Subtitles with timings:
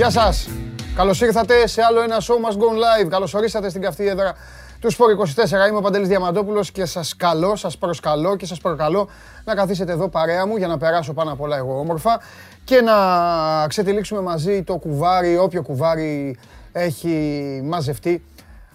[0.00, 0.48] Γεια σας.
[0.94, 3.08] Καλώς ήρθατε σε άλλο ένα show must go live.
[3.08, 4.34] Καλώς ορίσατε στην καυτή έδρα
[4.80, 5.68] του Σπορ 24.
[5.68, 9.08] Είμαι ο Παντελής Διαμαντόπουλος και σας καλώ, σας προσκαλώ και σας προκαλώ
[9.44, 12.20] να καθίσετε εδώ παρέα μου για να περάσω πάνω απ' όλα εγώ όμορφα
[12.64, 12.94] και να
[13.68, 16.38] ξετυλίξουμε μαζί το κουβάρι, όποιο κουβάρι
[16.72, 18.24] έχει μαζευτεί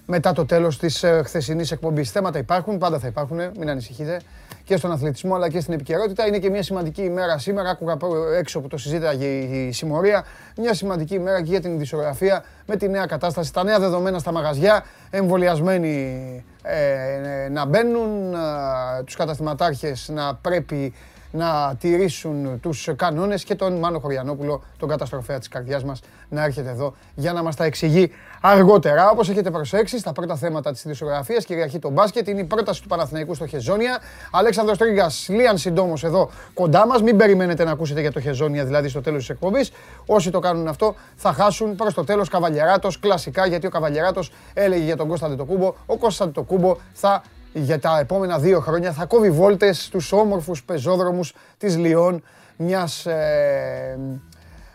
[0.05, 2.12] μετά το τέλος της ε, χθεσινής εκπομπής.
[2.12, 4.21] Θέματα υπάρχουν, πάντα θα υπάρχουν, μην ανησυχείτε
[4.66, 6.28] και στον αθλητισμό αλλά και στην επικαιρότητα.
[6.28, 7.70] Είναι και μια σημαντική ημέρα σήμερα.
[7.70, 7.98] Άκουγα
[8.38, 10.26] έξω που το συζήταγε η συμμορία.
[10.58, 14.32] Μια σημαντική ημέρα και για την ειδησιογραφία με τη νέα κατάσταση, τα νέα δεδομένα στα
[14.32, 14.85] μαγαζιά.
[15.10, 20.94] Εμβολιασμένοι ε, να μπαίνουν, ε, τους καταστηματάρχες να πρέπει
[21.36, 26.70] να τηρήσουν τους κανόνες και τον Μάνο Χωριανόπουλο, τον καταστροφέα της καρδιάς μας, να έρχεται
[26.70, 29.10] εδώ για να μας τα εξηγεί αργότερα.
[29.10, 32.88] Όπως έχετε προσέξει, στα πρώτα θέματα της ειδησιογραφίας, κυριαρχεί το μπάσκετ, είναι η πρόταση του
[32.88, 34.00] Παναθηναϊκού στο Χεζόνια.
[34.32, 37.02] Αλέξανδρος Τρίγκας, Λίαν συντόμως εδώ κοντά μας.
[37.02, 39.72] Μην περιμένετε να ακούσετε για το Χεζόνια, δηλαδή στο τέλος της εκπομπής.
[40.06, 44.84] Όσοι το κάνουν αυτό θα χάσουν προς το τέλος Καβαλιαράτος, κλασικά, γιατί ο Καβαλιαράτος έλεγε
[44.84, 45.74] για τον Κώστα Τοκούμπο.
[45.86, 47.24] Ο Κώστα Τοκούμπο θα
[47.59, 52.23] για τα επόμενα δύο χρόνια θα κόβει βόλτες στους όμορφους πεζόδρομους της Λιόν,
[52.57, 53.98] μιας, ε,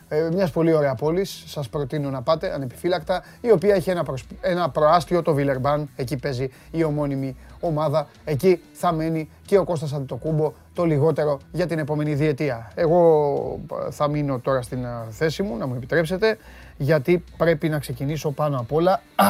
[0.08, 1.44] ε, μιας πολύ ωραία πόλης.
[1.46, 4.04] Σας προτείνω να πάτε ανεπιφύλακτα, η οποία έχει ένα,
[4.40, 8.08] ένα προάστιο, το Βιλερμπάν, εκεί παίζει η ομώνυμη ομάδα.
[8.24, 12.72] Εκεί θα μένει και ο Κώστας Αντιτοκούμπο το λιγότερο για την επόμενη διετία.
[12.74, 16.38] Εγώ ε, θα μείνω τώρα στην ε, θέση μου, να μου επιτρέψετε,
[16.76, 19.02] γιατί πρέπει να ξεκινήσω πάνω απ' όλα.
[19.14, 19.26] Α,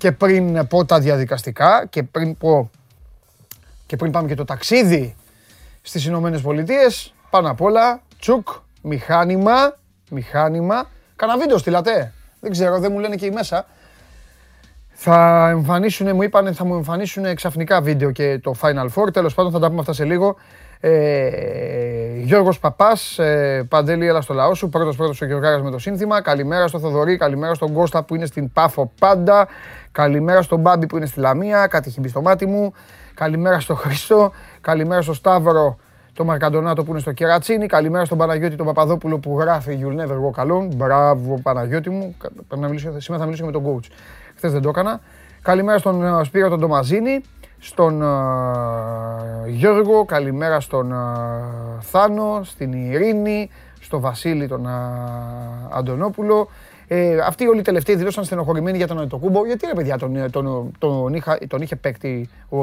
[0.00, 2.70] και πριν πω τα διαδικαστικά και πριν πω
[3.86, 5.16] και πριν πάμε και το ταξίδι
[5.82, 8.48] στις Ηνωμένες Πολιτείες, πάνω απ' όλα, τσουκ,
[8.82, 9.76] μηχάνημα,
[10.10, 10.88] μηχάνημα.
[11.16, 13.66] Κάνα βίντεο στείλατε, δεν ξέρω, δεν μου λένε και οι μέσα.
[15.02, 19.12] Θα εμφανίσουν, μου είπαν, θα μου εμφανίσουν ξαφνικά βίντεο και το Final Four.
[19.12, 20.36] Τέλος πάντων θα τα πούμε αυτά σε λίγο.
[20.80, 21.30] Ε,
[22.16, 24.68] Γιώργος Παπάς, ε, Παντέλη, έλα στο λαό σου.
[24.68, 26.22] Πρώτος πρώτος ο Γιωργάρας με το σύνθημα.
[26.22, 29.48] Καλημέρα στο Θοδωρή, καλημέρα στον Κώστα που είναι στην Πάφο πάντα.
[29.92, 32.72] Καλημέρα στον Μπάμπη που είναι στη Λαμία, κάτι έχει μπει στο μάτι μου.
[33.14, 35.76] Καλημέρα στον Χρήστο, καλημέρα στο Σταύρο,
[36.12, 37.66] το Μαρκαντονάτο που είναι στο Κερατσίνι.
[37.66, 40.68] Καλημέρα στον Παναγιώτη τον Παπαδόπουλο που γράφει You'll never go alone.
[40.74, 42.16] Μπράβο Παναγιώτη μου.
[42.56, 43.90] Να μιλήσω, σήμερα θα μιλήσω με τον coach.
[44.36, 45.00] Χθες δεν το έκανα.
[45.42, 47.20] Καλημέρα στον ε, Σπύρο τον Τομαζίνη
[47.58, 48.02] στον
[49.46, 50.94] Γιώργο, καλημέρα στον
[51.80, 53.50] Θάνο, στην Ειρήνη,
[53.80, 54.68] στο Βασίλη τον
[55.70, 56.48] Αντωνόπουλο.
[56.92, 59.46] Ε, αυτοί όλοι οι τελευταίοι δηλώσαν στενοχωρημένοι για τον Αντιτοκούμπο.
[59.46, 62.58] Γιατί ρε παιδιά τον, τον, τον, είχα, τον είχε παίκτη ο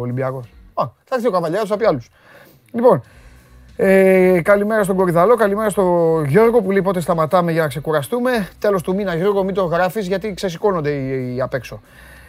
[0.00, 2.10] Ολυμπιακός; Α, θα έρθει ο Καβαλιάρος, θα πει άλλους.
[2.72, 3.02] Λοιπόν,
[3.76, 8.48] ε, καλημέρα στον Κορυδαλό, καλημέρα στον Γιώργο που λέει πότε σταματάμε για να ξεκουραστούμε.
[8.58, 11.80] Τέλος του μήνα Γιώργο μην το γράφεις γιατί ξεσηκώνονται οι, οι απ' έξω.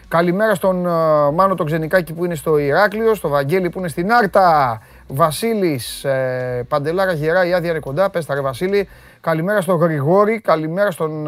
[0.07, 4.11] Καλημέρα στον uh, Μάνο τον Ξενικάκη που είναι στο Ηράκλειο, στο Βαγγέλη που είναι στην
[4.11, 4.81] Άρτα.
[5.11, 8.87] Βασίλης, ε, Παντελάρα γερά, η άδεια είναι κοντά, πες τα ρε Βασίλη.
[9.21, 11.27] Καλημέρα στον Γρηγόρη, καλημέρα στον,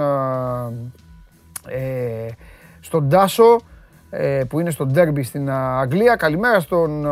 [1.67, 2.27] ε,
[2.79, 3.59] στον Τάσο
[4.09, 6.15] ε, που είναι στο Ντέρμπι στην Αγγλία.
[6.15, 7.07] Καλημέρα στον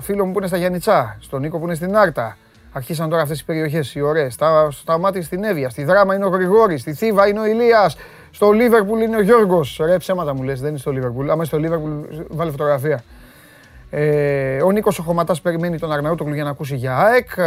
[0.00, 2.36] φίλο μου που είναι στα Γιάννητσά, στον Νίκο που είναι στην Άρτα.
[2.72, 4.34] Αρχίσαν τώρα αυτές οι περιοχές οι ωραίες.
[4.34, 7.96] Στα, στα μάτια στην Εύβοια, στη Δράμα είναι ο Γρηγόρης, στη Θήβα είναι ο Ηλίας,
[8.30, 9.80] στο Λίβερπουλ είναι ο Γιώργος.
[9.84, 11.30] Ρε ψέματα μου λες, δεν είναι στο Λίβερπουλ.
[11.30, 11.92] Άμα στο Λίβερπουλ,
[12.28, 13.02] βάλε φωτογραφία.
[13.96, 17.28] Ε, ο Νίκος ο Χωματά περιμένει τον Αρναούτογλου για να ακούσει για ΑΕΚ.
[17.36, 17.42] Ε,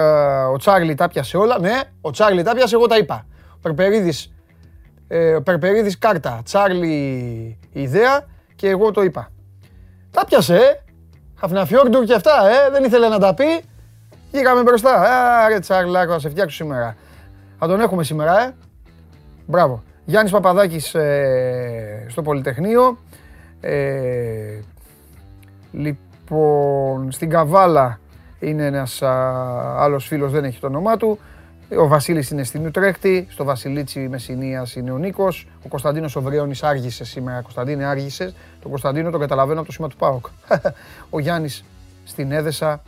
[0.53, 1.59] ο Τσάρλι τα πιασε όλα.
[1.59, 3.25] Ναι, ο Τσάρλι τα πιασε, εγώ τα είπα.
[3.61, 4.33] Περπερίδης
[5.07, 6.41] ε, Περπερίδης κάρτα.
[6.43, 8.25] Τσάρλι ιδέα
[8.55, 9.31] και εγώ το είπα.
[10.11, 10.83] Τα πιασε, ε.
[11.39, 12.71] Χαφναφιόρντουρ και αυτά, ε.
[12.71, 13.63] Δεν ήθελε να τα πει.
[14.31, 15.01] Βγήκαμε μπροστά.
[15.43, 16.95] Άρε Τσάρλι, θα σε φτιάξω σήμερα.
[17.59, 18.55] Θα τον έχουμε σήμερα, ε.
[19.45, 19.83] Μπράβο.
[20.05, 22.97] Γιάννης Παπαδάκης ε, στο Πολυτεχνείο.
[23.59, 24.59] Ε,
[25.71, 26.06] λοιπόν,
[27.09, 27.99] στην Καβάλα
[28.39, 31.19] είναι ένας α, άλλος φίλος, δεν έχει το όνομά του.
[31.79, 35.47] Ο Βασίλης είναι στην Ουτρέχτη, στο Βασιλίτσι Μεσσηνίας είναι ο Νίκος.
[35.65, 37.41] Ο Κωνσταντίνος Οβριώνης άργησε σήμερα.
[37.41, 38.35] Κωνσταντίνε άργησες.
[38.61, 40.25] Το Κωνσταντίνο το καταλαβαίνω από το σήμα του ΠΑΟΚ.
[41.09, 41.63] ο Γιάννης
[42.03, 42.81] στην Έδεσα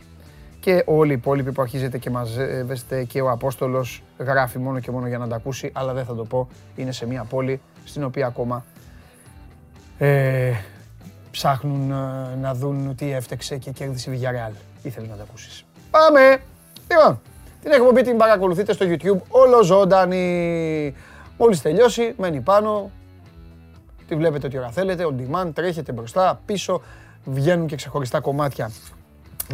[0.60, 5.06] και όλοι οι υπόλοιποι που αρχίζετε και μαζεύεστε και ο Απόστολος γράφει μόνο και μόνο
[5.06, 8.26] για να τα ακούσει, αλλά δεν θα το πω, είναι σε μια πόλη στην οποία
[8.26, 8.64] ακόμα
[9.98, 10.52] ε,
[11.30, 14.52] ψάχνουν ε, να δουν τι έφτεξε και κέρδισε η Villarreal.
[14.82, 15.64] Ήθελε να τα ακούσεις.
[15.90, 16.40] Πάμε!
[16.90, 17.20] Λοιπόν,
[17.62, 20.94] την εκπομπή την παρακολουθείτε στο YouTube όλο ζωντανή.
[21.38, 22.90] Μόλις τελειώσει, μένει πάνω,
[24.08, 26.82] τη βλέπετε ό,τι ώρα θέλετε, on demand, τρέχετε μπροστά, πίσω,
[27.24, 28.70] βγαίνουν και ξεχωριστά κομμάτια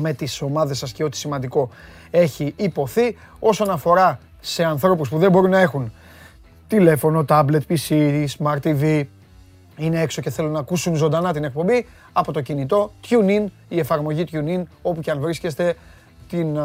[0.00, 1.70] με τις ομάδες σας και ό,τι σημαντικό
[2.10, 3.16] έχει υποθεί.
[3.38, 5.92] Όσον αφορά σε ανθρώπους που δεν μπορούν να έχουν
[6.68, 9.04] τηλέφωνο, tablet, PC, smart TV,
[9.76, 14.24] είναι έξω και θέλουν να ακούσουν ζωντανά την εκπομπή από το κινητό TuneIn, η εφαρμογή
[14.32, 15.76] TuneIn, όπου και αν βρίσκεστε,
[16.28, 16.58] την,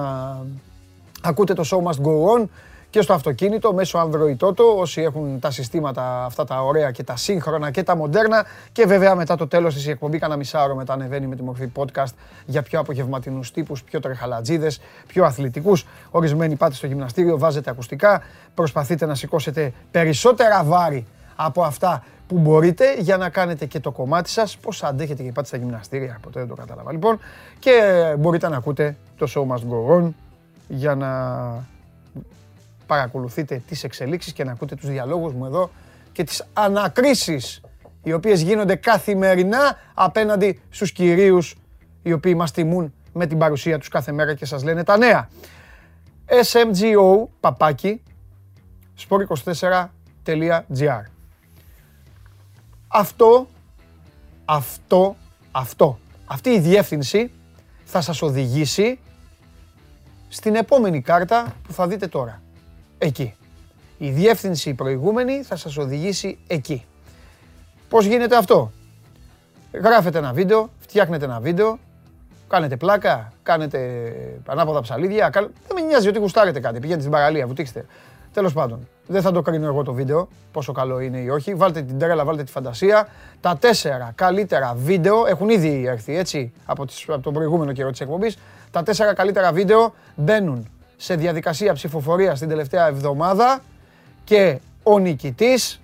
[1.22, 2.48] ακούτε το show must go on
[2.92, 7.16] και στο αυτοκίνητο μέσω Android Auto, όσοι έχουν τα συστήματα αυτά τα ωραία και τα
[7.16, 10.94] σύγχρονα και τα μοντέρνα και βέβαια μετά το τέλος της η εκπομπής κάνα μισάωρο μετά
[10.94, 12.14] ανεβαίνει με τη μορφή podcast
[12.46, 15.86] για πιο απογευματινούς τύπους, πιο τρεχαλατζίδες, πιο αθλητικούς.
[16.10, 18.22] Ορισμένοι πάτε στο γυμναστήριο, βάζετε ακουστικά,
[18.54, 24.30] προσπαθείτε να σηκώσετε περισσότερα βάρη από αυτά που μπορείτε για να κάνετε και το κομμάτι
[24.30, 27.20] σας, πώς αντέχετε και πάτε στα γυμναστήρια, ποτέ δεν το κατάλαβα λοιπόν,
[27.60, 27.72] και
[28.20, 30.12] μπορείτε να ακούτε το Show Must Go On
[30.68, 31.10] για να
[32.88, 35.70] παρακολουθείτε τις εξελίξεις και να ακούτε τους διαλόγους μου εδώ
[36.12, 37.62] και τις ανακρίσεις
[38.04, 41.58] οι οποίες γίνονται καθημερινά απέναντι στους κυρίους
[42.04, 45.30] οι οποίοι μας τιμούν με την παρουσία τους κάθε μέρα και σας λένε τα νέα.
[46.44, 48.04] smgo παπάκι
[49.10, 51.20] sport24.gr
[52.94, 53.48] Αυτό,
[54.46, 55.16] αυτό,
[55.52, 57.32] αυτό, αυτή η διεύθυνση
[57.84, 59.00] θα σας οδηγήσει
[60.30, 62.42] στην επόμενη κάρτα που θα δείτε τώρα
[62.98, 63.34] εκεί.
[63.98, 66.86] Η διεύθυνση προηγούμενη θα σας οδηγήσει εκεί.
[67.90, 68.72] Πώς γίνεται αυτό;
[69.74, 71.80] Γράφετε ένα βίντεο, φτιάχνετε ένα βίντεο,
[72.48, 74.04] κάνετε πλάκα, κάνετε
[74.46, 75.30] ανάποδα ψαλίδια.
[75.34, 76.76] Δεν με νοιάζει ότι γουστάρετε κάτι.
[76.76, 77.86] Πηγαίνετε στην παραλία, βουτήξτε.
[78.34, 81.54] Τέλος πάντων, δεν θα το κρίνω εγώ το βίντεο, πόσο καλό είναι ή όχι.
[81.54, 83.08] Βάλτε την τρέλα, βάλτε τη φαντασία.
[83.42, 88.00] Τα τέσσερα καλύτερα βίντεο έχουν ήδη έρθει έτσι από, τις, από τον προηγούμενο καιρό της
[88.00, 88.38] εκπομπής.
[88.72, 93.60] Τα τέσσερα καλύτερα βίντεο μπαίνουν σε διαδικασία ψηφοφορίας την τελευταία εβδομάδα
[94.24, 95.82] και ο νικητής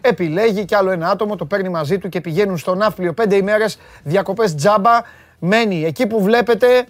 [0.00, 3.78] επιλέγει κι άλλο ένα άτομο, το παίρνει μαζί του και πηγαίνουν στο Ναύπλιο πέντε ημέρες
[4.02, 5.00] διακοπές τζάμπα.
[5.38, 6.86] Μένει εκεί που βλέπετε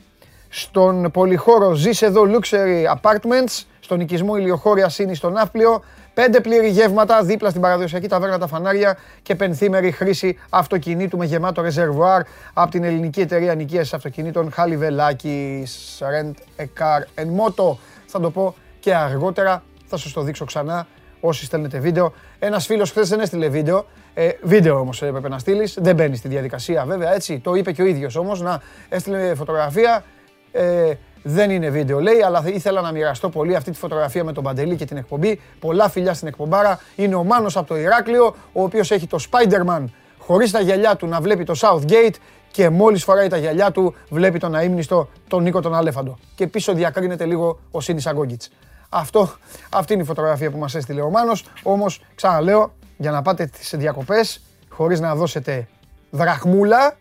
[0.52, 5.82] στον πολυχώρο Ζεις εδώ Luxury Apartments, στον οικισμό Ηλιοχώρια Σύνης στο Ναύπλιο.
[6.14, 11.62] Πέντε πλήρη γεύματα δίπλα στην παραδοσιακή ταβέρνα τα φανάρια και πενθήμερη χρήση αυτοκινήτου με γεμάτο
[11.62, 17.76] ρεζερβουάρ από την ελληνική εταιρεία νοικίας αυτοκινήτων Χαλιβελάκης Rent a Car and Moto.
[18.06, 20.86] Θα το πω και αργότερα, θα σας το δείξω ξανά
[21.20, 22.12] όσοι στέλνετε βίντεο.
[22.38, 25.78] Ένας φίλος χθες δεν έστειλε βίντεο, ε, βίντεο όμως έπρεπε να στείλεις.
[25.80, 27.38] Δεν μπαίνει στη διαδικασία βέβαια έτσι.
[27.38, 30.04] Το είπε και ο ίδιος όμως να έστειλε φωτογραφία.
[30.52, 30.92] Ε,
[31.22, 34.76] δεν είναι βίντεο λέει, αλλά ήθελα να μοιραστώ πολύ αυτή τη φωτογραφία με τον Παντελή
[34.76, 35.40] και την εκπομπή.
[35.60, 36.80] Πολλά φιλιά στην εκπομπάρα.
[36.96, 39.84] Είναι ο Μάνος από το Ηράκλειο, ο οποίος έχει το Spider-Man
[40.18, 42.14] χωρίς τα γυαλιά του να βλέπει το Southgate
[42.50, 46.18] και μόλις φοράει τα γυαλιά του βλέπει τον αείμνηστο τον Νίκο τον Αλέφαντο.
[46.34, 48.50] Και πίσω διακρίνεται λίγο ο Σίνης Αγκόγκητς.
[48.88, 49.30] Αυτό,
[49.70, 51.44] αυτή είναι η φωτογραφία που μας έστειλε ο Μάνος.
[51.62, 55.68] Όμως, ξαναλέω, για να πάτε σε διακοπές χωρίς να δώσετε
[56.10, 56.96] δραχμούλα,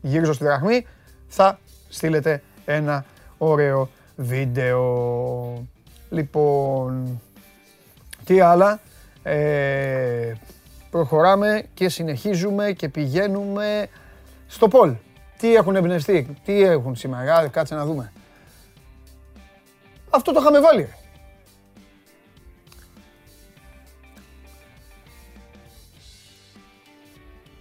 [0.00, 0.86] γυρίζω στη δραχμή,
[1.28, 1.58] θα
[1.88, 3.04] στείλετε ένα
[3.38, 5.66] ωραίο βίντεο.
[6.10, 7.20] Λοιπόν,
[8.24, 8.80] τι άλλα;
[9.22, 10.32] Ε,
[10.90, 13.86] προχωράμε και συνεχίζουμε και πηγαίνουμε
[14.46, 14.94] στο Πολ.
[15.38, 18.12] Τι έχουν εμπνευστεί, τι έχουν σήμερα, κάτσε να δούμε.
[20.10, 20.88] Αυτό το είχαμε βάλει.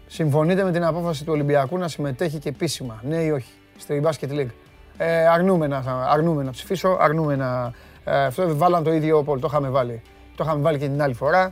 [0.08, 4.30] Συμφωνείτε με την απόφαση του Ολυμπιακού να συμμετέχει και επίσημα, ναι ή όχι, στη Basket
[4.30, 4.52] League.
[4.98, 7.74] Ε, αρνούμε, να, αρνούμε να ψηφίσω, αρνούμε να...
[8.04, 10.02] Ε, αυτό βάλαν το ίδιο Πολ, το είχαμε βάλει.
[10.36, 11.52] Το είχαμε βάλει και την άλλη φορά.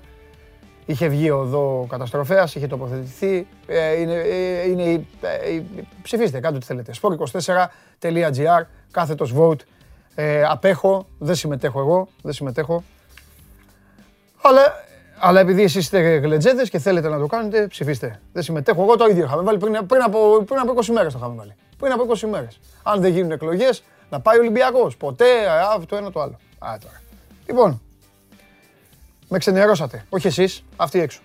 [0.85, 3.47] Είχε βγει εδώ καταστροφέας, είχε τοποθετηθεί.
[3.67, 4.83] Ε, είναι, ε, είναι,
[5.21, 5.61] ε,
[6.01, 6.91] ψηφίστε, κάντε ό,τι θέλετε.
[7.01, 9.59] sport24.gr, κάθετος vote.
[10.15, 12.83] Ε, απέχω, δεν συμμετέχω εγώ, δεν συμμετέχω.
[14.41, 14.61] Αλλά,
[15.19, 18.19] αλλά επειδή εσείς είστε γλετζέδες και θέλετε να το κάνετε, ψηφίστε.
[18.33, 18.81] Δεν συμμετέχω.
[18.81, 21.55] Εγώ το ίδιο είχαμε βάλει πριν, πριν, από, πριν από 20 μέρες το είχαμε βάλει
[21.81, 22.59] πριν από 20 μέρες.
[22.83, 24.97] Αν δεν γίνουν εκλογές, να πάει ο Ολυμπιακός.
[24.97, 26.39] Ποτέ, α, το ένα το άλλο.
[26.59, 27.01] Α, τώρα.
[27.47, 27.81] Λοιπόν,
[29.27, 30.05] με ξενερώσατε.
[30.09, 31.19] Όχι εσείς, αυτοί έξω.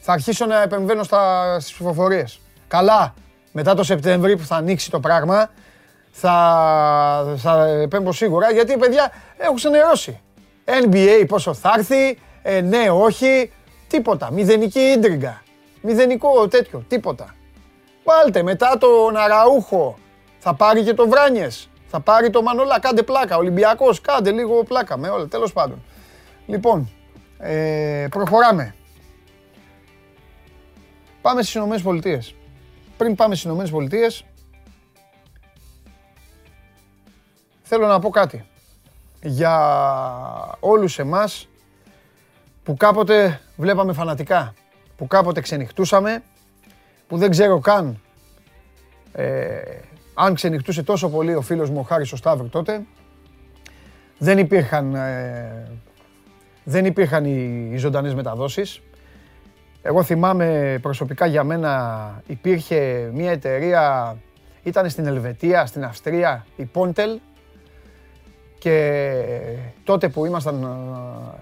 [0.00, 2.40] Θα αρχίσω να επεμβαίνω στα, στις ψηφοφορίες.
[2.68, 3.14] Καλά,
[3.52, 5.50] μετά το Σεπτέμβρη που θα ανοίξει το πράγμα,
[6.10, 10.20] θα, θα επέμβω σίγουρα, γιατί παιδιά έχουν ξενερώσει.
[10.64, 13.52] NBA πόσο θα έρθει, ε, ναι, όχι,
[13.88, 14.30] τίποτα.
[14.30, 15.42] Μηδενική ίντριγκα.
[15.80, 17.35] Μηδενικό τέτοιο, τίποτα.
[18.06, 19.98] Βάλτε μετά τον Αραούχο.
[20.38, 21.68] Θα πάρει και το Βράνιες.
[21.86, 22.80] Θα πάρει το Μανολά.
[22.80, 23.36] Κάντε πλάκα.
[23.36, 24.00] Ολυμπιακός.
[24.00, 25.26] Κάντε λίγο πλάκα με όλα.
[25.26, 25.82] Τέλος πάντων.
[26.46, 26.90] Λοιπόν,
[27.38, 28.74] ε, προχωράμε.
[31.22, 32.34] Πάμε στις Ηνωμένες Πολιτείες.
[32.96, 34.24] Πριν πάμε στις Ηνωμένες Πολιτείες,
[37.62, 38.46] θέλω να πω κάτι.
[39.22, 39.56] Για
[40.60, 41.48] όλους εμάς
[42.62, 44.54] που κάποτε βλέπαμε φανατικά,
[44.96, 46.22] που κάποτε ξενυχτούσαμε,
[47.06, 48.00] που δεν ξέρω καν
[49.12, 49.60] ε,
[50.14, 52.82] αν ξενυχτούσε τόσο πολύ ο φίλος μου ο Χάρης ο Σταύρου τότε.
[54.18, 55.68] Δεν υπήρχαν, ε,
[56.64, 58.80] δεν υπήρχαν οι, οι ζωντανές μεταδόσεις.
[59.82, 64.16] Εγώ θυμάμαι προσωπικά για μένα υπήρχε μια εταιρεία,
[64.62, 67.18] ήταν στην Ελβετία, στην Αυστρία, η Pontel,
[68.58, 69.22] Και
[69.84, 71.38] τότε που ήμασταν ε,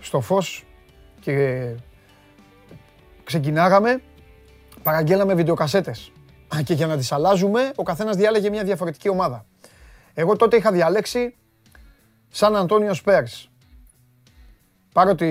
[0.00, 0.64] στο φως
[1.20, 1.64] και
[3.28, 4.02] ξεκινάγαμε,
[4.82, 6.12] παραγγέλαμε βιντεοκασέτες.
[6.64, 9.46] Και για να τις αλλάζουμε, ο καθένας διάλεγε μια διαφορετική ομάδα.
[10.14, 11.36] Εγώ τότε είχα διαλέξει
[12.28, 13.50] Σαν Αντώνιο Σπέρς.
[14.92, 15.26] Πάρω τη,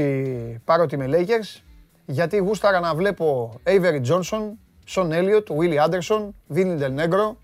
[0.63, 1.62] πάρω τη με Lakers,
[2.06, 4.51] γιατί γούσταρα να βλέπω Avery Johnson,
[4.86, 7.36] Σον Έλιοτ, Willie Anderson, Vinny Del Negro,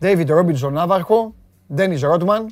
[0.00, 1.34] David Robinson Ναύαρχο,
[1.76, 2.46] Dennis Rodman.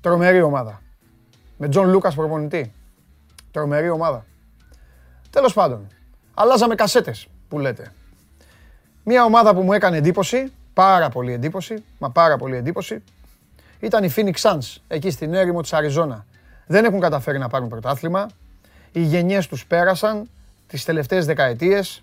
[0.00, 0.82] Τρομερή ομάδα.
[1.56, 2.72] Με Τζον Λούκας προπονητή.
[3.50, 4.24] Τρομερή ομάδα.
[5.30, 5.86] Τέλος πάντων,
[6.34, 7.92] αλλάζαμε κασέτες που λέτε.
[9.04, 13.02] Μια ομάδα που μου έκανε εντύπωση, πάρα πολύ εντύπωση, μα πάρα πολύ εντύπωση,
[13.80, 16.26] ήταν η Phoenix Suns, εκεί στην έρημο της Αριζόνα.
[16.66, 18.26] Δεν έχουν καταφέρει να πάρουν πρωτάθλημα.
[18.92, 20.28] Οι γενιές τους πέρασαν
[20.66, 22.02] τις τελευταίες δεκαετίες.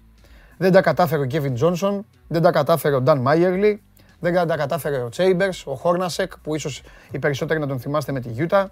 [0.58, 3.76] Δεν τα κατάφερε ο Kevin Johnson, δεν τα κατάφερε ο Dan Meyerly,
[4.20, 6.82] δεν τα κατάφερε ο Chambers, ο Hornacek, που ίσως
[7.12, 8.66] οι περισσότεροι να τον θυμάστε με τη Utah.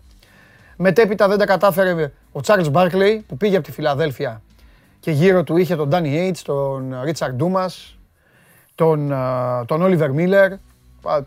[0.78, 4.42] Μετέπειτα δεν τα κατάφερε ο Charles Barkley, που πήγε από τη Φιλαδέλφια
[5.00, 7.96] και γύρω του είχε τον Danny Aids, τον Richard Dumas,
[8.76, 9.08] τον,
[9.66, 10.50] τον Oliver Miller,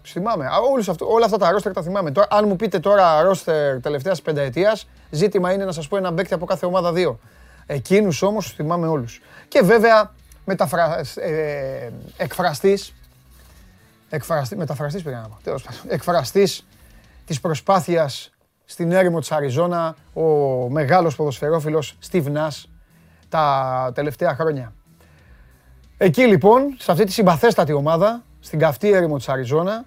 [0.06, 0.46] Θυμάμαι.
[0.72, 2.10] Όλους αυτού, όλα αυτά τα ρόστερ τα θυμάμαι.
[2.10, 6.34] Τώρα, αν μου πείτε τώρα ρόστερ τελευταίας πενταετίας, ζήτημα είναι να σας πω ένα μπέκτη
[6.34, 7.18] από κάθε ομάδα δύο.
[7.66, 9.20] Εκείνους όμως τους θυμάμαι όλους.
[9.48, 10.12] Και βέβαια
[10.44, 11.00] μεταφρα...
[11.14, 12.94] ε, εκφραστής.
[14.10, 15.38] Εκφραστή, μεταφραστής πήγα να πω.
[15.42, 15.80] Τέλος πάντων.
[15.88, 16.66] Εκφραστής
[17.26, 18.30] της προσπάθειας
[18.70, 20.22] στην έρημο της Αριζόνα, ο
[20.68, 22.64] μεγάλος ποδοσφαιρόφιλος Steve Nash
[23.28, 24.72] τα τελευταία χρόνια.
[25.96, 29.84] Εκεί λοιπόν, σε αυτή τη συμπαθέστατη ομάδα, στην καυτή έρημο της Αριζόνα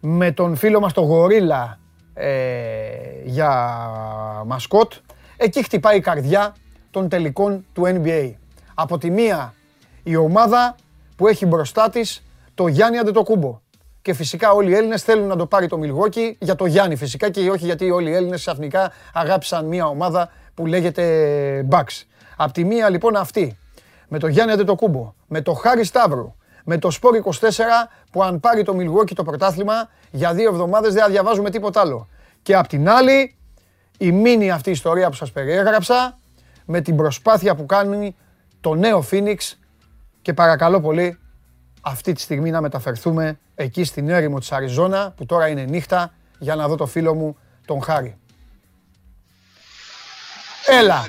[0.00, 1.78] με τον φίλο μας τον Γορίλα
[2.14, 2.30] ε,
[3.24, 3.80] για
[4.46, 4.92] μασκότ.
[5.36, 6.54] Εκεί χτυπάει η καρδιά
[6.90, 8.32] των τελικών του NBA.
[8.74, 9.54] Από τη μία
[10.02, 10.74] η ομάδα
[11.16, 12.22] που έχει μπροστά της
[12.54, 13.60] το Γιάννη Αντετοκούμπο.
[14.06, 17.30] Και φυσικά όλοι οι Έλληνες θέλουν να το πάρει το Μιλγόκι για το Γιάννη φυσικά
[17.30, 22.04] και όχι γιατί όλοι οι Έλληνες ξαφνικά αγάπησαν μια ομάδα που λέγεται Bucks.
[22.36, 23.58] Απ' τη μία λοιπόν αυτή,
[24.08, 26.34] με το Γιάννη Αντετοκούμπο, με το Χάρη Σταύρου,
[26.64, 27.30] με το Σπόρ 24
[28.10, 32.08] που αν πάρει το Milwaukee το πρωτάθλημα για δύο εβδομάδες δεν θα διαβάζουμε τίποτα άλλο.
[32.42, 33.36] Και απ' την άλλη
[33.98, 36.18] η μήνυ αυτή ιστορία που σας περιέγραψα
[36.64, 38.16] με την προσπάθεια που κάνει
[38.60, 39.36] το νέο Phoenix
[40.22, 41.18] και παρακαλώ πολύ
[41.88, 46.54] αυτή τη στιγμή να μεταφερθούμε εκεί στην έρημο της Αριζόνα που τώρα είναι νύχτα για
[46.54, 48.18] να δω το φίλο μου τον Χάρη.
[50.66, 51.06] Έλα.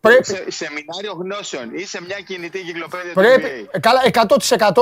[0.00, 0.24] Πρέπει...
[0.24, 4.72] Σε, σεμινάριο γνώσεων ή σε μια κινητή κυκλοπαίδεια Πρέπει, του καλά, 100%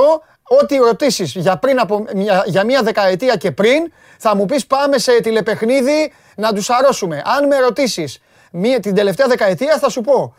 [0.43, 4.97] ό,τι ρωτήσεις για, πριν από, για, για μια δεκαετία και πριν θα μου πεις πάμε
[4.97, 7.21] σε τηλεπαιχνίδι να τους αρρώσουμε.
[7.25, 10.35] Αν με ρωτήσεις μία, την τελευταία δεκαετία θα σου πω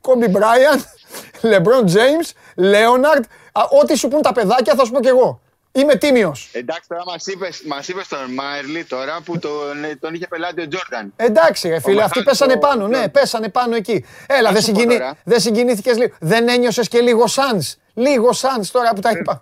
[0.00, 0.84] Κόμπι Μπράιαν,
[1.40, 3.24] Λεμπρόν Τζέιμς, Λέοναρντ,
[3.80, 5.40] ό,τι σου πούν τα παιδάκια θα σου πω κι εγώ.
[5.72, 6.50] Είμαι τίμιος.
[6.52, 10.68] Εντάξει, τώρα μας είπες μας είπες τον Μάιρλι τώρα που τον, τον είχε πελάτη ο
[10.68, 11.12] Τζόρνταν.
[11.16, 12.86] Εντάξει, ρε φίλε, αυτοί πέσανε πάνω.
[12.86, 14.04] Ναι, πέσανε πάνω εκεί.
[14.26, 14.98] Έλα, δεν συγκινη...
[15.24, 16.14] δε συγκινήθηκες λίγο.
[16.20, 17.62] Δεν ένιωσες και λίγο σαν.
[17.94, 19.40] Λίγο σαν τώρα που τα είπα.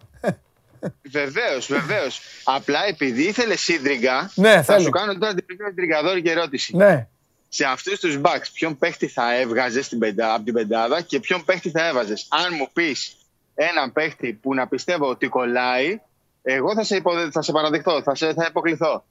[1.11, 2.21] Βεβαίως, βεβαίως.
[2.45, 4.81] Απλά επειδή ήθελε σύντριγκα, ναι, θα θέλω.
[4.81, 6.77] σου κάνω τώρα την πιο συντριγκαδόρικη ερώτηση.
[6.77, 7.07] Ναι.
[7.49, 11.87] Σε αυτούς τους μπακς, ποιον παίχτη θα έβγαζες από την πεντάδα και ποιον παίχτη θα
[11.87, 12.27] έβαζες.
[12.31, 13.17] Αν μου πεις
[13.55, 16.01] έναν παίχτη που να πιστεύω ότι κολλάει,
[16.43, 17.31] εγώ θα σε, υποδε...
[17.31, 18.33] θα σε παραδεχτώ, θα, σε...
[18.33, 19.05] θα υποκληθώ.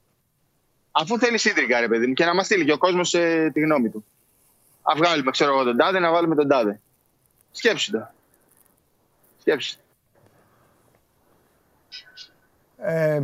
[0.90, 3.60] Αφού θέλει σύντρικα, ρε παιδί μου, και να μας στείλει και ο κόσμος ε, τη
[3.60, 4.04] γνώμη του.
[4.82, 6.80] Α βγάλουμε, ξέρω εγώ, τον τάδε, να βάλουμε τον τάδε.
[7.50, 8.10] Σκέψου το.
[9.40, 9.76] Σκέψου.
[12.78, 13.22] Ε,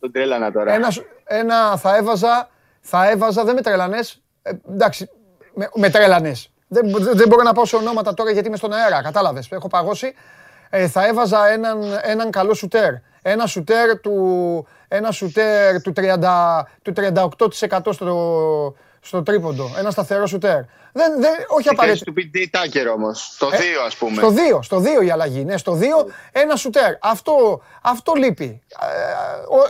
[0.00, 0.72] τον τρέλανα τώρα.
[0.72, 0.88] Ένα,
[1.24, 5.10] ένα θα έβαζα, θα έβαζα, δεν με τρέλανες, ε, εντάξει,
[5.54, 6.50] με, με τρέλανες.
[6.68, 10.14] Δεν, δεν μπορώ να πω σε ονόματα τώρα γιατί είμαι στον αέρα, κατάλαβες, έχω παγώσει.
[10.70, 12.92] Ε, θα έβαζα έναν, έναν καλό σουτέρ.
[13.22, 19.70] Ένα σουτέρ του, ένα σουτέρ του, 30, του 38% στο, στο τρίποντο.
[19.78, 20.60] Ένα σταθερό σουτέρ.
[20.92, 22.04] Δεν, δεν, όχι απαραίτητα.
[22.04, 23.30] του PJ Tucker όμως.
[23.34, 24.16] Στο 2 ε, ας πούμε.
[24.16, 25.44] Στο 2, στο 2 η αλλαγή.
[25.44, 25.84] Ναι, στο 2
[26.32, 26.94] ένα σουτέρ.
[27.00, 28.62] Αυτό, αυτό λείπει.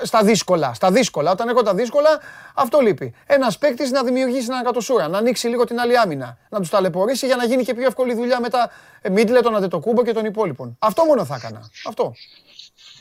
[0.03, 0.75] Ε, στα δύσκολα.
[0.75, 1.31] Στα δύσκολα.
[1.31, 2.21] Όταν έχω τα δύσκολα,
[2.55, 3.15] αυτό λείπει.
[3.27, 6.39] Ένας παίκτης να δημιουργήσει έναν κατοσούρα, να ανοίξει λίγο την άλλη άμυνα.
[6.49, 8.71] Να τους ταλαιπωρήσει για να γίνει και πιο εύκολη δουλειά με τα
[9.11, 10.77] Μίντλετον, Αντετοκούμπο και των υπόλοιπων.
[10.79, 11.71] Αυτό μόνο θα έκανα.
[11.87, 12.13] Αυτό.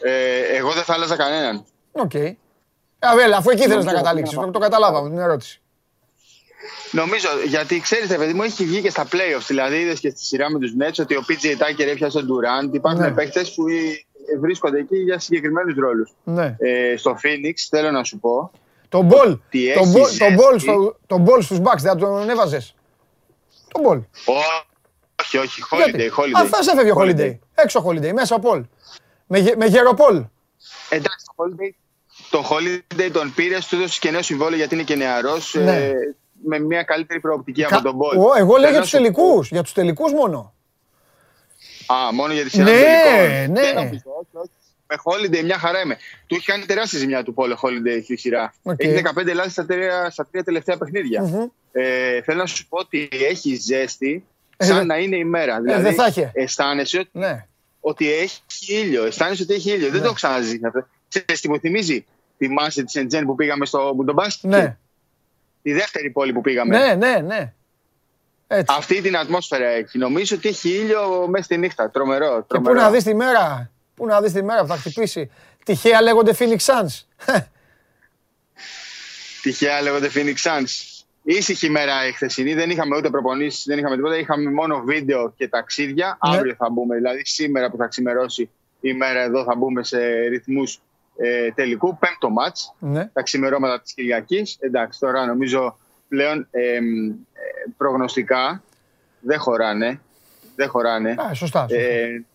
[0.02, 1.66] Ε, εγώ δεν θα άλλαζα κανέναν.
[1.92, 2.12] OK.
[2.14, 2.34] Okay.
[3.36, 4.38] αφού εκεί θέλεις να καταλήξεις.
[4.38, 5.62] Το, το καταλάβαμε την ερώτηση.
[6.92, 9.46] Νομίζω, γιατί ξέρετε, παιδί μου, έχει βγει και στα playoffs.
[9.48, 12.74] Δηλαδή, είδες και στη σειρά με τους Nets ότι ο PJ Tucker έπιασε τον Durant.
[12.74, 13.12] Υπάρχουν ναι.
[13.12, 13.64] παίχτες που
[14.40, 16.12] βρίσκονται εκεί για συγκεκριμένους ρόλους.
[16.24, 16.56] Ναι.
[16.60, 18.52] Ε, στο Phoenix, θέλω να σου πω.
[18.90, 19.38] Τον Πολ.
[21.08, 22.76] Τον Πολ στους Bucks, δεν τον έβαζες.
[23.68, 24.02] Το μπολ.
[25.22, 25.62] Όχι, όχι.
[25.72, 26.10] Holiday.
[26.18, 26.32] holiday.
[26.34, 27.38] Αυτά έφευγε ο Holiday.
[27.56, 28.64] Έξω Holiday, μέσα ο Πολ.
[29.28, 30.24] Με, με γεροπόλ.
[30.90, 31.72] Εντάξει, το Holiday,
[32.30, 35.56] το Holiday τον πήρες, του έδωσες και νέο συμβόλαιο γιατί είναι και νεαρός.
[35.56, 35.76] Ναι.
[35.76, 35.94] Ε,
[36.46, 38.17] με μια καλύτερη προοπτική Κα- από τον Μπολ.
[38.17, 40.53] Ω, εγώ λέω Θέλω για να τους σου πω- τελικούς, για τους τελικούς μόνο.
[41.88, 43.51] Α, μόνο για τη σειρά Ναι, των τελικών.
[43.51, 43.62] ναι.
[43.62, 44.50] Δεν νομίζω, όχι, όχι.
[44.89, 45.98] Με Holiday μια χαρά είμαι.
[46.27, 48.53] Του έχει κάνει τεράστια ζημιά του Πόλε Holiday στη σειρά.
[48.63, 48.84] Οκ.
[48.84, 51.22] Έχει 15 ελλάδε στα, τρία- στα τρία τελευταία παιχνίδια.
[51.22, 51.46] Μμμ.
[51.72, 54.25] Ε, θέλω να σου πω ότι έχει ζέστη
[54.58, 55.62] Ε, σαν δε- να είναι ημέρα.
[55.62, 56.32] Δηλαδή, δεν θα είχε.
[56.34, 57.46] αισθάνεσαι ότι, Ναι.
[57.79, 59.03] ότι έχει ήλιο.
[59.06, 59.89] Αισθάνεσαι ότι έχει ήλιο.
[59.89, 60.88] Δεν το έχω ξαναζήσεις αυτό.
[61.08, 62.06] Ξέρεις τι μου θυμίζει;
[62.38, 64.50] Θυμάσαι τη Σεντζέν που πήγαμε στο Μπουντομπάσκετ.
[64.50, 64.77] Ναι.
[65.68, 66.78] Τη δεύτερη πόλη που πήγαμε.
[66.78, 67.54] Ναι, ναι, ναι.
[68.48, 68.76] Έτσι.
[68.78, 69.98] Αυτή την ατμόσφαιρα έχει.
[69.98, 71.90] Νομίζω ότι έχει ήλιο μέσα στη νύχτα.
[71.90, 72.36] Τρομερό.
[72.36, 72.82] Και πού τρομερό.
[72.82, 75.32] να δεις τη μέρα, πού να δεις τη μέρα που θα χτυπήσει.
[75.66, 77.04] Τυχαία λέγονται Phoenix Suns.
[79.42, 81.04] Τυχαία λέγονται Phoenix Suns.
[81.24, 84.18] Ήσυχη μέρα η χθεσινή, δεν είχαμε ούτε προπονήσεις, δεν είχαμε τίποτα.
[84.18, 86.18] Είχαμε μόνο βίντεο και ταξίδια.
[86.28, 86.36] Ναι.
[86.36, 90.80] Αύριο θα μπούμε, δηλαδή σήμερα που θα ξημερώσει η μέρα εδώ θα μπούμε σε ρυθμούς
[91.18, 91.98] ε, τελικού.
[91.98, 93.10] Πέμπτο μάτς, ναι.
[93.14, 94.58] τα ξημερώματα της Κυριακής.
[94.60, 96.82] Εντάξει, τώρα νομίζω πλέον ε, ε,
[97.78, 98.64] προγνωστικά
[99.20, 100.02] δεν χωράνε.
[100.56, 101.10] Δεν χωράνε.
[101.10, 101.68] Α, σωστά.
[101.68, 101.76] σωστά.
[101.76, 102.26] Ε,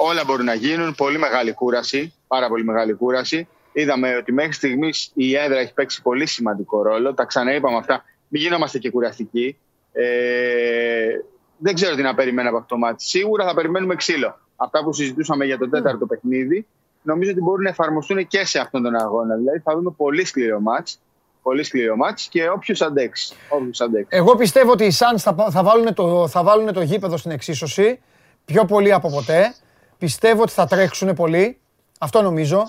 [0.00, 0.94] όλα μπορούν να γίνουν.
[0.94, 2.14] Πολύ μεγάλη κούραση.
[2.26, 3.48] Πάρα πολύ μεγάλη κούραση.
[3.72, 7.14] Είδαμε ότι μέχρι στιγμής η έδρα έχει παίξει πολύ σημαντικό ρόλο.
[7.14, 8.04] Τα ξαναείπαμε αυτά.
[8.28, 9.56] Μην γινόμαστε και κουραστικοί.
[9.92, 11.08] Ε,
[11.58, 13.04] δεν ξέρω τι να περιμένω από αυτό το μάτι.
[13.04, 14.38] Σίγουρα θα περιμένουμε ξύλο.
[14.56, 16.66] Αυτά που συζητούσαμε για το τέταρτο παιχνίδι,
[17.08, 19.34] νομίζω ότι μπορούν να εφαρμοστούν και σε αυτόν τον αγώνα.
[19.36, 21.00] Δηλαδή θα δούμε πολύ σκληρό μάτς.
[21.42, 23.34] Πολύ σκληρό μάτς και όποιος αντέξει.
[23.48, 24.16] Όποιος αντέξει.
[24.16, 27.30] Εγώ πιστεύω ότι οι Suns θα, πα- θα, βάλουν το, θα βάλουν το γήπεδο στην
[27.30, 28.00] εξίσωση
[28.44, 29.54] πιο πολύ από ποτέ.
[29.98, 31.58] Πιστεύω ότι θα τρέξουν πολύ.
[31.98, 32.64] Αυτό νομίζω.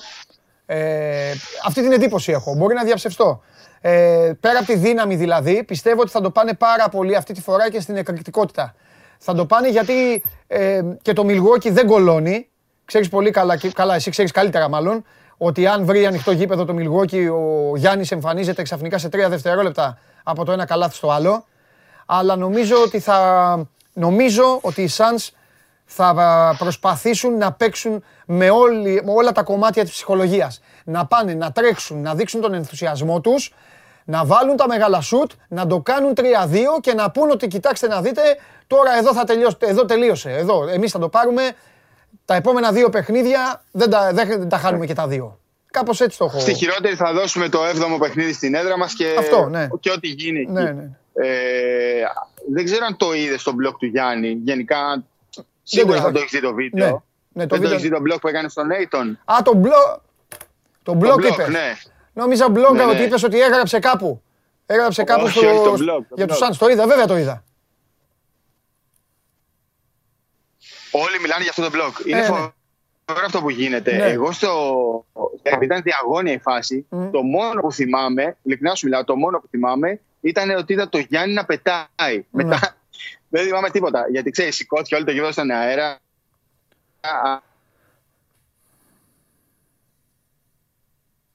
[0.65, 1.32] Ε,
[1.65, 2.54] αυτή την εντύπωση έχω.
[2.56, 3.41] Μπορεί να διαψευστώ.
[3.82, 7.41] Ε, πέρα από τη δύναμη δηλαδή, πιστεύω ότι θα το πάνε πάρα πολύ αυτή τη
[7.41, 8.75] φορά και στην εκρηκτικότητα.
[9.17, 12.48] Θα το πάνε γιατί ε, και το Milwaukee δεν κολώνει.
[12.89, 15.06] Ξέρεις πολύ καλά, και- καλά εσύ ξέρεις καλύτερα μάλλον,
[15.38, 17.28] ότι αν βρει ανοιχτό γήπεδο το Milwaukee,
[17.71, 21.45] ο Γιάννης εμφανίζεται ξαφνικά σε τρία δευτερόλεπτα από το ένα καλάθι στο άλλο.
[22.06, 23.19] Αλλά νομίζω ότι θα,
[23.93, 25.28] νομίζω ότι οι Suns
[25.86, 30.62] θα προσπαθήσουν να παίξουν με, όλη, με όλα τα κομμάτια της ψυχολογίας.
[30.84, 33.54] Να πάνε, να τρέξουν, να δείξουν τον ενθουσιασμό τους,
[34.04, 36.23] να βάλουν τα μεγάλα σουτ, να το κάνουν 3-2
[36.82, 38.21] και να πούν ότι κοιτάξτε να δείτε,
[38.67, 41.41] τώρα εδώ, θα τελειώσει, εδώ τελείωσε, εδώ, εμείς θα το πάρουμε,
[42.29, 45.39] τα επόμενα δύο παιχνίδια δεν τα, δεν τα χάνουμε και τα δύο.
[45.71, 46.39] Κάπως έτσι το έχω.
[46.39, 49.67] Στη χειρότερη θα δώσουμε το 7ο παιχνίδι στην έδρα μας και, Αυτό, ναι.
[49.79, 50.51] και ό,τι γίνει εκεί.
[50.51, 50.89] Ναι, ναι.
[51.13, 51.27] Ε,
[52.53, 54.29] δεν ξέρω αν το είδες στο blog του Γιάννη.
[54.43, 55.03] Γενικά,
[55.63, 56.05] σίγουρα είδα.
[56.05, 56.87] θα το έχεις δει το βίντεο.
[56.87, 57.01] Ναι, ναι, το
[57.33, 59.19] δεν το βίντεο- έχεις δει το blog που έκανε στον Νέιτον.
[59.25, 59.73] Α, το μπλοκ.
[60.83, 61.47] Το μπλοκ blog, είπες.
[61.47, 61.73] ναι.
[62.13, 62.91] Νόμιζα μπλόγκα Ναι, ναι.
[62.91, 64.21] ότι είπες ότι έγραψε κάπου.
[64.65, 65.47] Έγραψε κάπου Όχι, στο...
[65.49, 66.51] όχι, το blog, το για τους blog.
[66.53, 66.57] Suns.
[66.57, 67.43] Το είδα, βέβαια το είδα.
[70.91, 72.08] Όλοι μιλάνε για αυτό το blog.
[72.08, 72.25] Είναι ναι.
[72.25, 73.95] φοβερό αυτό που γίνεται.
[73.95, 74.06] Ναι.
[74.06, 75.06] Εγώ στο.
[75.41, 77.10] Επειδή ήταν διαγώνια η φάση, Μμ.
[77.10, 80.97] το μόνο που θυμάμαι, ειλικρινά σου μιλάω, το μόνο που θυμάμαι ήταν ότι είδα το
[80.97, 81.88] Γιάννη να πετάει.
[82.32, 82.43] Ναι.
[82.43, 82.75] Μετά
[83.30, 84.06] δεν θυμάμαι τίποτα.
[84.10, 85.99] Γιατί ξέρεις, σηκώθηκε όλο το γήπεδο στον αέρα.
[87.02, 87.47] Α,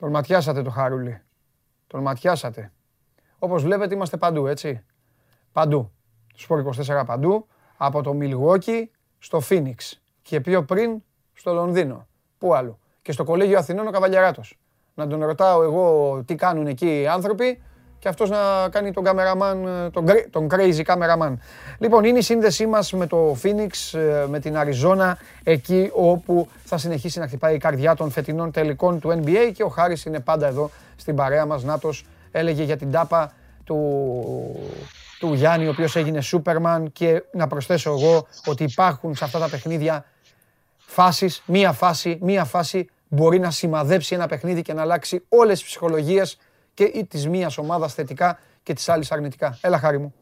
[0.04, 1.20] Τον ματιάσατε το Χαρούλη.
[1.86, 2.72] Τον ματιάσατε.
[3.38, 4.84] Όπως βλέπετε είμαστε παντού, έτσι.
[5.52, 5.92] Παντού.
[6.34, 7.46] Σπορ 24 παντού.
[7.76, 8.84] Από το Milwaukee
[9.24, 9.92] στο Phoenix.
[10.22, 11.02] Και πιο πριν
[11.34, 12.06] στο Λονδίνο.
[12.38, 14.58] Πού άλλο; Και στο Κολέγιο Αθηνών ο Καβαλιαράτος.
[14.94, 17.62] Να τον ρωτάω εγώ τι κάνουν εκεί οι άνθρωποι
[17.98, 21.32] και αυτός να κάνει τον καμεραμάν, τον, γκρι- τον crazy cameraman.
[21.78, 26.78] Λοιπόν, είναι η σύνδεσή μας με το Phoenix, ε, με την Αριζόνα, εκεί όπου θα
[26.78, 30.46] συνεχίσει να χτυπάει η καρδιά των φετινών τελικών του NBA και ο Χάρης είναι πάντα
[30.46, 31.62] εδώ στην παρέα μας.
[31.64, 33.32] Νάτος έλεγε για την τάπα
[33.64, 33.76] του,
[35.28, 39.48] του Γιάννη, ο οποίος έγινε Σούπερμαν και να προσθέσω εγώ ότι υπάρχουν σε αυτά τα
[39.48, 40.04] παιχνίδια
[40.78, 45.68] φάσεις, μία φάση, μία φάση μπορεί να σημαδέψει ένα παιχνίδι και να αλλάξει όλες τις
[45.68, 46.38] ψυχολογίες
[46.74, 49.58] και ή της μίας ομάδας θετικά και της άλλης αρνητικά.
[49.60, 50.14] Έλα χάρη μου.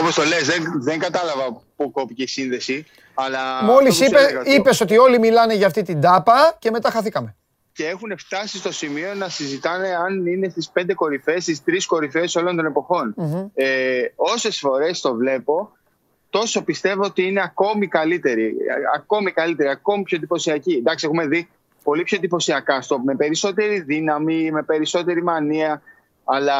[0.00, 2.86] Όπως το λες, δεν, δεν κατάλαβα πού κόπηκε η σύνδεση.
[3.14, 6.00] Αλλά Μόλις αυτό που είπε, σου έλεγα, ότι- είπες ότι όλοι μιλάνε για αυτή την
[6.00, 7.36] τάπα και μετά χαθήκαμε.
[7.76, 12.36] Και έχουν φτάσει στο σημείο να συζητάνε αν είναι στις πέντε κορυφές, στις τρεις κορυφές
[12.36, 13.14] όλων των εποχών.
[13.54, 15.72] Ε, όσες φορές το βλέπω,
[16.30, 18.56] τόσο πιστεύω ότι είναι ακόμη καλύτερη,
[18.94, 20.72] ακόμη καλύτερη, ακόμη πιο εντυπωσιακή.
[20.72, 21.48] Εντάξει, έχουμε δει
[21.82, 25.82] πολύ πιο εντυπωσιακά στο, με περισσότερη δύναμη, με περισσότερη μανία,
[26.24, 26.56] αλλά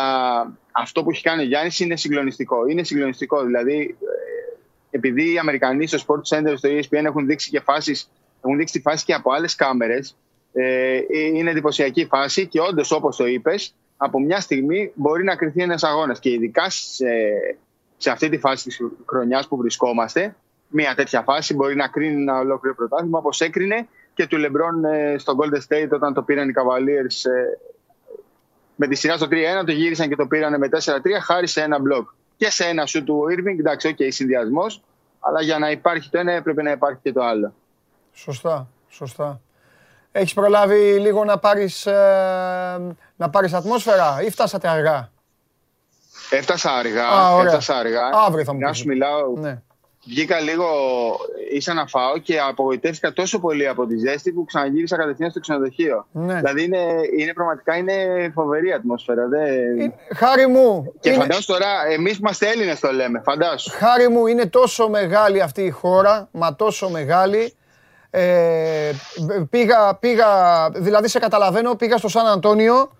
[0.72, 2.66] αυτό που έχει κάνει ο Γιάννης είναι συγκλονιστικό.
[2.66, 7.61] Είναι συγκλονιστικό, δηλαδή ε, επειδή οι Αμερικανοί στο Sport Center, στο ESPN έχουν δείξει και
[7.61, 8.11] φάσεις,
[8.44, 10.16] έχουν δείξει τη φάση και από άλλες κάμερες,
[10.59, 11.01] ε,
[11.35, 15.83] είναι εντυπωσιακή φάση και όντως, όπως το είπες, από μια στιγμή μπορεί να κρυθεί ένας
[15.83, 16.19] αγώνας.
[16.19, 17.07] Και ειδικά σε,
[17.97, 20.37] σε αυτή τη φάση της χρονιάς που βρισκόμαστε,
[20.69, 25.19] μια τέτοια φάση μπορεί να κρίνει ένα ολόκληρο πρωτάθλημα, όπως έκρινε και του Λεμπρόν ε,
[25.19, 27.59] στο Golden State όταν το πήραν οι Cavaliers ε,
[28.75, 29.33] με τη σειρά στο 3-1,
[29.66, 32.09] το γύρισαν και το πήραν με 4-3 χάρη σε ένα μπλοκ.
[32.37, 34.83] Και σε ένα σουτ του Irving, εντάξει, OK, okay, συνδυασμός,
[35.21, 37.55] αλλά για να υπάρχει το ένα έπρεπε να υπάρχει και το άλλο.
[38.12, 39.40] Σωστά, σωστά.
[40.18, 45.11] Έχεις προλάβει λίγο να πάρεις, ε, να πάρεις ατμόσφαιρα ή φτάσατε αργά;
[46.31, 47.07] Έφτασα αργά,
[47.44, 48.11] έφτασα αργά.
[48.26, 49.62] Αύριο θα μου Να σου μιλάω, ναι
[50.07, 50.66] βγήκα λίγο,
[51.52, 56.07] ίσα να φάω και απογοητεύτηκα τόσο πολύ από τη ζέστη που ξαναγύρισα κατευθείαν στο ξενοδοχείο.
[56.12, 56.35] Ναι.
[56.35, 56.83] Δηλαδή είναι,
[57.18, 59.26] είναι πραγματικά είναι φοβερή ατμόσφαιρα.
[59.26, 59.94] Δεν...
[60.14, 60.92] Χάρη μου.
[61.00, 61.18] Και είναι...
[61.18, 63.20] φαντάσου τώρα, εμείς είμαστε Έλληνες το λέμε.
[63.24, 63.70] Φαντάσου.
[63.70, 67.55] Χάρη μου, είναι τόσο μεγάλη αυτή η χώρα, μα τόσο μεγάλη.
[68.18, 68.92] Ε,
[69.50, 70.26] πήγα, πήγα,
[70.70, 72.90] δηλαδή σε καταλαβαίνω, πήγα στο Σαν Αντώνιο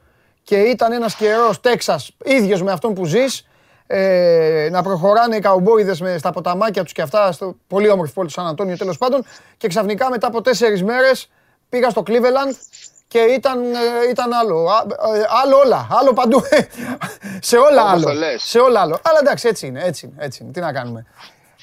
[0.43, 3.47] και ήταν ένας καιρός Τέξας, ίδιος με αυτόν που ζεις
[3.87, 8.33] ε, να προχωράνε οι καουμπόιδες στα ποταμάκια τους και αυτά, στο πολύ όμορφη πόλη του
[8.33, 9.25] Σαν Αντώνιο τέλος πάντων.
[9.57, 11.31] Και ξαφνικά μετά από τέσσερις μέρες
[11.69, 12.55] πήγα στο Cleveland
[13.09, 14.69] και ήταν, ε, ήταν άλλο.
[15.15, 15.89] Ε, άλλο όλα.
[15.91, 16.43] Άλλο παντού.
[17.49, 18.05] σε όλα όπως άλλο.
[18.05, 18.43] Το λες.
[18.43, 18.99] Σε όλα άλλο.
[19.03, 19.83] Αλλά εντάξει, έτσι είναι.
[19.85, 20.53] Έτσι είναι, έτσι είναι.
[20.53, 21.07] Τι να κάνουμε.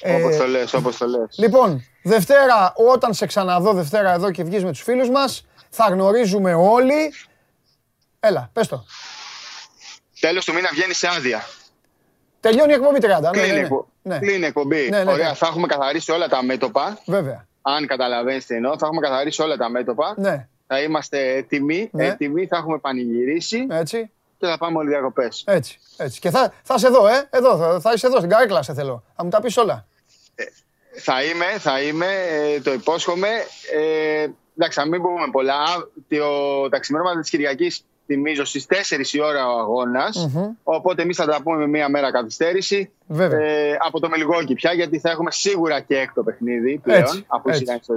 [0.04, 1.38] Όπως το λες, όπως το λες.
[1.38, 6.54] Λοιπόν, Δευτέρα, όταν σε ξαναδώ Δευτέρα εδώ και βγεις με τους φίλους μας, θα γνωρίζουμε
[6.54, 7.12] όλοι.
[8.20, 8.84] Έλα, πες το.
[10.20, 11.46] Τέλος του μήνα βγαίνει σε άδεια.
[12.40, 13.30] Τελειώνει η εκπομπή 30.
[13.30, 13.68] Κλείνει, ναι,
[14.02, 14.36] ναι, ναι.
[14.36, 14.46] ναι.
[14.46, 14.88] εκπομπή.
[14.90, 15.34] Ναι, ναι, Ωραία, ναι.
[15.34, 16.98] θα έχουμε καθαρίσει όλα τα μέτωπα.
[17.06, 17.46] Βέβαια.
[17.62, 20.14] Αν καταλαβαίνεις τι εννοώ, θα έχουμε καθαρίσει όλα τα μέτωπα.
[20.16, 20.48] Ναι.
[20.66, 22.06] Θα είμαστε έτοιμοι, ναι.
[22.06, 23.66] έτοιμοι, θα έχουμε πανηγυρίσει.
[23.70, 24.10] Έτσι.
[24.38, 25.44] Και θα πάμε όλοι διακοπές.
[25.46, 26.20] Έτσι, έτσι.
[26.20, 27.28] Και θα, θα είσαι εδώ, ε.
[27.30, 29.04] Εδώ, θα, θα είσαι εδώ, στην καρέκλα σε θέλω.
[29.16, 29.86] Θα μου τα πεις όλα.
[30.94, 33.28] Ε, θα είμαι, θα είμαι, ε, το υπόσχομαι.
[33.72, 35.64] Ε, εντάξει, να μην πούμε πολλά.
[36.08, 40.28] Το, τα ξημερώματα της Κυριακής θυμίζω στις 4 η ώρα ο αγώνας.
[40.62, 42.90] Οπότε εμείς θα τα πούμε με μία μέρα καθυστέρηση.
[43.08, 47.48] Ε, από το Μελιγόκι πια, γιατί θα έχουμε σίγουρα και έκτο παιχνίδι πλέον, έτσι, αφού
[47.48, 47.94] ήταν στο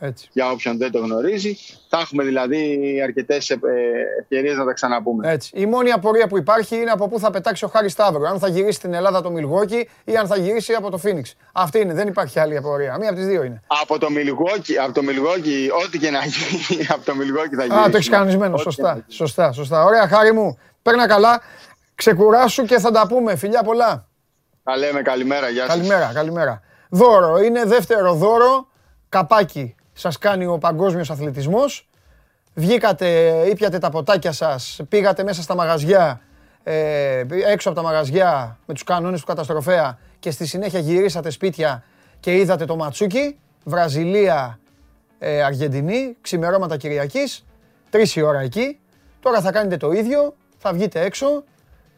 [0.00, 0.10] 2-2.
[0.32, 1.56] Για όποιον δεν το γνωρίζει.
[1.88, 3.58] Θα έχουμε δηλαδή αρκετές ε,
[4.20, 5.32] ευκαιρίες να τα ξαναπούμε.
[5.32, 5.50] Έτσι.
[5.54, 8.28] Η μόνη απορία που υπάρχει είναι από πού θα πετάξει ο Χάρη Σταύρο.
[8.28, 11.36] Αν θα γυρίσει στην Ελλάδα το Μιλγόκι ή αν θα γυρίσει από το Φίνιξ.
[11.52, 12.96] Αυτή είναι, δεν υπάρχει άλλη απορία.
[12.98, 13.62] Μία από τις δύο είναι.
[13.82, 17.84] Από το Μιλγόκι, από το Μιλγόκι, ό,τι και να γίνει, από το Μιλγόκι θα γυρίσει.
[17.84, 18.56] Α, το έχεις κανονισμένο.
[18.56, 19.84] Σωστά, σωστά, σωστά.
[19.84, 20.58] Ωραία, Χάρη μου.
[20.82, 21.40] Παίρνα καλά.
[21.94, 23.36] Ξεκουράσου και θα τα πούμε.
[23.36, 24.06] Φιλιά πολλά.
[24.64, 25.74] Τα λέμε καλημέρα, γεια σας.
[25.74, 26.60] Καλημέρα, καλημέρα.
[26.88, 28.68] Δώρο, είναι δεύτερο δώρο.
[29.08, 31.88] Καπάκι σας κάνει ο παγκόσμιος αθλητισμός.
[32.54, 33.06] Βγήκατε,
[33.50, 36.20] ήπιατε τα ποτάκια σας, πήγατε μέσα στα μαγαζιά,
[36.62, 41.84] ε, έξω από τα μαγαζιά με τους κανόνες του καταστροφέα και στη συνέχεια γυρίσατε σπίτια
[42.20, 43.38] και είδατε το ματσούκι.
[43.64, 44.58] Βραζιλία,
[45.18, 47.44] ε, Αργεντινή, ξημερώματα Κυριακής,
[47.90, 48.80] τρεις η ώρα εκεί.
[49.20, 51.44] Τώρα θα κάνετε το ίδιο, θα βγείτε έξω,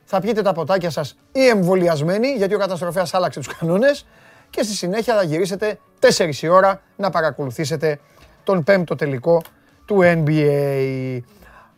[0.04, 4.06] θα πιείτε τα ποτάκια σας ή εμβολιασμένοι, γιατί ο καταστροφέας άλλαξε τους κανόνες
[4.50, 8.00] και στη συνέχεια θα γυρίσετε 4 η ώρα να παρακολουθήσετε
[8.44, 9.42] τον πέμπτο τελικό
[9.84, 11.20] του NBA.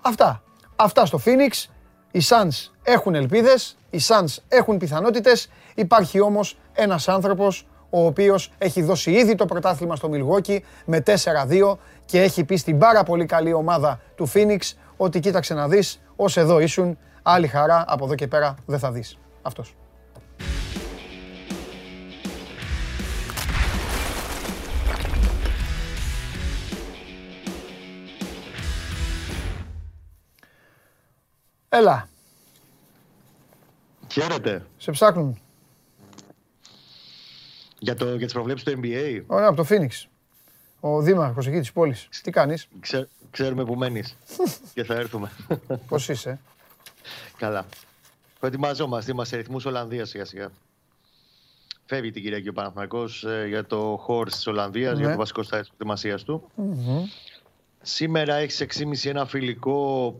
[0.00, 0.42] Αυτά.
[0.76, 1.70] Αυτά στο Phoenix.
[2.10, 5.50] Οι Suns έχουν ελπίδες, οι Suns έχουν πιθανότητες.
[5.74, 11.78] Υπάρχει όμως ένας άνθρωπος ο οποίος έχει δώσει ήδη το πρωτάθλημα στο Milwaukee με 4-2
[12.04, 14.58] και έχει πει στην πάρα πολύ καλή ομάδα του Phoenix
[14.96, 18.92] ότι κοίταξε να δεις, ως εδώ ήσουν, άλλη χαρά από εδώ και πέρα δεν θα
[18.92, 19.18] δεις.
[19.42, 19.74] Αυτός.
[31.68, 32.08] Έλα.
[34.12, 34.66] Χαίρετε.
[34.76, 35.38] Σε ψάχνουν.
[37.78, 39.22] Για, το, για τις προβλέψεις του NBA.
[39.26, 40.08] Ωραία, από το Phoenix.
[40.80, 42.08] Ο δήμαρχος εκεί της πόλης.
[42.22, 42.68] Τι κάνεις;
[43.30, 44.16] ξέρουμε που μένεις
[44.74, 45.30] και θα έρθουμε.
[45.88, 46.40] Πώς είσαι;
[47.36, 47.66] Καλά.
[48.38, 50.50] Προετοιμαζόμαστε, είμαστε ρυθμούς Ολλανδίας σιγά σιγά.
[51.84, 55.12] Φεύγει την Κυριακή ο Παναθηναϊκός ε, για το χώρο της Ολλανδίας, για ναι.
[55.12, 56.50] το βασικό στάδιο της προετοιμασίας του.
[57.82, 60.14] Σήμερα έχεις 6.30 ένα φιλικό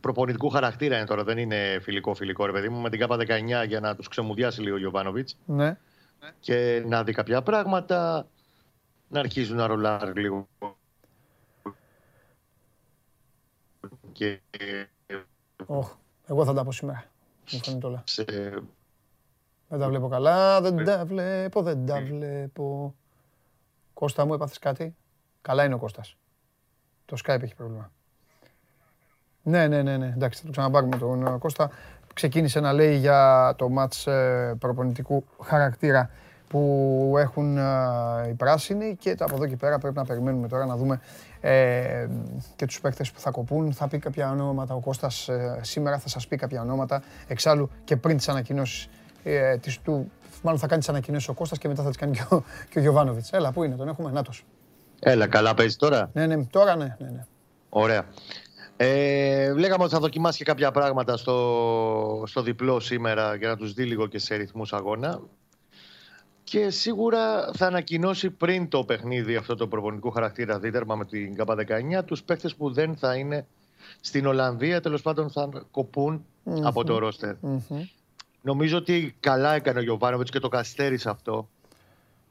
[0.00, 2.80] προπονητικού χαρακτήρα είναι τώρα, δεν είναι φιλικό-φιλικό ρε παιδί μου.
[2.80, 5.36] Με την ΚΑΠΑ 19 για να τους ξεμουδιάσει λίγο ο Γιωβάνοβιτς.
[5.44, 5.76] Ναι.
[6.40, 8.26] Και να δει κάποια πράγματα.
[9.08, 10.48] Να αρχίζουν να ρολάρουν λίγο.
[14.12, 14.40] Και...
[15.66, 15.86] Oh,
[16.28, 17.04] εγώ θα τα πω σήμερα.
[17.52, 18.04] Μου φαίνεται όλα.
[19.68, 22.94] Δεν τα βλέπω καλά, δεν τα βλέπω, δεν τα βλέπω.
[23.94, 24.96] Κώστα μου, έπαθες κάτι;
[25.40, 26.16] Καλά είναι ο Κώστας.
[27.04, 27.90] Το Skype έχει πρόβλημα.
[29.42, 30.06] Ναι, ναι, ναι, ναι.
[30.06, 31.70] Εντάξει, θα το ξαναπάρουμε τον ε, Κώστα.
[32.14, 36.10] Ξεκίνησε να λέει για το μάτς ε, προπονητικού χαρακτήρα
[36.48, 37.62] που έχουν ε,
[38.28, 41.00] οι πράσινοι και από εδώ και πέρα πρέπει να περιμένουμε τώρα να δούμε
[41.40, 42.06] ε,
[42.56, 43.72] και τους παίκτες που θα κοπούν.
[43.72, 45.28] Θα πει κάποια ονόματα ο Κώστας
[45.60, 47.02] σήμερα, θα σας πει κάποια ονόματα.
[47.26, 48.88] Εξάλλου και πριν τις ανακοινώσεις
[49.22, 50.10] ε, του,
[50.42, 52.78] μάλλον θα κάνει τις ανακοινώσεις ο Κώστας και μετά θα τις κάνει και ο, και
[52.78, 53.32] ο Γιωβάνοβιτς.
[53.32, 54.44] Έλα, πού είναι, τον έχουμε, νάτος.
[55.00, 56.96] Έλα, καλά παίζεις τώρα; Ναι, ναι, τώρα ναι.
[56.98, 57.24] ναι, ναι.
[57.68, 58.04] Ωραία.
[58.76, 63.72] Ε, λέγαμε ότι θα δοκιμάσει και κάποια πράγματα στο, στο διπλό σήμερα για να τους
[63.72, 65.20] δει λίγο και σε ρυθμούς αγώνα.
[66.48, 71.54] Και σίγουρα θα ανακοινώσει πριν το παιχνίδι αυτό το προπονητικού χαρακτήρα δίτερμα με την ΚΑΠΑ
[72.00, 73.46] 19 τους παίχτες που δεν θα είναι
[74.00, 76.24] στην Ολλανδία, τέλος πάντων θα κοπουν
[76.62, 77.34] από το ροστερ
[78.42, 81.48] Νομίζω ότι καλά έκανε ο Γιωβάνοβιτς και το καστέρισε αυτό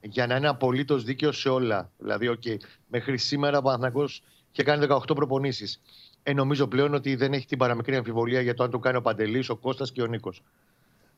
[0.01, 1.89] για να είναι απολύτως δίκαιο σε όλα.
[1.97, 5.81] Δηλαδή, okay, μέχρι σήμερα ο Παναθηναϊκός είχε κάνει 18 προπονήσεις.
[6.23, 9.01] Ε, νομίζω πλέον ότι δεν έχει την παραμικρή αμφιβολία για το αν το κάνει ο
[9.01, 10.41] Παντελής, ο Κώστας και ο Νίκος.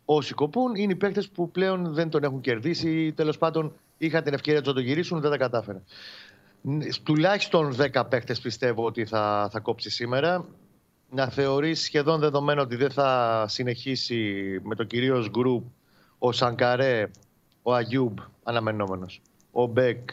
[0.06, 4.24] Όσοι κοπούν είναι οι παίκτες που πλέον δεν τον έχουν κερδίσει ή τέλος πάντων είχαν
[4.24, 5.84] την ευκαιρία να το γυρίσουν, δεν τα κατάφεραν.
[7.04, 10.46] Τουλάχιστον 10 παίκτες πιστεύω ότι θα, θα κόψει σήμερα.
[11.12, 15.64] Να θεωρείς σχεδόν δεδομένο ότι δεν θα συνεχίσει με το κυρίως γκρουπ
[16.20, 17.12] ο Σανκαρέ,
[17.62, 20.10] ο Αγιούμπ αναμενόμενος, ο Μπέκ,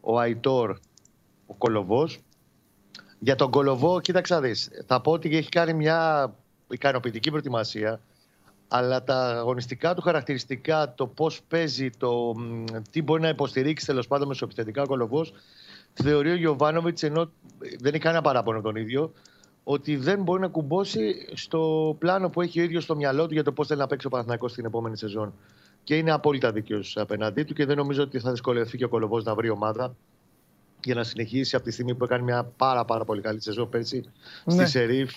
[0.00, 0.78] ο Αϊτόρ,
[1.46, 2.20] ο Κολοβός.
[3.18, 4.70] Για τον Κολοβό, κοίταξα δεις.
[4.86, 6.32] Θα πω ότι έχει κάνει μια
[6.70, 8.00] ικανοποιητική προετοιμασία.
[8.74, 12.34] Αλλά τα αγωνιστικά του χαρακτηριστικά, το πώς παίζει, το
[12.90, 15.32] τι μπορεί να υποστηρίξει τέλος πάντων μεσοεπιθετικά ο Κολοβός,
[15.92, 19.12] θεωρεί ο Γιωβάνοβιτς, ενώ δεν έχει κανένα παράπονο τον ίδιο,
[19.64, 23.44] ότι δεν μπορεί να κουμπώσει στο πλάνο που έχει ο ίδιος στο μυαλό του για
[23.44, 25.34] το πώς θέλει να παίξει ο Παναθηναϊκός στην επόμενη σεζόν.
[25.84, 29.24] Και είναι απόλυτα δίκαιος απέναντί του και δεν νομίζω ότι θα δυσκολευτεί και ο Κολοβός
[29.24, 29.96] να βρει ομάδα
[30.84, 34.04] για να συνεχίσει από τη στιγμή που έκανε μια πάρα, πάρα πολύ καλή σεζόν πέρσι
[34.44, 34.54] ναι.
[34.54, 35.10] στη Σερίφ,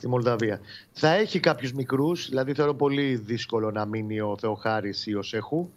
[0.00, 0.60] στη Μολδαβία.
[0.92, 5.68] Θα έχει κάποιους μικρούς, δηλαδή θεωρώ πολύ δύσκολο να μείνει ο Θεοχάρης ή ο Σέχου.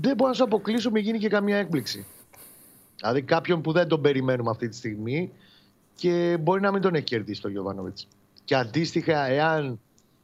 [0.00, 2.06] Δεν μπορώ να σου αποκλείσω, μην γίνει και καμία έκπληξη.
[2.96, 5.30] Δηλαδή κάποιον που δεν τον περιμένουμε αυτή τη στιγμή
[5.94, 8.08] και μπορεί να μην τον έχει κερδίσει το Γιωβάνοβιτς.
[8.44, 9.80] Και αντίστοιχα, εάν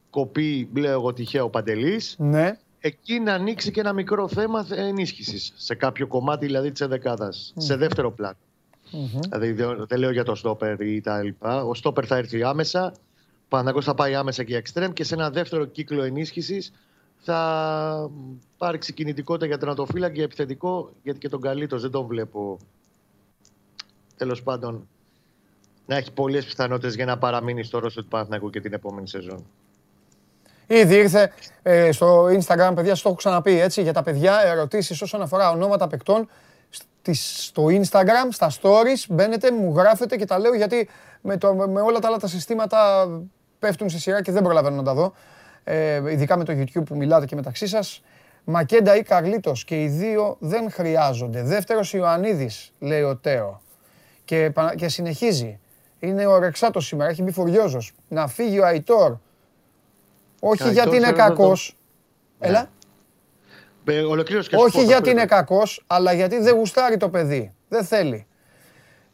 [0.09, 5.53] κοπεί, λέω εγώ τυχαίο ο Παντελής, ναι εκεί να ανοίξει και ένα μικρό θέμα ενίσχυσης
[5.55, 8.37] σε κάποιο κομμάτι δηλαδή της εδεκάδα, σε δεύτερο πλάνο.
[8.91, 9.19] Mm-hmm.
[9.29, 9.51] Δηλαδή
[9.87, 11.63] δεν λέω για το στόπερ ή τα λοιπά.
[11.63, 12.93] Ο στόπερ θα έρθει άμεσα,
[13.49, 16.71] ο Παναγό θα πάει άμεσα και εξτρέμ και σε ένα δεύτερο κύκλο ενίσχυσης
[17.21, 18.09] θα
[18.57, 22.57] πάρει κινητικότητα για τερματοφύλακα και επιθετικό, γιατί και τον καλύτερο δεν τον βλέπω.
[24.17, 24.87] Τέλος πάντων,
[25.85, 29.45] να έχει πολλές πιθανότητες για να παραμείνει στο ρόλο του Παναθηναϊκού και την επόμενη σεζόν.
[30.67, 31.31] Ήδη ήρθε
[31.61, 35.87] ε, στο Instagram, παιδιά, στο έχω ξαναπεί έτσι, για τα παιδιά, ερωτήσεις όσον αφορά ονόματα
[35.87, 36.29] παικτών.
[37.11, 40.89] Στο Instagram, στα stories, μπαίνετε, μου γράφετε και τα λέω γιατί
[41.21, 43.07] με, το, με όλα τα άλλα τα συστήματα
[43.59, 45.13] πέφτουν σε σειρά και δεν προλαβαίνω να τα δω.
[45.63, 48.03] Ε, ειδικά με το YouTube που μιλάτε και μεταξύ σας.
[48.43, 51.43] Μακέντα ή Καρλίτος και οι δύο δεν χρειάζονται.
[51.43, 53.61] Δεύτερος Ιωαννίδης, λέει ο Τέο.
[54.25, 55.59] Και, και συνεχίζει.
[55.99, 57.93] Είναι ο Ρεξάτος σήμερα, έχει μπει φουριόζος.
[58.07, 59.17] Να φύγει ο Αϊτόρ
[60.39, 61.77] όχι γιατί είναι κακός.
[62.39, 62.69] Έλα.
[63.85, 64.01] Ε,
[64.55, 67.53] Όχι γιατί είναι κακός, αλλά γιατί δεν γουστάρει το παιδί.
[67.69, 68.27] Δεν θέλει.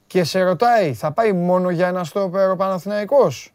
[0.08, 3.55] Και σε ρωτάει, θα πάει μόνο για ένα στόπερο ο Παναθηναϊκός;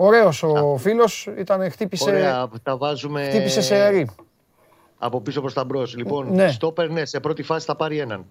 [0.00, 3.24] Ωραίος ο φίλος, ήταν, χτύπησε, Ωραία, τα βάζουμε...
[3.24, 4.10] χτύπησε σε αερί.
[4.98, 5.96] Από πίσω προς τα μπρος.
[5.96, 6.50] Λοιπόν, ναι.
[6.50, 8.26] στόπερ, ναι, σε πρώτη φάση θα πάρει έναν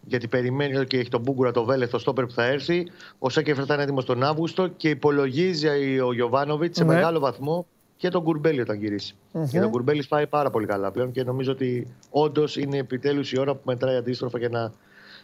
[0.00, 2.86] γιατί περιμένει και έχει τον Μπούγκουρα, το Βέλεθ, το στόπερ που θα έρθει.
[3.18, 6.94] Ο Σέκεφερ θα είναι έτοιμος τον Αύγουστο και υπολογίζει ο Γιωβάνοβιτς σε ναι.
[6.94, 9.14] μεγάλο βαθμό και τον Κουρμπέλι όταν γυρίσει.
[9.32, 9.48] Mm-hmm.
[9.50, 13.40] Και τον Κουρμπέλι πάει πάρα πολύ καλά πλέον και νομίζω ότι όντως είναι επιτέλους η
[13.40, 14.72] ώρα που μετράει αντίστροφα για να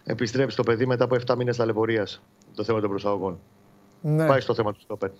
[0.04, 2.22] επιστρέψει το παιδί μετά από 7 μήνες ταλαιπωρίας
[2.54, 3.38] το θέμα των προσαγωγών.
[4.00, 4.26] Ναι.
[4.26, 5.10] Πάει στο θέμα του στόπερ.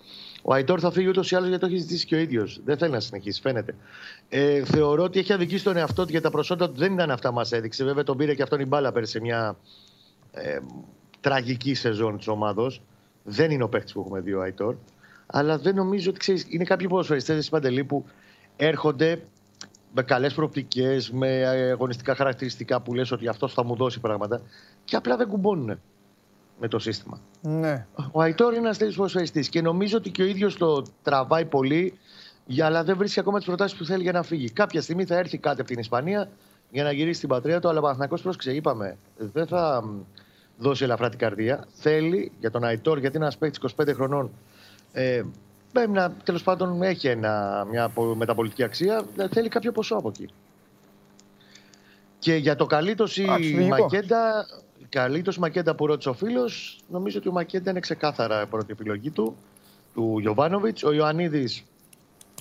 [0.41, 2.61] Ο Αϊτόρ θα φύγει ούτως ή άλλως γιατί το έχει ζητήσει και ο ίδιος.
[2.65, 3.75] Δεν θέλει να συνεχίσει, φαίνεται.
[4.29, 7.31] Ε, θεωρώ ότι έχει αδικήσει τον εαυτό του για τα προσόντα του δεν ήταν αυτά
[7.31, 7.83] μας έδειξε.
[7.83, 9.57] Βέβαια τον πήρε και αυτόν η μπάλα πέρυσι σε μια
[10.31, 10.57] ε,
[11.19, 12.71] τραγική σεζόν της ομάδα.
[13.23, 14.75] Δεν είναι ο παίκτης που έχουμε δει ο Αϊτόρ.
[15.25, 18.05] Αλλά δεν νομίζω ότι ξέρεις, είναι κάποιοι ποδοσφαιριστές τη Παντελή που
[18.55, 19.21] έρχονται
[19.93, 24.41] με καλές προοπτικές, με αγωνιστικά χαρακτηριστικά που λες ότι αυτός θα μου δώσει πράγματα
[24.85, 25.79] και απλά δεν κουμπώνουν
[26.59, 27.19] με το σύστημα.
[27.41, 27.85] Ναι.
[28.11, 31.93] Ο Αϊτόρ είναι ένας τέτοιος ποδοσφαιριστή και νομίζω ότι και ο ίδιος το τραβάει πολύ,
[32.61, 34.49] αλλά δεν βρίσκει ακόμα τις προτάσεις που θέλει για να φύγει.
[34.49, 36.29] Κάποια στιγμή θα έρθει κάτι από την Ισπανία
[36.69, 39.83] για να γυρίσει στην πατρίδα του, αλλά ο Παναθηναϊκός πρόσεξε, είπαμε, δεν θα
[40.57, 41.65] δώσει ελαφρά την καρδία.
[41.73, 44.31] Θέλει για τον Αϊτόρ, γιατί είναι ένας παίκτης 25 χρονών,
[44.91, 45.23] ε,
[45.71, 50.29] πρέπει να τέλος πάντων έχει ένα, μια μεταπολιτική αξία, θέλει κάποιο ποσό από εκεί.
[52.19, 54.45] Και για το καλύτερο η Μακέντα
[54.89, 56.79] Καλύτερο Μακέντα που ρώτησε ο φίλος.
[56.89, 59.35] Νομίζω ότι ο Μακέντα είναι ξεκάθαρα η πρώτη επιλογή του,
[59.93, 60.83] του Γιωβάνοβιτς.
[60.83, 61.63] Ο Ιωαννίδης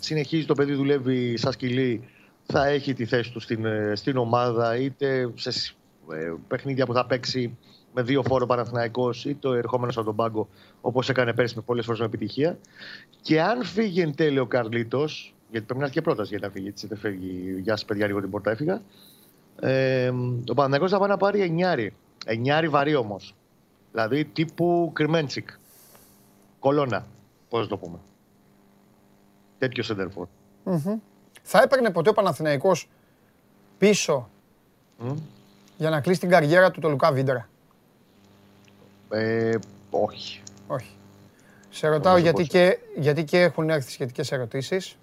[0.01, 2.09] συνεχίζει το παιδί, δουλεύει σαν σκυλί.
[2.47, 5.75] Θα έχει τη θέση του στην, ε, στην ομάδα, είτε σε
[6.13, 7.57] ε, παιχνίδια που θα παίξει
[7.95, 10.49] με δύο φόρο Παναθηναϊκός είτε ερχόμενος από τον πάγκο,
[10.81, 12.59] όπως έκανε πέρσι με πολλές φορές με επιτυχία.
[13.21, 16.53] Και αν φύγει εν τέλει ο Καρλίτος, γιατί πρέπει να έρθει και πρόταση για να
[16.53, 17.61] φύγει, έτσι δεν φεύγει.
[17.63, 18.83] Γεια σας, παιδιά, λίγο την πόρτα έφυγα.
[19.61, 20.09] Ε,
[20.47, 21.95] ο Παναθηναϊκός θα πάει να πάρει εννιάρι
[22.29, 23.35] Εννιάρι βαρύ όμως.
[23.91, 25.49] Δηλαδή τύπου Κρυμέντσικ.
[26.59, 27.07] Κολόνα.
[27.49, 27.99] Πώς να το πούμε.
[29.59, 30.27] Τέτοιο σεντερφόρ.
[31.43, 32.89] Θα έπαιρνε ποτέ ο Παναθηναϊκός
[33.79, 34.29] πίσω
[35.77, 37.49] για να κλείσει την καριέρα του το Λουκά Βίντρα.
[39.11, 39.59] Ε,
[39.91, 40.43] όχι.
[40.67, 40.91] Όχι.
[41.71, 44.97] Σε ρωτάω γιατί και, γιατί και έχουν έρθει σχετικές ερωτήσεις.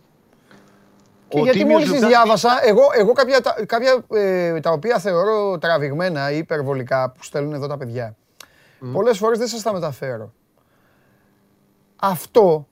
[1.34, 4.72] Και Ο γιατί Τίμιος μόλις τις Λουκάς- διάβασα, εγώ, εγώ κάποια, τα- κάποια ε, τα
[4.72, 8.16] οποία θεωρώ τραβηγμένα ή υπερβολικά που στέλνουν εδώ τα παιδιά,
[8.94, 10.34] πολλές φορές δεν σας τα μεταφέρω.
[11.96, 12.68] Αυτό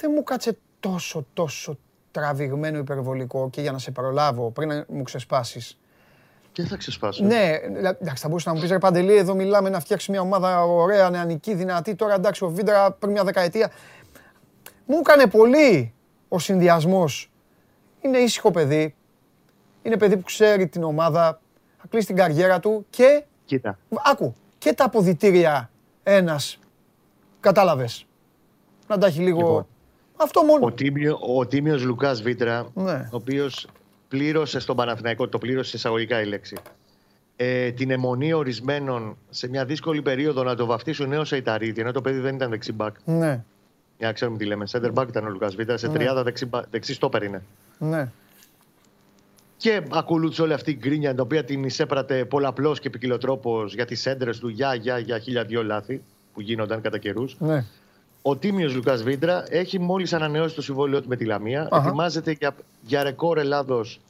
[0.00, 1.78] δεν μου κάτσε τόσο τόσο
[2.10, 5.78] τραβηγμένο υπερβολικό και για να σε προλάβω πριν να μου ξεσπάσεις.
[6.52, 7.24] Και θα ξεσπάσω.
[7.24, 10.20] Ναι, δηλα- εντάξει, θα μπορούσες να μου πεις ρε Παντελή, εδώ μιλάμε να φτιάξεις μια
[10.20, 11.94] ομάδα ωραία, νεανική, δυνατή.
[11.94, 13.70] Τώρα εντάξει, ο Βίντρα πριν μια δεκαετία.
[14.86, 15.94] Μου έκανε πολύ
[16.34, 17.30] ο συνδυασμός.
[18.00, 18.94] Είναι ήσυχο παιδί.
[19.82, 21.40] Είναι παιδί που ξέρει την ομάδα.
[21.78, 23.24] Θα κλείσει την καριέρα του και.
[23.44, 23.78] Κοίτα.
[24.04, 25.70] Άκου, και τα αποδητήρια
[26.02, 26.58] ένας.
[27.40, 28.06] Κατάλαβες.
[28.86, 29.38] Να τα έχει λίγο.
[29.38, 29.66] Λοιπόν,
[30.16, 30.66] Αυτό μόνο.
[30.66, 32.92] Ο, Τίμιο, ο Τίμιος Λουκάς Βίτρα, Ναι.
[32.92, 33.66] ο οποίος
[34.08, 36.56] πλήρωσε στον Παναθηναϊκό, το πλήρωσε εισαγωγικά η λέξη,
[37.36, 41.92] ε, την αιμονή ορισμένων σε μια δύσκολη περίοδο να το βαφτίσουν νέος σε Ιταρίδη, ενώ
[41.92, 42.96] το παιδί δεν ήταν δεξί μπακ.
[43.04, 43.44] Ναι,
[43.98, 44.64] Για να ξέρουμε τι λέμε.
[44.70, 47.42] Center back ήταν ο Λουκάς Βίτρα, σε τριάδα δεξί, μπα- δεξί στόπερ είναι.
[47.78, 48.08] ναι.
[49.56, 54.06] Και ακολούθησε όλη αυτή η γκρίνια, την οποία την εισέπρατε πολλαπλώς και ποικιλοτρόπο για τις
[54.06, 56.02] έντρες του, για, για, για χίλια δυο λάθη
[56.34, 57.36] που γίνονταν κατά καιρούς.
[57.38, 57.64] ναι.
[58.26, 61.68] Ο Τίμιος Λουκάς Βίντρα έχει μόλις ανανεώσει το συμβόλαιό του με τη Λαμία.
[61.70, 61.86] Αχα.
[61.86, 64.00] Ετοιμάζεται για, για ρεκόρ Ελλάδος.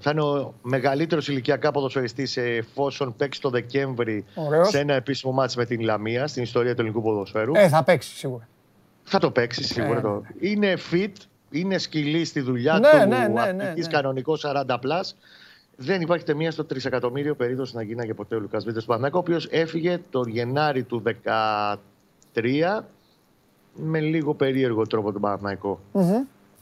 [0.00, 4.68] Θα είναι ο μεγαλύτερος ηλικιακά ποδοσφαιριστής εφόσον παίξει το Δεκέμβρη Ωραίος.
[4.68, 7.52] σε ένα επίσημο μάτς με την Λαμία στην ιστορία του ελληνικού ποδοσφαίρου.
[7.56, 8.48] Ε, θα παίξει σίγουρα.
[9.12, 9.98] Θα το παίξεις σίγουρα.
[9.98, 10.22] Ε, το.
[10.40, 11.12] Είναι fit,
[11.50, 12.96] είναι σκυλή στη δουλειά Ναι, του.
[12.96, 13.92] ναι, ναι, ναι, αθλητής ναι.
[13.92, 15.16] κανονικός 40 πλάς.
[15.76, 19.16] Δεν υπάρχει ούτε μία στο τρισεκατομμύριο περίπτωση να γίναγε ποτέ ο Λουκάς Βίντρα του Παναγιώτου,
[19.16, 21.02] ο οποίος έφυγε τον Γενάρη του
[22.34, 22.80] 2013
[23.74, 25.80] με λίγο περίεργο τρόπο τον Παναθηναϊκό.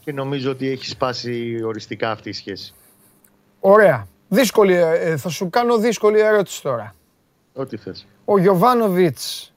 [0.03, 2.73] Και νομίζω ότι έχει σπάσει οριστικά αυτή η σχέση.
[3.59, 4.07] Ωραία.
[4.29, 6.95] Δύσκολη, ε, θα σου κάνω δύσκολη ερώτηση τώρα.
[7.53, 8.07] Ό,τι θες.
[8.25, 9.53] Ο Γιωβάνοβιτς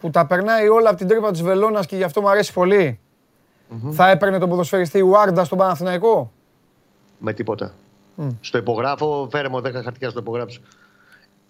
[0.00, 3.00] που τα περνάει όλα από την τρύπα της Βελώνας και γι' αυτό μου αρέσει πολύ,
[3.90, 6.32] θα έπαιρνε τον ποδοσφαιριστή Ουάρντα στον Παναθηναϊκό;
[7.18, 7.74] Με τίποτα.
[8.40, 10.60] Στο υπογράφω, φέρε μου 10 χαρτιά στο υπογράψω.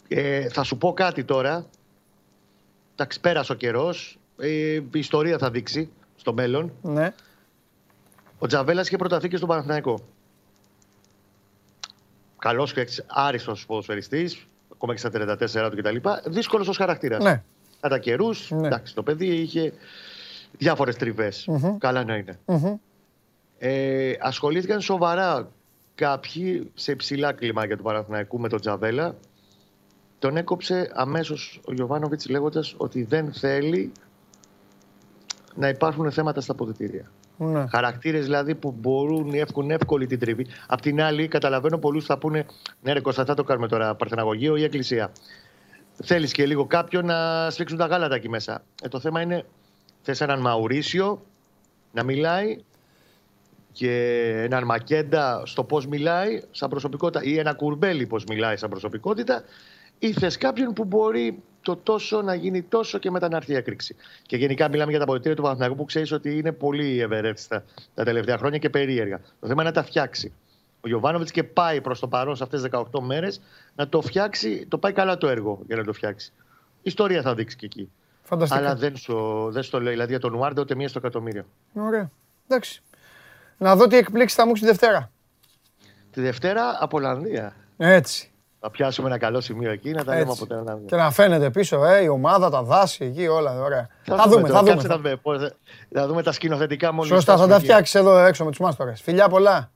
[0.09, 1.67] Ε, θα σου πω κάτι τώρα.
[2.93, 4.19] Εντάξει, πέρασε ο καιρός.
[4.39, 6.73] Ε, η ιστορία θα δείξει στο μέλλον.
[6.83, 7.15] Ναι.
[8.39, 9.99] Ο Τζαβέλας είχε προταθεί και στον Παναθηναϊκό.
[12.39, 15.97] Καλός και άριστος ποδοσφαιριστής, ακόμα και στα 34 του κτλ.
[16.25, 17.23] Δύσκολος ως χαρακτήρας.
[17.23, 17.43] Ναι.
[17.81, 18.67] Κατά καιρούς, Ναι.
[18.67, 19.73] εντάξει, το παιδί είχε
[20.59, 21.49] διάφορες τριβές.
[21.79, 22.39] Καλά να είναι.
[22.47, 22.75] Μμμ.
[23.59, 25.49] Ε, ασχολήθηκαν σοβαρά
[25.95, 29.15] κάποιοι σε υψηλά κλιμάκια του Παναθηναϊκού με τον Τζαβέλα.
[30.19, 33.93] Τον έκοψε αμέσως ο Γιωβάνοβιτς λέγοντας ότι δεν θέλει
[35.55, 37.11] να υπάρχουν θέματα στα αποδητήρια.
[37.37, 37.67] ναι.
[37.71, 40.47] Χαρακτήρες δηλαδή που μπορούν, έχουν εύκολη την τριβή.
[40.67, 42.47] Απ' την άλλη, καταλαβαίνω πολλούς που θα πούνε:
[42.83, 45.13] Ναι, ρε Κώστα, θα το κάνουμε τώρα Παρθεναγωγείο ή Εκκλησία.
[46.03, 48.63] Θέλεις και λίγο κάποιον να σφίξουν τα γάλατα εκεί μέσα.
[48.83, 49.45] Ε, το θέμα είναι,
[50.03, 51.23] θες έναν Μαουρίσιο
[51.93, 52.59] να μιλάει
[53.73, 53.93] και
[54.45, 59.45] έναν Μακέντα στο πώς μιλάει σαν προσωπικότητα ή ένα Κουρμπέλι πώς μιλάει σαν προσωπικότητα
[59.99, 63.57] ή θες κάποιον που μπορεί το τόσο να γίνει τόσο και μετά να έρθει η
[63.57, 63.97] έκρηξη.
[64.27, 68.05] Και γενικά μιλάμε για τα αποδητήρια του Παναθηναϊκού που ξέρεις ότι είναι πολύ ευερέθιστα τα
[68.05, 69.21] τελευταία χρόνια και περίεργα.
[69.41, 70.33] Το θέμα είναι να τα φτιάξει.
[70.81, 73.41] Ο Γιωβάνοβιτς και πάει προς το παρόν σε αυτές τις 18 μέρες
[73.77, 74.67] να το φτιάξει.
[74.69, 76.33] Το πάει καλά το έργο για να το φτιάξει.
[76.77, 77.91] Η ιστορία θα δείξει και εκεί.
[78.23, 78.61] Φανταστικά.
[78.61, 81.45] Αλλά δεν στο, δεν στο λέω δηλαδή για τον Ουάρντε ούτε μία στο εκατομμύριο.
[81.75, 82.11] Ωραία.
[82.49, 82.83] Εντάξει.
[83.57, 85.11] Να δω τι εκπλήξει θα μου έχεις τη Δευτέρα.
[86.13, 87.57] Τη Δευτέρα από Ολλανδία.
[87.77, 88.31] Έτσι.
[88.61, 90.37] Θα πιάσουμε ένα καλό σημείο εκεί να τα λέμε Έτσι.
[90.43, 90.87] από την Ολλανδία.
[90.87, 93.61] Και να φαίνεται πίσω, ε, η ομάδα, τα δάση εκεί, όλα.
[93.63, 93.89] Ωραία.
[94.03, 94.89] Θα, Θα δούμε, τώρα, θα κάτσε δούμε.
[94.89, 95.53] να δούμε πώς-
[95.89, 97.65] Να δούμε τα σκηνοθετικά μόλις Σωστά, θα φτάσουμε τα εκεί.
[97.73, 99.01] φτιάξει εδώ έξω με τους μάστορες.
[99.01, 99.71] Φιλιά πολλά.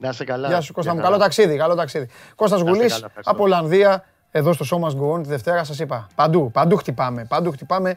[0.00, 0.48] Να είσαι καλά.
[0.48, 0.96] Γεια σου Κώστα μου.
[0.96, 1.28] Γεια Καλό χαρά.
[1.28, 2.08] ταξίδι, καλό ταξίδι.
[2.34, 3.30] Κώστας είστε Γουλής καλά, ευχαριστώ.
[3.30, 6.06] από Ολλανδία, εδώ στο Show Must Go On τη Δευτέρα σας είπα.
[6.14, 7.96] Παντού, παντού χτυπάμε, παντού χτυπάμε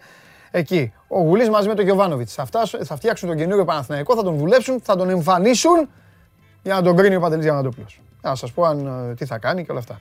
[0.51, 0.93] εκεί.
[1.07, 4.37] Ο Γουλής μαζί με τον Γιωβάνοβιτς θα, φτάσουν- θα φτιάξουν τον καινούριο Παναθηναϊκό, θα τον
[4.37, 5.89] δουλέψουν, θα τον εμφανίσουν
[6.63, 8.01] για να τον κρίνει ο Παντελής Διαμαντούπουλος.
[8.21, 9.99] Να σας πω αν, ε, τι θα κάνει και όλα αυτά.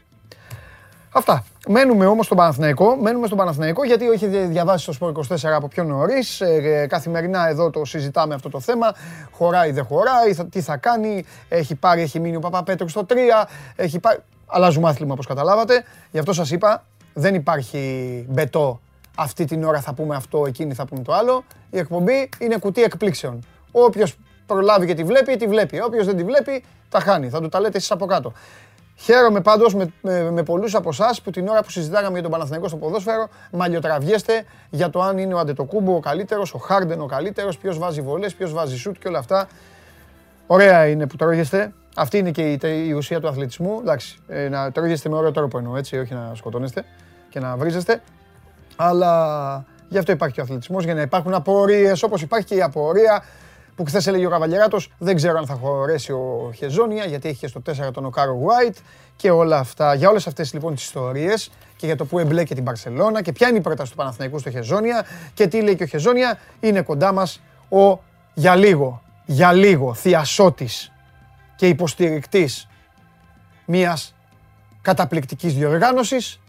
[1.12, 1.44] Αυτά.
[1.68, 2.96] Μένουμε όμως στον Παναθηναϊκό.
[2.96, 6.42] Μένουμε στον Παναθηναϊκό γιατί έχει διαβάσει στο Σπορ 24 από πιο νωρίς.
[6.88, 8.94] καθημερινά εδώ το συζητάμε αυτό το θέμα.
[9.30, 11.24] Χωράει, δεν χωράει, θα- τι θα κάνει.
[11.48, 13.14] Έχει πάρει, έχει μείνει ο Παπαπέτρου στο 3.
[13.76, 14.18] Έχει πάρει...
[14.46, 15.84] Αλλάζουμε άθλημα όπως καταλάβατε.
[16.10, 16.84] Γι' αυτό σας είπα,
[17.14, 18.80] δεν υπάρχει μπετό.
[19.16, 21.44] Αυτή την ώρα θα πούμε αυτό, εκείνη θα πούμε το άλλο.
[21.70, 23.44] Η εκπομπή είναι κουτί εκπλήξεων.
[23.70, 25.80] Όποιος προλάβει και τη βλέπει, τη βλέπει.
[25.80, 27.28] Όποιος δεν τη βλέπει, τα χάνει.
[27.28, 28.32] Θα του τα λέτε εσείς από κάτω.
[29.02, 32.30] Χαίρομαι πάντως με, με, με πολλούς από εσάς που την ώρα που συζητάγαμε για τον
[32.30, 37.06] Παναθηναϊκό στο ποδόσφαιρο, μαλλιοτραβιέστε για το αν είναι ο Αντετοκούμπο ο καλύτερος, ο Χάρντεν ο
[37.06, 39.48] καλύτερος, ποιος βάζει βολές, ποιος βάζει σουτ και όλα αυτά.
[40.46, 41.72] Ωραία είναι που τρώγεστε.
[41.96, 43.78] Αυτή είναι και η, η ουσία του αθλητισμού.
[43.80, 46.84] Εντάξει, ε, να τρώγεστε με ωραίο τρόπο εννοώ έτσι, όχι να σκοτώνεστε
[47.28, 48.02] και να βρίζεστε.
[48.76, 52.62] Αλλά γι' αυτό υπάρχει και ο αθλητισμός, για να υπάρχουν απορίες όπως υπάρχει και η
[52.62, 53.24] απορία
[53.74, 54.92] που χθες έλεγε ο Καβαλιαράτος.
[54.98, 58.76] Δεν ξέρω αν θα χωρέσει ο Χεζόνια, γιατί έχει και στο 4 τον Οκάρο White
[59.16, 59.94] και όλα αυτά.
[59.94, 63.48] Για όλες αυτές λοιπόν τις ιστορίες και για το που εμπλέκει την Παρσελώνα και ποια
[63.48, 67.12] είναι η πρόταση του Παναθηναϊκού στο Χεζόνια και τι λέει και ο Χεζόνια, είναι κοντά
[67.12, 67.98] μας ο
[68.34, 70.92] για λίγο, για λίγο θειασότης
[71.56, 72.68] και υποστηρικτής
[73.66, 74.14] μιας
[74.82, 76.40] καταπληκτικής διοργάνωσης,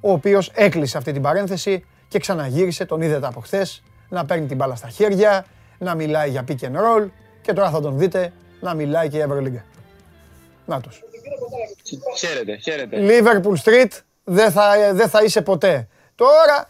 [0.00, 4.56] ο οποίος έκλεισε αυτή την παρένθεση και ξαναγύρισε, τον είδατε από χθες, να παίρνει την
[4.56, 5.44] μπάλα στα χέρια,
[5.80, 7.08] να μιλάει για pick and roll
[7.40, 9.64] και τώρα θα τον δείτε να μιλάει και για Ευρωλίγκα.
[10.66, 11.02] Νάτος.
[12.18, 12.96] Χαίρετε, χαίρετε.
[13.00, 13.88] Liverpool Street
[14.24, 15.88] δεν θα, δεν θα είσαι ποτέ.
[16.14, 16.66] Τώρα,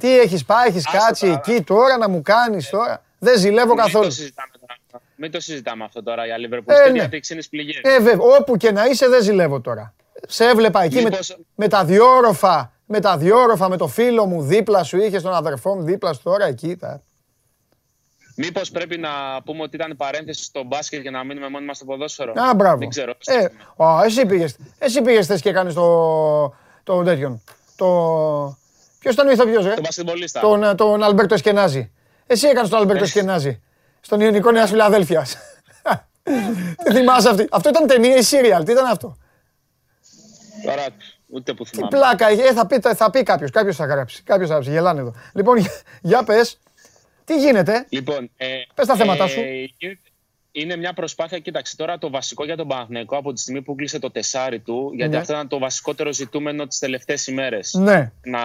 [0.00, 4.04] τι έχεις πάει, έχεις κάτσει εκεί τώρα να μου κάνεις τώρα; Δεν ζηλεύω καθόλου.
[4.04, 5.02] Μην το συζητάμε, τώρα.
[5.16, 6.98] Μην το συζητάμε αυτό τώρα για Liverpool Ε, Street, ναι.
[6.98, 7.80] γιατί ξύνεις πληγές.
[7.82, 9.94] Ε, βέβαια, όπου και να είσαι δεν ζηλεύω τώρα.
[10.26, 14.42] Σε έβλεπα εκεί με, Μήπως- με τα διόροφα, με τα διόροφα, με το φίλο μου
[14.42, 16.76] δίπλα σου, είχες τον αδερφό μου δίπλα σου τώρα εκεί.
[16.76, 17.02] Τα...
[18.42, 19.08] Μήπως πρέπει να
[19.44, 22.78] πούμε ότι ήταν παρένθεση στο μπάσκετ για να μείνουμε μόνοι μας στο ποδόσφαιρο; Α, μπράβο.
[22.78, 23.14] Δεν ξέρω.
[23.24, 23.44] Ε,
[23.84, 27.42] α, εσύ πήγες, εσύ πήγες θες και έκανες το, το τέτοιον.
[27.76, 27.86] Το...
[28.98, 30.40] Ποιος ήταν ο ηθοποιός, ρε; Τον μπασκετμπολίστα.
[30.40, 31.92] Τον, ε, τον Αλμπέρτο Σκενάζη.
[32.26, 33.06] Εσύ έκανες τον Αλμπέρτο Ε.
[33.06, 33.62] Σκενάζη.
[34.00, 35.36] Στον Ιωνικό Νέας Φιλαδέλφειας.
[36.84, 37.46] Τι θυμάσαι αυτή.
[37.50, 38.64] Αυτό ήταν ταινία ή σύριαλ.
[38.64, 39.16] Τι ήταν αυτό;
[40.64, 40.84] Τώρα
[41.26, 41.96] ούτε που Τι θυμάμαι.
[41.96, 42.40] πλάκα έχει.
[42.40, 43.50] Ε, θα πει, θα πει κάποιος.
[43.50, 44.22] Κάποιος θα γράψει.
[44.22, 44.70] Κάποιος θα γράψει.
[44.70, 45.14] Γελάνε εδώ.
[45.32, 45.70] Λοιπόν, για,
[46.10, 46.58] για πες.
[47.30, 49.40] Τι γίνεται; Λοιπόν, ε, Πες τα θέματα σου.
[49.78, 49.98] είναι-
[50.52, 53.98] Είναι μια προσπάθεια, κοίταξε τώρα το βασικό για τον Παναθηναϊκό από τη στιγμή που κλείσε
[53.98, 55.16] το τεσάρι του, γιατί Ναι.
[55.18, 57.72] αυτό ήταν το βασικότερο ζητούμενο τις τελευταίες ημέρες.
[57.74, 58.40] Ναι, Να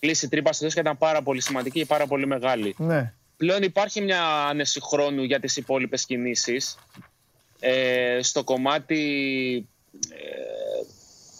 [0.00, 2.74] κλείσει τρύπα στο και ήταν πάρα πολύ σημαντική και πάρα πολύ μεγάλη.
[2.78, 3.12] ναι.
[3.36, 6.76] Πλέον υπάρχει μια άνεση χρόνου για τις υπόλοιπες κινήσεις.
[7.60, 9.68] Ε, στο κομμάτι
[10.10, 10.16] ε,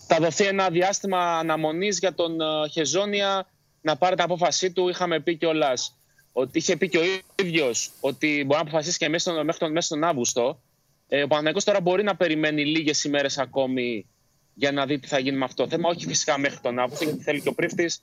[0.06, 3.46] θα δοθεί ένα διάστημα αναμονής για τον ε, Χεζόνια
[3.80, 4.88] να πάρει την απόφασή του.
[4.88, 5.94] Είχαμε πει κιόλας
[6.32, 7.02] ότι είχε πει και ο
[7.42, 10.60] ίδιος ότι μπορεί να αποφασίσει και μέσα στον, μέχρι τον, μέσα στον Αύγουστο.
[11.08, 14.06] Ε, ο Παναγιώτης τώρα μπορεί να περιμένει λίγες ημέρες ακόμη
[14.54, 15.88] για να δει τι θα γίνει με αυτό το θέμα.
[15.88, 18.02] Όχι φυσικά μέχρι τον Αύγουστο, γιατί θέλει και ο πρίφτης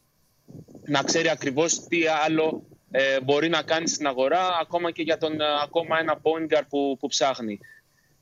[0.86, 5.41] να ξέρει ακριβώς τι άλλο ε, μπορεί να κάνει στην αγορά, ακόμα και για τον
[5.41, 7.59] ε, ακόμα ένα point guard που, που ψάχνει.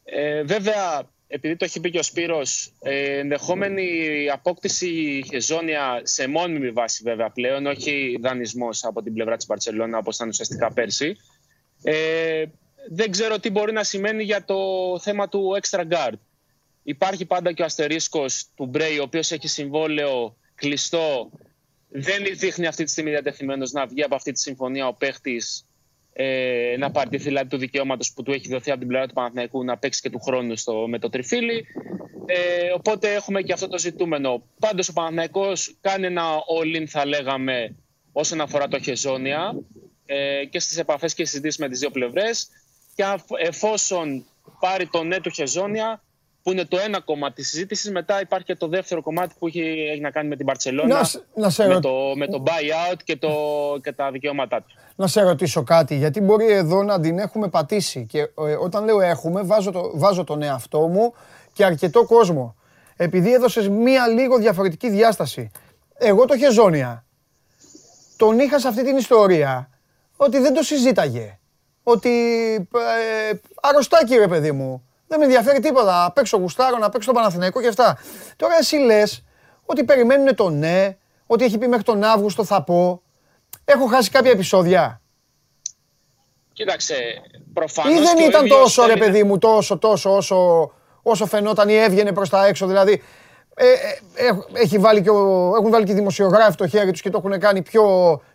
[0.04, 3.88] Ε, βέβαια, επειδή το έχει πει και ο Σπύρος, ε, ενδεχόμενη
[4.32, 10.16] απόκτηση χεζόνια σε μόνιμη βάση βέβαια πλέον, όχι δανεισμός από την πλευρά της Μπαρτσελώνα όπως
[10.16, 11.16] ήταν ουσιαστικά πέρσι.
[11.84, 12.46] Ε,
[12.90, 14.56] δεν ξέρω τι μπορεί να σημαίνει για το
[15.02, 16.18] θέμα του extra guard.
[16.84, 21.32] Υπάρχει πάντα και ο αστερίσκος του Μπρέι, ο οποίος έχει συμβόλαιο κλειστό.
[21.90, 25.66] Δεν δείχνει αυτή τη στιγμή διατεθειμένος να βγει από αυτή τη συμφωνία ο παίχτης
[26.18, 29.14] ε, να πάρει τη φυλάτη του δικαιώματος που του έχει δοθεί από την πλευρά του
[29.14, 31.66] Παναθηναϊκού να παίξει και του χρόνου στο, με το τριφύλι.
[32.26, 34.44] Ε, οπότε έχουμε και αυτό το ζητούμενο.
[34.60, 36.24] Πάντως ο Παναθηναϊκός κάνει ένα
[36.60, 37.76] all-in θα λέγαμε
[38.12, 39.56] όσον αφορά το Χεζόνια
[40.06, 42.48] ε, και στις επαφές και συζητήσεις με τις δύο πλευρές
[42.96, 44.26] και αφ- εφόσον
[44.60, 46.04] πάρει το ναι του Χεζόνια
[46.46, 49.60] που είναι το ένα κομμάτι της συζήτησης μετά υπάρχει και το δεύτερο κομμάτι που έχει,
[49.92, 52.44] έχει να κάνει με την Παρσελώνα Να, σ- να, σε με, ρω- το, με το
[52.46, 53.30] buyout και, το,
[53.84, 54.74] και τα δικαιώματά τους.
[54.96, 59.02] να σε ρωτήσω κάτι, γιατί μπορεί εδώ να την έχουμε πατήσει και ε, όταν λέω
[59.02, 61.14] έχουμε βάζω, το, βάζω τον εαυτό μου
[61.54, 62.56] και αρκετό κόσμο.
[62.96, 65.52] Επειδή έδωσες μία λίγο διαφορετική διάσταση.
[65.98, 67.06] Εγώ το Χεζόνια
[68.18, 69.70] τον είχα σε αυτή την ιστορία
[70.16, 71.40] ότι δεν το συζήταγε.
[71.84, 72.10] Ότι
[72.74, 74.85] ε, αρρωστάκι ρε παιδί μου.
[75.08, 76.02] Δεν με ενδιαφέρει τίποτα.
[76.04, 77.98] Να παίξω γουστάρο, να παίξω το Παναθηναϊκό και αυτά.
[78.36, 79.24] Τώρα εσύ λες
[79.66, 80.98] ότι περιμένουν το ναι,
[81.28, 83.02] ότι έχει πει μέχρι τον Αύγουστο θα πω.
[83.66, 85.02] Έχω χάσει κάποια επεισόδια.
[86.54, 86.96] Κοίταξε,
[87.54, 90.16] προφανώς Ή δεν και ο ήταν ίδιος τόσο ρε θέλει να- παιδί μου, τόσο, τόσο
[90.16, 92.68] όσο, όσο φαινόταν ή έβγαινε προς τα έξω.
[92.68, 93.04] Δηλαδή,
[93.56, 97.02] ε, ε, έχ- έχει βάλει και ο- έχουν βάλει και οι δημοσιογράφοι το χέρι τους
[97.02, 97.84] και το έχουν κάνει πιο,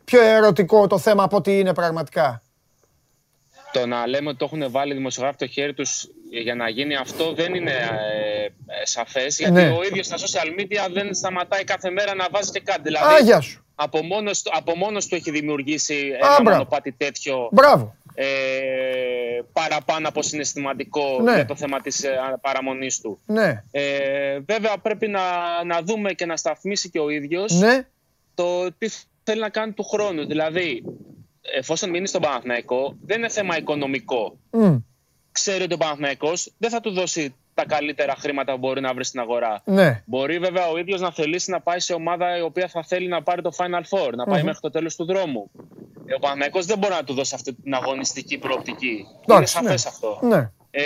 [0.04, 2.42] πιο ερωτικό το θέμα από ό,τι είναι πραγματικά.
[3.72, 6.94] Το να λέμε ότι το έχουν βάλει οι δημοσιογράφοι το χέρι τους για να γίνει
[6.96, 8.50] αυτό δεν είναι ε, ε,
[8.82, 9.38] σαφές.
[9.38, 9.68] Γιατί Ναι.
[9.70, 12.80] ο ίδιος στα social media δεν σταματάει κάθε μέρα να βάζει και κάτι.
[12.82, 13.64] Δηλαδή, Άγια σου.
[13.74, 16.50] από μόνος, του- από μόνος του έχει δημιουργήσει Α, ένα μπράβο.
[16.50, 17.94] μονοπάτι τέτοιο Μπράβο.
[18.14, 18.26] ε,
[19.52, 21.34] παραπάνω από συναισθηματικό Ναι.
[21.34, 22.10] για το θέμα της ε,
[22.40, 23.20] παραμονής του.
[23.26, 23.62] Ναι.
[23.70, 25.20] Ε, βέβαια πρέπει να,
[25.64, 27.86] να δούμε και να σταθμίσει και ο ίδιος Ναι.
[28.34, 28.88] το τι
[29.24, 30.26] θέλει να κάνει του χρόνου.
[30.26, 30.84] Δηλαδή,
[31.58, 34.36] εφόσον μείνει στον Παναθηναϊκό, δεν είναι θέμα οικονομικό.
[34.50, 34.76] Μμ.
[35.32, 38.94] Ξέρει ότι ο Παναθηναϊκός δεν θα του δώσει τα τα καλύτερα χρήματα που μπορεί να
[38.94, 39.62] βρει στην αγορά.
[39.64, 40.02] Ναι.
[40.06, 43.22] Μπορεί βέβαια ο ίδιος να θελήσει να πάει σε ομάδα η οποία θα θέλει να
[43.22, 45.50] πάρει το Final Four, να πάει μέχρι το τέλος του δρόμου.
[46.06, 49.06] Ε, ο Παναγιακός δεν μπορεί να του δώσει αυτή την αγωνιστική προοπτική.
[49.28, 49.74] Είναι σαφέ ναι.
[49.74, 50.18] αυτό.
[50.22, 50.50] Ναι.
[50.70, 50.80] Ε,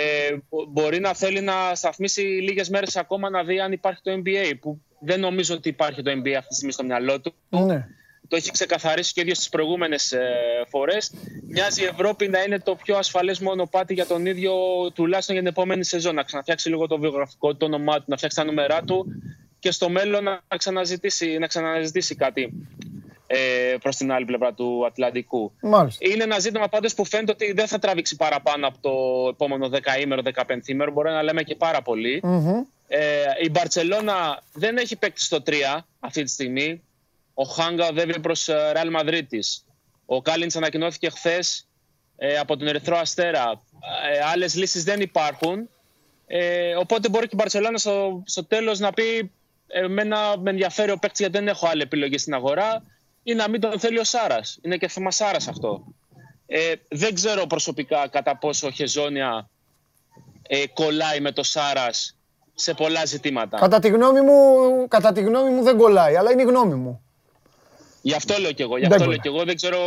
[0.67, 4.53] μπορεί να θέλει να σταθμίσει λίγες μέρες ακόμα να δει αν υπάρχει το NBA.
[4.61, 7.33] Που δεν νομίζω ότι υπάρχει το NBA αυτή τη στιγμή στο μυαλό του.
[7.49, 7.87] Ναι.
[8.27, 10.29] Το έχει ξεκαθαρίσει και ο ίδιος στι προηγούμενες ε,
[10.67, 11.11] φορές.
[11.47, 14.53] Μοιάζει η Ευρώπη να είναι το πιο ασφαλές μονοπάτι για τον ίδιο,
[14.93, 16.15] τουλάχιστον για την επόμενη σεζόν.
[16.15, 19.05] Να ξαναφτιάξει λίγο το βιογραφικό του, το όνομά του, να φτιάξει τα νούμερά του
[19.59, 22.53] και στο μέλλον να ξαναζητήσει, να ξαναζητήσει κάτι
[23.27, 25.51] ε, προς την άλλη πλευρά του Ατλαντικού.
[25.61, 26.09] Μάλιστα.
[26.09, 28.91] Είναι ένα ζήτημα πάντως που φαίνεται ότι δεν θα τραβήξει παραπάνω από το
[29.29, 30.91] επόμενο δεκαήμερο, δεκαπενθήμερο.
[30.91, 32.19] Μπορεί να λέμε και πάρα πολύ.
[32.23, 32.63] Μμμ.
[32.87, 35.51] Ε, η Μπαρσελόνα δεν έχει παίκτη στο 3
[35.99, 36.81] αυτή τη στιγμή.
[37.37, 39.43] Ο Χάγκα οδεύει προς Ρεάλ Μαδρίτη.
[40.05, 41.67] Ο Κάλιντς ανακοινώθηκε χθες
[42.17, 43.61] ε, από τον Ερυθρό Αστέρα.
[44.13, 45.69] Ε, Άλλες λύσεις δεν υπάρχουν.
[46.27, 49.31] Ε, οπότε μπορεί και η Μπαρσελόνα στο, στο τέλος να πει:
[49.67, 52.83] Εμένα με ενδιαφέρει ο παίκτης γιατί δεν έχω άλλη επιλογή στην αγορά
[53.23, 54.59] ή να μην τον θέλει ο Σάρας.
[54.61, 55.83] Είναι και θέμα Σάρας αυτό.
[56.47, 59.49] Ε, δεν ξέρω προσωπικά κατά πόσο ο Χεζόνια
[60.47, 62.15] ε, κολλάει με το Σάρας
[62.55, 63.57] σε πολλά ζητήματα.
[63.59, 64.33] Κατά τη, γνώμη μου,
[64.87, 67.04] κατά τη γνώμη μου δεν κολλάει, αλλά είναι η γνώμη μου.
[68.05, 68.77] Γι' αυτό λέω κι εγώ.
[68.77, 69.15] Γι' Δεν αυτό μπορεί.
[69.15, 69.45] λέω κι εγώ.
[69.45, 69.79] Δεν ξέρω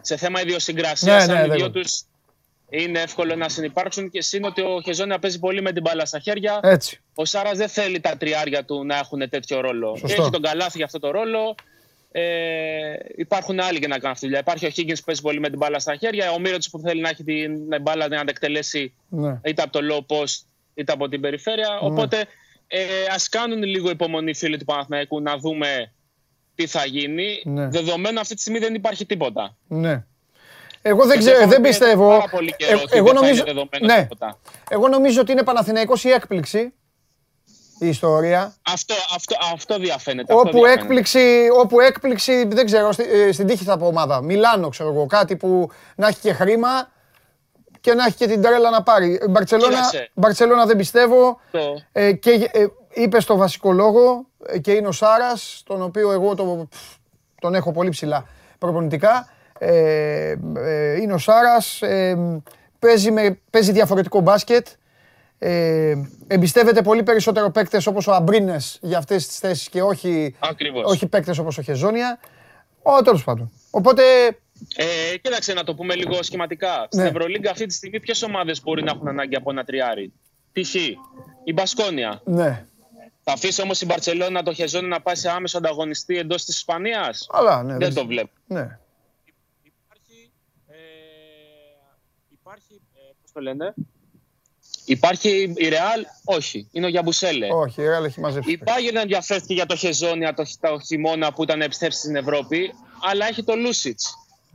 [0.00, 1.26] σε θέμα ιδιοσυγκρασίας.
[1.26, 1.82] Ναι, ναι, αν οι δεν δύο μπορεί.
[1.82, 2.02] τους
[2.68, 6.18] είναι εύκολο να συνεπάρξουν και είναι ότι ο Χεζόνια παίζει πολύ με την μπάλα στα
[6.18, 6.60] χέρια.
[6.62, 7.00] Έτσι.
[7.14, 9.96] Ο Σάρας δεν θέλει τα τριάρια του να έχουν τέτοιο ρόλο.
[9.96, 10.22] Σωστό.
[10.22, 11.54] Έχει τον Καλάθι για αυτό το ρόλο.
[12.12, 12.22] Ε,
[13.16, 14.38] υπάρχουν άλλοι για να κάνουν αυτή τη δουλειά.
[14.40, 16.32] Υπάρχει ο Higgins που παίζει πολύ με την μπάλα στα χέρια.
[16.32, 17.52] Ο Μύρωτ που θέλει να έχει την
[17.82, 19.40] μπάλα να την εκτελέσει Ναι.
[19.44, 20.40] είτε από το low post
[20.74, 21.78] είτε από την περιφέρεια.
[21.80, 22.24] Οπότε
[22.66, 22.84] ε,
[23.14, 25.92] ας κάνουν λίγο υπομονή οι φίλοι του Παναθηναϊκού να δούμε
[26.54, 27.42] τι θα γίνει.
[27.44, 27.66] Ναι.
[27.68, 29.56] Δεδομένου αυτή τη στιγμή δεν υπάρχει τίποτα.
[29.68, 30.04] Ναι.
[30.82, 32.08] Εγώ δεν, Και ξέρω, έχουμε δεν πει πιστεύω.
[32.08, 34.02] πάρα πολύ καιρό Ε, ότι εγώ δεν θα νομίζω, είναι δεδομένο ναι.
[34.02, 34.38] τίποτα.
[34.68, 36.72] εγώ νομίζω ότι είναι Παναθηναϊκός η έκπληξη
[37.78, 38.54] η ιστορία.
[38.62, 40.32] Αυτό, αυτό, αυτό διαφαίνεται.
[40.32, 40.80] αυτό Όπου διαφαίνεται.
[40.82, 44.20] έκπληξη, όπου έκπληξη, δεν ξέρω, στη- ε, στην τύχη θα πω ομάδα.
[44.22, 46.90] Μιλάνο, ξέρω εγώ, κάτι που να έχει και χρήμα
[47.80, 49.18] και να έχει και την τρέλα να πάρει.
[49.22, 50.10] Ε, Μπαρτσελώνα, Κοίταξε.
[50.14, 51.40] Μπαρτσελώνα δεν πιστεύω.
[51.50, 56.12] Το- Ε, και ε, είπε το βασικό λόγο ε, και είναι ο Σάρας, τον οποίο
[56.12, 56.94] εγώ το, πφ,
[57.40, 58.26] τον έχω πολύ ψηλά
[58.58, 59.28] προπονητικά.
[59.58, 62.40] Ε, ε, είναι ο Σάρας, ε,
[62.78, 64.66] παίζει, με, παίζει διαφορετικό μπάσκετ.
[65.38, 65.94] Ε,
[66.26, 70.90] εμπιστεύεται πολύ περισσότερο παίκτες όπως ο Αμπρίνες για αυτές τις θέσεις και όχι, Ακριβώς.
[70.92, 72.18] όχι παίκτες όπως ο Χεζόνια.
[72.82, 73.52] Ο, τέλος πάντων.
[73.70, 74.02] Οπότε,
[74.76, 76.86] Ε, κοίταξε να το πούμε λίγο σχηματικά.
[76.90, 77.08] Στην Ναι.
[77.08, 80.12] Ευρωλίγκα αυτή τη στιγμή ποιες ομάδες μπορεί να έχουν ανάγκη από ένα τριάρι;
[80.52, 80.74] Π.χ.
[81.44, 82.20] η Μπασκόνια.
[82.24, 82.64] ναι.
[83.24, 87.26] Θα αφήσει όμως η Μπαρσελόνα το Χεζόνι να πάει σε άμεσο ανταγωνιστή εντός της Ισπανίας;
[87.30, 87.76] Αλλά, ναι.
[87.76, 88.30] Δεν το βλέπω.
[88.46, 88.78] Ναι.
[89.62, 90.30] Υπάρχει.
[90.68, 90.74] Ε,
[92.30, 93.74] υπάρχει ε, πώς το λένε;
[94.84, 96.68] Υπάρχει η Ρεάλ, όχι.
[96.72, 97.48] Είναι ο Γιαμπουσέλε.
[97.52, 98.52] Όχι, η Real έχει μαζέψει.
[98.52, 103.26] Η Bayern ενδιαφέρθηκε για το Χεζόνια το, το χειμώνα που ήταν επιστρέψει στην Ευρώπη, αλλά
[103.26, 104.00] έχει το Λούσιτς.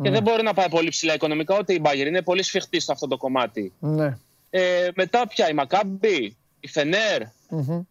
[0.02, 2.06] Και δεν μπορεί να πάει πολύ ψηλά οικονομικά ούτε η Bayern.
[2.08, 3.74] Είναι πολύ σφιχτή σε αυτό το κομμάτι.
[3.80, 4.18] Ναι.
[4.50, 7.22] Ε, μετά πια η Μακάμπι, η Φενέρ.
[7.50, 7.82] Μμμ.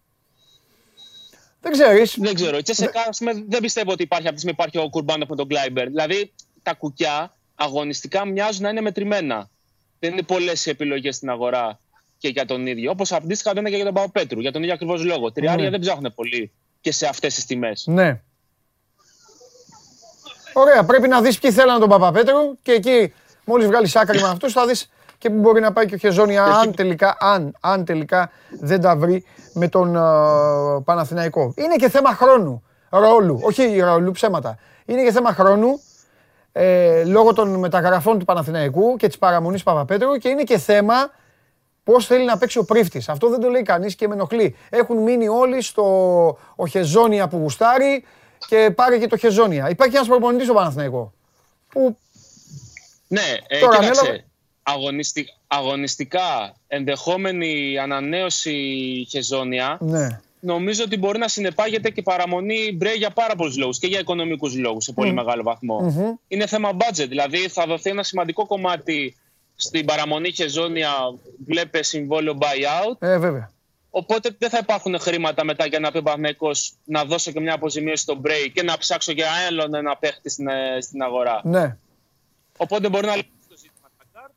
[1.69, 2.17] Δεν ξέρεις.
[2.19, 2.57] Δεν ξέρω.
[2.57, 5.37] Η ΤΣΣΚΑ, ας πούμε, δεν πιστεύω ότι υπάρχει αυτή τη στιγμή υπάρχει ο Κουρμπάνοφ με
[5.37, 5.87] τον Κλάιμπερ.
[5.87, 9.51] Δηλαδή τα κουκιά αγωνιστικά μοιάζουν να είναι μετρημένα.
[9.99, 11.79] Δεν είναι πολλές οι επιλογές στην αγορά
[12.19, 12.91] και για τον ίδιο.
[12.91, 14.41] Όπως αντίστοιχα δεν είναι και για τον Παπαπέτρου.
[14.41, 15.33] Για τον ίδιο ακριβώς λόγο.
[15.33, 15.71] Τριάρια Ναι.
[15.71, 17.85] δεν ψάχνουν πολύ και σε αυτές τις τιμές.
[17.87, 18.21] Ναι.
[20.53, 23.13] Ωραία, πρέπει να δεις ποιοι θέλανε τον Παπαπέτρου και εκεί
[23.45, 24.91] μόλις βγάλεις άκρη με αυτούς θα δεις
[25.27, 28.97] και που μπορεί να πάει και ο Χεζόνια αν τελικά, αν, αν τελικά δεν τα
[28.97, 31.55] βρει με τον α, Παναθηναϊκό.
[31.57, 34.59] Είναι και θέμα χρόνου, ρόλου, όχι ρόλου, ψέματα.
[34.85, 35.81] Είναι και θέμα χρόνου
[36.53, 40.95] ε, λόγω των μεταγραφών του Παναθηναϊκού και της παραμονής Παπαπέτρου και είναι και θέμα
[41.85, 43.09] Πώς θέλει να παίξει ο πρίφτης.
[43.09, 44.57] Αυτό δεν το λέει κανείς και με ενοχλεί.
[44.71, 45.85] Έχουν μείνει όλοι στο
[46.57, 48.05] ο Χεζόνια που γουστάρει
[48.49, 49.71] και πάρε και το Χεζόνια.
[49.71, 51.13] Υπάρχει ένας προπονητής στο Παναθηναϊκό.
[51.69, 51.97] Που
[53.09, 54.26] Ναι, ε, Τώρα, κοίταξε.
[54.67, 55.27] Ανέλαβε- Αγωνιστι...
[55.47, 58.57] Αγωνιστικά, ενδεχόμενη ανανέωση
[59.11, 60.21] Χεζόνια, ναι.
[60.41, 64.57] νομίζω ότι μπορεί να συνεπάγεται και παραμονή Μπρέ για πάρα πολλούς λόγους και για οικονομικούς
[64.57, 65.93] λόγους σε πολύ μεγάλο βαθμό.
[66.29, 67.09] Είναι θέμα budget.
[67.09, 69.17] Δηλαδή θα δοθεί ένα σημαντικό κομμάτι
[69.57, 70.91] στην παραμονή Χεζόνια,
[71.47, 72.97] βλέπε συμβόλαιο buyout.
[72.99, 73.51] Ε, βέβαια.
[73.91, 77.55] Οπότε δεν θα υπάρχουν χρήματα μετά για να πει ο Παναθηναϊκός να δώσω και μια
[77.55, 81.41] αποζημίωση στο break και να ψάξω για άλλον ένα παίχτη στην, ε, στην αγορά.
[81.45, 81.77] Ναι.
[82.57, 84.31] Οπότε μπορεί να λύσει το ζήτημα Τακάρ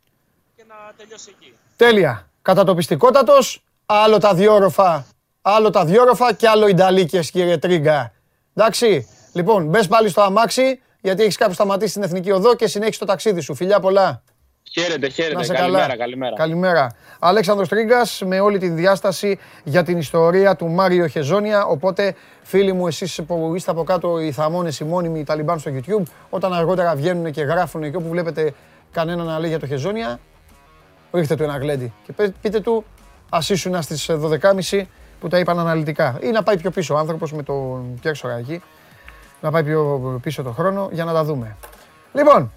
[0.55, 1.53] και να τελειώσει εκεί.
[1.75, 2.27] Τέλεια.
[2.41, 5.05] Κατατοπιστικότατος, άλλο τα διόροφα,
[5.41, 8.11] άλλο τα διόροφα και άλλο οι νταλίκες κύριε Τρίγκα.
[8.55, 9.07] Εντάξει.
[9.33, 13.05] Λοιπόν, μπες πάλι στο αμάξι γιατί έχεις κάπου σταματήσει στην Εθνική Οδό και συνέχισε το
[13.05, 13.55] ταξίδι σου.
[13.55, 14.23] Φιλιά πολλά.
[14.71, 15.43] Χαίρετε, Να χαίρετε.
[15.43, 15.97] σε Καλημέρα, καλά.
[15.97, 16.35] καλημέρα.
[16.35, 16.91] Καλημέρα.
[17.19, 21.65] Αλέξανδρος Τρίγκας με όλη τη διάσταση για την ιστορία του Μάριο Χεζόνια.
[21.65, 25.71] Οπότε, φίλοι μου, εσείς που είστε από κάτω οι θαμώνες, οι μόνιμοι, οι Ταλιμπάν στο
[25.75, 28.53] YouTube, όταν αργότερα βγαίνουν και γράφουν και όπου βλέπετε
[28.91, 30.19] κανένα να λέει για το Χεζόνια,
[31.11, 32.85] ρίχτε του ένα γλέντι και πε- πείτε του
[33.29, 34.81] ας ήσουν στις 12.30
[35.19, 36.17] που τα είπαν αναλυτικά.
[36.21, 38.61] Ή να πάει πιο πίσω ο άνθρωπος με τον Πιέρ Σοραγή,
[39.41, 41.55] να πάει πιο πίσω το χρόνο για να τα δούμε.
[42.13, 42.51] Λοιπόν,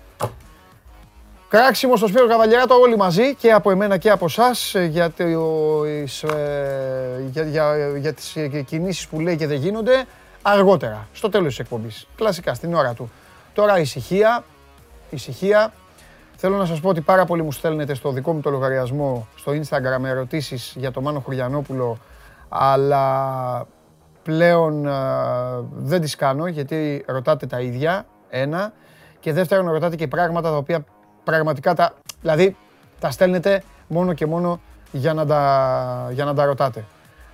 [1.53, 7.25] Κράξιμο στο Σπύρο Καβαλιαράτο όλοι μαζί και από εμένα και από εσάς για, τις, ε,
[7.31, 10.05] για, για, για τις ε, κινήσεις που λέει και δεν γίνονται
[10.43, 12.07] αργότερα, στο τέλος της εκπομπής.
[12.17, 13.11] Κλασικά, στην ώρα του.
[13.55, 14.45] Τώρα ησυχία,
[15.11, 15.73] ησυχία.
[16.45, 19.53] Θέλω να σας πω ότι πάρα πολλοί μου στέλνετε στο δικό μου το λογαριασμό στο
[19.53, 21.99] Instagram ερωτήσεις για το Μάνο Χωριανόπουλο
[22.49, 23.67] αλλά
[24.23, 24.93] πλέον ε,
[25.73, 28.73] δεν τις κάνω γιατί ρωτάτε τα ίδια, ένα.
[29.21, 30.85] Και δεύτερον, ρωτάτε και πράγματα τα οποία
[31.25, 31.95] πραγματικά τα.
[32.21, 32.57] Δηλαδή,
[33.01, 34.61] τα στέλνετε μόνο και μόνο
[34.93, 36.85] για να τα, για να τα ρωτάτε.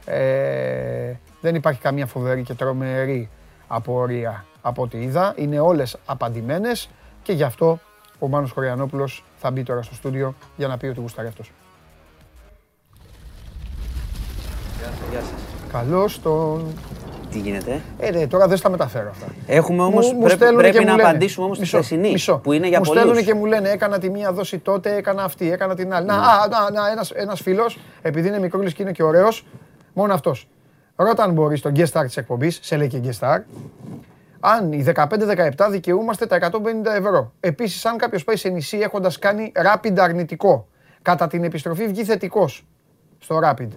[0.05, 3.31] Ε, δεν υπάρχει καμία φοβερή και τρομερή
[3.67, 5.35] απορία από ό,τι είδα.
[5.37, 6.89] Είναι όλες απαντημένες
[7.23, 7.79] και γι' αυτό
[8.19, 11.53] ο Μάνος Χωριανόπουλος θα μπει τώρα στο στούντιο για να πει ότι γουστάρει αυτός.
[15.11, 15.31] Γεια σας.
[15.73, 16.66] Καλώς τον...
[17.31, 19.27] Τι γίνεται; Ε, ναι, τώρα δεν στα μεταφέρω αυτά.
[19.47, 19.99] Έχουμε όμω.
[20.01, 21.09] Μου- μου Πρέπει, στέλνουν πρέπει και να μου λένε.
[21.09, 22.11] απαντήσουμε όμως στη Μισό, χθεσινή.
[22.12, 22.37] μισό.
[22.39, 23.03] Που είναι για μου πολλούς.
[23.03, 26.07] στέλνουν και μου λένε έκανα τη μία δόση τότε, έκανα αυτή, έκανα την άλλη.
[26.07, 26.23] Να, Ναι.
[26.27, 29.47] α, να, να, ένας, ένας φίλος, επειδή είναι μικρούλης και είναι και ωραίος,
[29.93, 30.49] μόνο αυτός.
[30.97, 33.39] Ρώτα αν μπορείς τον guest star της εκπομπής, σε λέει και guest star,
[34.41, 36.57] αν οι 15-17 δικαιούμαστε τα 150
[36.99, 37.32] ευρώ.
[37.41, 40.68] Επίσης, αν κάποιος πάει σε νησί έχοντας κάνει rapid αρνητικό,
[41.03, 42.66] κατά την επιστροφή βγει θετικός
[43.18, 43.68] στο rapid.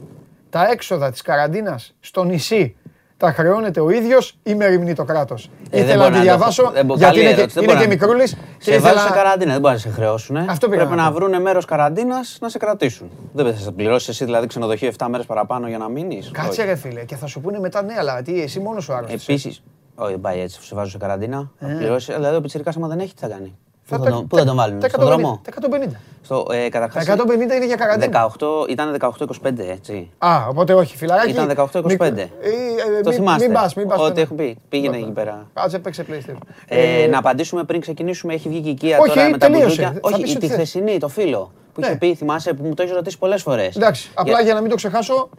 [0.49, 2.75] Τα έξοδα της καραντίνας στο νησί
[3.17, 5.45] τα χρεώνεται ο ίδιος ή μεριμνεί το κράτος.
[5.45, 7.37] Ε, δεν ήθελα μπορώ να τη να το- διαβάσω δεν μπορώ- γιατί καλή είναι, και,
[7.39, 9.23] ερώτηση, δεν είναι μπορώ και να- μικρούλης και Σε βάζουν σε ήθελα...
[9.23, 10.37] καραντίνα, δεν μπορεί να σε χρεώσουν.
[10.37, 11.15] Αυτό πήγα Πρέπει να να πω.
[11.15, 13.11] βρουν μέρος καραντίνας να σε κρατήσουν.
[13.33, 16.75] Δεν θα σε πληρώσεις εσύ δηλαδή ξενοδοχείο 7 μέρες παραπάνω για να μείνεις; Κάτσε ρε
[16.75, 19.27] φίλε και θα σου πούνε μετά ναι αλλά τι εσύ μόνος σου άρρωστες.
[19.27, 19.31] ε.
[19.31, 19.63] Επίσης.
[20.01, 20.59] Όχι, δεν πάει έτσι.
[20.61, 21.51] Σε βάζουν σε καραντίνα.
[21.59, 22.13] Θα πληρώσει.
[22.13, 23.55] Δηλαδή ο Πιτσυρικά άμα δεν έχει, τι θα κάνει;
[23.87, 25.41] Πού θα, τα- τον, πού θα τον βάλουν, τα στον 150, δρόμο.
[25.43, 25.51] Τα
[25.91, 25.95] 150.
[26.21, 28.27] Στο, ε, καταρχάς, Τα 150 είναι για καραντίνα.
[28.39, 30.11] 18, ήταν 18-25, έτσι.
[30.17, 31.29] Α, οπότε όχι, φιλαράκι.
[31.29, 31.83] Ήταν 18-25.
[31.83, 33.45] Μικ- ε, ε, Το μη- θυμάστε.
[33.45, 33.99] Μην πας, μην πας.
[33.99, 34.21] Ό,τι πέρα.
[34.21, 34.57] έχουν πει.
[34.69, 35.47] Πήγαινε εκεί πέρα.
[35.53, 36.37] Κάτσε, παίξε PlayStation.
[36.67, 38.33] Ε, Ε, να απαντήσουμε πριν ξεκινήσουμε.
[38.33, 39.65] Έχει βγει και η οικία Όχι, τώρα με τα τελείωσε.
[39.65, 39.91] μπουζούκια.
[39.91, 40.55] Θα Όχι, πεις η ό,τι τη θες.
[40.55, 41.51] χθεσινή, το φίλο.
[41.73, 41.87] Που Ναι.
[41.87, 43.75] είχε πει, θυμάσαι, που μου το έχει ρωτήσει πολλές φορές.
[43.75, 45.29] Εντάξει, απλά για να μην το ξεχάσω,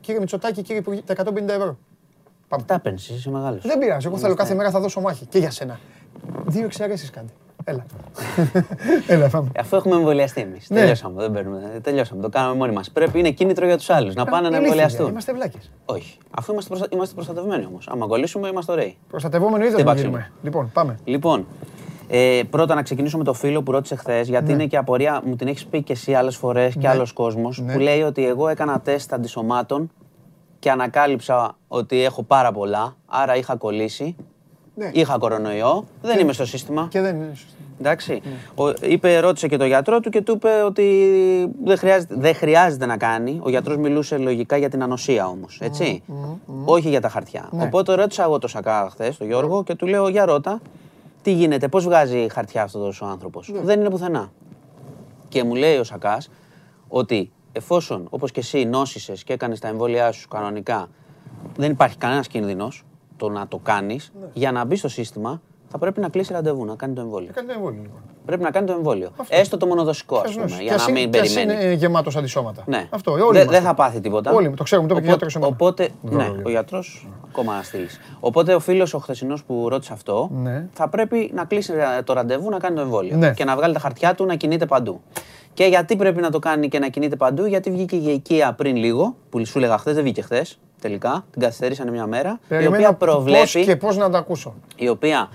[0.00, 1.76] κύριε Μητσοτάκη, κύριε Υπουργέ, τα 150 ευρώ.
[2.66, 3.62] Τα παίρνει, είσαι μεγάλος.
[3.66, 5.78] Δεν πειράζει, εγώ θέλω κάθε μέρα θα δώσω μάχη και για σένα.
[6.46, 7.32] Δύο εξαιρέσεις κάντε.
[7.64, 7.86] Έλα.
[9.06, 9.48] Έλα, πάμε.
[9.58, 10.70] Αφού έχουμε εμβολιαστεί εμείς.
[10.70, 10.78] Ναι.
[10.80, 11.22] Τελειώσαμε.
[11.22, 11.78] Δεν παίρνουμε.
[11.82, 12.22] Τελειώσαμε.
[12.22, 12.90] Το κάναμε μόνοι μας.
[12.90, 15.08] Πρέπει είναι κίνητρο για τους άλλους να πάνε να Ηλίθιοι, εμβολιαστούν.
[15.08, 15.70] Είμαστε βλάκες.
[15.84, 16.18] Όχι.
[16.30, 16.86] Αφού είμαστε, προστα...
[16.90, 17.88] είμαστε προστατευμένοι όμως.
[17.88, 18.96] Άμα κολλήσουμε, είμαστε ωραίοι.
[19.08, 20.08] Προστατευόμενο είδος Δεν να πάξουμε.
[20.10, 20.30] γίνουμε.
[20.42, 20.98] Λοιπόν, πάμε.
[21.04, 21.46] Λοιπόν,
[22.08, 24.52] ε, πρώτα να ξεκινήσω με το φίλο που ρώτησε χθες, γιατί Ναι.
[24.52, 27.72] είναι και απορία, μου την έχεις πει και εσύ άλλες φορές και άλλος κόσμος, Ναι.
[27.72, 29.90] που λέει ότι εγώ έκανα τεστ αντισωμάτων
[30.60, 34.16] και ανακάλυψα ότι έχω πάρα πολλά, άρα είχα κολλήσει.
[34.74, 34.90] Ναι.
[34.92, 36.86] Είχα κορονοϊό, δεν είμαι στο σύστημα.
[36.90, 37.54] Και δεν είναι σωστό.
[37.80, 38.22] Εντάξει.
[38.54, 41.14] Ο, είπε, ρώτησε και το γιατρό του και του είπε ότι
[41.64, 43.40] δεν χρειάζεται, δεν χρειάζεται να κάνει.
[43.42, 46.02] Ο γιατρός μιλούσε λογικά για την ανοσία όμως, έτσι.
[46.64, 47.48] Όχι για τα χαρτιά.
[47.50, 47.62] Ναι.
[47.62, 50.60] Οπότε ρώτησα εγώ το Σακά χθες, τον Γιώργο, και του λέω: Για ρώτα,
[51.22, 53.60] τι γίνεται, πώς βγάζει χαρτιά αυτός ο άνθρωπος; Ναι.
[53.60, 54.32] Δεν είναι πουθενά.
[55.28, 56.30] Και μου λέει ο Σακάς
[56.88, 60.88] ότι εφόσον, όπως και εσύ, νόσησες και έκανες τα εμβόλια σου κανονικά,
[61.56, 62.84] δεν υπάρχει κανένας κίνδυνος
[63.16, 64.26] το να το κάνεις, Ναι.
[64.32, 67.28] για να μπει στο σύστημα θα πρέπει να κλείσει ραντεβού, να κάνει το εμβόλιο.
[67.30, 68.00] Έκανε το εμβόλιο λοιπόν.
[68.26, 69.10] Πρέπει να κάνει το εμβόλιο.
[69.28, 70.62] Έστω το μονοδοσικό, ας Ποιος πούμε, νόσησε.
[70.62, 71.64] για Κι να ας μην είναι- κι ας περιμένει.
[71.64, 72.62] είναι γεμάτος αντισώματα.
[72.66, 72.86] Ναι.
[72.90, 73.50] Αυτό, όλοι Δεν είμαστε.
[73.52, 74.32] δεν θα πάθει τίποτα.
[74.32, 75.52] Όλοι, το ξέρουμε, το είπε και ο Οπότε- γιατρός εμένα.
[75.52, 76.42] Οπότε, Βέβαια, ναι, βέβαια.
[76.46, 77.86] ο γιατρός ακόμα να στείλει.
[78.20, 80.66] Οπότε ο φίλος ο χθεσινός που ρώτησε αυτό Ναι.
[80.72, 81.72] θα πρέπει να κλείσει
[82.04, 83.16] το ραντεβού να κάνει το εμβόλιο.
[83.16, 83.32] Ναι.
[83.32, 85.00] Και να βγάλει τα χαρτιά του να κινείται παντού.
[85.60, 88.76] Και γιατί πρέπει να το κάνει και να κινείται παντού, γιατί βγήκε η οικία πριν
[88.76, 91.24] λίγο, που σου έλεγα χθες, δεν βγήκε χθες τελικά.
[91.30, 92.30] Την καθυστερήσανε μια μέρα.
[92.30, 94.54] η Περιμένω οποία πώς προβλέπει και πώς να τα ακούσω.
[94.76, 95.28] η οποία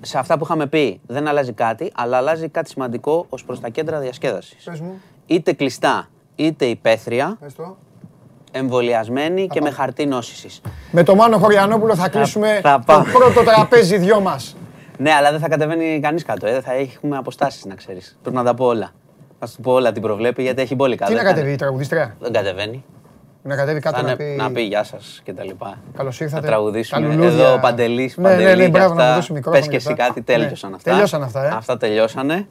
[0.00, 3.68] σε αυτά που είχαμε πει δεν αλλάζει κάτι, αλλά αλλάζει κάτι σημαντικό ως προς τα
[3.68, 4.64] κέντρα διασκέδασης.
[4.64, 5.00] Πες μου.
[5.26, 7.76] Είτε κλειστά, είτε υπαίθρια, Πες το.
[8.52, 10.60] εμβολιασμένοι και με χαρτί νόσησης.
[10.90, 13.02] Με το Μάνο Χωριανόπουλο θα κλείσουμε θα το πάω.
[13.02, 14.56] πρώτο τραπέζι δυο μας.
[14.98, 16.46] Ναι, αλλά δεν θα κατεβαίνει κανείς κάτω.
[16.46, 16.60] Ε.
[16.60, 18.18] Θα έχουμε αποστάσεις να ξέρεις.
[18.22, 18.90] Πρέπει να τα πω όλα.
[19.38, 21.06] Θα σου πω όλα τι προβλέπει γιατί έχει μπόλικα.
[21.06, 22.84] Τι να Δεν θα- κατεβεί η τραγουδίστρια; Δεν κατεβαίνει.
[23.42, 24.36] Να κατέβει Θα κάτω να είναι- πει.
[24.36, 25.78] να πει γεια σας και τα λοιπά.
[25.96, 26.40] Καλώς ήρθατε.
[26.42, 27.00] Θα τραγουδήσουμε.
[27.00, 27.44] Τα λουλούδια.
[27.44, 28.16] Εδώ ο Παντελής.
[28.16, 30.04] Ναι, ναι, ναι, μπράβο, να μου δώσει μικρόφωνο Πες και και εσύ αυτά.
[30.06, 30.90] κάτι, τέλειωσαν Ναι, αυτά.
[30.90, 31.48] τελειώσαν αυτά, ε.
[31.48, 32.48] Αυτά τελειώσανε.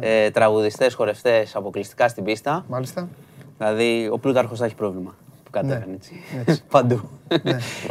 [0.00, 2.64] Ε, Τραγουδιστές, χορευτές αποκλειστικά στην πίστα.
[2.68, 3.08] Μάλιστα.
[3.58, 5.14] Δηλαδή, ο Πλούταρχος θα έχει πρόβλημα
[5.44, 6.12] που κατέβαινε έτσι.
[6.46, 6.62] έτσι.
[6.70, 7.08] Παντού.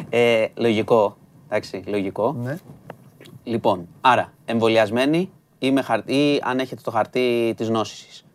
[0.09, 1.17] ε, λογικό.
[1.49, 2.35] Εντάξει, λογικό.
[2.43, 2.57] Ναι.
[3.43, 5.29] Λοιπόν, άρα, εμβολιασμένοι
[5.59, 8.25] ή, με χαρτί, ή αν έχετε το χαρτί της νόσησης.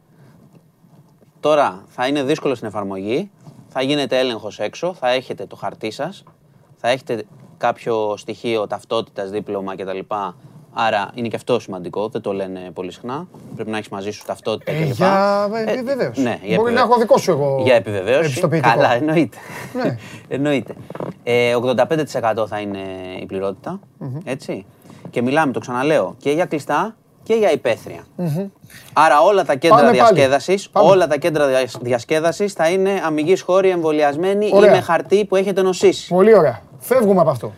[1.46, 3.30] Τώρα θα είναι δύσκολο στην εφαρμογή,
[3.68, 6.24] θα γίνεται έλεγχος έξω, θα έχετε το χαρτί σας,
[6.76, 7.24] θα έχετε
[7.58, 9.98] κάποιο στοιχείο ταυτότητας, δίπλωμα κτλ.
[10.72, 13.26] Άρα είναι και αυτό σημαντικό, δεν το λένε πολύ συχνά.
[13.54, 14.92] Πρέπει να έχεις μαζί σου ταυτότητα Ε, κλπ.
[14.94, 16.20] για Ε, επιβεβαίωση.
[16.22, 17.60] ναι, για Μπορεί να επιβε- έχω δικό σου εγώ.
[17.64, 18.28] για επιβεβαίωση.
[18.28, 18.74] επιστοποιητικό.
[18.74, 19.36] Καλά, εννοείται.
[19.74, 19.96] Ναι.
[20.36, 20.74] εννοείται.
[21.22, 22.78] Ε, 85% θα είναι
[23.20, 23.80] η πληρότητα.
[24.24, 24.66] Έτσι.
[25.10, 26.96] Και μιλάμε, το ξαναλέω, και για κλειστά
[27.26, 28.06] και για υπαίθρια.
[28.92, 29.98] Άρα όλα τα κέντρα Πάμε πάλι.
[29.98, 30.90] διασκέδασης, Πάμε.
[30.90, 34.70] όλα τα κέντρα διασ- διασκέδασης θα είναι αμυγείς χώροι εμβολιασμένοι ή Ωραία.
[34.70, 36.08] με χαρτί που έχετε νοσήσει.
[36.08, 36.60] Πολύ ωραία.
[36.78, 37.52] Φεύγουμε από αυτό.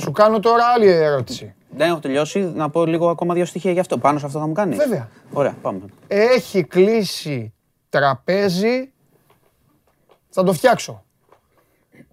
[0.00, 1.54] Σου κάνω τώρα άλλη ερώτηση.
[1.76, 3.98] Δεν έχω τελειώσει, να πω λίγο ακόμα δύο στοιχεία γι' αυτό.
[3.98, 5.08] Πάνω σε αυτό θα μου κάνεις; Βέβαια.
[5.32, 5.80] Ωραία, πάμε.
[6.06, 7.52] Έχει κλείσει
[7.88, 8.92] τραπέζι.
[10.30, 11.04] Θα το φτιάξω.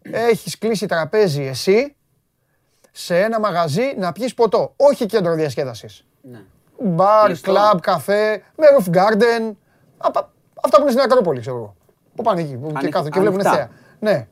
[0.01, 1.95] Έχεις κλείσει τραπέζι εσύ
[2.91, 4.74] σε ένα μαγαζί να πιεις ποτό.
[4.76, 6.05] Όχι κέντρο διασκέδασης.
[6.22, 6.39] Ναι.
[6.84, 7.51] Μπαρ, Κλειστό.
[7.51, 9.53] κλαμπ, καφέ, με roof garden.
[9.97, 10.30] απα-
[10.63, 11.75] Αυτά που είναι στην Ακρόπολη, ξέρω εγώ.
[12.15, 13.55] Που πάνε εκεί που και Ανοιχ- κάθονται και βλέπουν ανοιχτά.
[13.57, 13.69] θέα.
[13.99, 14.28] Ναι.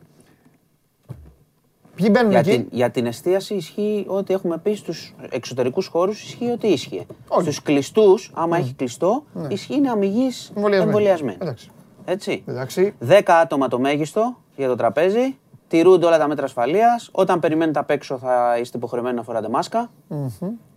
[1.96, 6.24] Ποιοι μπαίνουν Για εκεί; την, για την εστίαση ισχύει ότι έχουμε πει στους εξωτερικούς χώρους
[6.24, 7.06] ισχύει ότι ίσχυε.
[7.28, 7.44] Όλοι.
[7.44, 10.76] Στους κλειστούς, άμα έχει κλειστό, ισχύει είναι αμυγή Εμβολιασμένοι.
[10.84, 11.38] εμβολιασμένοι.
[11.42, 11.70] Εντάξει.
[12.06, 12.44] Έτσι.
[12.48, 12.96] Εντάξει.
[13.00, 15.38] 10 άτομα το μέγιστο για το τραπέζι.
[15.68, 17.10] Τηρούνται όλα τα μέτρα ασφαλείας.
[17.12, 19.90] Όταν περιμένετε απ' έξω θα είστε υποχρεωμένοι να φοράτε μάσκα.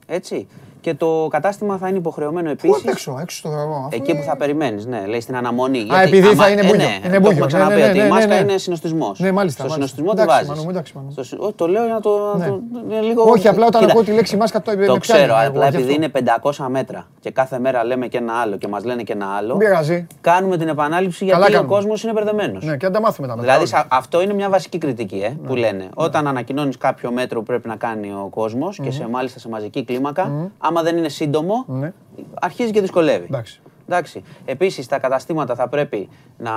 [0.06, 0.48] Έτσι.
[0.80, 2.82] Και το κατάστημα θα είναι υποχρεωμένο Πού επίσης.
[2.82, 3.74] απ' έξω, έξω στο δρόμο.
[3.76, 5.86] αφού Εκεί που είναι- θα περιμένεις, ναι, λέει στην αναμονή.
[5.94, 6.76] Α, επειδή θα είναι ε, μπούγιο.
[6.76, 7.30] ναι, Είναι το μπούγιο.
[7.30, 8.40] έχουμε Ναι, ξαναπεί ναι, ότι ναι, η ναι, μάσκα ναι.
[8.40, 9.18] είναι συνοστισμός.
[9.20, 9.96] Ναι, μάλιστα, Στο μάλιστα.
[9.96, 10.48] συνοστισμό τη Εντάξει, βάζεις.
[10.48, 11.08] Μανώ μου, εντάξει, Μανώ
[11.44, 11.52] μου.
[11.56, 12.10] Το λέω για να το.
[12.32, 12.46] να Ναι.
[12.46, 12.60] το-
[12.90, 13.22] είναι λίγο...
[13.22, 15.68] Όχι, απλά όταν Κοίτα, ακούω τη λέξη μάσκα το Το με πιάνει, ξέρω, εγώ, απλά
[15.68, 15.94] γι' επειδή αυτό.
[15.94, 16.08] είναι
[16.42, 19.56] 500 μέτρα και κάθε μέρα λέμε και ένα άλλο και μας λένε και ένα άλλο.
[19.56, 20.06] Δεν πειράζει.
[20.20, 21.74] Κάνουμε την επανάληψη Καλά γιατί ο κάνουμε.
[21.74, 22.64] κόσμος είναι μπερδεμένος.
[22.64, 23.46] Ναι, και αν τα μάθουμε τα μετά.
[23.46, 23.84] Δηλαδή όλοι.
[23.88, 25.88] σα- αυτό είναι μια βασική κριτική ε, που λένε.
[25.94, 29.84] Όταν ανακοινώνεις κάποιο μέτρο που πρέπει να κάνει ο κόσμος και σε, μάλιστα σε μαζική
[29.84, 31.92] κλίμακα, άμα δεν είναι σύντομο, Ναι.
[32.40, 33.24] αρχίζει και δυσκολεύει.
[33.24, 33.60] Εντάξει.
[33.86, 34.22] Εντάξει.
[34.44, 36.08] Επίσης, τα καταστήματα θα πρέπει
[36.38, 36.52] να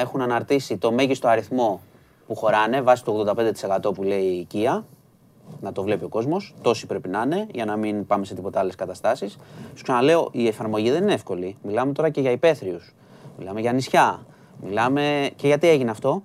[0.00, 1.80] έχουν αναρτήσει το μέγιστο αριθμό
[2.26, 4.82] που χωράνε βάσει του 85% που λέει η IKEA.
[5.60, 6.54] Να το βλέπει ο κόσμος.
[6.62, 9.36] Τόσοι πρέπει να είναι για να μην πάμε σε τίποτα άλλες καταστάσεις.
[9.74, 11.56] Σου ξαναλέω, η εφαρμογή δεν είναι εύκολη.
[11.62, 12.94] Μιλάμε τώρα και για υπαίθριους.
[13.38, 14.26] Μιλάμε για νησιά.
[14.62, 15.30] Μιλάμε.
[15.36, 16.22] Και γιατί έγινε αυτό.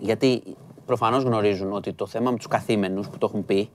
[0.00, 0.42] Γιατί
[0.86, 3.70] προφανώς γνωρίζουν ότι το θέμα με τους καθήμενους που το έχουν πει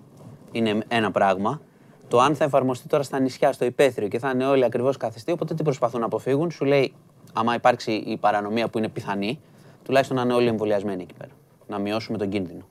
[0.52, 1.62] είναι ένα πράγμα.
[2.08, 5.32] Το αν θα εφαρμοστεί τώρα στα νησιά, στο υπαίθριο και θα είναι όλοι ακριβώς καθιστοί,
[5.32, 6.94] οπότε τι προσπαθούν να αποφύγουν, σου λέει,
[7.34, 9.40] άμα υπάρξει η παρανομία που είναι πιθανή,
[9.84, 11.32] τουλάχιστον να είναι όλοι εμβολιασμένοι εκεί πέρα.
[11.68, 12.62] Να μειώσουμε τον κίνδυνο.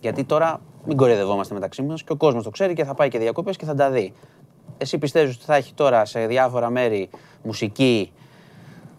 [0.00, 3.18] Γιατί τώρα μην κοροϊδευόμαστε μεταξύ μας και ο κόσμος το ξέρει και θα πάει και
[3.18, 4.12] διακοπές και θα τα δει.
[4.78, 7.08] Εσύ πιστεύεις ότι θα έχει τώρα σε διάφορα μέρη
[7.42, 8.12] μουσική,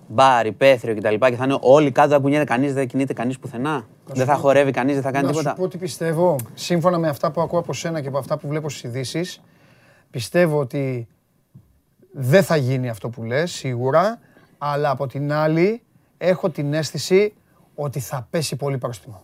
[0.08, 1.14] μπαρ, υπαίθριο κτλ.
[1.14, 3.88] Και θα είναι όλοι κάτω, δεν κουνιέται κανείς, δεν κινείται κανείς πουθενά.
[4.06, 5.56] Δεν θα χορεύει κανείς, δεν θα κάνει Να σου τίποτα.
[5.56, 6.36] πω τι πιστεύω.
[6.54, 9.42] Σύμφωνα με αυτά που ακούω από σένα και από αυτά που βλέπω στις ειδήσεις,
[10.20, 11.08] πιστεύω ότι
[12.12, 14.20] δεν θα γίνει αυτό που λες, σίγουρα,
[14.58, 15.82] αλλά από την άλλη
[16.18, 17.34] έχω την αίσθηση
[17.76, 19.24] ότι θα πέσει πολύ πρόστιμο.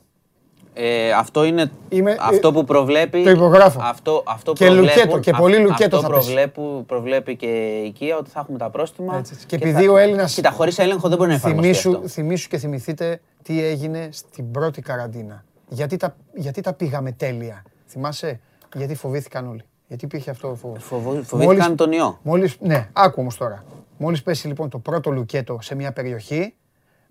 [0.73, 3.23] Ε, αυτό είναι Είμαι- αυτό ε, που προβλέπει.
[3.23, 3.79] το υπογράφω.
[3.83, 6.25] Αυτό, αυτό Και προβλέπουν- λουκέτο, και πολύ αυ- λουκέτο αυτό θα πέσει.
[6.33, 9.17] προβλέπου, προβλέπει και η IKEA ότι θα έχουμε τα πρόστιμα.
[9.17, 9.45] Έτσι, έτσι.
[9.45, 12.07] Και επειδή ο Έλληνας- Κοίτα, χωρίς έλεγχο δεν μπορεί να εφαρμοστεί Θυμήσου, αυτό.
[12.07, 15.43] θυμήσου και θυμηθείτε τι έγινε στην πρώτη καραντίνα.
[15.69, 17.63] Γιατί τα, γιατί τα πήγαμε τέλεια.
[17.87, 18.39] Θυμάσαι,
[18.75, 19.63] γιατί φοβήθηκαν όλοι.
[19.91, 20.75] Γιατί υπήρχε αυτό ο φόβο.
[20.79, 22.19] Φοβο- φοβήθηκαν τον ιό.
[22.21, 23.63] Μόλις, ναι, άκου όμως τώρα.
[23.97, 26.53] Μόλις πέσει λοιπόν το πρώτο λουκέτο σε μια περιοχή,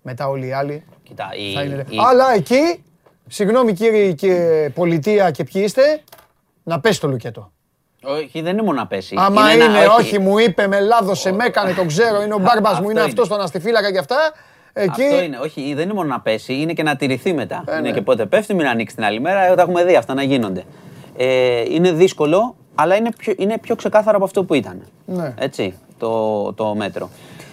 [0.01, 1.85] μετά όλοι οι άλλοι Κοίτα, η, θα είναι...
[1.89, 2.83] η- Αλλά εκεί,
[3.27, 6.01] συγγνώμη κύριοι και πολιτεία και ποιοι είστε,
[6.63, 7.51] να πέσει το λουκέτο.
[8.03, 9.15] Όχι, δεν είναι μόνο να πέσει.
[9.17, 12.79] Άμα ένα- είναι, όχι, μου είπε, με λάδωσε, με έκανε, τον ξέρω, είναι ο μπάρμπας
[12.79, 14.17] μου, είναι Αυτός αυτός τον αστιφύλακα και αυτά.
[14.73, 15.37] Εκεί, Αυτό είναι.
[15.37, 17.63] Όχι, δεν είναι μόνο να πέσει, είναι και να τηρηθεί μετά.
[17.67, 17.91] Ε, είναι ναι.
[17.91, 19.41] και πότε πέφτει, μην ανοίξει την άλλη μέρα.
[19.51, 20.63] Ε, Τα έχουμε δει αυτά να γίνονται.
[21.17, 24.81] Ε, είναι δύσκολο, αλλά είναι πιο, είναι πιο ξεκάθαρο από αυτό που ήταν.
[25.05, 25.33] Ναι.
[25.37, 27.09] Έτσι, το, το μέτρο.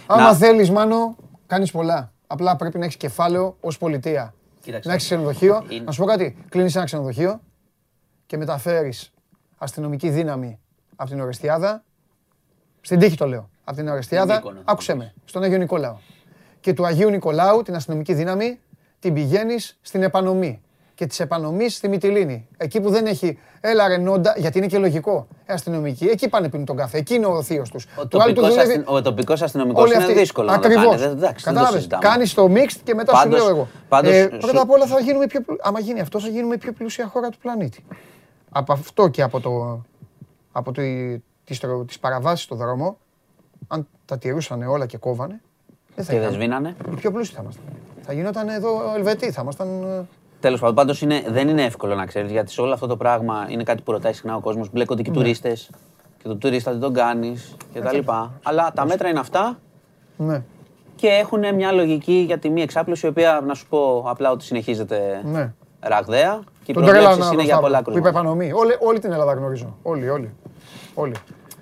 [0.07, 1.17] άμα Να- θέλεις, Μάνο,
[1.47, 2.13] κάνεις πολλά.
[2.27, 4.35] Απλά πρέπει να έχεις κεφάλαιο ως πολιτεία.
[4.63, 4.89] Κοίταξε.
[4.89, 5.65] Να έχεις ξενοδοχείο.
[5.69, 7.41] Είναι- Να σου πω κάτι, κλείνεις ένα ξενοδοχείο
[8.27, 9.13] και μεταφέρεις
[9.59, 10.59] αστυνομική δύναμη
[10.97, 11.85] από την Ορεστιάδα,
[12.81, 14.61] στην τύχη το λέω, από την Ορεστιάδα, Μύκονο.
[14.65, 15.99] άκουσε με, στον Άγιο Νικολάου.
[16.61, 18.61] Και του Αγίου Νικολάου, την αστυνομική δύναμη,
[18.99, 20.61] την πηγαίνεις στην επανομή.
[20.99, 22.47] Και της επανομής στη Μυτιλίνη.
[22.57, 23.39] Εκεί που δεν έχει.
[23.61, 25.27] Έλα ρε νόντα, γιατί είναι και λογικό.
[25.47, 26.99] Ε, αστυνομικοί, εκεί πάνε πίνουν τον καφέ.
[26.99, 27.87] Εκεί είναι ο θείος τους.
[27.97, 28.83] Ο τοπικός, αστυ...
[28.85, 30.15] ο τοπικός αστυνομικός Όλοι είναι αυτοί.
[30.19, 30.85] δύσκολο να το Ακριβώς.
[30.85, 30.97] κάνει.
[30.97, 32.03] Δεν, εντάξει, δεν το Κατάλαβες; συζητάμε.
[32.05, 33.69] Κάνεις το mixed και μετά Πάντως- σου λέω εγώ.
[33.89, 36.55] πάντως ε, σου- πρώτα απ' όλα θα γίνουμε πιο, πλου- άμα γίνει αυτό θα γίνουμε
[36.55, 37.85] η πιο πλούσια χώρα του πλανήτη.
[38.51, 39.83] Από αυτό και από, το,
[40.53, 40.83] από το,
[41.45, 42.99] τις, τρο- τις παραβάσεις στο δρόμο,
[43.69, 45.41] αν τα τηρούσαν όλα και κόβανε,
[45.95, 46.45] δεν θα Και δεν είχαμε.
[46.45, 46.77] σβήνανε.
[46.93, 47.65] Οι πιο πλούσιοι θα ήμασταν.
[48.03, 49.69] Θα γινόταν εδώ Ελβετοί, θα ήμασταν...
[50.39, 52.97] ε, Τέλος πάντων, πάντως είναι, δεν είναι εύκολο να ξέρεις γιατί σε όλο αυτό το
[52.97, 54.71] πράγμα είναι κάτι που ρωτάει συχνά ο κόσμος.
[54.73, 55.09] Μπλέκονται Ναι.
[55.09, 55.71] και τουρίστες.
[55.73, 55.79] Και
[56.23, 57.99] και το τουρίστα δεν τον κάνεις κτλ.
[58.43, 59.59] Αλλά τα μέτρα είναι αυτά
[60.17, 60.43] Ναι.
[60.97, 64.45] και έχουν μια λογική για τη μη εξάπλωση, η οποία να σου πω απλά ότι
[64.45, 65.53] συνεχίζεται Ναι.
[65.81, 68.19] ραγδαία και οι Τον τρέλανα προβλέψεις είναι για πολλά που είπε κρούσματα.
[68.19, 68.53] επανομή.
[68.53, 69.77] Όλη, όλη την Ελλάδα γνωρίζω.
[69.83, 70.31] Όλοι, όλοι.
[70.95, 71.15] όλοι.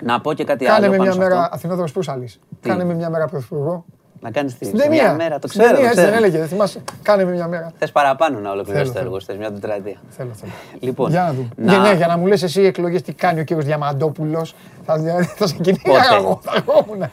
[0.03, 1.55] Να πω και κάτι Κάνε άλλο με πάνω μια σε μέρα αυτό.
[1.55, 2.41] Αθηνόδωρος Προύσαλης.
[2.61, 3.85] Κάνε με μια μέρα πρωθυπουργό.
[4.20, 5.02] Να κάνεις τη Στην σε ταινία.
[5.02, 5.76] μια μέρα, το Στην ξέρω.
[5.76, 6.24] ταινία, το έτσι δεν ξέρω.
[6.24, 6.80] έλεγε, δεν θυμάσαι.
[7.02, 7.72] Κάνε με μια μέρα.
[7.78, 9.96] Θες παραπάνω να ολοκληρώσεις το Θέλω, έργο, θες μια τετραετία.
[10.10, 10.52] Θέλω, θέλω.
[10.80, 11.48] Λοιπόν, Για να δούμε.
[11.56, 14.54] να- Για, ναι, για να μου λες εσύ εκλογές τι κάνει ο κύριος Διαμαντόπουλος.
[14.87, 16.97] Θα, θα σε κυνήγαγα Πότε; εγώ, θα ερχόμουν.
[16.99, 17.11] Για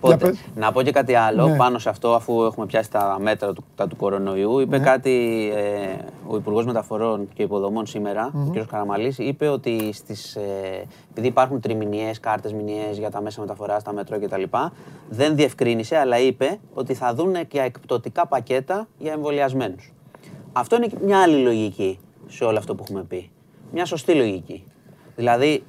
[0.00, 0.38] Πότε; πες.
[0.54, 1.56] Να πω και κάτι άλλο Ναι.
[1.56, 4.58] πάνω σε αυτό, αφού έχουμε πιάσει τα μέτρα του, τα του κορονοϊού.
[4.58, 4.84] Είπε Ναι.
[4.84, 5.12] κάτι
[5.54, 8.66] ε, ο Υπουργός Μεταφορών και Υποδομών σήμερα, ο κ.
[8.66, 10.40] Καραμαλής, είπε ότι στις, ε,
[11.10, 14.42] επειδή υπάρχουν τριμηνιές, κάρτες μηνιαίες για τα μέσα μεταφοράς, τα μετρό κτλ.,
[15.08, 19.92] δεν διευκρίνησε, αλλά είπε ότι θα δουν και εκπτωτικά πακέτα για εμβολιασμένους.
[20.52, 23.30] Αυτό είναι και μια άλλη λογική σε όλο αυτό που έχουμε πει.
[23.72, 24.64] Μια σωστή λογική.
[25.16, 25.64] Δηλαδή,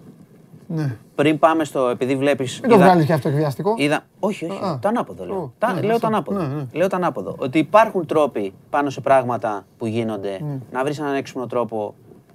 [0.68, 0.96] Ναι.
[1.16, 1.88] πριν πάμε στο.
[1.88, 2.60] Επειδή βλέπεις.
[2.62, 3.74] Μην το βγάλεις και αυτό εκβιαστικό.
[3.78, 4.00] Είδα...
[4.20, 4.64] Όχι, όχι.
[4.64, 4.80] Α.
[4.82, 5.36] το ανάποδο λέω.
[5.36, 6.00] Ω, Τα- ναι, λέω αυτό.
[6.00, 6.40] το ανάποδο.
[6.42, 6.64] Ναι, ναι.
[6.72, 7.36] Λέω το ανάποδο.
[7.38, 10.58] Ότι υπάρχουν τρόποι πάνω σε πράγματα που γίνονται Ναι.
[10.72, 11.94] να βρεις έναν έξυπνο τρόπο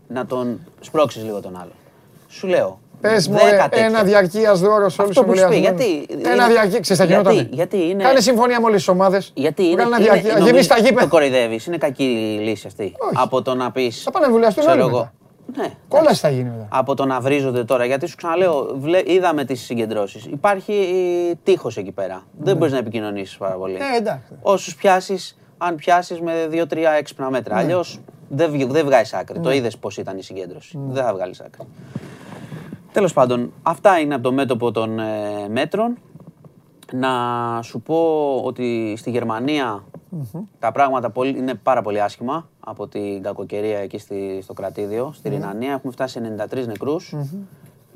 [0.09, 1.71] να τον σπρώξεις λίγο τον άλλο.
[2.29, 2.79] Σου λέω.
[3.01, 3.85] Πες μου, δέκα ε, τέτοια.
[3.85, 6.07] ένα διαρκείας δώρος σε όλους Αυτό τους που σου πει, εμβολιασμένους.
[6.07, 7.49] γιατί- Ένα είναι- διαρκείας, ξέρεις, θα γιατί- γινότανε.
[7.53, 9.33] γιατί είναι- Κάνε συμφωνία με όλες τις ομάδες.
[9.35, 10.31] Γιατί είναι, Βγάλε ένα είναι, διαρκεία.
[10.33, 11.07] νομίζω- Γεμίσει τα Το γήπεδα.
[11.07, 11.67] κοροϊδεύεις.
[11.67, 12.83] Είναι κακή λύση αυτή.
[12.83, 13.15] Όχι.
[13.15, 14.03] Από το να πεις.
[14.03, 15.13] Θα πάνε να εμβολιαστούν όλοι μετά.
[15.57, 15.73] Ναι.
[15.89, 16.67] Κόλαση θα γίνει μετά.
[16.71, 17.85] από το να βρίζονται τώρα.
[17.85, 20.25] Γιατί σου ξαναλέω, βλέ, είδαμε τις συγκεντρώσεις.
[20.25, 20.75] Υπάρχει
[21.43, 22.23] τείχος εκεί πέρα.
[22.39, 23.73] Δεν μπορείς να επικοινωνήσεις πάρα πολύ.
[23.73, 23.79] Ναι.
[23.95, 24.33] Ε, εντάξει.
[24.43, 27.55] Όσους πιάσεις, αν πιάσεις με δύο-τρία έξυπνα μέτρα.
[27.55, 27.61] Ναι.
[27.61, 29.41] Αλλιώς δεν, βγ- δεν βγάζει άκρη.
[29.41, 30.79] Το είδες πώς ήταν η συγκέντρωση.
[30.79, 30.93] Ναι.
[30.93, 31.67] Δεν θα βγάλεις άκρη.
[32.93, 35.05] Τέλος πάντων, αυτά είναι από το μέτωπο των ε,
[35.49, 35.99] μέτρων.
[36.93, 37.09] Να
[37.63, 37.97] σου πω
[38.45, 39.85] ότι στη γερμανια
[40.59, 45.13] τα πράγματα πολύ, είναι πάρα πολύ άσχημα από την κακοκαιρία εκεί στη, στο κρατήδιο.
[45.13, 47.15] Στη Ρινανία έχουμε φτάσει σε 93 νεκρούς.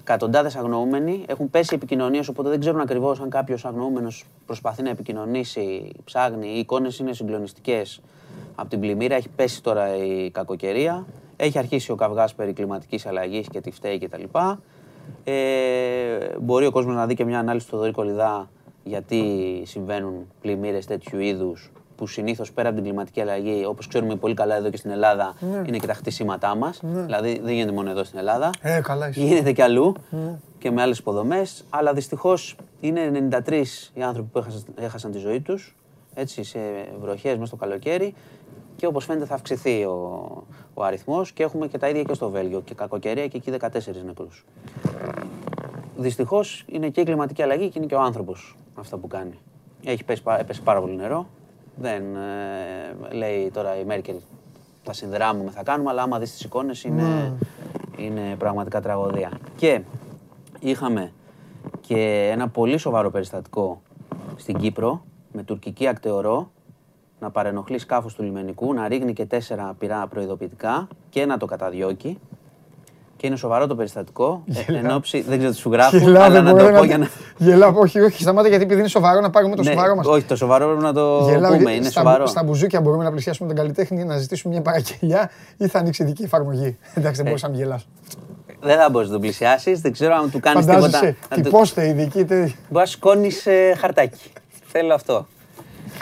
[0.00, 1.24] Εκατοντάδες αγνοούμενοι.
[1.26, 6.48] Έχουν πέσει επικοινωνίες, οπότε δεν ξέρουν ακριβώς αν κάποιος αγνοούμενος προσπαθεί να επικοινωνήσει, ψάχνει.
[6.48, 8.00] Οι εικόνες είναι συγκλονιστικές
[8.54, 9.14] από την πλημμύρα.
[9.14, 11.06] Έχει πέσει τώρα η κακοκαιρία.
[11.36, 14.22] Έχει αρχίσει ο καυγάς περί κλιματικής αλλαγής και τι φταίει κτλ.
[15.24, 15.32] Ε,
[16.40, 18.48] μπορεί ο κόσμος να δει και μια ανάλυση του Θοδωρή Κολυδά
[18.84, 24.34] γιατί συμβαίνουν πλημμύρες τέτοιου είδους που συνήθως πέρα από την κλιματική αλλαγή, όπως ξέρουμε πολύ
[24.34, 25.34] καλά εδώ και στην Ελλάδα,
[25.66, 26.80] είναι και τα χτισήματά μας.
[26.82, 28.50] Δηλαδή δεν γίνεται μόνο εδώ στην Ελλάδα.
[28.60, 29.20] Ε, καλά είσαι.
[29.20, 29.94] Γίνεται και αλλού
[30.58, 31.64] και με άλλες υποδομές.
[31.70, 33.52] Αλλά δυστυχώς είναι 93
[33.94, 35.76] οι άνθρωποι που έχασαν, έχασαν τη ζωή τους
[36.14, 36.58] έτσι σε
[37.00, 38.14] βροχές μέσα στο καλοκαίρι.
[38.76, 40.30] Και όπως φαίνεται θα αυξηθεί ο,
[40.74, 42.60] ο αριθμός και έχουμε και τα ίδια και στο Βέλγιο.
[42.60, 43.68] Και κακοκαιρία και εκεί 14
[44.04, 44.28] νεκρού.
[45.96, 49.38] Δυστυχώς είναι και η κλιματική αλλαγή και είναι και ο άνθρωπος αυτό που κάνει.
[49.84, 51.26] Έχει πέσει, πά- έπεσε πάρα πολύ νερό.
[51.76, 54.16] Δεν ε, λέει τώρα η Μέρκελ
[54.82, 57.32] θα συνδράμουμε, θα κάνουμε, αλλά άμα δεις τις εικόνες είναι,
[57.96, 59.30] είναι πραγματικά τραγωδία.
[59.56, 59.80] Και
[60.60, 61.12] είχαμε
[61.80, 63.82] και ένα πολύ σοβαρό περιστατικό
[64.36, 66.50] στην Κύπρο με τουρκική ακτεωρό
[67.20, 72.18] να παρενοχλείς σκάφος του λιμενικού, να ρίχνει και τέσσερα πυρά προειδοποιητικά και να το καταδιώκει.
[73.16, 74.44] Και είναι σοβαρό το περιστατικό.
[74.66, 76.78] Ε, εν ώψη, δεν ξέρω τι σου γράφω, Γελάω, αλλά δεν να μπορώ το να-
[76.78, 77.08] πω για να.
[77.36, 80.06] Γελάω, όχι, όχι, σταμάτα γιατί επειδή είναι σοβαρό να πάρουμε το Ναι, σοβαρό μας.
[80.06, 81.56] όχι, το σοβαρό πρέπει να το Γελάω, πούμε.
[81.62, 82.26] γιατί Είναι στα, σοβαρό.
[82.26, 86.22] Στα μπουζούκια μπορούμε να πλησιάσουμε τον καλλιτέχνη, να ζητήσουμε μια παραγγελιά ή θα ανοίξει ειδική
[86.22, 86.76] εφαρμογή.
[86.94, 87.86] Εντάξει, δεν μπορούσα να μην γελάσω.
[88.60, 89.80] Δεν θα μπορείς να τον πλησιάσεις.
[89.80, 90.80] Δεν ξέρω αν του κάνεις τίποτα.
[90.82, 92.24] Φαντάζεσαι, να του- τυπώστε ειδική.
[92.24, 93.28] τε- Μπορεί να σηκώνει
[93.80, 94.30] χαρτάκι.
[94.66, 95.26] Θέλω αυτό.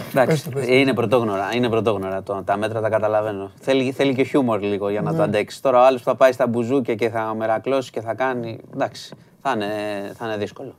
[0.08, 0.72] Εντάξει, Πες το, πες το.
[0.72, 1.54] είναι πρωτόγνωρα.
[1.54, 2.22] Είναι πρωτόγνωρα.
[2.22, 3.50] Το, τα μέτρα τα καταλαβαίνω.
[3.60, 5.60] Θέλει, θέλει και χιούμορ λίγο για να το αντέξεις.
[5.60, 8.58] Τώρα ο άλλος που θα πάει στα μπουζούκια και θα μερακλώσει και θα κάνει.
[8.74, 9.66] Εντάξει, θα είναι,
[10.14, 10.74] θα είναι δύσκολο.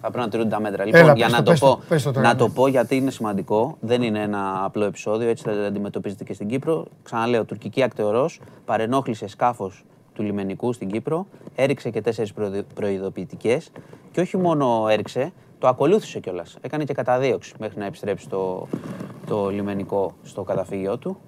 [0.00, 0.84] Θα πρέπει να τηρούνται τα μέτρα.
[0.84, 2.38] Λοιπόν, Έλα, για πες να το, το, πες το, πω, πες το τώρα, να ναι.
[2.38, 3.76] το πω γιατί είναι σημαντικό.
[3.80, 6.86] Δεν είναι ένα απλό επεισόδιο, έτσι θα αντιμετωπίζεται και στην Κύπρο.
[7.02, 9.84] Ξαναλέω, τουρκική ακτεωρός παρενόχλησε σκάφος
[10.14, 12.32] του λιμενικού στην Κύπρο, έριξε και τέσσερις
[12.74, 13.70] προειδοποιητικές
[14.10, 16.56] και όχι μόνο έριξε, το ακολούθησε κιόλας.
[16.60, 18.66] Έκανε και καταδίωξη μέχρι να επιστρέψει το,
[19.26, 21.18] το λιμενικό στο καταφύγιο του.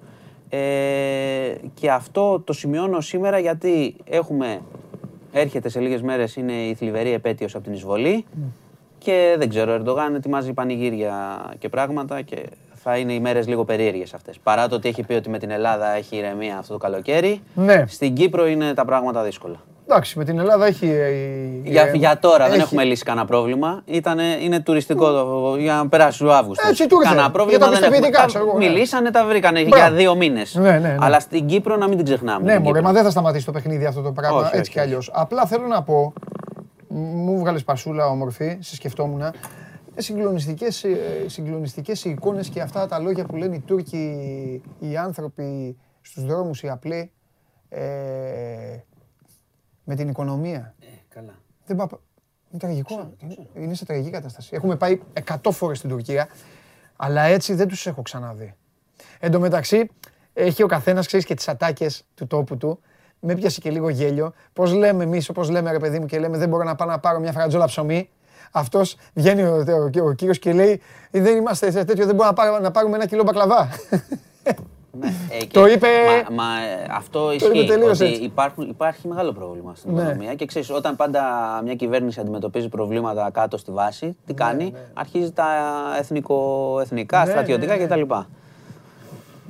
[0.49, 4.61] Ε, και αυτό το σημειώνω σήμερα γιατί έχουμε,
[5.31, 8.25] έρχεται σε λίγες μέρες, είναι η θλιβερή επέτειος από την εισβολή
[8.97, 13.65] και δεν ξέρω, ο Ερντογάν ετοιμάζει πανηγύρια και πράγματα και θα είναι οι μέρες λίγο
[13.65, 14.39] περίεργες αυτές.
[14.39, 17.83] Παρά το ότι έχει πει ότι με την Ελλάδα έχει ηρεμία αυτό το καλοκαίρι, Ναι.
[17.87, 19.61] στην Κύπρο είναι τα πράγματα δύσκολα.
[19.91, 20.85] Εντάξει, με την Ελλάδα έχει.
[20.85, 23.81] ε, η- Για, η- για τώρα δεν έχει- έχουμε λύσει κανένα πρόβλημα.
[23.85, 26.69] Ήτανε, είναι τουριστικό το, για να περάσει ο Αύγουστος.
[26.69, 27.03] Έτσι του ήρθε.
[27.03, 27.89] Κανένα Για πρόβλημα τα δεν έχουμε.
[27.89, 28.65] πιστοποιητικά, Τα ξέρω εγώ, ναι.
[28.67, 29.75] Μιλήσανε, τα βρήκανε Μπράβο.
[29.75, 30.55] για δύο μήνες.
[30.55, 30.95] Ναι, ναι, ναι.
[30.99, 32.43] Αλλά στην Κύπρο να μην την ξεχνάμε.
[32.45, 32.81] Ναι, την μωρέ, Κύπρο.
[32.87, 34.87] μα δεν θα σταματήσει το παιχνίδι αυτό το πράγμα Όχι, έτσι όχι, κι όχι.
[34.87, 35.09] αλλιώς.
[35.13, 36.13] Απλά θέλω να πω,
[36.87, 39.23] μου βγάλες πασούλα όμορφη, σε σκεφτόμουν.
[39.95, 44.15] Συγκλονιστικές, ε, συγκλονιστικές οι εικόνες και αυτά τα λόγια που λένε οι Τούρκοι,
[44.79, 47.11] οι άνθρωποι στους δρόμους, οι απλοί,
[47.69, 47.81] ε,
[49.83, 50.73] με την οικονομία.
[50.81, 51.33] Ε, καλά.
[51.65, 51.87] Δεν, πα-
[52.51, 53.13] Είναι τραγικό.
[53.53, 54.49] Είναι σε τραγική κατάσταση.
[54.53, 54.99] Έχουμε πάει
[55.43, 56.27] 100 φορές στην Τουρκία,
[56.95, 58.53] αλλά έτσι δεν τους έχω ξαναδεί.
[59.19, 59.89] Εν τω μεταξύ,
[60.33, 62.79] έχει ο καθένας, ξέρεις, και τις ατάκες του τόπου του.
[63.19, 64.33] Με πιάσει και λίγο γέλιο.
[64.53, 66.99] Πώς λέμε εμείς, όπως λέμε ρε παιδί μου και λέμε δεν μπορώ να πάω να
[66.99, 68.09] πάρω μια φραντζόλα ψωμί.
[68.51, 72.33] Αυτός βγαίνει ο, ο, ο κύριος και λέει δεν είμαστε σε τέτοιο, δεν μπορούμε να,
[72.33, 73.69] πάρουμε, να πάρουμε ένα κιλό μπακλαβά.
[74.99, 75.87] Ναι, ε, Το είπε-
[76.29, 77.67] Μα, μα, ε, αυτό είπε ισχύει.
[77.67, 78.21] τελείως Ότι έτσι.
[78.21, 80.01] υπάρχουν, υπάρχει μεγάλο πρόβλημα στην Ναι.
[80.01, 80.33] οικονομία.
[80.35, 81.23] Και ξέρεις, όταν πάντα
[81.63, 85.45] μια κυβέρνηση αντιμετωπίζει προβλήματα κάτω στη βάση, τι κάνει, αρχίζει τα
[85.99, 87.95] εθνικο, εθνικά, Ναι, στρατιωτικά ναι, ναι.
[88.03, 88.13] κτλ.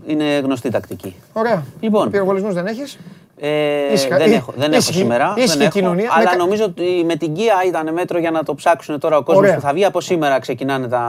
[0.05, 1.15] Είναι γνωστή τακτική.
[1.33, 1.63] Ωραία.
[1.79, 2.09] Λοιπόν.
[2.09, 2.99] Πυροβολισμούς δεν έχεις.
[3.43, 5.33] Ε, Ήσυχα- δεν εί- έχω, δεν έχω ήσυχη- σήμερα.
[5.37, 6.03] ήσυχη δεν έχω, κοινωνία.
[6.03, 9.17] Με Αλλά κα- νομίζω ότι με την Κία ήταν μέτρο για να το ψάξουν τώρα
[9.17, 9.55] ο κόσμος Ωραία.
[9.55, 9.85] που θα βγει.
[9.85, 10.99] Από σήμερα ξεκινάνε τα,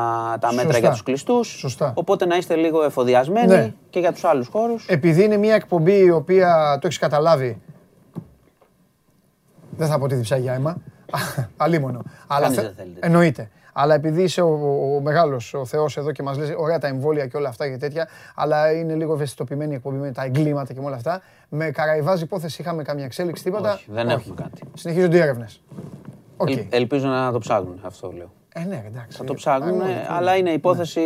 [0.41, 0.79] τα μέτρα Σωστά.
[0.79, 1.49] για τους κλειστούς.
[1.49, 1.93] Σωστά.
[1.97, 3.73] Οπότε να είστε λίγο εφοδιασμένοι Ναι.
[3.91, 4.87] και για τους άλλους χώρους.
[4.89, 7.61] Επειδή είναι μια εκπομπή η οποία το έχεις καταλάβει.
[9.77, 10.77] Δεν θα πω τη διψάγια αίμα.
[11.57, 12.03] Αλίμονο.
[12.27, 13.07] Αλλά Κανείς θε- δεν θέλει τέτοιο.
[13.07, 13.51] Εννοείται.
[13.73, 14.49] Αλλά επειδή είσαι ο,
[14.97, 17.77] ο, μεγάλος, ο Θεός εδώ και μας λες ωραία τα εμβόλια και όλα αυτά και
[17.77, 21.23] τέτοια, αλλά είναι λίγο ευαισθητοποιημένη η εκπομπή με τα εγκλήματα και με όλα αυτά.
[21.49, 23.73] Με καραϊβάζει υπόθεση, είχαμε καμία εξέλιξη, τίποτα.
[23.73, 24.63] Όχι, δεν έχουμε κάτι.
[24.75, 25.63] Συνεχίζονται οι έρευνες.
[26.37, 26.51] Οκ.
[26.51, 28.33] Ελ- ελπίζω να το ψάχνουν, αυτό λέω.
[28.55, 29.17] Ε, ναι, εντάξει.
[29.19, 31.01] Θα το ψάχνουν, Α, ε, αλλά είναι υπόθεση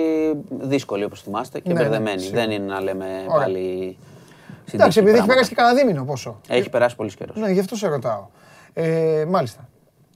[0.60, 2.20] δύσκολη όπως θυμάστε και Ναι, ναι, μπερδεμένη.
[2.20, 2.40] σίγουρα.
[2.40, 3.44] Δεν είναι να λέμε Ωραία.
[3.46, 3.58] πάλι.
[3.58, 5.32] Εντάξει, συντηρητική επειδή έχει πράγματα.
[5.32, 6.40] περάσει και κανένα δίμηνο πόσο.
[6.48, 7.36] Έχει περάσει πολύ καιρός.
[7.36, 8.26] Ναι, γι' αυτό σε ρωτάω.
[8.72, 9.68] Ε, μάλιστα.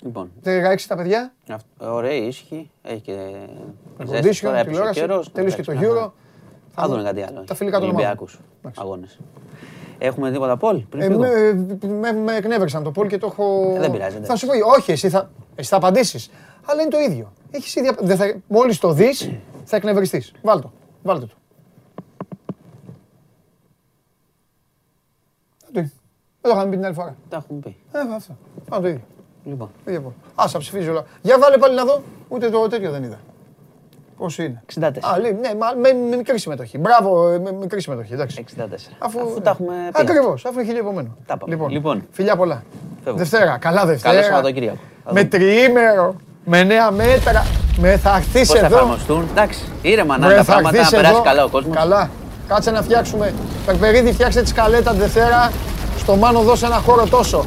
[0.03, 2.71] Λοιπόν, 16 τα παιδιά, αυτό- ωραία ίσχυη.
[2.83, 3.33] Έχει και.
[3.99, 5.33] condition, ζέστη τώρα, έπεσε ο τηλεόραση, καιρός.
[5.33, 6.01] τέλειωσε και το Εντάξει, μια Euro.
[6.01, 6.13] χαρά.
[6.75, 7.45] Θα δουν κάτι άλλο.
[7.45, 8.05] τα φιλικά των ομάδων.
[8.07, 8.39] Ολυμπιακούς
[8.77, 9.19] αγώνες.
[9.99, 13.73] Έχουμε τίποτα πόλ πριν Ε, φύγω; με, με, με εκνεύρισαν το πόλ και το έχω.
[13.77, 14.31] Ε, δεν πειράζει, εντάξει.
[14.31, 16.31] Θα σου πω, όχι, εσύ θα, εσύ θα απαντήσεις.
[16.65, 17.33] Αλλά είναι το ίδιο.
[17.51, 19.31] Έχεις ήδη, απ- δεν θα, μόλις το δεις,
[19.65, 20.33] θα εκνευριστείς.
[20.43, 20.73] Βάλ το.
[21.03, 21.35] Βάλτε το.
[25.65, 25.93] Αυτό είναι.
[26.41, 27.17] Δεν το είχαμε πει την άλλη φορά.
[27.29, 27.77] Τα έχουμε πει.
[27.93, 28.37] Ε, αυτό.
[28.69, 29.03] Πάνω το ίδιο.
[29.51, 30.13] Λοιπόν, Το ίδιο.
[30.35, 31.05] Άσα ψηφίζει όλα.
[31.23, 32.03] Για βάλε πάλι να δω.
[32.29, 33.19] Ούτε το τέτοιο δεν είδα.
[34.17, 34.83] Πώς είναι; 64.
[35.15, 36.79] Α, λέει, ναι, μα- με, με μικρή συμμετοχή.
[36.79, 38.13] Μπράβο, ε, με μικρή συμμετοχή.
[38.13, 38.45] Εντάξει.
[38.57, 38.93] 64.
[38.99, 40.01] Αφού, Αφού τα έχουμε πει.
[40.01, 41.17] Ακριβώς, αφού έχει λίγο επομένο.
[41.27, 41.53] Τα πάμε.
[41.55, 42.07] Λοιπόν, Λοιπόν.
[42.11, 42.63] φιλιά πολλά.
[43.05, 43.19] Φεύγω.
[43.19, 44.15] Δευτέρα, καλά Δευτέρα.
[44.15, 44.77] Καλό Σαββατοκύριακο.
[45.05, 45.31] Θα Με δούμε.
[45.31, 47.47] τριήμερο, με νέα μέτρα.
[47.79, 48.77] Με θα έρθεις Πώς θα εδώ.
[48.77, 49.27] εφαρμοστούν.
[49.31, 51.23] Εντάξει, ήρεμα να Βρε, είναι τα θα πράγματα, να έρθεις περάσει εδώ.
[51.23, 51.77] καλά ο κόσμος.
[51.77, 52.11] Καλά.
[52.49, 53.35] Κάτσε να φτιάξουμε.
[53.67, 55.51] Περπερίδη, φτιάξε τη σκαλέτα τη Δευτέρα.
[55.99, 57.45] Στο Μάνο δώσε ένα χώρο τόσο.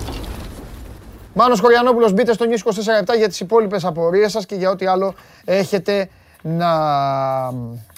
[1.35, 2.71] Μάνος Κοριανόπουλος, μπείτε στο News
[3.13, 5.13] 24 για τις υπόλοιπες απορίες σας και για ό,τι άλλο
[5.45, 6.09] έχετε
[6.41, 6.73] να,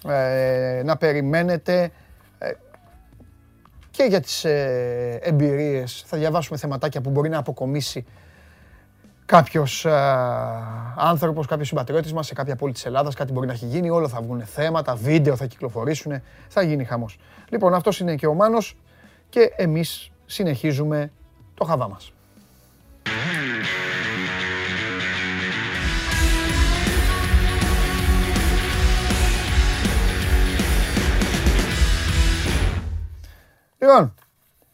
[0.08, 1.92] ε, να περιμένετε
[2.38, 2.52] ε,
[3.92, 6.04] και για τις ε, εμπειρίες.
[6.06, 8.06] Θα διαβάσουμε θεματάκια που μπορεί να αποκομίσει
[9.26, 9.92] κάποιος ε,
[10.96, 14.08] άνθρωπος, κάποιος συμπατριώτης μας σε κάποια πόλη της Ελλάδας, κάτι μπορεί να έχει γίνει, όλο
[14.08, 17.18] θα βγουν θέματα, βίντεο θα κυκλοφορήσουν, θα γίνει χαμός.
[17.50, 18.78] Λοιπόν, αυτός είναι και ο Μάνος
[19.30, 21.12] και εμείς συνεχίζουμε
[21.54, 22.15] το χαβά μας.
[33.86, 34.14] Λοιπόν,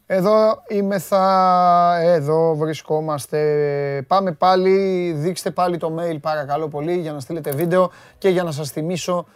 [0.06, 4.04] εδώ είμαι θα, εδώ βρισκόμαστε.
[4.06, 8.52] Πάμε πάλι, δείξτε πάλι το mail παρακαλώ πολύ για να στείλετε βίντεο και για να
[8.52, 9.26] σας θυμίσω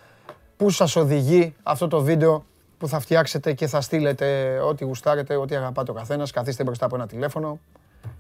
[0.56, 2.44] πού σας οδηγεί αυτό το βίντεο
[2.78, 6.30] που θα φτιάξετε και θα στείλετε ό,τι γουστάρετε, ό,τι αγαπάτε ο καθένας.
[6.30, 7.60] Καθίστε μπροστά από ένα τηλέφωνο,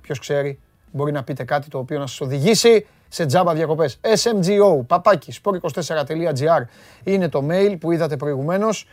[0.00, 0.58] ποιος ξέρει,
[0.92, 4.00] μπορεί να πείτε κάτι το οποίο να σας οδηγήσει σε τζάμπα διακοπές.
[4.00, 6.64] SMGO, παπάκι, sport24.gr
[7.04, 8.86] είναι το mail που είδατε προηγουμένως.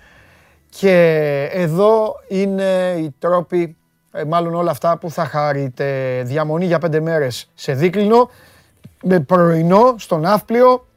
[0.70, 3.78] Και εδώ είναι οι τρόποι,
[4.12, 6.22] ε, μάλλον όλα αυτά που θα χαρείτε.
[6.26, 8.30] Διαμονή για πέντε μέρες σε δίκλινο,
[9.04, 10.88] με πρωινό στον Ναύπλιο,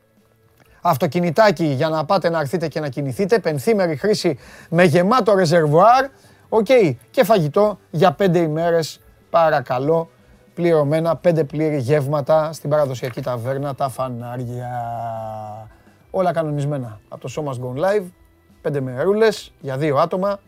[0.81, 4.39] αυτοκινητάκι για να πάτε να έρθετε και να κινηθείτε, πενθήμερη χρήση
[4.69, 6.05] με γεμάτο ρεζερβουάρ,
[6.49, 6.67] οκ,
[7.11, 10.11] και φαγητό για πέντε ημέρες, παρακαλώ,
[10.57, 14.71] πληρωμένα, πέντε πλήρη γεύματα στην παραδοσιακή ταβέρνα, τα φανάρια.
[16.11, 18.05] Όλα κανονισμένα από το Show Must Go Live,
[18.61, 20.41] πέντε μερούλες για δύο άτομα,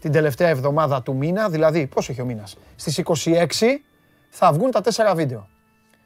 [0.00, 3.82] την τελευταία εβδομάδα του μήνα, δηλαδή πόσο έχει ο μήνας, στις 26
[4.28, 5.48] θα βγουν τα τέσσερα βίντεο.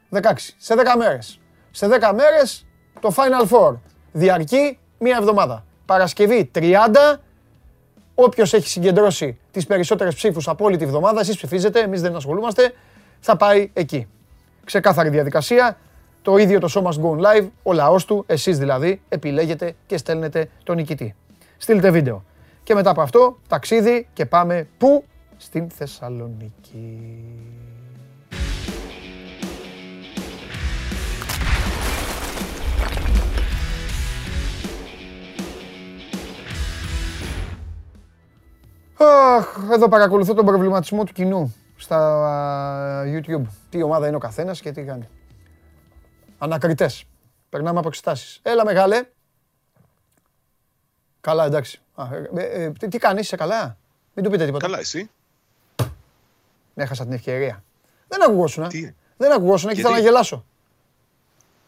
[0.09, 1.39] 16, σε 10 μέρες.
[1.71, 2.65] Σε 10 μέρες
[2.99, 3.75] το Final Four.
[4.11, 5.65] Διαρκεί μία εβδομάδα.
[5.85, 7.21] Παρασκευή 30,
[8.15, 12.73] όποιος έχει συγκεντρώσει τις περισσότερες ψήφους από όλη τη βδομάδα, εσείς ψηφίζετε, εμείς δεν ασχολούμαστε,
[13.25, 14.07] θα πάει εκεί.
[14.65, 15.77] Ξεκάθαρη διαδικασία,
[16.21, 19.97] το ίδιο το Show Must Go On Live, ο λαός του, εσείς δηλαδή, επιλέγετε και
[19.97, 21.15] στέλνετε τον νικητή.
[21.57, 22.23] Στείλτε βίντεο.
[22.63, 25.03] Και μετά από αυτό, ταξίδι και πάμε πού;
[25.37, 27.23] Στην Θεσσαλονίκη.
[38.97, 41.55] Αχ, εδώ παρακολουθώ τον προβληματισμό του κοινού
[41.85, 41.97] στα
[42.99, 43.41] α, YouTube.
[43.69, 45.07] Τι ομάδα είναι ο καθένας και τι κάνει.
[46.37, 47.03] Ανακριτές.
[47.49, 48.39] Περνάμε από εξετάσεις.
[48.43, 49.05] Έλα μεγάλε.
[51.21, 51.81] Καλά, εντάξει.
[51.95, 53.77] Α, ε, ε, ε, τι, τι κάνεις, είσαι καλά;
[54.13, 54.65] Μην του πείτε τίποτα.
[54.65, 55.09] Καλά, εσύ.
[56.75, 57.63] Έχασα την ευκαιρία.
[58.07, 58.67] Δεν ακουγόσουν.
[58.67, 60.45] Τι; Δεν ακουγόσουν και Γιατί; ήθελα να γελάσω.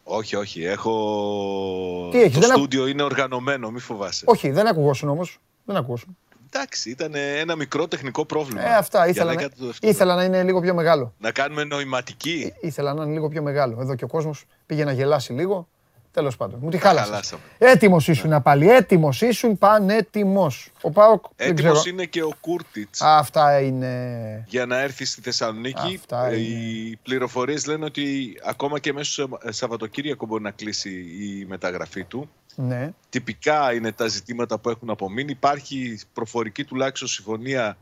[0.03, 0.63] Όχι, όχι.
[0.63, 2.09] Έχω.
[2.11, 4.25] Τι έχεις, το δεν ακου- στούντιο είναι οργανωμένο, μη φοβάσαι.
[4.27, 5.39] Όχι, δεν ακουγόσουν όμως.
[5.65, 6.17] Δεν ακουγόσουν.
[6.51, 8.61] Εντάξει, ήταν ένα μικρό τεχνικό πρόβλημα.
[8.67, 9.91] Ε, αυτά Για ήθελα να να, έκατε το δεύτερο.
[9.91, 11.13] ήθελα να είναι λίγο πιο μεγάλο.
[11.19, 12.53] Να κάνουμε νοηματική.
[12.61, 13.77] Ήθελα να είναι λίγο πιο μεγάλο.
[13.81, 15.67] Εδώ και ο κόσμος πήγε να γελάσει λίγο.
[16.11, 16.59] Τέλος πάντων.
[16.61, 17.09] Μου τη χάλασες.
[17.09, 17.41] χαλάσαμε.
[17.57, 18.69] Έτοιμος ήσουν πάλι.
[18.69, 20.71] Έτοιμος ήσουν πανέτοιμος.
[20.81, 21.95] Ο Πάοκ δεν Έτοιμος ξέρω.
[21.95, 24.43] είναι και ο Κούρτιτς Αυτά είναι.
[24.47, 25.95] για να έρθει στη Θεσσαλονίκη.
[25.95, 26.47] Αυτά Ε, είναι.
[26.59, 32.29] Οι πληροφορίες λένε ότι ακόμα και μέσω Σαββα- Σαββατοκύριακο μπορεί να κλείσει η μεταγραφή του.
[32.59, 32.93] Ναι.
[33.09, 35.31] Τυπικά είναι τα ζητήματα που έχουν απομείνει.
[35.31, 37.77] Υπάρχει προφορική τουλάχιστον συμφωνία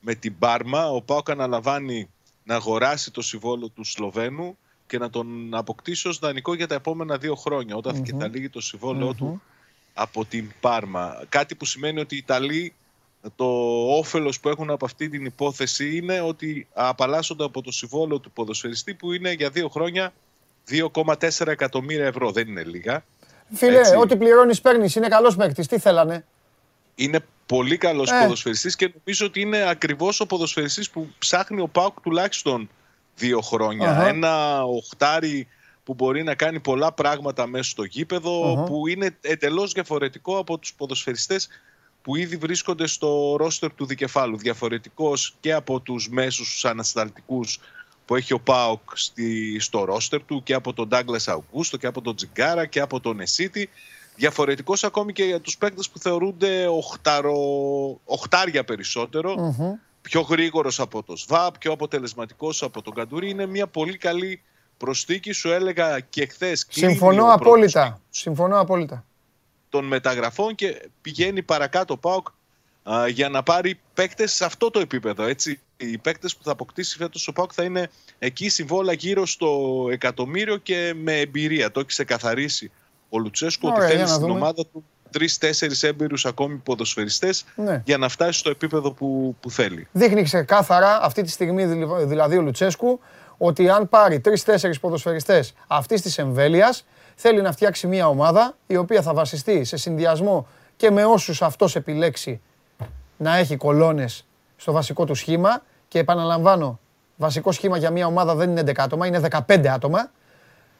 [0.00, 0.90] με την Πάρμα.
[0.90, 2.08] Ο Πάοκ αναλαμβάνει
[2.44, 4.56] να αγοράσει το συμβόλο του Σλοβαίνου
[4.86, 8.48] και να τον αποκτήσει ως δανεικό για τα επόμενα δύο χρόνια, όταν και θα λύγει
[8.48, 9.42] το συμβολαιο του
[9.94, 11.24] από την Πάρμα.
[11.28, 12.74] Κάτι που σημαίνει ότι οι Ιταλοί
[13.36, 13.44] το
[13.96, 18.94] όφελος που έχουν από αυτή την υπόθεση είναι ότι απαλλάσσονται από το συμβόλαιο του ποδοσφαιριστή
[18.94, 20.12] που είναι για δύο χρόνια
[20.68, 22.30] 2,4 εκατομμύρια ευρώ.
[22.30, 23.04] Δεν είναι λίγα.
[23.54, 23.96] Φίλε, Έτσι.
[23.96, 24.94] ό,τι πληρώνεις παίρνεις.
[24.94, 25.66] Είναι καλός παίκτης.
[25.66, 26.24] Τι θέλανε;
[26.94, 28.18] Είναι πολύ καλός Ε.
[28.22, 32.70] ποδοσφαιριστής και νομίζω ότι είναι ακριβώς ο ποδοσφαιριστής που ψάχνει ο Πάουκ τουλάχιστον
[33.16, 33.90] δύο χρόνια.
[33.90, 34.06] Αχα.
[34.08, 35.48] Ένα οχτάρι
[35.84, 38.62] που μπορεί να κάνει πολλά πράγματα μέσα στο γηπεδο Αχα.
[38.64, 41.48] που είναι εντελώς διαφορετικό από τους ποδοσφαιριστές
[42.02, 44.36] που ήδη βρίσκονται στο ρόστερ του δικεφάλου.
[44.36, 47.58] Διαφορετικός και από τους μέσους ανασταλτικούς
[48.04, 52.00] που έχει ο Πάοκ στη, στο ρόστερ του και από τον Ντάγκλας Αουγκούστο και από
[52.00, 53.68] τον Τζιγκάρα και από τον Εσίτη.
[54.16, 57.36] Διαφορετικός ακόμη και για τους παίκτες που θεωρούνται οχταρο,
[58.04, 59.34] οχτάρια περισσότερο.
[59.38, 59.72] Μμμ.
[60.02, 63.30] Πιο γρήγορος από το ΣΒΑΠ, πιο αποτελεσματικός από τον Καντουρί.
[63.30, 64.42] Είναι μια πολύ καλή
[64.76, 65.32] προσθήκη.
[65.32, 68.00] Σου έλεγα και χθες Συμφωνώ απόλυτα.
[68.10, 69.04] Συμφωνώ απόλυτα.
[69.68, 72.28] των μεταγραφών και πηγαίνει παρακάτω ο ΠΑΟΚ
[72.82, 75.22] α, για να πάρει παίκτες σε αυτό το επίπεδο.
[75.22, 75.60] Έτσι.
[75.90, 80.56] Οι παίκτες που θα αποκτήσει φέτος ο ΠΑΟΚ θα είναι εκεί συμβόλα γύρω στο εκατομμύριο
[80.56, 81.70] και με εμπειρία.
[81.70, 82.70] Το έχει ξεκαθαρίσει
[83.08, 84.38] ο Λουτσέσκου Ωραία, ότι θέλει για να στην δούμε.
[84.38, 87.82] ομάδα του τρει-τέσσερι έμπειρους ακόμη ποδοσφαιριστές Ναι.
[87.84, 89.88] για να φτάσει στο επίπεδο που, που θέλει.
[89.92, 93.00] Δείχνει ξεκάθαρα αυτή τη στιγμή δηλ- δηλαδή ο Λουτσέσκου
[93.38, 99.02] ότι αν πάρει τρει-τέσσερι ποδοσφαιριστές αυτής της εμβέλειας, θέλει να φτιάξει μια ομάδα η οποία
[99.02, 102.40] θα βασιστεί σε συνδυασμό και με όσους αυτός επιλέξει
[103.16, 104.24] να έχει κολόνες
[104.56, 105.62] στο βασικό του σχήμα.
[105.92, 106.78] Και επαναλαμβάνω,
[107.16, 110.10] βασικό σχήμα για μια ομάδα δεν είναι 11 άτομα, είναι 15 άτομα.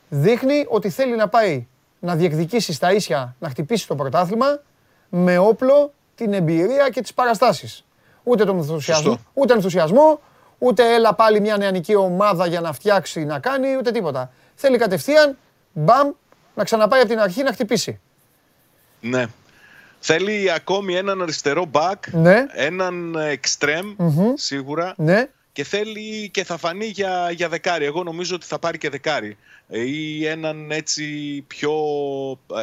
[0.09, 1.67] Δείχνει ότι θέλει να πάει
[1.99, 4.61] να διεκδικήσει στα ίσια, να χτυπήσει το πρωτάθλημα
[5.09, 7.85] με όπλο την εμπειρία και τις παραστάσεις.
[8.23, 9.31] Ούτε τον ενθουσιασμό, Σωστό.
[9.33, 10.21] ούτε ενθουσιασμό,
[10.59, 14.31] ούτε έλα πάλι μια νεανική ομάδα για να φτιάξει, να κάνει, ούτε τίποτα.
[14.55, 15.37] Θέλει κατευθείαν,
[15.73, 16.11] μπαμ,
[16.55, 18.01] να ξαναπάει από την αρχή να χτυπήσει.
[19.01, 19.27] Ναι.
[20.05, 22.47] Θέλει ακόμη έναν αριστερό back, Ναι.
[22.53, 23.95] έναν extreme
[24.35, 24.95] σίγουρα.
[24.97, 27.85] Ναι, και θέλει και θα φανεί για, για δεκάρι.
[27.85, 29.37] Εγώ νομίζω ότι θα πάρει και δεκάρι.
[29.69, 31.05] Ε, Ή έναν έτσι
[31.47, 31.73] πιο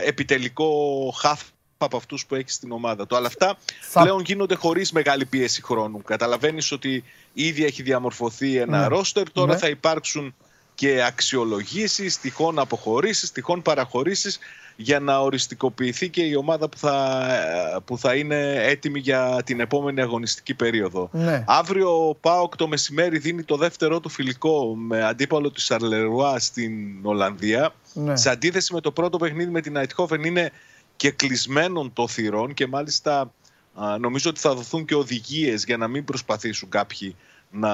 [0.01, 0.69] ε, επιτελικό
[1.17, 1.41] χαφ
[1.77, 3.15] από αυτούς που έχει στην ομάδα του.
[3.15, 6.01] Αλλά αυτά Θα- πλέον γίνονται χωρίς μεγάλη πίεση χρόνου.
[6.01, 7.03] Καταλαβαίνεις ότι
[7.33, 8.87] ήδη έχει διαμορφωθεί ένα Ναι.
[8.87, 9.57] ρόστερ, τώρα Ναι.
[9.59, 10.35] θα υπάρξουν
[10.75, 14.39] και αξιολογήσεις, τυχόν αποχωρήσεις, τυχόν παραχωρήσεις
[14.81, 20.01] για να οριστικοποιηθεί και η ομάδα που θα, που θα είναι έτοιμη για την επόμενη
[20.01, 21.09] αγωνιστική περίοδο.
[21.11, 21.43] ναι.
[21.47, 26.71] Αύριο ο Πάοκ το μεσημέρι δίνει το δεύτερό του φιλικό με αντίπαλο της Σαρλερουά στην
[27.01, 27.73] Ολλανδία.
[27.93, 28.15] Ναι.
[28.15, 30.51] Σε αντίθεση με το πρώτο παιχνίδι με την Αιτχόφεν είναι
[30.95, 33.33] και κλεισμένων το θυρών και μάλιστα
[33.73, 37.15] α, νομίζω ότι θα δοθούν και οδηγίες για να μην προσπαθήσουν κάποιοι
[37.51, 37.71] να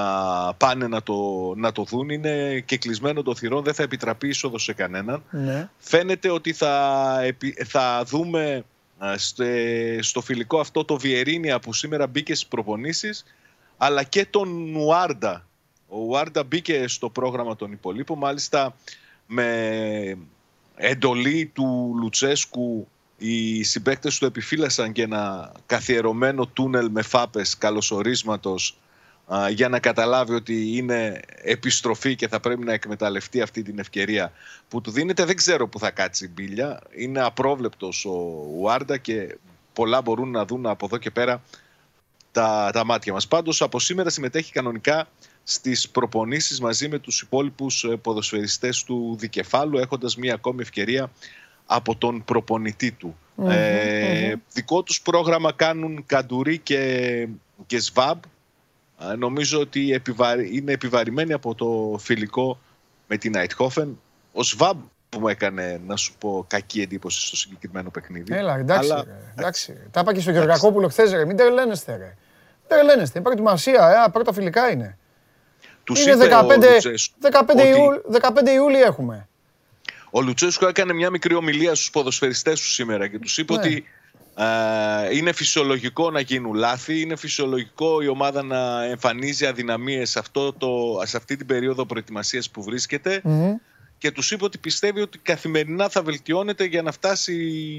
[0.54, 2.08] πάνε να το, να το δουν.
[2.08, 5.68] Είναι και κλεισμένο το θυρών, δεν θα επιτραπεί είσοδος σε κανέναν ναι.
[5.78, 8.64] φαίνεται ότι θα, επι- θα δούμε
[8.98, 13.24] α, στε- στο φιλικό αυτό το Βιερίνια που σήμερα μπήκε στις προπονήσεις
[13.76, 15.46] αλλά και τον Ουάρντα.
[15.88, 18.76] Ο Ουάρντα μπήκε στο πρόγραμμα των υπολείπων μάλιστα
[19.26, 20.18] με
[20.74, 22.88] εντολή του Λουτσέσκου
[23.18, 28.85] οι συμπαίκτες του επιφύλασαν και ένα καθιερωμένο τούνελ με φάπες καλωσορίσματος α,
[29.50, 34.32] για να καταλάβει ότι είναι επιστροφή και θα πρέπει να εκμεταλλευτεί αυτή την ευκαιρία
[34.68, 35.24] που του δίνεται.
[35.24, 36.80] Δεν ξέρω που θα κάτσει η μπίλια.
[36.96, 38.10] Είναι απρόβλεπτος ο
[38.56, 39.38] Ουάρντα και
[39.72, 41.42] πολλά μπορούν να δουν από εδώ και πέρα
[42.32, 43.28] τα, τα μάτια μας.
[43.28, 45.08] Πάντως από σήμερα συμμετέχει κανονικά
[45.42, 51.10] στις προπονήσεις μαζί με τους υπόλοιπους ε, ποδοσφαιριστές του δικεφάλου έχοντας μία ακόμη ευκαιρία
[51.66, 53.16] από τον προπονητή του.
[53.48, 57.28] ε, Δικό τους πρόγραμμα κάνουν Καντουρί και,
[57.66, 58.22] και Σβάμπ.
[59.00, 62.58] Ε, νομίζω ότι επιβαρ- είναι επιβαρημένοι από το φιλικό
[63.06, 64.00] με την Αιτχόφεν.
[64.32, 64.78] Ο Σβάμπ
[65.18, 68.34] μου έκανε, να σου πω, κακή εντύπωση στο συγκεκριμένο παιχνίδι.
[68.34, 68.90] Έλα, εντάξει.
[68.92, 69.76] Αλλά, ρε, εντάξει.
[69.90, 71.24] Τα είπα και στο Γεωργακόπουλο χθες, ρε.
[71.24, 72.04] Μην τρελαίνεστε, ρε.
[72.04, 73.18] Μην τρελαίνεστε.
[73.18, 74.98] Η προετοιμασία, ε, πρώτα φιλικά είναι.
[75.84, 79.28] Τους είναι είπε 15, ο Λουτσέσκου 15, ότι- Ιούλ, 15 Ιούλη έχουμε.
[80.10, 83.58] Ο Λουτσέσκο έκανε μια μικρή ομιλία στους ποδοσφαιριστές του σήμερα και τους είπε Ναι.
[83.58, 83.82] ότι ε,
[85.12, 91.00] είναι φυσιολογικό να γίνουν λάθη, είναι φυσιολογικό η ομάδα να εμφανίζει αδυναμίες σε, αυτό το,
[91.04, 93.54] σε αυτή την περίοδο προετοιμασίας που βρίσκεται Μμμ.
[93.98, 97.34] και τους είπε ότι πιστεύει ότι καθημερινά θα βελτιώνεται για να φτάσει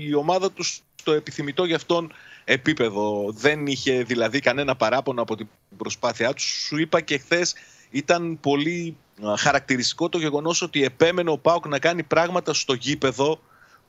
[0.07, 2.13] η ομάδα τους στο επιθυμητό για αυτόν
[2.43, 3.31] επίπεδο.
[3.31, 5.47] Δεν είχε δηλαδή κανένα παράπονο από την
[5.77, 6.45] προσπάθειά τους.
[6.65, 7.55] Σου είπα και χθες
[7.89, 8.97] ήταν πολύ
[9.27, 13.39] α, χαρακτηριστικό το γεγονός ότι επέμενε ο Πάουκ να κάνει πράγματα στο γήπεδο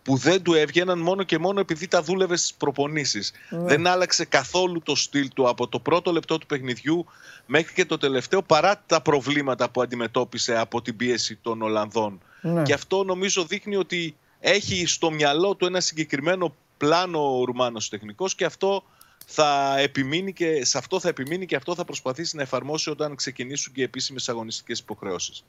[0.02, 3.32] που δεν του έβγαιναν μόνο και μόνο επειδή τα δούλευε στις προπονήσεις.
[3.50, 7.06] Δεν άλλαξε καθόλου το στυλ του από το πρώτο λεπτό του παιχνιδιού
[7.46, 12.20] μέχρι και το τελευταίο παρά τα προβλήματα που αντιμετώπισε από την πίεση των Ολλανδών.
[12.40, 12.62] Ναι.
[12.62, 18.34] Και αυτό νομίζω δείχνει ότι έχει στο μυαλό του ένα συγκεκριμένο πλάνο ο Ρουμάνος τεχνικός
[18.34, 18.82] και αυτό
[19.26, 23.72] θα επιμείνει και, σε αυτό θα επιμείνει και αυτό θα προσπαθήσει να εφαρμόσει όταν ξεκινήσουν
[23.72, 25.44] και οι επίσημες αγωνιστικές υποχρεώσεις.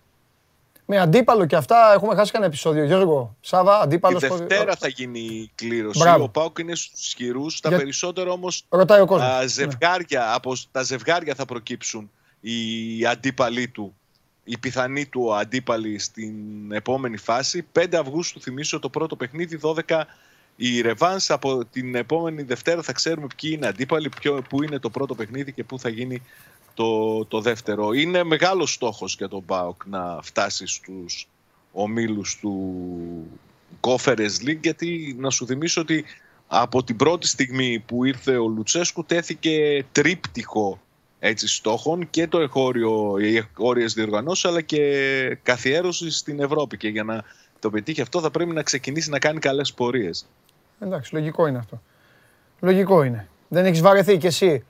[0.91, 2.83] Με αντίπαλο και αυτά έχουμε χάσει κανένα επεισόδιο.
[2.83, 4.19] Γιώργο, Σάβα, Τη αντίπαλο.
[4.19, 5.99] Δευτέρα θα γίνει η κλήρωση.
[5.99, 6.23] Μπράβο.
[6.23, 7.59] Ο Πάουκ είναι στους ισχυρούς.
[7.59, 9.27] Τα Για- περισσότερα όμως Ρωτάει ο κόσμος.
[9.29, 12.11] α, ζευγάρια, από τα ζευγάρια θα προκύψουν
[12.41, 13.95] οι αντίπαλοι του,
[14.43, 16.33] οι πιθανοί του αντίπαλοι στην
[16.71, 17.65] επόμενη φάση.
[17.71, 20.07] 5 Αυγούστου θυμίσω το πρώτο παιχνίδι, 12
[20.55, 21.29] η Ρεβάνς.
[21.29, 25.51] Από την επόμενη Δευτέρα θα ξέρουμε ποιοι είναι αντίπαλοι, ποιο, πού είναι το πρώτο παιχνίδι
[25.53, 26.21] και πού θα γίνει
[26.80, 27.91] το, το δεύτερο.
[27.91, 31.27] Είναι μεγάλος στόχος για τον ΠΑΟΚ να φτάσει στους
[31.72, 32.76] ομίλους του
[33.81, 36.06] Conference League γιατί να σου θυμίσω ότι
[36.47, 40.80] από την πρώτη στιγμή που ήρθε ο Λουτσέσκου τέθηκε τρίπτυχο
[41.19, 47.03] έτσι, στόχων και το εχώριο, οι εγχώριες διοργανώσεις αλλά και καθιέρωση στην Ευρώπη και για
[47.03, 47.23] να
[47.60, 50.27] το πετύχει αυτό θα πρέπει να ξεκινήσει να κάνει καλές πορείες.
[50.80, 51.81] Εντάξει, λογικό είναι αυτό.
[52.60, 53.27] Λογικό είναι.
[53.47, 54.64] Δεν έχεις βαρεθεί κι εσύ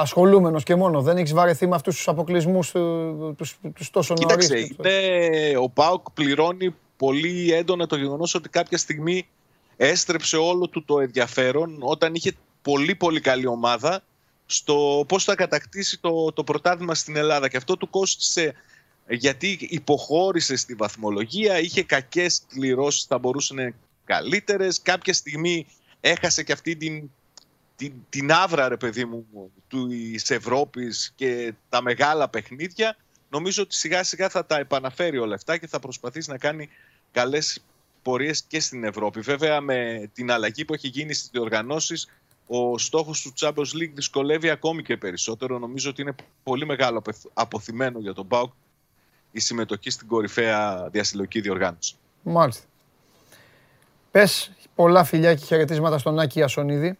[0.00, 1.02] ασχολούμενος και μόνο.
[1.02, 3.36] Δεν έχεις βαρεθεί με αυτούς τους αποκλεισμούς του
[3.74, 4.48] τους τόσο νωρίς.
[4.48, 9.26] Κοίταξε, είναι, ο ΠΑΟΚ πληρώνει πολύ έντονα το γεγονός ότι κάποια στιγμή
[9.76, 14.02] έστρεψε όλο του το ενδιαφέρον όταν είχε πολύ πολύ καλή ομάδα
[14.46, 18.54] στο πώς θα κατακτήσει το, το πρωτάθλημα στην Ελλάδα και αυτό του κόστησε
[19.08, 24.82] γιατί υποχώρησε στη βαθμολογία, είχε κακές κληρώσεις, θα μπορούσαν να είναι καλύτερες.
[24.82, 25.66] Κάποια στιγμή
[26.00, 27.10] έχασε και αυτή την,
[27.78, 29.26] την, την άβρα, ρε παιδί μου,
[29.68, 32.96] της Ευρώπης και τα μεγάλα παιχνίδια.
[33.30, 36.68] Νομίζω ότι σιγά σιγά θα τα επαναφέρει όλα αυτά και θα προσπαθήσει να κάνει
[37.12, 37.64] καλές
[38.02, 39.20] πορείες και στην Ευρώπη.
[39.20, 42.08] Βέβαια με την αλλαγή που έχει γίνει στις διοργανώσεις
[42.46, 45.58] ο στόχος του Champions League δυσκολεύει ακόμη και περισσότερο.
[45.58, 48.52] Νομίζω ότι είναι πολύ μεγάλο απεθ- αποθυμένο για τον ΠΑΟΚ
[49.30, 51.94] η συμμετοχή στην κορυφαία διασυλλογική διοργάνωση.
[52.22, 52.64] Μάλιστα.
[54.10, 56.98] Πες πολλά φιλιά και χαιρετίσματα στον Άκη Ασονίδη.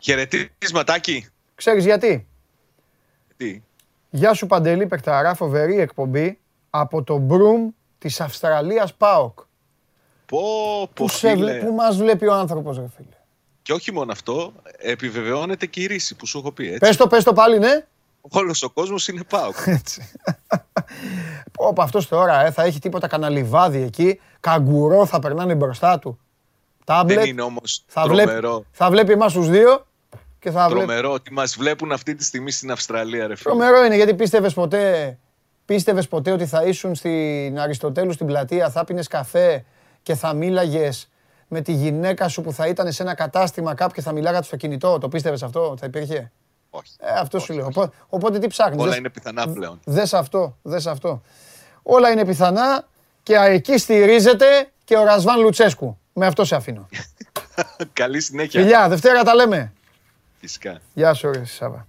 [0.00, 1.26] Χαιρετίσματάκι.
[1.54, 2.26] Ξέρεις γιατί;
[3.36, 3.62] Τι;
[4.10, 6.38] Γεια σου Παντελή Πεκταρά, φοβερή εκπομπή
[6.70, 7.68] από το Μπρουμ
[7.98, 9.38] της Αυστραλίας ΠΑΟΚ.
[10.26, 10.38] Πω,
[10.86, 11.34] πω, Πού, σε, φίλε.
[11.44, 13.08] βλέ- πού μας βλέπει ο άνθρωπος ρε φίλε.
[13.62, 16.66] Και όχι μόνο αυτό, επιβεβαιώνεται και η ρίση που σου έχω πει.
[16.66, 16.78] Έτσι.
[16.78, 17.84] Πες το, πες το πάλι ναι.
[18.20, 19.54] Όλος ο κόσμος είναι ΠΑΟΚ.
[19.78, 20.10] Έτσι.
[21.52, 26.18] Πω, πω, αυτός τώρα ε, θα έχει τίποτα καναλιβάδι εκεί, καγκουρό θα περνάνε μπροστά του.
[26.84, 29.86] Τάμπλετ, Δεν είναι όμως θα, βλέπει, τρομερό, θα βλέπει εμάς τους δύο
[30.40, 30.84] και θα βλέπει...
[30.84, 33.54] τρομερό ότι μας βλέπουν αυτή τη στιγμή στην Αυστραλία, ρε φίλε.
[33.54, 35.18] Τρομερό είναι γιατί πίστευες ποτέ,
[35.64, 39.64] πίστευες ποτέ ότι θα ήσουν στην Αριστοτέλου στην πλατεία, θα πίνες καφέ
[40.02, 41.10] και θα μίλαγες
[41.48, 44.56] με τη γυναίκα σου που θα ήταν σε ένα κατάστημα κάπου και θα μιλάγατε στο
[44.56, 46.32] κινητό; Το πίστευες αυτό, θα υπήρχε;
[46.70, 46.92] Όχι.
[46.98, 47.66] Ε, αυτό σου λέω.
[47.66, 48.78] Οπότε, οπότε τι ψάχνεις.
[48.78, 49.80] Όλα δες- είναι πιθανά πλέον.
[49.84, 51.22] Δες αυτό, δες αυτό.
[51.82, 52.88] Όλα είναι πιθανά
[53.22, 55.98] και εκεί στηρίζεται και ο Ρασβάν Λουτσέσκου.
[56.12, 56.88] Με αυτό σε αφήνω.
[57.92, 58.60] Καλή συνέχεια.
[58.60, 59.72] Φιλιά, Δευτέρα τα λέμε.
[60.40, 60.80] Φυσικά.
[60.94, 61.86] Γεια σου, ρε Σάβα.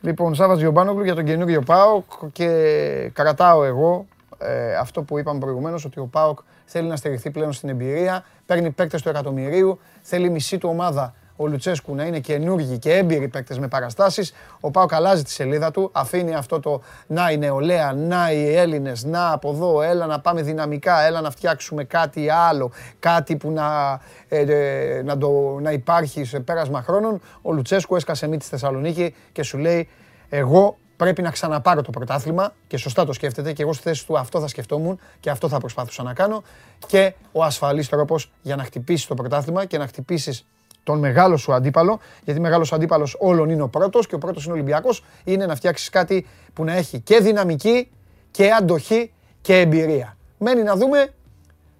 [0.00, 4.06] Λοιπόν, Σάβα Τζιομπάνογλου για τον καινούριο ΠΑΟΚ και κρατάω εγώ
[4.38, 8.70] ε, αυτό που είπαμε προηγουμένως ότι ο ΠΑΟΚ θέλει να στηριχθεί πλέον στην εμπειρία, παίρνει
[8.70, 13.28] παίκτες του εκατομμυρίου, θέλει η μισή του ομάδα ο Λουτσέσκου να είναι καινούργοι και έμπειροι
[13.28, 14.32] παίκτες με παραστάσεις.
[14.60, 19.04] Ο ΠΑΟΚ αλλάζει τη σελίδα του, αφήνει αυτό το να η νεολαία, να οι Έλληνες,
[19.04, 24.00] να από εδώ, έλα να πάμε δυναμικά, έλα να φτιάξουμε κάτι άλλο, κάτι που να,
[24.28, 27.20] ε, ε, να, το, να υπάρχει σε πέρασμα χρόνων.
[27.42, 29.88] Ο Λουτσέσκου έσκασε μύτη στη Θεσσαλονίκη και σου λέει
[30.28, 34.18] εγώ πρέπει να ξαναπάρω το πρωτάθλημα και σωστά το σκέφτεται και εγώ στη θέση του
[34.18, 36.42] αυτό θα σκεφτόμουν και αυτό θα προσπαθούσα να κάνω
[36.86, 40.46] και ο ασφαλής τρόπος για να χτυπήσεις το πρωτάθλημα και να χτυπήσεις
[40.82, 44.52] τον μεγάλο σου αντίπαλο, γιατί μεγάλος αντίπαλος όλων είναι ο πρώτος και ο πρώτος είναι
[44.52, 47.90] ο Ολυμπιακός, είναι να φτιάξεις κάτι που να έχει και δυναμική
[48.30, 50.16] και αντοχή και εμπειρία.
[50.38, 51.12] Μένει να δούμε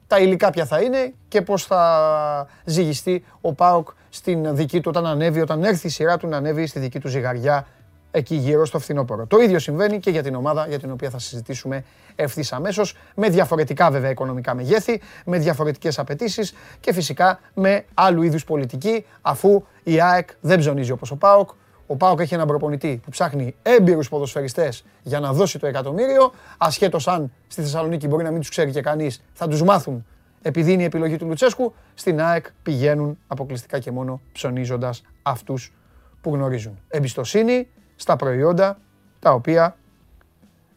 [0.07, 5.07] τα υλικά ποια θα είναι και πώς θα ζυγιστεί ο ΠΑΟΚ στην δική του όταν
[5.07, 7.67] ανέβει, όταν έρθει η σειρά του να ανέβει στη δική του ζυγαριά
[8.11, 9.27] εκεί γύρω στο φθινόπωρο.
[9.27, 11.85] Το ίδιο συμβαίνει και για την ομάδα για την οποία θα συζητήσουμε
[12.17, 18.45] ευθύς αμέσως, με διαφορετικά βέβαια οικονομικά μεγέθη, με διαφορετικές απαιτήσεις και φυσικά με άλλου είδους
[18.45, 21.51] πολιτική, αφού η ΑΕΚ δεν ψωνίζει όπως ο ΠΑΟΚ.
[21.87, 27.09] Ο ΠΑΟΚ έχει έναν προπονητή που ψάχνει έμπειρους ποδοσφαιριστές για να δώσει το εκατομμύριο, ασχέτως
[27.09, 30.05] αν στη Θεσσαλονίκη μπορεί να μην τους ξέρει και κανείς, θα τους μάθουν
[30.43, 31.75] επειδή είναι η επιλογή του Λουτσέσκου.
[31.95, 35.73] Στην ΑΕΚ πηγαίνουν αποκλειστικά και μόνο ψωνίζοντας αυτούς
[36.21, 36.79] που γνωρίζουν.
[36.89, 37.69] Εμπιστοσύνη,
[38.01, 38.79] στα προϊόντα
[39.19, 39.77] τα οποία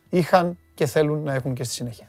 [0.10, 2.08] είχαν και θέλουν να έχουν και στη συνέχεια.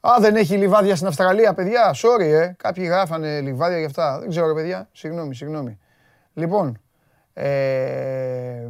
[0.00, 1.94] Α, δεν έχει λιβάδια στην Αυστραλία, παιδιά.
[1.94, 2.54] Sorry, ε.
[2.56, 4.18] Κάποιοι γράφανε λιβάδια για αυτά.
[4.18, 4.88] Δεν ξέρω, ρε παιδιά.
[4.92, 5.78] Συγγνώμη, συγγνώμη.
[6.34, 6.80] Λοιπόν,
[7.32, 8.66] ε...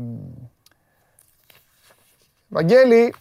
[2.48, 3.14] Βαγγέλη,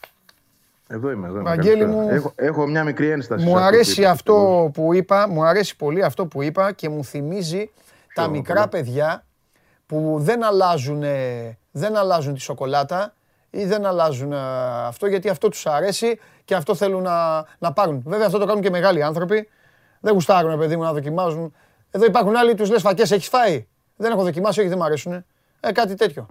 [0.93, 1.49] εδώ είμαι, εδώ είμαι.
[1.49, 3.45] Βαγγέλη μου, έχω, έχω μια μικρή ένσταση.
[3.45, 7.71] Μου αρέσει αυτό που είπα, μου αρέσει πολύ αυτό που είπα και μου θυμίζει
[8.13, 9.25] τα μικρά παιδιά
[9.85, 11.03] που δεν αλλάζουν,
[11.71, 13.13] δεν αλλάζουν τη σοκολάτα
[13.49, 14.33] ή δεν αλλάζουν
[14.87, 18.03] αυτό γιατί αυτό τους αρέσει και αυτό θέλουν να, να πάρουν.
[18.05, 19.49] Βέβαια αυτό το κάνουν και μεγάλοι άνθρωποι.
[19.99, 21.53] Δεν γουστάρουν παιδί μου να δοκιμάζουν.
[21.91, 25.25] Εδώ υπάρχουν άλλοι, τους λες φακές, έχεις φάει; Δεν έχω δοκιμάσει, όχι δεν μου αρέσουν.
[25.59, 26.27] Ε, κάτι τέτοιο.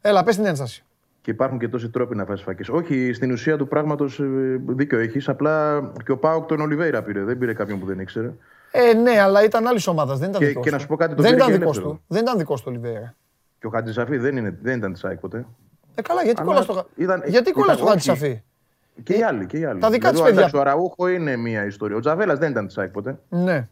[0.00, 0.85] Έλα, πες την ένσταση.
[1.26, 2.70] Και υπάρχουν και τόσοι τρόποι να φάσει φακέ.
[2.70, 5.28] Όχι, στην ουσία του πράγματος ε, δίκιο έχεις.
[5.28, 7.24] Απλά και ο Πάοκ τον Ολιβέηρα πήρε.
[7.24, 8.32] Δεν πήρε κάποιον που δεν ήξερε.
[8.70, 10.18] Ε, ναι, αλλά ήταν άλλης ομάδας.
[10.18, 12.02] Δεν ήταν και, δικός και να σου πω κάτι το δεν ήταν δικός του.
[12.06, 13.14] Δεν ήταν δικός του Ολιβέηρα.
[13.58, 15.46] Και ο Χατζησαφή δεν, είναι, δεν ήταν της ΑΕΚ ποτέ.
[15.94, 18.42] Ε, καλά, γιατί κόλλας στο, ήταν, γιατί κόλλας στο Χατζησαφή.
[19.02, 19.46] Και οι άλλοι.
[19.46, 19.80] Και οι άλλοι.
[19.80, 20.50] Τα δικά δηλαδή, παιδιά.
[20.54, 21.96] Ο Αραούχο είναι μία ιστορία.
[21.96, 23.18] Ο Τζαβέλας δεν ήταν της ΑΕΚ ποτέ.
[23.28, 23.68] Ναι.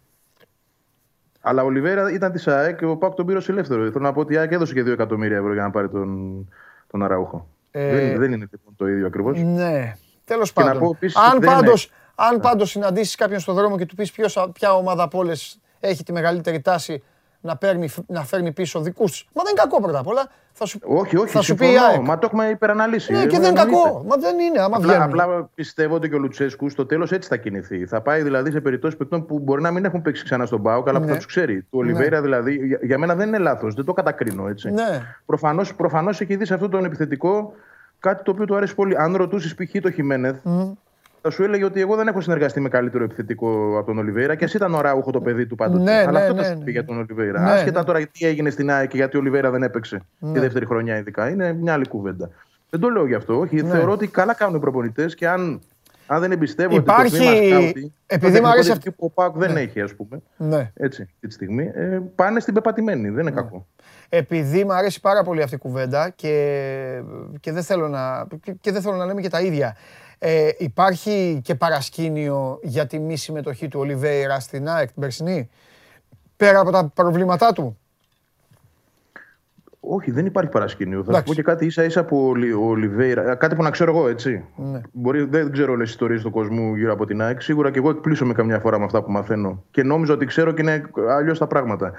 [1.40, 3.90] Αλλά ο Ολιβέρα ήταν της ΑΕΚ και ο Πάκ τον πήρε ως ελεύθερο.
[3.90, 6.48] Θέλω να πω ότι η ΑΕΚ έδωσε και 2 εκατομμύρια ευρώ για να πάρει τον,
[6.94, 7.48] τον Αραούχο.
[7.70, 9.42] Ε, δεν, δεν είναι λοιπόν το ίδιο ακριβώς.
[9.42, 9.96] Ναι.
[10.24, 10.96] Τέλος πάντων.
[11.30, 11.72] αν πάντω
[12.14, 14.12] αν πάντως συναντήσεις κάποιον στον δρόμο και του πεις
[14.52, 17.02] ποια ομάδα από όλες έχει τη μεγαλύτερη τάση
[17.44, 19.30] να, παίρνει, να φέρνει πίσω δικούς του.
[19.34, 20.28] Μα δεν είναι κακό πρώτα απ' όλα.
[20.52, 21.66] Θα σου, όχι, όχι, θα σου πει
[22.02, 23.12] Μα το έχουμε υπεραναλύσει.
[23.12, 24.04] Ναι, και δεν είναι κακό.
[24.08, 24.60] Μα δεν είναι.
[24.60, 27.86] Άμα απλά, απλά πιστεύω ότι και ο Λουτσέσκου στο τέλος έτσι θα κινηθεί.
[27.86, 30.82] Θα πάει δηλαδή σε περιπτώσεις παικτών που μπορεί να μην έχουν παίξει ξανά στον Πάο,
[30.86, 31.04] αλλά ναι.
[31.04, 31.62] που θα τους ξέρει.
[31.62, 32.22] Του Ολιβέρα ναι.
[32.22, 33.74] δηλαδή, για, για, μένα δεν είναι λάθος.
[33.74, 34.70] Δεν το κατακρίνω έτσι.
[34.70, 35.02] Ναι.
[35.76, 37.54] Προφανώς έχει δει σε αυτό τον επιθετικό
[37.98, 38.96] κάτι το οποίο του αρέσει πολύ.
[38.98, 39.80] Αν ρωτούσες π.χ.
[39.82, 40.48] το Χιμένεθ, mm.
[40.48, 40.74] θα
[41.30, 44.56] σου έλεγε ότι εγώ δεν έχω συνεργαστεί με καλύτερο επιθετικό από τον Ολιβέηρα και εσύ
[44.56, 45.82] ήταν ο Ράουχο το παιδί του πάντοτε.
[45.82, 46.64] Ναι, Αλλά ναι, αυτό ναι, θα σου ναι.
[46.64, 47.40] πει για τον Ολιβέηρα.
[47.40, 47.84] Ναι, Άσχετα ναι.
[47.86, 50.32] τώρα τι έγινε στην ΑΕΚ και γιατί ο Ολιβέηρα δεν έπαιξε Ναι.
[50.32, 51.28] τη δεύτερη χρονιά ειδικά.
[51.30, 52.30] Είναι μια άλλη κουβέντα.
[52.70, 53.38] Δεν το λέω γι' αυτό.
[53.40, 53.68] Όχι, Ναι.
[53.70, 55.60] θεωρώ ότι καλά κάνουν οι προπονητές και αν,
[56.06, 59.04] αν δεν εμπιστεύω Υπάρχει- ότι το τμήμα σκάουτι, επειδή το μου αρέσει τεχνικό διευθυντή που
[59.04, 60.22] ο Πάουκ δεν έχει, ας πούμε.
[60.36, 60.70] Ναι.
[60.74, 61.70] Έτσι, αυτή τη στιγμή.
[61.74, 63.08] Ε, πάνε στην πεπατημένη.
[63.08, 63.66] Δεν είναι κακό.
[64.08, 67.02] Επειδή μου αρέσει πάρα πολύ αυτή η κουβέντα και,
[67.40, 69.76] και, δεν, θέλω να, και, και δεν θέλω να λέμε και τα ίδια.
[70.26, 75.48] Ε, υπάρχει και παρασκήνιο για τη μη συμμετοχή του Ολιβέηρα στην ΑΕΚ την περσινή.
[76.36, 77.78] Πέρα από τα προβλήματά του;
[79.80, 80.98] Όχι, δεν υπάρχει παρασκήνιο.
[80.98, 81.26] Θα σου Εντάξει.
[81.28, 83.30] πω και κάτι ίσα ίσα που ο Λι- ο Ολιβέηρα.
[83.30, 84.44] ε, Κάτι που να ξέρω εγώ, έτσι.
[84.56, 84.80] Ναι.
[84.92, 87.42] Μπορεί, δεν ξέρω όλες τις ιστορίες του κόσμου γύρω από την ΑΕΚ.
[87.42, 89.62] Σίγουρα και εγώ εκπλήσω με καμιά φορά με αυτά που μαθαίνω.
[89.70, 91.92] Και νόμιζα ότι ξέρω και είναι αλλιώς τα πράγματα.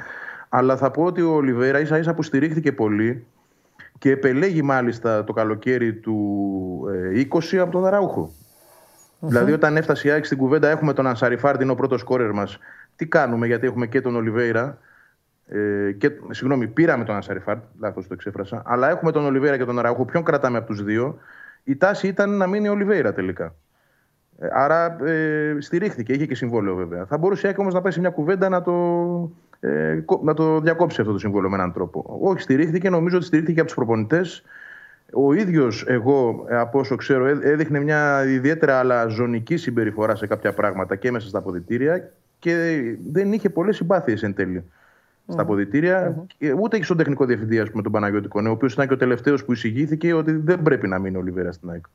[0.49, 3.25] Αλλά θα πω ότι ο Ολιβέηρα ίσα ίσα που στηρίχθηκε πολύ
[3.97, 6.17] και επελέγει μάλιστα το καλοκαίρι του
[7.13, 8.31] ε, 20 από τον αραουχο
[9.19, 12.59] Δηλαδή, όταν έφτασε η ΑΕΚ στην κουβέντα, έχουμε τον Ανσαριφάρντ, είναι ο πρώτο κόρερ μας.
[12.95, 14.77] Τι κάνουμε, γιατί έχουμε και τον Ολιβέηρα.
[15.47, 18.61] Ε, και, συγγνώμη, πήραμε τον Ανσαριφάρντ, λάθος το εξέφρασα.
[18.65, 20.05] Αλλά έχουμε τον Ολιβέηρα και τον Αραούχο.
[20.05, 21.17] Ποιον κρατάμε από τους δύο.
[21.63, 23.55] Η τάση ήταν να μείνει ο Ολιβέηρα τελικά.
[24.39, 27.05] Ε, άρα ε, στηρίχθηκε, είχε και συμβόλαιο βέβαια.
[27.05, 28.71] Θα μπορούσε η ΑΕΚ όμως να πάει σε μια κουβέντα να το,
[29.65, 32.19] ε, κο- να το διακόψει αυτό το συμβόλαιο με έναν τρόπο.
[32.21, 34.43] Όχι, στηρίχθηκε, νομίζω ότι στηρίχθηκε από τους προπονητές.
[35.13, 40.53] Ο ίδιος, εγώ, ε, από όσο ξέρω, ε- έδειχνε μια ιδιαίτερα αλαζονική συμπεριφορά σε κάποια
[40.53, 42.81] πράγματα και μέσα στα αποδητήρια και
[43.11, 44.63] δεν είχε πολλές συμπάθειες εν τέλει
[45.27, 46.25] στα αποδυτήρια.
[46.37, 48.97] Και Ούτε και στον τεχνικό διευθυντή, ας πούμε, τον Παναγιώτικο, ο οποίος ήταν και ο
[48.97, 51.85] τελευταίος που εισηγήθηκε ότι δεν πρέπει να μείνει ο Λιβέρα στην ΑΕΚ.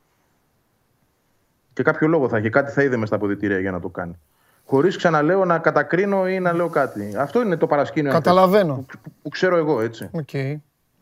[1.73, 4.15] Και κάποιο λόγο θα είχε, κάτι θα είδε μες στα αποδυτήρια για να το κάνει.
[4.71, 7.13] Χωρίς ξαναλέω να κατακρίνω ή να λέω κάτι.
[7.17, 8.73] Αυτό είναι το παρασκήνιο αν θες, Καταλαβαίνω.
[8.75, 10.09] που, που ξέρω εγώ, έτσι.
[10.11, 10.29] Οκ.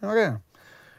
[0.09, 0.41] Ωραία.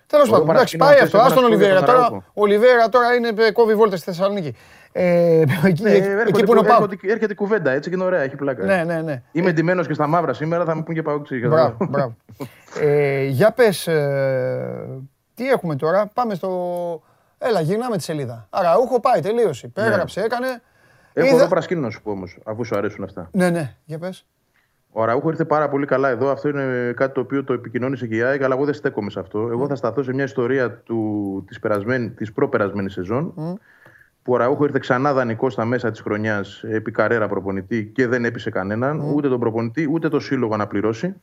[0.07, 1.19] Τέλος Ωραίο πάντων, εντάξει, παρασκήνιο πάει να αυτό.
[1.19, 1.77] θες, Άστον ένα Ολιβέρα.
[1.77, 4.57] σχόλιο Τώρα, τον ο Ολιβέρα τώρα είναι, ε, κόβει βόλτες στη Θεσσαλονίκη.
[4.93, 6.73] Ε, εκεί, Ε, εκεί έρχονται- που είναι ο Πάο.
[6.75, 8.65] έρχονται- έρχεται η κουβέντα, έτσι και είναι ωραία, έχει πλάκα.
[8.65, 9.23] Ναι, ναι, ναι.
[9.33, 12.17] Είμαι εντυμένος και στα μαύρα σήμερα, θα μου πούν και πάω Μπράβο, μπράβο.
[12.81, 14.87] Ε, για πες, ε,
[15.35, 17.03] τι έχουμε τώρα, πάμε στο...
[17.39, 18.47] Έλα, γυρνάμε τη σελίδα.
[18.51, 19.67] Αραούχο πάει, τελείωσε.
[19.67, 20.63] Υπέγραψε, έκανε.
[21.13, 23.29] Έχω Είδα- εδώ πρασκίνο να σου πω όμως, αφού σου αρέσουν αυτά.
[23.33, 24.27] Ναι, ναι, για πες.
[24.93, 26.31] Ο Αραούχο ήρθε πάρα πολύ καλά εδώ.
[26.31, 29.21] Αυτό είναι κάτι το οποίο το επικοινώνησε και η ΑΕΚ, αλλά εγώ δεν στέκομαι σε
[29.21, 29.49] αυτό.
[29.51, 33.33] Εγώ θα σταθώ σε μια ιστορία του, της, περασμένη, της προπερασμένης σεζόν.
[34.23, 38.25] Που ο Αραούχο ήρθε ξανά δανεικό στα μέσα της χρονιάς επί καρέρα προπονητή και δεν
[38.25, 41.15] έπεισε κανέναν, ούτε τον προπονητή, ούτε το σύλλογο να πληρώσει.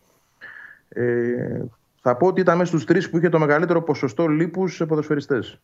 [0.90, 1.62] Ε,
[2.02, 5.60] θα πω ότι ήταν μέσα στους τρεις που είχε το μεγαλύτερο ποσοστό λίπους σε ποδοσφαιριστές.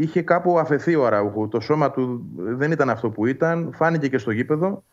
[0.00, 1.48] Είχε κάπου αφαιθεί ο Αραούχο.
[1.48, 3.72] Το σώμα του δεν ήταν αυτό που ήταν.
[3.74, 4.84] Φάνηκε και στο γήπεδο.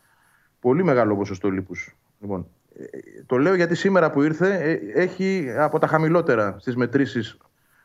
[0.60, 1.96] Πολύ μεγάλο ποσοστό λίπους.
[2.20, 2.46] Λοιπόν,
[2.78, 2.86] ε,
[3.26, 7.38] το λέω γιατί σήμερα που ήρθε ε, έχει από τα χαμηλότερα στις μετρήσεις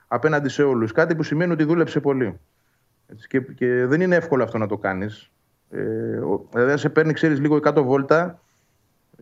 [0.08, 0.92] απέναντι σε όλους.
[0.92, 2.40] Κάτι που σημαίνει ότι δούλεψε πολύ.
[3.08, 5.32] Έτσι, και, και δεν είναι εύκολο αυτό να το κάνεις.
[5.70, 5.84] Ε,
[6.52, 8.42] δηλαδή, αν σε παίρνει, ξέρεις, λίγο κάτω βόλτα,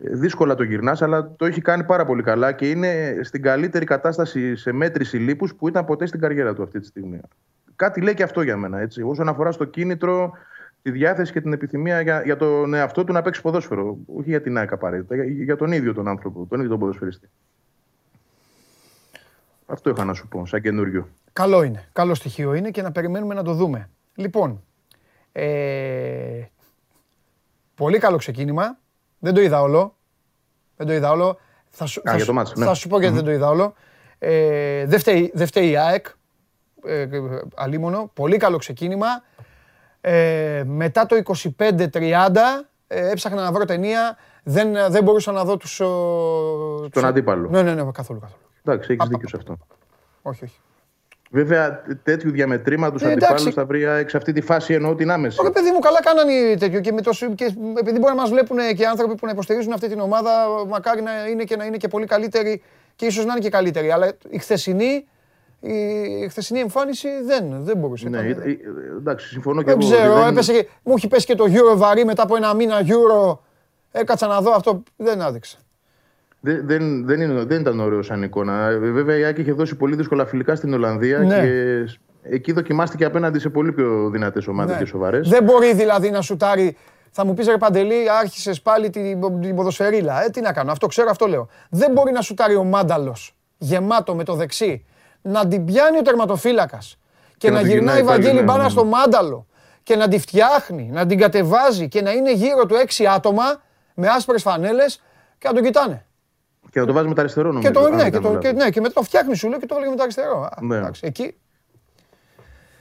[0.02, 3.84] ε, δύσκολα το γυρνάς, αλλά το έχει κάνει πάρα πολύ καλά και είναι στην καλύτερη
[3.84, 7.20] κατάσταση σε μέτρηση λίπους που ήταν ποτέ στην καριέρα του αυτή τη στιγμή.
[7.76, 8.78] Κάτι λέει και αυτό για μένα.
[8.78, 9.02] Έτσι.
[9.02, 10.32] Όσον αφορά στο κίνητρο,
[10.82, 13.96] τη διάθεση και την επιθυμία για, για τον εαυτό του να παίξει ποδόσφαιρο.
[14.16, 17.28] Όχι για την ΑΕΚ απαραίτητα, για, για τον ίδιο τον άνθρωπο, τον ίδιο τον ποδοσφαιριστή.
[19.66, 21.08] Αυτό είχα να σου πω, σαν καινούριο.
[21.32, 21.88] Καλό είναι.
[21.92, 23.90] Καλό στοιχείο είναι και να περιμένουμε να το δούμε.
[24.14, 24.62] Λοιπόν,
[25.32, 26.44] ε,
[27.74, 28.78] πολύ καλό ξεκίνημα.
[29.18, 29.96] Δεν το είδα όλο.
[30.76, 31.38] Δεν το είδα όλο.
[31.68, 32.64] Θα σου, Α, για το μάτς, ναι.
[32.64, 33.74] θα σου πω γιατί δεν το είδα όλο.
[34.18, 36.06] Ε, δεν, φταίει, δεν φταίει η ΑΕΚ.
[36.86, 37.08] Ε,
[37.54, 38.10] αλίμονο.
[38.14, 39.06] Πολύ καλό ξεκίνημα.
[40.00, 41.22] Ε, μετά το
[41.58, 41.86] 25-30
[42.86, 44.16] ε, έψαχνα να βρω ταινία.
[44.42, 45.80] Δεν, δεν μπορούσα να δω τους...
[45.80, 47.48] ο, Τον αντίπαλο.
[47.48, 48.42] Ναι, ναι, ναι, καθόλου, καθόλου.
[48.64, 49.58] Εντάξει, έχεις Α, δίκιο σε αυτό.
[50.22, 50.60] Όχι, όχι.
[51.32, 53.50] Βέβαια, τέτοιου διαμετρήματος Ε, αντιπάλου εντάξει.
[53.52, 55.40] θα βρει η ΑΕΚ σε αυτή τη φάση εννοώ την άμεση.
[55.40, 57.44] Όχι, παιδί μου, καλά κάνανε οι τέτοιο και, με το, και
[57.78, 60.30] επειδή μπορεί να μας βλέπουν και άνθρωποι που να υποστηρίζουν αυτή την ομάδα,
[60.68, 62.62] μακάρι να είναι και να είναι και πολύ καλύτεροι
[62.96, 63.90] και ίσως να είναι και καλύτεροι.
[63.90, 65.06] Αλλά η χθεσινή,
[65.60, 68.08] η χθεσινή εμφάνιση δεν, δεν μπορούσε.
[68.08, 68.56] Ναι, Ήταν- ε, ε,
[68.98, 69.90] εντάξει, συμφωνώ και δεν εγώ.
[69.90, 72.80] ξέρω, δεν- έπεσε, και- μου έχει πέσει και το Euro βαρύ μετά από ένα μήνα
[72.86, 73.38] Euro.
[73.92, 75.58] Έκατσα να δω αυτό, δεν άδειξε.
[76.40, 78.66] Δεν, δεν, δεν, είναι, δεν ήταν ωραίο σαν εικόνα.
[78.68, 81.40] Ε, Βέβαια η Άκη είχε δώσει πολύ δύσκολα φιλικά στην Ολλανδία Ναι.
[81.40, 81.84] και
[82.22, 84.80] εκεί δοκιμάστηκε απέναντι σε πολύ πιο δυνατές ομάδες Ναι.
[84.82, 85.28] και σοβαρές.
[85.28, 86.76] Δεν μπορεί δηλαδή να σουτάρει.
[87.10, 90.24] Θα μου πεις ρε Παντελή, άρχισες πάλι την, την ποδοσφαιρίλα.
[90.24, 91.48] Ε, τι να κάνω, αυτό ξέρω, αυτό λέω.
[91.70, 94.84] Δεν μπορεί να σουτάρει ο μάνταλος γεμάτο με το δεξί,
[95.22, 96.98] να την πιάνει ο τερματοφύλακας
[97.38, 98.68] και, να να την γυρνάει γυρνάει πάλι, Βαγγέλη ναι, μπάνα ναι.
[98.68, 99.46] στο μάνταλο
[99.82, 103.42] και να τη φτιάχνει, να την κατεβάζει και να είναι γύρω του έξι άτομα
[103.94, 105.02] με άσπρες φανέλες
[105.38, 106.04] και να τον κοιτάνε.
[106.70, 107.68] Και να το βάζει με τα αριστερό νομίζω.
[107.68, 108.64] Και, το, αν ναι, δεν και, κάνω το, και, λάθος.
[108.64, 110.42] ναι, και μετά το φτιάχνει σου λέει και το έλεγε με το αριστερό.
[110.42, 110.76] Α, Ναι.
[110.76, 111.34] εντάξει, εκεί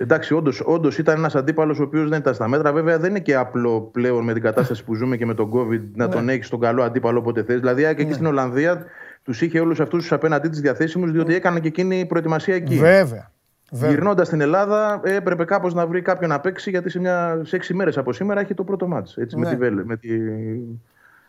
[0.02, 2.72] Εντάξει, όντως όντως ήταν ένας αντίπαλος ο οποίος δεν ήταν στα μέτρα.
[2.74, 5.82] Βέβαια δεν είναι και απλό πλέον με την κατάσταση που ζούμε και με τον COVID
[5.94, 6.14] να Ναι.
[6.14, 7.60] τον έχεις τον καλό αντίπαλο όποτε θες.
[7.60, 8.86] Δηλαδή, και εκεί στην Ολλανδία
[9.24, 12.76] τους είχε όλους αυτούς τους απέναντί της διαθέσιμους, διότι έκαναν και εκείνη προετοιμασία εκεί.
[12.78, 13.32] βέβαια.
[13.72, 13.90] βέβαια.
[13.90, 17.56] Γυρνώντας στην Ελλάδα, ε, έπρεπε κάπως να βρει κάποιον να παίξει, γιατί σε, μια, σε
[17.56, 19.46] έξι μέρες από σήμερα έχει το πρώτο ματς, έτσι, Ναι.
[19.46, 20.10] με τη, Βέλεζ, με τη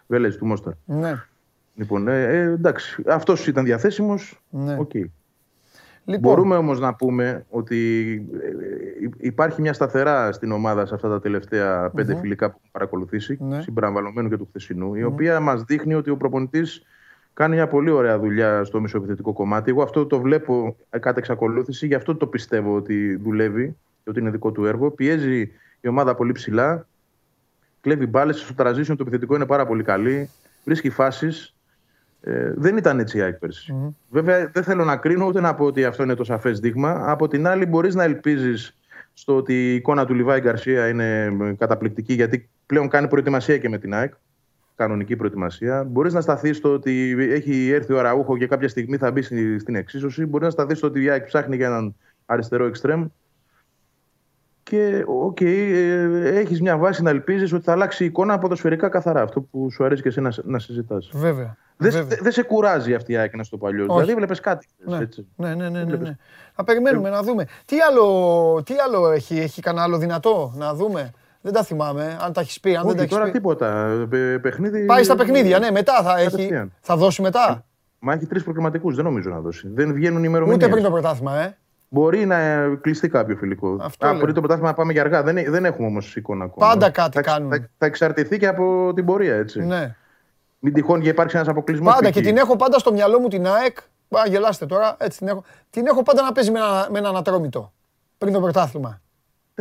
[0.07, 0.73] Βέλεζ του Μόσταρ.
[0.85, 1.15] Ναι.
[1.75, 4.43] Λοιπόν, ε, ε, εντάξει, αυτός ήταν διαθέσιμος.
[4.51, 4.77] Ναι.
[4.79, 4.95] Οκ.
[6.05, 8.11] Λοιπόν, Μπορούμε όμως να πούμε ότι
[8.43, 12.69] ε, υ- υπάρχει μια σταθερά στην ομάδα σε αυτά τα τελευταία πέντε φιλικά που έχουμε
[12.73, 13.61] παρακολουθήσει, Ναι.
[13.63, 16.83] συμπεριλαμβανομένου και του χθεσινού, η οποία μας δείχνει ότι ο προπονητής
[17.41, 19.71] κάνει μια πολύ ωραία δουλειά στο μεσοεπιθετικό κομμάτι.
[19.71, 24.21] Εγώ αυτό το βλέπω ε, κατά εξακολούθηση, γι' αυτό το πιστεύω ότι δουλεύει και ότι
[24.21, 24.91] είναι δικό του έργο.
[24.91, 25.41] Πιέζει
[25.81, 26.87] η ομάδα πολύ ψηλά,
[27.81, 30.31] κλέβει μπάλες, στο transition το επιθετικό είναι πάρα πολύ καλή,
[30.65, 31.55] βρίσκει φάσεις.
[32.21, 33.95] Ε, δεν ήταν έτσι η ΑΕΚ πέρσι.
[34.11, 37.03] Βέβαια, δεν θέλω να κρίνω ούτε να πω ότι αυτό είναι το σαφές δείγμα.
[37.07, 38.79] Από την άλλη, μπορείς να ελπίζεις
[39.13, 43.69] στο ότι η εικόνα του Λιβάη Γκαρσία είναι ε, καταπληκτική, γιατί πλέον κάνει προετοιμασία και
[43.69, 44.15] με την ΑΕΚ.
[44.75, 45.85] Κανονική προετοιμασία.
[45.85, 49.59] Μπορείς να σταθείς στο ότι έχει έρθει ο Αραούχο και κάποια στιγμή θα μπει στη-
[49.59, 50.27] στην εξίσωση.
[50.27, 51.95] Μπορείς να σταθείς στο ότι η ΑΕΚ ψάχνει για έναν
[52.27, 53.07] αριστερό εξτρέμ.
[54.63, 59.23] Και οκ, ε, έχεις μια βάση να ελπίζεις ότι θα αλλάξει η εικόνα ποδοσφαιρικά καθαρά.
[59.23, 61.11] Αυτό που σου αρέσει και εσύ να, να συζητάς.
[61.15, 61.57] βέβαια.
[61.77, 62.19] Δεν βέβαια.
[62.23, 63.85] δεν σε κουράζει αυτή η ΑΕΚ να στο παλιό.
[63.89, 64.01] Όχι.
[64.01, 64.67] Δηλαδή, βλέπεις κάτι.
[64.85, 64.97] Ναι.
[64.99, 65.27] έτσι.
[65.37, 66.09] Ναι, ναι, ναι, ναι, Βλέπεις.
[66.09, 66.17] ναι.
[66.55, 67.47] Θα περιμένουμε να δούμε.
[67.65, 71.11] Τι άλλο, τι άλλο έχει, έχει κανένα άλλο δυνατό να δούμε;
[71.41, 73.31] Δεν τα θυμάμαι, αν τα έχεις πει, αν δεν τα Όχι, έχεις τώρα πει.
[73.31, 73.87] τίποτα.
[74.13, 74.85] Ε, παιχνίδι...
[74.85, 76.31] Πάει στα παιχνίδια, ναι, μετά θα έχει.
[76.31, 76.73] Κατευθείαν.
[76.81, 77.65] Θα δώσει μετά.
[77.99, 79.69] Μα έχει τρεις προκριματικούς, δεν νομίζω να δώσει.
[79.69, 80.63] Δεν βγαίνουν ημερομηνίες.
[80.65, 81.57] Ούτε πριν το πρωτάθλημα, ε.
[81.89, 83.77] Μπορεί να ε, κλειστεί κάποιο φιλικό.
[83.81, 84.21] Αυτό Α, λέω.
[84.21, 85.23] πριν το πρωτάθλημα να πάμε για αργά.
[85.23, 86.69] Δεν, δεν έχουμε όμως εικόνα ακόμα.
[86.69, 87.51] Πάντα κάτι θα, κάνουν.
[87.51, 89.61] Θα, θα εξαρτηθεί και από την πορεία, έτσι.
[89.61, 89.95] Ναι.
[90.59, 91.95] Μην τυχόν και υπάρξει ένας αποκλεισμός.
[91.95, 93.77] Πάντα και την έχω πάντα στο μυαλό μου την ΑΕΚ.
[94.09, 95.45] Μπα, γελάστε τώρα, έτσι την έχω.
[95.71, 97.73] Την έχω πάντα να παίζει με ένα, με έναν ατρόμητο.
[98.19, 99.01] Πριν το πρωτάθλημα.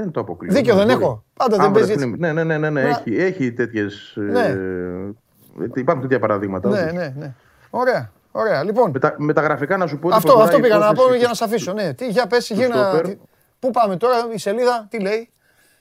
[0.02, 0.54] Δεν το αποκλείω.
[0.54, 1.02] Δίκιο δεν μπορεί.
[1.04, 1.24] έχω.
[1.38, 2.16] Πάντα δεν Α, παίζει βρε, έτσι.
[2.20, 2.82] Ναι, ναι, ναι, ναι, ναι.
[2.82, 4.14] Να- Έχει, έχει τέτοιες.
[4.16, 4.46] Ναι.
[4.46, 6.70] Ε, υπάρχουν τέτοια παραδείγματα.
[6.70, 6.94] Ναι, όντως.
[6.94, 7.34] ναι, ναι.
[7.70, 8.64] Ωραία, ωραία.
[8.64, 10.08] Λοιπόν, Με, τα, με τα γραφικά να σου πω.
[10.08, 11.74] ότι αυτό, προχωράει αυτό η πήγα να πω υπόθεση για να του- σε αφήσω.
[11.74, 12.76] Ναι, τι, για πες, του γύρνα.
[12.76, 13.06] στόπερ.
[13.08, 13.18] τι-
[13.60, 15.30] Πού πάμε τώρα, η σελίδα, τι λέει;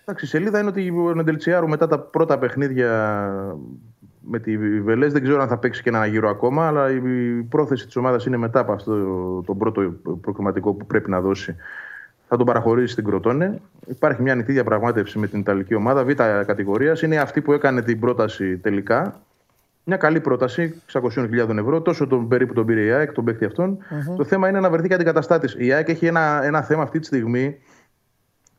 [0.04, 2.90] Εντάξει, η σελίδα είναι ότι ο Νεντελτσιάρου μετά τα πρώτα παιχνίδια
[4.20, 7.00] με τη Βελές δεν ξέρω αν θα παίξει και ένα γύρο ακόμα, αλλά η
[7.48, 8.92] πρόθεση της ομάδας είναι μετά από αυτό
[9.46, 9.80] το πρώτο
[10.20, 11.56] προκριματικό που πρέπει να δώσει.
[12.28, 13.60] Θα τον παραχωρήσει στην Κροτόνε.
[13.86, 16.12] Υπάρχει μια ανοιχτή διαπραγμάτευση με την Ιταλική ομάδα Β'
[16.46, 17.02] κατηγορίας.
[17.02, 19.20] Είναι αυτή που έκανε την πρόταση τελικά.
[19.84, 23.48] Μια καλή πρόταση, 600.000 ευρώ, τόσο τον περίπου τον πήρε η ΑΕΚ, τον παίκτη
[24.16, 25.56] Το θέμα είναι να βρεθεί και αντικαταστάτης.
[25.58, 27.58] Η ΑΕΚ έχει ένα, ένα θέμα αυτή τη στιγμή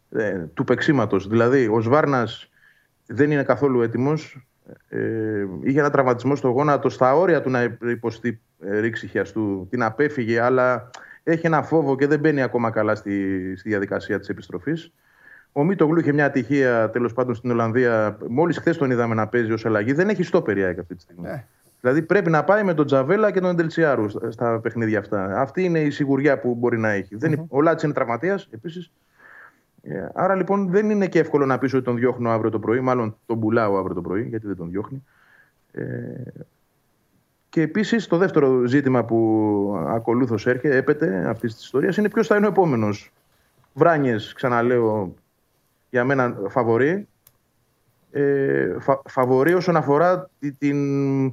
[0.10, 1.28] ε, του παίξήματος.
[1.28, 2.50] Δηλαδή, ο Σβάρνας
[3.06, 4.48] δεν είναι καθόλου έτοιμος.
[4.90, 9.68] Ε, είχε ένα τραυματισμό στο γόνατο στα όρια του να υποστεί ε, ρήξη χιαστού.
[9.70, 10.90] Την απέφυγε, αλλά
[11.24, 14.92] έχει ένα φόβο και δεν μπαίνει ακόμα καλά στη, στη διαδικασία της επιστροφής.
[15.52, 18.18] Ο Μίτογλου είχε μια ατυχία τέλος πάντων στην Ολλανδία.
[18.30, 19.94] Μόλις χθες τον είδαμε να παίζει ως αλλαγή.
[19.94, 21.28] Δεν έχει στο περιάκι αυτή τη στιγμή.
[21.28, 21.46] Ναι.
[21.82, 25.42] Δηλαδή πρέπει να πάει με τον Τζαβέλα και τον Εντελσιάρου στα παιχνίδια αυτά.
[25.42, 27.18] Αυτή είναι η σιγουριά που μπορεί να έχει.
[27.22, 27.46] Mm-hmm.
[27.48, 28.92] Ο Λάτση είναι τραυματίας επίσης.
[29.84, 32.80] Ε, άρα λοιπόν δεν είναι και εύκολο να πεις ότι τον διώχνω αύριο το πρωί.
[32.80, 35.04] Μάλλον τον πουλάω αύριο το πρωί, γιατί δεν τον διώχνει.
[35.72, 35.84] Ε,
[37.50, 42.36] και επίσης το δεύτερο ζήτημα που ακολούθως έρχεται, έπεται αυτής της ιστορίας είναι ποιος θα
[42.36, 43.12] είναι ο επόμενος.
[43.74, 45.14] Βράνιες, ξαναλέω,
[45.90, 47.08] για μένα φαβορεί.
[48.12, 51.26] Ε, φα, φαβορεί όσον αφορά την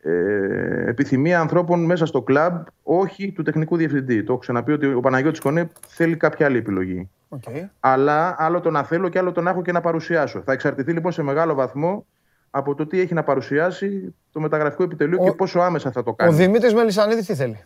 [0.00, 4.22] ε, επιθυμία ανθρώπων μέσα στο κλαμπ, όχι του τεχνικού διευθυντή.
[4.22, 7.10] Το έχω ξαναπεί ότι ο Παναγιώτης Κονέ θέλει κάποια άλλη επιλογή.
[7.28, 7.68] Okay.
[7.80, 10.42] Αλλά άλλο το να θέλω και άλλο το να έχω και να παρουσιάσω.
[10.42, 12.06] Θα εξαρτηθεί λοιπόν σε μεγάλο βαθμό
[12.54, 16.32] από το τι έχει να παρουσιάσει το μεταγραφικό επιτελείο και πόσο άμεσα θα το κάνει.
[16.32, 17.64] Ο Δημήτρης Μελισανίδης τι θέλει;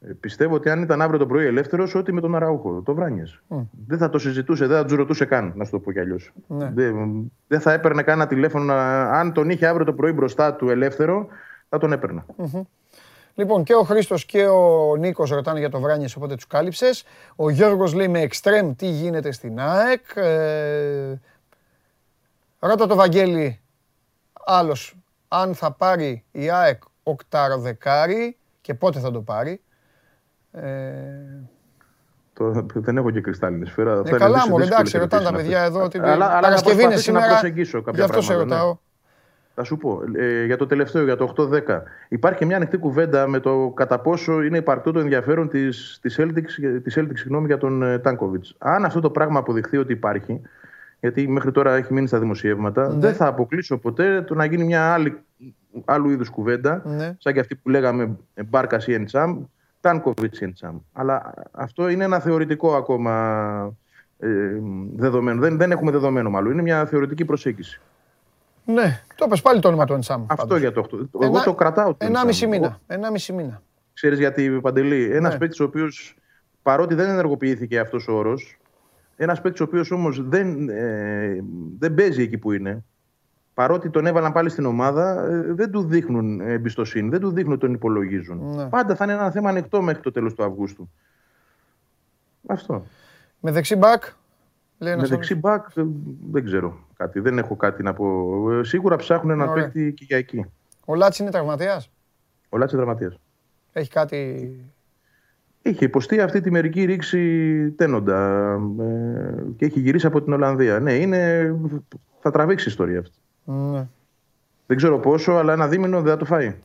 [0.00, 3.40] Ε, πιστεύω ότι αν ήταν αύριο το πρωί ελεύθερος, ότι με τον Αραούχο, το Βράνιες.
[3.86, 6.32] Δεν θα το συζητούσε, δεν θα τους ρωτούσε καν, να σου το πω κι αλλιώς.
[6.46, 6.70] Ναι.
[6.74, 6.94] Δεν,
[7.46, 8.72] δεν θα έπαιρνε καν ένα τηλέφωνο.
[8.72, 11.26] Αν τον είχε αύριο το πρωί μπροστά του ελεύθερο,
[11.68, 12.26] θα τον έπαιρνα.
[13.34, 17.04] Λοιπόν, και ο Χρήστος και ο Νίκος ρωτάνε για το Βράνιες, οπότε τους κάλυψες.
[17.36, 20.04] Ο Γιώργος λέει με εξτρέμ τι γίνεται στην ΑΕΚ.
[20.14, 21.20] Ε,
[22.58, 23.60] ρώτα το Βαγγέλη
[24.44, 24.96] άλλος
[25.28, 29.60] αν θα πάρει η ΑΕΚ οκτάρο δεκάρι και πότε θα το πάρει.
[30.52, 30.62] Ε...
[32.32, 34.02] Το, δεν έχω και κρυστάλλινη σφαίρα.
[34.04, 35.82] Ε, καλά μου, εντάξει, ρωτάνε τα παιδιά εδώ.
[35.82, 37.26] Ότι αλλά, αλλά Παρασκευή είναι σήμερα.
[37.26, 38.38] Να προσεγγίσω κάποια Γι' αυτό σε ναι.
[38.38, 38.76] ρωτάω.
[39.54, 41.82] Θα σου πω, ε, για το τελευταίο, για το 8-10.
[42.08, 46.80] Υπάρχει μια ανοιχτή κουβέντα με το κατά πόσο είναι υπαρκτό το ενδιαφέρον της της Celtics,
[46.82, 48.44] της Celtics συγγνώμη, για τον ε, Τάνκοβιτ.
[48.58, 50.40] Αν αυτό το πράγμα αποδειχθεί ότι υπάρχει,
[51.06, 52.98] γιατί μέχρι τώρα έχει μείνει στα δημοσιεύματα, ναι.
[52.98, 55.18] δεν θα αποκλείσω ποτέ το να γίνει μια άλλη,
[55.84, 57.16] άλλου είδους κουβέντα, ναι.
[57.18, 58.16] σαν και αυτή που λέγαμε
[58.46, 59.44] Μπάρκα ή Εντσάμ,
[59.80, 60.76] Τάνκοβιτς ή Εντσάμ.
[60.92, 63.76] Αλλά αυτό είναι ένα θεωρητικό ακόμα
[64.18, 64.28] ε,
[64.96, 65.40] δεδομένο.
[65.40, 66.52] Δεν, δεν έχουμε δεδομένο μάλλον.
[66.52, 67.80] Είναι μια θεωρητική προσέγγιση.
[68.64, 70.24] Ναι, το πες πάλι το όνομα του Εντσάμ.
[70.26, 71.22] Αυτό για το 8.
[71.22, 71.94] Εγώ το κρατάω.
[71.98, 72.80] Ένα μισή μήνα.
[72.86, 73.62] Ένα μισή μήνα.
[73.92, 75.38] Ξέρεις γιατί, Παντελή, ένας ναι.
[75.38, 76.16] παίκτης ο οποίος
[76.62, 78.58] παρότι δεν ενεργοποιήθηκε αυτός ο όρος,
[79.16, 81.44] ένας παίκτης ο οποίος όμως δεν, ε,
[81.78, 82.84] δεν παίζει εκεί που είναι,
[83.54, 87.60] παρότι τον έβαλαν πάλι στην ομάδα, ε, δεν του δείχνουν εμπιστοσύνη, δεν του δείχνουν ότι
[87.60, 88.54] τον υπολογίζουν.
[88.54, 88.68] Ναι.
[88.68, 90.90] Πάντα θα είναι ένα θέμα ανοιχτό μέχρι το τέλος του Αυγούστου.
[92.46, 92.86] Αυτό.
[93.40, 94.04] Με δεξί μπακ.
[94.78, 95.66] Λέει με δεξί μπακ
[96.30, 97.20] δεν ξέρω κάτι.
[97.20, 98.06] Δεν έχω κάτι να πω.
[98.52, 100.46] Ε, σίγουρα ψάχνουν ένα παίκτη και για εκεί.
[100.84, 101.90] Ο Λάτσι είναι τραυματίας;
[102.48, 103.20] Ο Λάτσι είναι τραυματίας.
[103.72, 104.50] Έχει κάτι
[105.66, 110.80] Είχε υποστεί αυτή τη μερική ρήξη τένοντα ε, και έχει γυρίσει από την Ολλανδία.
[110.80, 111.54] Ναι, είναι,
[112.20, 113.18] θα τραβήξει η ιστορία αυτή.
[113.44, 113.86] Ναι.
[114.66, 116.56] Δεν ξέρω πόσο, αλλά ένα δίμηνο δεν θα το φάει.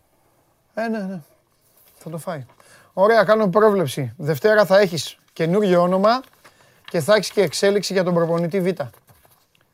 [0.74, 1.22] Ε, ναι, ναι.
[1.98, 2.46] Θα το φάει.
[2.94, 4.14] Ωραία, κάνω πρόβλεψη.
[4.18, 6.22] Δευτέρα θα έχεις καινούργιο όνομα
[6.86, 8.68] και θα έχεις και εξέλιξη για τον προπονητή Β.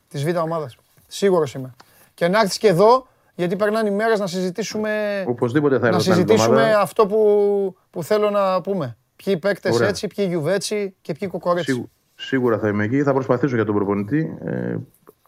[0.07, 0.77] Της Β ομάδας.
[1.07, 1.75] Σίγουρος είμαι.
[2.13, 5.23] Και να έρθεις και εδώ, γιατί περνάνε οι μέρες να συζητήσουμε...
[5.27, 8.97] Οπωσδήποτε θα Να συζητήσουμε αυτό που, που θέλω να πούμε.
[9.23, 11.89] Ποιοι παίκτες έτσι, ποιοι γιουβέτσι και ποιοι κοκορέτσι.
[12.15, 13.03] Σίγουρα θα είμαι εκεί.
[13.03, 14.37] Θα προσπαθήσω για τον προπονητή.
[14.45, 14.75] Ε,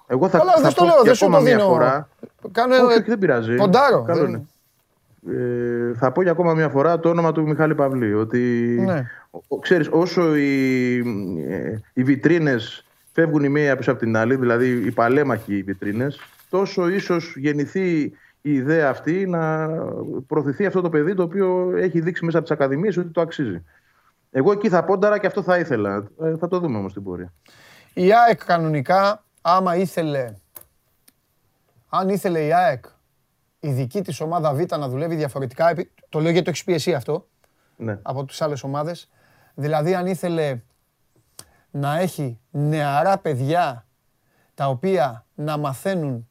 [0.08, 1.64] εγώ θα, Αλλά θα δεν το λέω, δεν σου το δίνω.
[1.64, 2.10] Φορά.
[2.52, 3.56] Κάνω, όχι, δεν πειράζει.
[3.56, 4.06] Ποντάρω.
[5.28, 8.14] Ε, θα πω για ακόμα μια φορά το όνομα του Μιχάλη Παυλή.
[8.14, 8.40] Ότι
[8.86, 9.06] ναι.
[9.62, 10.98] ξέρεις, όσο οι,
[11.50, 16.20] ε, οι βιτρίνες φεύγουν η μία πίσω από την άλλη, δηλαδή οι παλέμαχοι οι βιτρίνες,
[16.50, 18.12] τόσο ίσως γεννηθεί
[18.42, 19.70] η ιδέα αυτή να
[20.28, 23.64] προωθηθεί αυτό το παιδί το οποίο έχει δείξει μέσα από τις ακαδημίες ότι το αξίζει.
[24.32, 26.08] Εγώ εκεί θα πόνταρα και αυτό θα ήθελα.
[26.22, 27.34] Ε, θα το δούμε όμως την πορεία.
[27.94, 30.34] Η ΑΕΚ κανονικά, άμα ήθελε,
[31.90, 32.86] αν ήθελε η ΑΕΚ
[33.60, 35.74] η δική της ομάδα Β να δουλεύει διαφορετικά,
[36.10, 37.28] το λέω γιατί το έχεις πιεσεί αυτό,
[37.76, 38.00] ναι.
[38.02, 39.10] από τις άλλες ομάδες,
[39.54, 40.62] δηλαδή αν ήθελε
[41.72, 43.88] να έχει νεαρά παιδιά
[44.54, 46.30] τα οποία να μαθαίνουν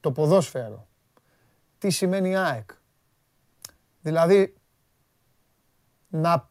[0.00, 0.86] το ποδόσφαιρο.
[1.78, 2.70] Τι σημαίνει ΑΕΚ;
[4.00, 4.54] Δηλαδή,
[6.08, 6.50] να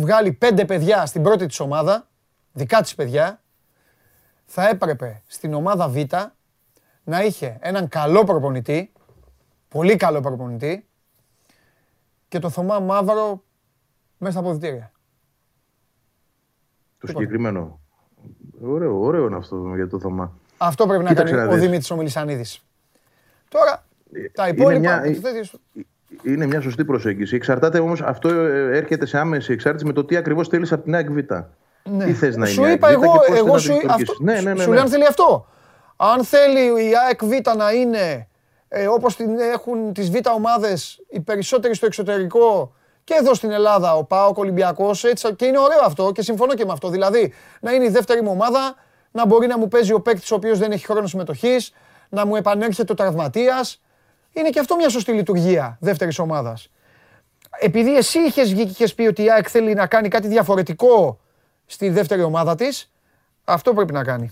[0.00, 2.08] βγάλει πέντε παιδιά στην πρώτη της ομάδα,
[2.52, 3.42] δικά της παιδιά,
[4.44, 5.96] θα έπρεπε στην ομάδα Β
[7.04, 8.92] να είχε έναν καλό προπονητή,
[9.68, 10.86] πολύ καλό προπονητή
[12.28, 13.42] και το Θωμά Μαύρο
[14.18, 14.92] μέσα στα αποδητήρια.
[16.98, 17.80] Το συγκεκριμένο.
[18.62, 20.38] Ωραίο, ωραίο είναι αυτό για το Θωμά.
[20.56, 21.64] Αυτό πρέπει να Κοίταξε κάνει να ο δεις.
[21.64, 22.64] Δημήτρης ο Μιλισανίδης.
[23.48, 23.86] Τώρα,
[24.32, 24.78] τα Είναι υπόλοιπα...
[24.80, 25.54] μια- τέτοιες-
[26.22, 27.36] Είναι μια σωστή προσέγγιση.
[27.36, 30.94] Εξαρτάται όμως, αυτό ε, έρχεται σε άμεση εξάρτηση με το τι ακριβώς θέλεις από την
[30.94, 31.18] ΑΕΚ Β.
[31.82, 32.04] Ναι.
[32.04, 33.72] Τι θες να Σου είναι η είπα ΑΕΚ Β εγώ, και πώς εγώ θες σου,
[33.72, 34.18] να αυτό, λειτουργήσεις.
[34.20, 34.74] Ναι, ναι, ναι, σου ναι.
[34.74, 35.46] λέω αν θέλει αυτό.
[35.96, 38.28] Αν θέλει η ΑΕΚ Β να είναι
[38.68, 42.74] ε, όπως την έχουν τις Β ομάδες οι περισσότεροι στο εξωτερικό
[43.04, 46.54] και εδώ στην Ελλάδα ο ΠΑΟΚ, ο Ολυμπιακός έτσι, και είναι ωραίο αυτό και συμφωνώ
[46.54, 46.88] και με αυτό.
[46.88, 48.74] Δηλαδή να είναι η δεύτερη μου ομάδα,
[49.10, 51.72] να μπορεί να μου παίζει ο παίκτης ο οποίος δεν έχει χρόνο συμμετοχής,
[52.08, 53.80] να μου επανέρχεται ο τραυματίας.
[54.36, 56.70] Είναι και αυτό μια σωστή λειτουργία δεύτερης ομάδας.
[57.60, 61.20] Επειδή εσύ είχες βγει και είχες πει ότι η ΑΕΚ θέλει να κάνει κάτι διαφορετικό
[61.66, 62.92] στη δεύτερη ομάδα της,
[63.44, 64.30] αυτό πρέπει να κάνει.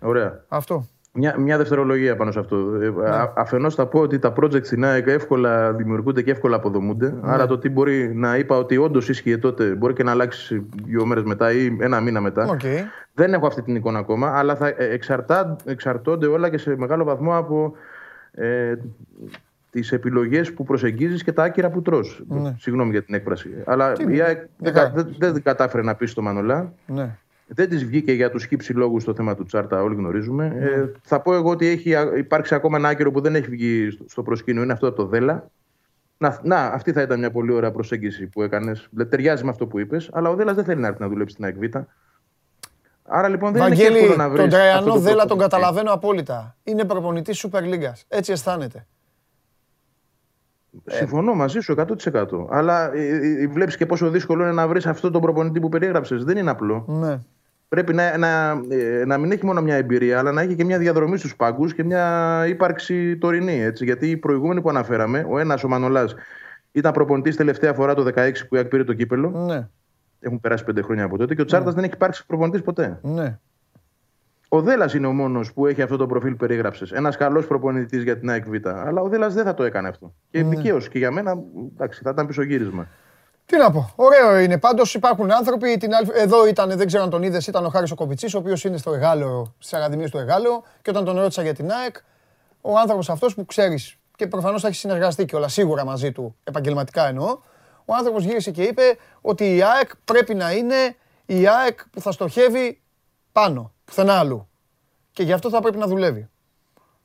[0.00, 0.44] Ωραία.
[0.48, 0.86] Αυτό.
[1.14, 2.56] Μια, μια δευτερολογία πάνω σε αυτό.
[2.56, 3.08] Ε, Ναι.
[3.08, 7.10] α- Αφενός θα πω ότι τα project στην ΑΕΚ εύκολα δημιουργούνται και εύκολα αποδομούνται.
[7.10, 7.32] Ναι.
[7.32, 11.06] Άρα το τι μπορεί να είπα ότι όντως ίσχυε τότε μπορεί και να αλλάξει δύο
[11.06, 12.44] μέρες μετά ή ένα μήνα μετά.
[12.48, 12.60] ΟΚ.
[13.14, 17.04] Δεν έχω αυτή την εικόνα ακόμα, αλλά θα ε, εξαρτά, εξαρτώνται όλα και σε μεγάλο
[17.04, 17.72] βαθμό από
[18.32, 18.74] ε,
[19.70, 22.22] τις επιλογές που προσεγγίζεις και τα άκυρα που τρως.
[22.58, 23.48] Συγγνώμη για την έκφραση.
[23.64, 24.78] Αλλά η ΑΕΚ δεν, Ναι.
[24.80, 24.90] χαρά.
[25.18, 26.72] δεν, δεν κατάφερε να πει στο Μανολά.
[26.86, 27.16] Ναι.
[27.46, 30.48] Δεν της βγήκε για τους χύψη λόγους στο θέμα του Τσάρτα, όλοι γνωρίζουμε.
[30.48, 30.64] Ναι.
[30.64, 33.90] Ε, θα πω εγώ ότι έχει α- υπάρξει ακόμα ένα άκυρο που δεν έχει βγει
[33.90, 35.50] στο- στο προσκήνιο, είναι αυτό από το Δέλα.
[36.18, 38.88] Να, να, αυτή θα ήταν μια πολύ ωραία προσέγγιση που έκανες.
[39.08, 41.44] Ταιριάζει με αυτό που είπες, αλλά ο Δέλας δεν θέλει να έρθει να δουλέψει στην
[41.44, 41.76] ΑΕΚ Β.
[43.04, 44.40] Άρα λοιπόν δεν είναι και Βαγγέλη, εύκολο να βρεις.
[44.40, 46.56] τον Τραϊανό Δέλα τον καταλαβαίνω απόλυτα.
[46.62, 48.04] Είναι προπονητής Σούπερ Λίγκας.
[48.08, 48.86] Έτσι αισθάνεται.
[50.86, 51.74] Συμφωνώ μαζί σου
[52.12, 52.46] 100%.
[52.50, 56.24] Αλλά ε, βλέπεις και πόσο δύσκολο είναι να βρεις αυτό τον προπονητή που περιέγραψες.
[56.24, 56.84] Δεν είναι απλό.
[56.88, 57.18] Ναι.
[57.68, 60.78] Πρέπει να, να, ε, να μην έχει μόνο μια εμπειρία, αλλά να έχει και μια
[60.78, 63.62] διαδρομή στους πάγκους και μια ύπαρξη τωρινή.
[63.62, 63.84] Έτσι.
[63.84, 66.14] Γιατί οι προηγούμενοι που αναφέραμε, ο ένας, ο Μανολάς,
[66.72, 69.30] ήταν προπονητής τελευταία φορά το 16 που η ΑΕΚ πήρε το κύπελο.
[69.30, 69.68] Ναι.
[70.24, 71.34] Έχουν περάσει πέντε χρόνια από τότε.
[71.34, 72.98] Και ο Τσάρτας δεν έχει υπάρξει προπονητής ποτέ.
[73.02, 73.38] Ναι.
[74.48, 76.92] Ο Δέλλα είναι ο μόνος που έχει αυτό το προφίλ που περιγράψες.
[76.92, 78.66] Ένας καλός προπονητής για την ΑΕΚ Β.
[78.66, 80.14] Αλλά ο Δέλλα δεν θα το έκανε αυτό.
[80.30, 80.48] Και Ναι.
[80.48, 80.88] δικαίως.
[80.88, 81.38] Και για μένα,
[81.74, 82.86] εντάξει, θα ήταν πισωγύρισμα.
[83.46, 83.92] Τι να πω.
[83.96, 84.58] Ωραίο είναι.
[84.58, 85.76] Πάντως υπάρχουν άνθρωποι.
[85.76, 86.08] Την άλλη...
[86.14, 88.76] Εδώ ήταν, δεν ξέρω αν τον είδες, ήταν ο Χάρης ο Κοβιτσής, ο οποίος είναι
[88.76, 90.62] στο Εγάλεο, στις Ακαδημίες του Εγάλεο.
[90.82, 91.96] Και όταν τον ρώτησα για την ΑΕΚ,
[92.60, 96.36] ο άνθρωπος αυτός που ξέρεις και προφανώς θα έχει συνεργαστεί και όλα σίγουρα μαζί του,
[96.44, 97.38] επαγγελματικά εννοώ.
[97.84, 98.82] Ο άνθρωπος γύρισε και είπε
[99.20, 100.96] ότι η ΑΕΚ πρέπει να είναι
[101.26, 102.80] η ΑΕΚ που θα στοχεύει
[103.32, 104.48] πάνω, πουθενά αλλού.
[105.12, 106.28] Και γι' αυτό θα πρέπει να δουλεύει.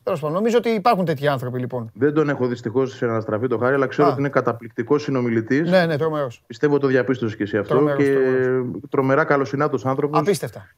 [0.03, 1.91] Τέλος πάντων, νομίζω ότι υπάρχουν τέτοιοι άνθρωποι λοιπόν.
[1.93, 4.11] Δεν τον έχω δυστυχώς σε αναστραφεί το χάρη, αλλά ξέρω Α.
[4.11, 5.69] ότι είναι καταπληκτικός συνομιλητής.
[5.69, 6.43] Ναι, ναι, τρομερός.
[6.47, 7.73] Πιστεύω το διαπίστωσες και εσύ αυτό.
[7.73, 8.79] Τρομερός, και τρομερός.
[8.89, 10.19] τρομερά καλοσυνάτο άνθρωπος.
[10.19, 10.69] Απίστευτα.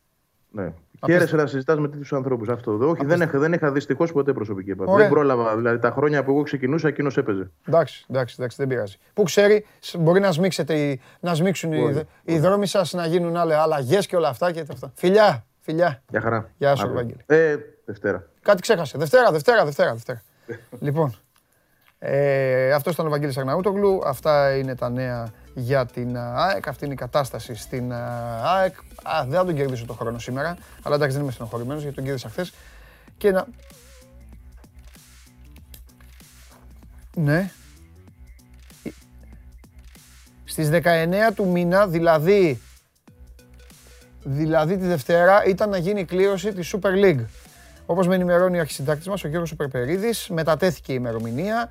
[0.51, 0.73] Ναι.
[1.05, 2.49] Χαίρεσαι να συζητάς με τέτοιους ανθρώπους.
[2.49, 2.89] Αυτό.
[2.89, 4.89] Όχι, δεν είχα, δεν είχα δυστυχώ ποτέ προσωπική επαφή.
[4.89, 5.03] Ωραία.
[5.05, 5.55] Δεν πρόλαβα.
[5.55, 7.51] Δηλαδή τα χρόνια που εγώ ξεκινούσα, εκείνος έπαιζε.
[7.67, 8.97] Εντάξει, εντάξει, εντάξει, δεν πειράζει.
[9.13, 13.05] Πού ξέρει, σ- μπορεί να, σμίξετε, οι- να σμίξουν οι, Μπορεί, οι δρόμοι σας να
[13.05, 14.91] γίνουν αλλαγές και όλα αυτά και αυτά.
[14.95, 16.01] Φιλιά, φιλιά.
[16.09, 16.49] Γεια χαρά.
[16.57, 16.99] Γεια σου, Αύριο.
[16.99, 17.51] Ευάγγελε.
[17.51, 18.27] Ε, Δευτέρα.
[18.41, 18.97] Κάτι ξέχασε.
[18.97, 19.91] Δευτέρα, Δευτέρα, Δευτέρα.
[19.93, 20.21] Δευτέρα.
[20.79, 21.13] λοιπόν,
[21.99, 24.01] ε, αυτός ήταν ο Βαγγέλης Αγναούτογλου.
[24.05, 26.67] Αυτά είναι τα νέα για την α, ΑΕΚ.
[26.67, 28.75] Αυτή είναι η κατάσταση στην α, ΑΕΚ.
[29.03, 30.57] Α, δεν θα τον κερδίσω το χρόνο σήμερα.
[30.83, 32.53] Αλλά εντάξει, δεν είμαι στενοχωρημένος γιατί τον κέρδισα χθες.
[33.17, 33.47] Και να.
[37.15, 37.51] Ναι.
[40.45, 40.83] Στις 19
[41.35, 42.61] του μήνα, δηλαδή
[44.23, 47.25] δηλαδή τη Δευτέρα ήταν να γίνει η κλήρωση της Super League.
[47.85, 51.69] Όπως με ενημερώνει ο αρχισυντάκτης μας, ο Γιώργος Σουπερπερίδης, μετατέθηκε η ημερομηνία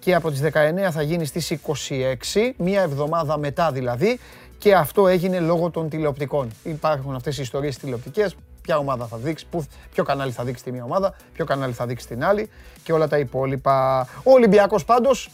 [0.00, 4.18] και από τις 19 θα γίνει στις 26, μία εβδομάδα μετά δηλαδή,
[4.58, 6.50] και αυτό έγινε λόγω των τηλεοπτικών.
[6.62, 10.72] Υπάρχουν αυτές οι ιστορίες τηλεοπτικές, ποια ομάδα θα δείξει, που, ποιο κανάλι θα δείξει τη
[10.72, 12.50] μία ομάδα, ποιο κανάλι θα δείξει την άλλη
[12.82, 14.06] και όλα τα υπόλοιπα.
[14.22, 15.30] Ο Ολυμπιακός πάντως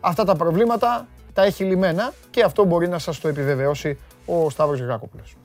[0.00, 4.80] αυτά τα προβλήματα τα έχει λυμμένα και αυτό μπορεί να σας το επιβεβαιώσει ο Σταύρος
[4.80, 5.36] Γράκοπουλος.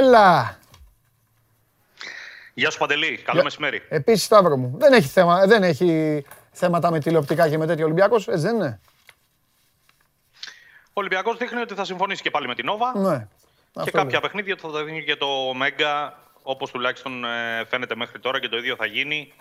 [0.00, 0.58] Έλα!
[2.54, 3.82] Γεια σου Παντελή, καλό μεσημέρι.
[3.88, 8.28] Επίσης Σταύρο μου, δεν έχει, θέμα, δεν έχει θέματα με τηλεοπτικά και με τέτοιο Ολυμπιακός,
[8.28, 8.80] έτσι δεν είναι;
[10.86, 13.18] Ο Ολυμπιακός δείχνει ότι θα συμφωνήσει και πάλι με την Νόβα Ναι.
[13.72, 14.20] και Αυτό κάποια λέω.
[14.20, 18.56] παιχνίδια θα τα δίνει και το Μέγκα όπως τουλάχιστον ε, φαίνεται μέχρι τώρα και το
[18.56, 19.32] ίδιο θα γίνει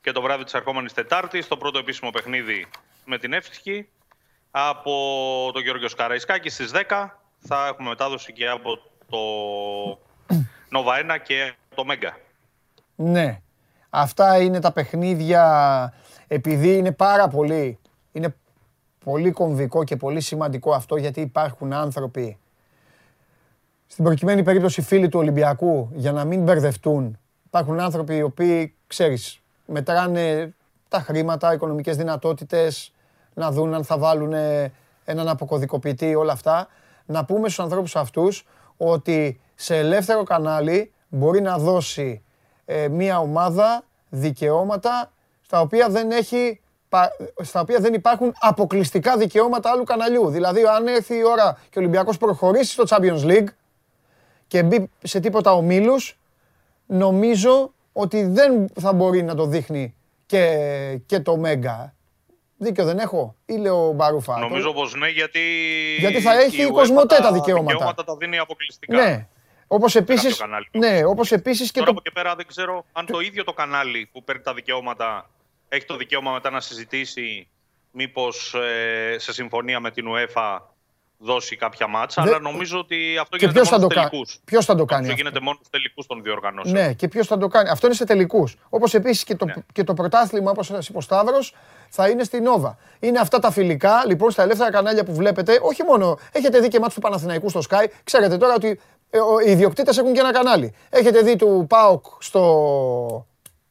[0.00, 2.66] και το βράδυ της ερχόμενης Τετάρτης, το πρώτο επίσημο παιχνίδι
[3.04, 3.88] με την Εύσκη
[4.50, 4.92] από
[5.52, 7.06] τον Γιώργο Καραϊσκάκη στις 10
[7.38, 8.78] θα έχουμε μετάδοση και από
[9.10, 9.18] το
[10.68, 12.16] Νόβα 1 και το Μέγκα.
[12.94, 13.40] Ναι.
[13.90, 15.94] Αυτά είναι τα παιχνίδια,
[16.28, 17.78] επειδή είναι πάρα πολύ,
[18.12, 18.34] είναι
[19.04, 22.38] πολύ κομβικό και πολύ σημαντικό αυτό γιατί υπάρχουν άνθρωποι
[23.86, 27.18] στην προκειμένη περίπτωση φίλοι του Ολυμπιακού για να μην μπερδευτούν.
[27.46, 30.54] Υπάρχουν άνθρωποι οι οποίοι, ξέρεις, μετράνε
[30.88, 32.92] τα χρήματα, οικονομικές δυνατότητες,
[33.34, 34.32] να δουν αν θα βάλουν
[35.04, 36.68] έναν αποκωδικοποιητή, όλα αυτά.
[37.06, 38.46] Να πούμε στους ανθρώπους αυτούς
[38.78, 42.22] ότι σε ελεύθερο κανάλι μπορεί να δώσει
[42.64, 46.60] ε, μια ομάδα δικαιώματα στα οποία δεν έχει
[47.42, 50.28] στα οποία δεν υπάρχουν αποκλειστικά δικαιώματα άλλου καναλιού.
[50.28, 53.48] Δηλαδή, αν έρθει η ώρα και ο Ολυμπιακός προχωρήσει στο Champions League
[54.46, 56.18] και μπει σε τίποτα ομίλους,
[56.86, 59.94] νομίζω ότι δεν θα μπορεί να το δείχνει
[60.26, 61.94] και, και το Μέγκα.
[62.60, 64.38] Δίκιο δεν έχω, ή λέω Μπαρούφα.
[64.38, 65.40] Νομίζω πως ναι, γιατί.
[65.98, 67.66] Γιατί θα έχει η Κοσμοτέ τα δικαιώματα.
[67.66, 68.96] Τα δικαιώματα τα δίνει αποκλειστικά.
[68.96, 69.28] Ναι.
[69.66, 70.28] Όπως επίση.
[70.70, 71.96] Ναι, όπως επίσης και Τώρα το.
[71.98, 75.30] Από και πέρα δεν ξέρω αν το ίδιο το κανάλι που παίρνει τα δικαιώματα
[75.68, 77.48] έχει το δικαίωμα μετά να συζητήσει
[77.90, 80.58] μήπως ε, σε συμφωνία με την UEFA
[81.18, 84.40] δώσει κάποια μάτσα, αλλά νομίζω ότι αυτό και γίνεται μόνο στους τελικούς.
[84.44, 85.02] Ποιος θα το κάνει.
[85.02, 86.74] Αυτό γίνεται μόνο στους τελικούς των διοργανώσεων.
[86.74, 88.56] Ναι, και ποιος θα το κάνει; Αυτό είναι σε τελικούς.
[88.68, 89.54] Όπως επίσης και, το, ναι.
[89.72, 91.54] και το πρωτάθλημα, όπως σα είπε ο Σταύρος,
[91.88, 92.78] θα είναι στην Νόβα.
[93.00, 95.58] Είναι αυτά τα φιλικά, λοιπόν, στα ελεύθερα κανάλια που βλέπετε.
[95.62, 96.18] Όχι μόνο.
[96.32, 97.86] Έχετε δει και μάτς του Παναθηναϊκού στο Sky.
[98.04, 98.80] Ξέρετε τώρα ότι
[99.10, 100.74] ε, οι ιδιοκτήτες έχουν και ένα κανάλι.
[100.90, 103.26] Έχετε δει του ΠΑΟΚ στο.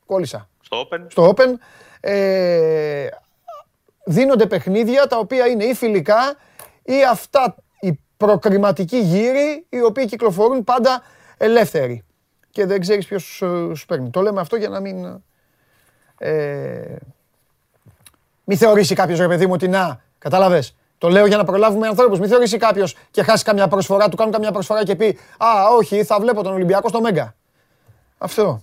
[0.06, 0.49] Κόλλησα.
[0.61, 0.99] Στο Open.
[1.07, 1.53] Στο Open.
[1.99, 3.07] Ε,
[4.06, 6.36] δίνονται παιχνίδια τα οποία είναι ή φιλικά
[6.88, 11.01] ή αυτά οι προκριματικοί γύροι οι οποίοι κυκλοφορούν πάντα
[11.38, 12.05] ελεύθεροι.
[12.49, 13.23] Και δεν ξέρεις ποιος
[13.73, 14.09] σου παίρνει.
[14.09, 15.22] Το λέμε αυτό για να μην...
[16.18, 16.95] Ε,
[18.43, 20.76] μην θεωρήσει κάποιος ρε παιδί μου ότι να, κατάλαβες.
[20.97, 22.19] Το λέω για να προλάβουμε ανθρώπους.
[22.19, 25.47] Μην θεωρήσει κάποιος και χάσει καμιά προσφορά, του κάνουν καμιά προσφορά και πει «Α,
[25.77, 27.35] όχι, θα βλέπω τον Ολυμπιακό στο Μέγκα».
[28.18, 28.61] Αυτό.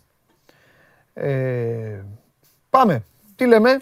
[1.14, 2.04] Ε,
[2.70, 3.04] πάμε.
[3.36, 3.80] Τι λέμε;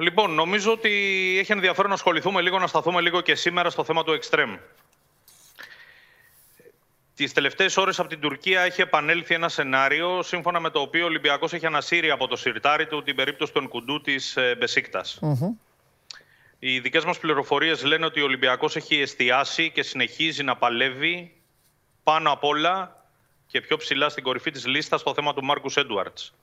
[0.00, 0.90] Λοιπόν, νομίζω ότι
[1.38, 4.56] έχει ενδιαφέρον να ασχοληθούμε λίγο, να σταθούμε λίγο και σήμερα στο θέμα του εξτρέμ.
[7.14, 11.06] Τις τελευταίες ώρες από την Τουρκία έχει επανέλθει ένα σενάριο σύμφωνα με το οποίο ο
[11.06, 15.04] Ολυμπιακός έχει ανασύρει από το σιρτάρι του την περίπτωση του Ενκουντού της ε, μπεσικτα
[16.58, 21.34] Οι δικές μας πληροφορίες λένε ότι ο Ολυμπιακός έχει εστιάσει και συνεχίζει να παλεύει
[22.02, 23.04] πάνω απ' όλα
[23.46, 26.34] και πιο ψηλά στην κορυφή της λίστας στο θέμα του Μάρκους Έντουαρτς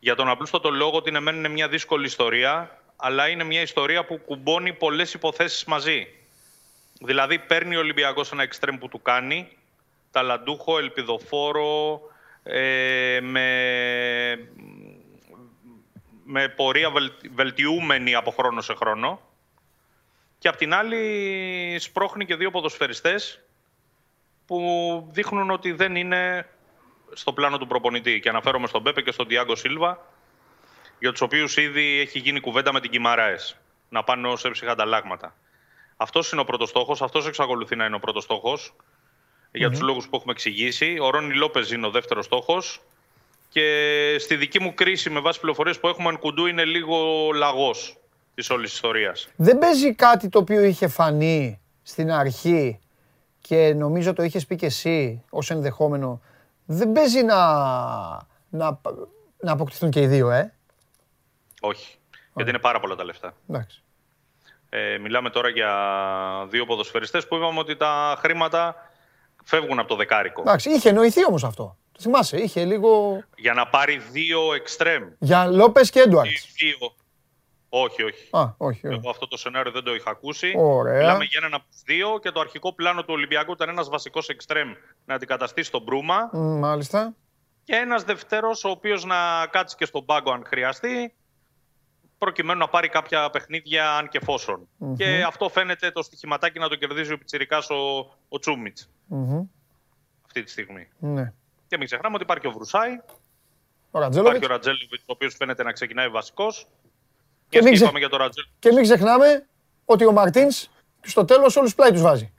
[0.00, 4.18] για τον απλούστατο λόγο ότι ναι, είναι μια δύσκολη ιστορία, αλλά είναι μια ιστορία που
[4.18, 6.06] κουμπώνει πολλές υποθέσεις μαζί.
[7.00, 9.56] Δηλαδή, παίρνει ο Ολυμπιακός ένα εξτρέμ που του κάνει,
[10.10, 12.00] ταλαντούχο, ελπιδοφόρο,
[12.42, 13.48] ε, με,
[16.24, 16.92] με πορεία
[17.34, 19.20] βελτιούμενη από χρόνο σε χρόνο.
[20.38, 23.40] Και απ' την άλλη σπρώχνει και δύο ποδοσφαιριστές
[24.46, 26.48] που δείχνουν ότι δεν είναι
[27.12, 28.20] στο πλάνο του προπονητή.
[28.20, 30.06] Και αναφέρομαι στον Πέπε και στον Διάγκο Σίλβα,
[30.98, 33.36] για τους οποίους ήδη έχει γίνει κουβέντα με την Κιμαράε
[33.88, 35.34] να πάνε ω έψυχα ανταλλάγματα.
[35.96, 38.74] Αυτός είναι ο πρώτος στόχος, αυτός εξακολουθεί να είναι ο πρώτος στόχος,
[39.52, 40.98] για τους λόγους που έχουμε εξηγήσει.
[41.00, 42.82] Ο Ρόνι Λόπες είναι ο δεύτερος στόχος.
[43.48, 47.96] Και στη δική μου κρίση, με βάση πληροφορίες που έχουμε, Κουντού είναι λίγο λαγός
[48.34, 49.28] της όλης ιστορίας.
[49.36, 52.80] Δεν παίζει κάτι το οποίο είχε φανεί στην αρχή
[53.40, 56.22] και νομίζω το είχες πει και εσύ ως ενδεχόμενο
[56.72, 57.36] δεν παίζει να,
[58.48, 58.80] να,
[59.40, 60.54] να αποκτηθούν και οι δύο, ε.
[61.60, 61.98] Όχι.
[62.34, 63.34] Γιατί είναι πάρα πολλά τα λεφτά.
[63.48, 63.82] Εντάξει.
[64.68, 65.72] Ε, μιλάμε τώρα για
[66.48, 68.90] δύο ποδοσφαιριστές που είπαμε ότι τα χρήματα
[69.44, 70.40] φεύγουν από το δεκάρικο.
[70.40, 71.76] Εντάξει, είχε εννοηθεί όμως αυτό.
[71.92, 73.22] Το θυμάσαι, είχε λίγο...
[73.36, 75.08] Για να πάρει δύο εξτρέμ.
[75.18, 76.52] Για Λόπες και Έντουαρτς.
[76.54, 76.94] Δύο.
[77.72, 78.28] Όχι, όχι.
[78.30, 78.96] Α, όχι, όχι.
[78.96, 80.52] Εγώ αυτό το σενάριο δεν το είχα ακούσει.
[80.56, 80.98] Ωραία.
[80.98, 84.28] Μιλάμε για έναν από τους δύο και το αρχικό πλάνο του Ολυμπιακού ήταν ένας βασικός
[84.28, 84.72] εξτρέμ
[85.04, 86.30] να αντικαταστήσει τον Μπρούμα.
[86.32, 87.14] Μάλιστα.
[87.64, 91.14] Και ένας δευτέρο ο οποίος να κάτσει και στον πάγκο αν χρειαστεί,
[92.18, 94.68] προκειμένου να πάρει κάποια παιχνίδια αν και εφόσον.
[94.96, 97.98] Και αυτό φαίνεται το στοιχηματάκι να το κερδίζει ο Πιτσυρικά ο,
[98.28, 98.78] ο τσουμιτ
[100.26, 100.88] Αυτή τη στιγμή.
[100.98, 101.32] Ναι.
[101.66, 103.00] Και μην ξεχνάμε ότι υπάρχει ο Βρουσάη.
[103.90, 106.66] Ο Υπάρχει ο Ρατζέλοβιτ, ο οποίος φαίνεται να ξεκινάει βασικός.
[107.50, 107.90] Και, μην, ξε...
[107.96, 108.28] για το
[108.58, 109.46] και μην ξεχνάμε
[109.84, 110.68] ότι ο Μαρτίνς
[111.02, 112.32] στο τέλος όλους πλάι τους βάζει.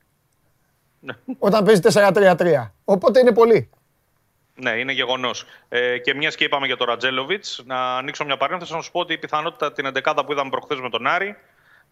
[0.99, 1.13] Ναι.
[1.39, 2.71] Όταν παίζει 4-3-3.
[2.85, 3.69] Οπότε είναι πολύ.
[4.55, 5.45] Ναι, είναι γεγονός.
[5.69, 8.99] Ε, και μιας και είπαμε για τον Ρατζέλοβιτς, να ανοίξω μια παρένθεση να σου πω
[8.99, 11.35] ότι η πιθανότητα την 11 που είδαμε προχθές με τον Άρη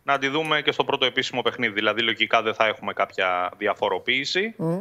[0.04, 1.74] να τη δούμε και στο πρώτο επίσημο παιχνίδι.
[1.74, 4.56] Δηλαδή, λογικά δεν θα έχουμε κάποια διαφοροποίηση.
[4.60, 4.78] Mm.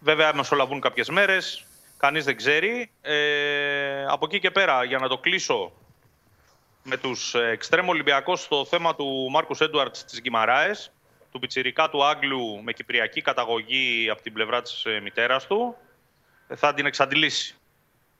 [0.00, 1.64] Βέβαια, μεσολαβούν κάποιες μέρες.
[1.96, 2.90] Κανείς δεν ξέρει.
[3.02, 5.72] Ε, από εκεί και πέρα, για να το κλείσω
[6.82, 10.70] με τους εξτρέμ Ολυμπιακός στο θέμα του Μάρκου Έντουαρτ της Γκυμαράε,
[11.32, 15.76] του πιτσιρικά του Άγγλου με κυπριακή καταγωγή από την πλευρά της ε, μητέρας του,
[16.54, 17.54] θα την εξαντλήσει.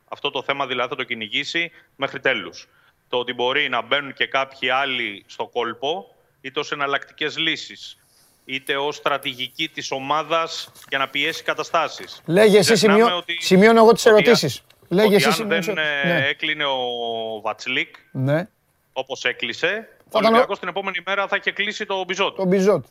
[0.08, 2.68] Αυτό το θέμα δηλαδή θα το κυνηγήσει μέχρι τέλους.
[3.08, 7.98] το ότι μπορεί να μπαίνουν και κάποιοι άλλοι στο κόλπο, είτε ως εναλλακτικές λύσεις,
[8.44, 12.20] είτε ως στρατηγική της ομάδας για να πιέσει καταστάσεις.
[12.26, 14.62] Λέγε εσύ, Ξεχνάμε σημειώ, ότι- σημειώνω εγώ τις ότι- ερωτήσεις.
[14.92, 16.26] Λέγε ότι εσύ, αν σημειώσω- δεν ε, ναι.
[16.26, 18.48] έκλεινε ο Βατσλίκ, ναι,
[18.92, 19.66] όπως έκλεισε,
[19.98, 22.36] ο ήταν ο- Ολυμπιακός την επόμενη μέρα θα είχε κλείσει το Μπιζότ.
[22.36, 22.84] τον Μπιζότ.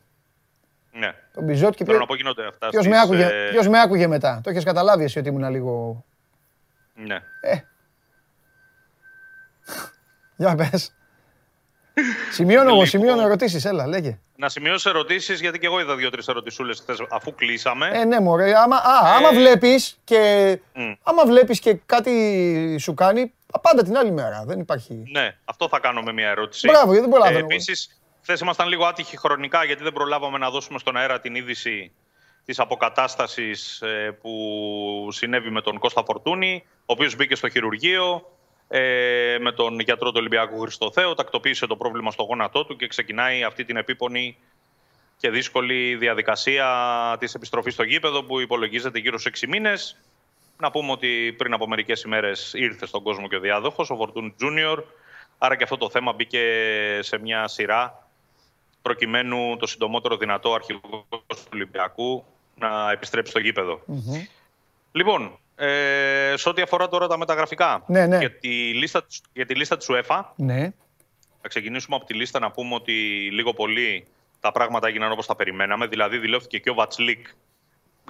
[0.91, 1.13] Ναι.
[1.33, 2.69] Τον Μπιζότ και Θέλω ποιο- να πω γίνονται αυτά.
[2.69, 5.49] ποιος στις, με, άκουγε, ε, ποιος με άκουγε μετά; Το έχεις καταλάβει εσύ ότι ήμουν
[5.49, 6.05] λίγο...
[6.93, 7.19] Ναι.
[10.35, 10.93] Για πες.
[12.31, 12.85] Σημειώνω εγώ, Λοιπόν.
[12.85, 14.19] σημειώνω ερωτήσεις, έλα, λέγε.
[14.35, 17.89] Να σημειώσω ερωτήσεις, γιατί και εγώ είδα δύο-τρεις ερωτησούλες χθες αφού κλείσαμε.
[17.93, 18.53] Ε, ναι, μωρέ.
[18.57, 20.19] Άμα, α, άμα Ε, βλέπεις και,
[20.73, 20.79] μ.
[21.03, 24.43] άμα βλέπεις και κάτι σου κάνει, πάντα την άλλη μέρα.
[24.47, 25.03] Δεν υπάρχει...
[25.11, 26.67] Ναι, αυτό θα κάνω με μια ερώτηση.
[26.67, 27.45] Μπράβο, γιατί δεν προλαβαίνω.
[27.45, 31.91] Επίσης, χθες ήμασταν λίγο άτυχοι χρονικά, γιατί δεν προλάβαμε να δώσουμε στον αέρα την είδηση
[32.45, 33.83] της αποκατάστασης
[34.21, 34.31] που
[35.11, 38.31] συνέβη με τον Κώστα Φορτούνη, ο οποίος μπήκε στο χειρουργείο
[38.71, 43.43] ε, με τον γιατρό του Ολυμπιακού Χριστοθέου, τακτοποίησε το πρόβλημα στο γόνατό του και ξεκινάει
[43.43, 44.37] αυτή την επίπονη
[45.17, 46.67] και δύσκολη διαδικασία
[47.19, 49.97] της επιστροφής στο γήπεδο που υπολογίζεται γύρω σε 6 μήνες.
[50.57, 54.33] Να πούμε ότι πριν από μερικές ημέρες ήρθε στον κόσμο και ο διάδοχος, ο Φορτούν
[54.35, 54.83] Τζούνιορ.
[55.37, 56.43] Άρα και αυτό το θέμα μπήκε
[57.01, 58.07] σε μια σειρά
[58.81, 62.25] προκειμένου το συντομότερο δυνατό αρχηγός του Ολυμπιακού
[62.55, 63.81] να επιστρέψει στο γηπεδο
[64.91, 68.17] Λοιπόν, ε, σε ό,τι αφορά τώρα τα μεταγραφικά Ναι, ναι.
[68.17, 70.71] Για, τη λίστα, της- για τη λίστα της UEFA, Ναι.
[71.41, 72.91] θα ξεκινήσουμε από τη λίστα να πούμε ότι
[73.31, 74.05] λίγο πολύ
[74.39, 75.87] τα πράγματα έγιναν όπως τα περιμέναμε.
[75.87, 77.27] Δηλαδή δηλώθηκε και ο Βατσλίκ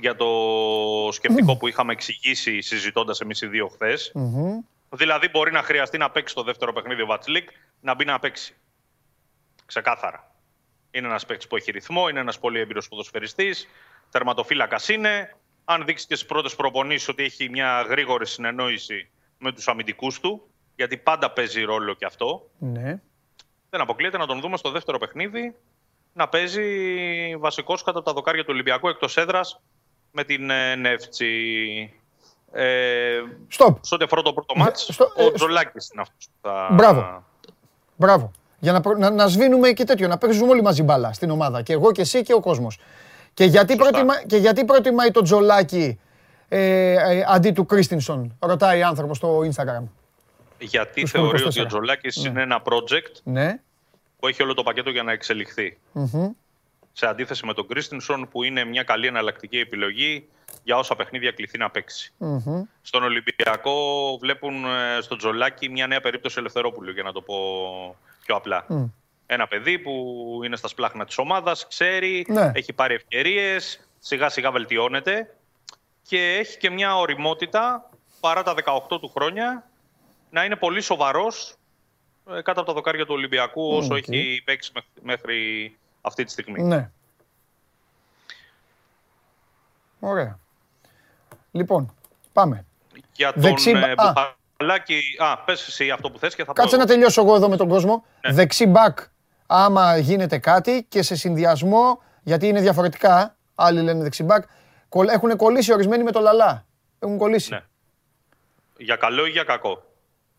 [0.01, 0.27] για το
[1.11, 4.11] σκεπτικό που είχαμε εξηγήσει συζητώντας εμείς οι δύο χθες.
[4.13, 4.59] Μμμ.
[4.89, 7.49] Δηλαδή μπορεί να χρειαστεί να παίξει το δεύτερο παιχνίδι ο Βατσλίκ,
[7.81, 8.55] να μπει να παίξει.
[9.65, 10.31] Ξεκάθαρα.
[10.91, 13.67] Είναι ένας παίκτης που έχει ρυθμό, είναι ένας πολύ έμπειρος ποδοσφαιριστής,
[14.11, 15.35] τερματοφύλακας είναι.
[15.71, 20.41] Αν δείξει και στις πρώτες προπονήσεις ότι έχει μια γρήγορη συνεννόηση με τους αμυντικούς του,
[20.75, 22.99] γιατί πάντα παίζει ρόλο και αυτό, Ναι.
[23.69, 25.55] δεν αποκλείεται να τον δούμε στο δεύτερο παιχνίδι
[26.13, 26.65] να παίζει
[27.39, 29.61] βασικός κατά τα δοκάρια του Ολυμπιακού εκτός έδρας
[30.11, 31.93] με την ε, Νεύτσι.
[32.51, 33.77] Ε, Στοπ.
[33.85, 36.69] σε ό,τι αφορά το πρώτο μάτς, στο- ε, ο στο- Τζολάκης είναι αυτός που θα...
[36.71, 37.23] Μπράβο.
[37.95, 38.31] Μπράβο.
[38.59, 41.61] Για να, προ- να, να σβήνουμε και τέτοιο, να παίζουμε όλοι μαζί μπάλα στην ομάδα.
[41.61, 42.79] Και εγώ και εσύ και ο κόσμος.
[43.39, 43.89] Και γιατί, Σωστά.
[43.89, 45.99] προτιμα, και γιατί προτιμάει το τζολάκι
[46.49, 49.83] ε, ε, αντί του Κρίστινσον, ρωτάει άνθρωπος στο Instagram.
[50.59, 51.45] Γιατί Τους θεωρεί 24.
[51.45, 53.59] ότι ο Τζολάκης είναι ένα project Ναι.
[54.19, 55.77] που έχει όλο το πακέτο για να εξελιχθεί.
[55.91, 56.29] Μμμ.
[56.93, 60.27] Σε αντίθεση με τον Κρίστινσον που είναι μια καλή εναλλακτική επιλογή
[60.63, 62.13] για όσα παιχνίδια κληθεί να παίξει.
[62.17, 62.63] Μμμ.
[62.81, 63.73] Στον Ολυμπιακό
[64.19, 67.35] βλέπουν ε, στο Τζολάκη μια νέα περίπτωση Ελευθερόπουλου, για να το πω
[68.25, 68.65] πιο απλά.
[68.67, 68.85] Μμ.
[69.31, 69.93] Ένα παιδί που
[70.45, 72.51] είναι στα σπλάχνα της ομάδας, ξέρει, Ναι.
[72.55, 75.35] έχει πάρει ευκαιρίες, σιγά σιγά βελτιώνεται
[76.01, 77.89] και έχει και μια ωριμότητα
[78.19, 79.69] παρά τα 18 του χρόνια
[80.29, 81.55] να είναι πολύ σοβαρός
[82.31, 84.07] ε, κάτω από τα δοκάρια του Ολυμπιακού όσο ΟΚ.
[84.07, 86.61] έχει παίξει μέχ- μέχρι αυτή τη στιγμή.
[86.63, 86.89] Ναι.
[89.99, 90.39] Ωραία.
[91.51, 91.93] Λοιπόν,
[92.33, 92.65] πάμε.
[93.13, 94.13] Για τον Δεξί μπα- ε, α.
[94.57, 95.01] Μπουχαλάκη...
[95.17, 96.91] Α, πες εσύ αυτό που θες και θα Κάτσε πω να εγώ.
[96.93, 98.05] τελειώσω εγώ εδώ με τον κόσμο.
[98.27, 98.33] Ναι.
[98.33, 98.99] Δεξί μπακ,
[99.51, 104.43] άμα γίνεται κάτι και σε συνδυασμό, γιατί είναι διαφορετικά, άλλοι λένε δεξί μπακ,
[105.09, 106.65] έχουν κολλήσει ορισμένοι με το λαλά.
[106.99, 107.53] Έχουν κολλήσει.
[107.53, 107.63] Ναι.
[108.77, 109.83] Για καλό ή για κακό;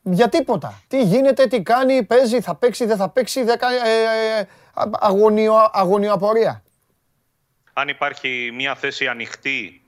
[0.03, 0.83] Για τίποτα.
[0.89, 4.91] Τι γίνεται, τι κάνει, παίζει, θα παίξει, δεν θα παίξει, δεν κάνει, ε, ε, α-
[5.01, 6.63] αγωνιο, αγωνιο απορία.
[7.73, 9.83] Αν υπάρχει μια θέση ανοιχτή,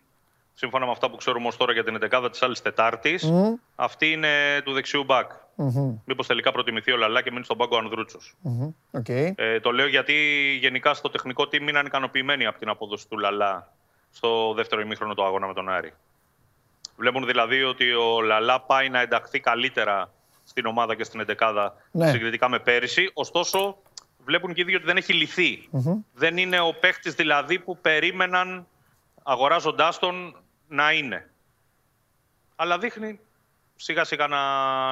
[0.55, 3.33] σύμφωνα με αυτά που ξέρουμε ως τώρα για την 11η της άλλης Τετάρτης,
[3.75, 5.31] αυτή είναι του δεξιού μπακ.
[5.63, 8.35] Μμμ, Μήπως τελικά προτιμηθεί ο Λαλά και μείνει στον πάγκο ο Ανδρούτσος.
[8.41, 9.09] μμμ, ΟΚ.
[9.09, 10.15] Ε, το λέω γιατί
[10.61, 13.73] γενικά στο τεχνικό team είναι ικανοποιημένοι από την απόδοση του Λαλά
[14.11, 15.93] στο δεύτερο ημίχρονο του αγώνα με τον Άρη.
[16.97, 20.13] Βλέπουν δηλαδή ότι ο Λαλά πάει να ενταχθεί καλύτερα
[20.45, 22.11] στην ομάδα και στην εντεκάδα Ναι.
[22.11, 23.11] συγκριτικά με πέρυσι.
[23.15, 23.77] Ωστόσο,
[24.25, 25.69] βλέπουν και οι ίδιοι ότι δεν έχει λυθεί.
[26.15, 28.67] Δεν είναι ο παίχτης δηλαδή που περίμεναν
[29.23, 30.37] αγοράζοντάς τον
[30.69, 31.31] να είναι.
[32.57, 33.21] Αλλά δείχνει
[33.83, 34.39] σιγά σιγά να,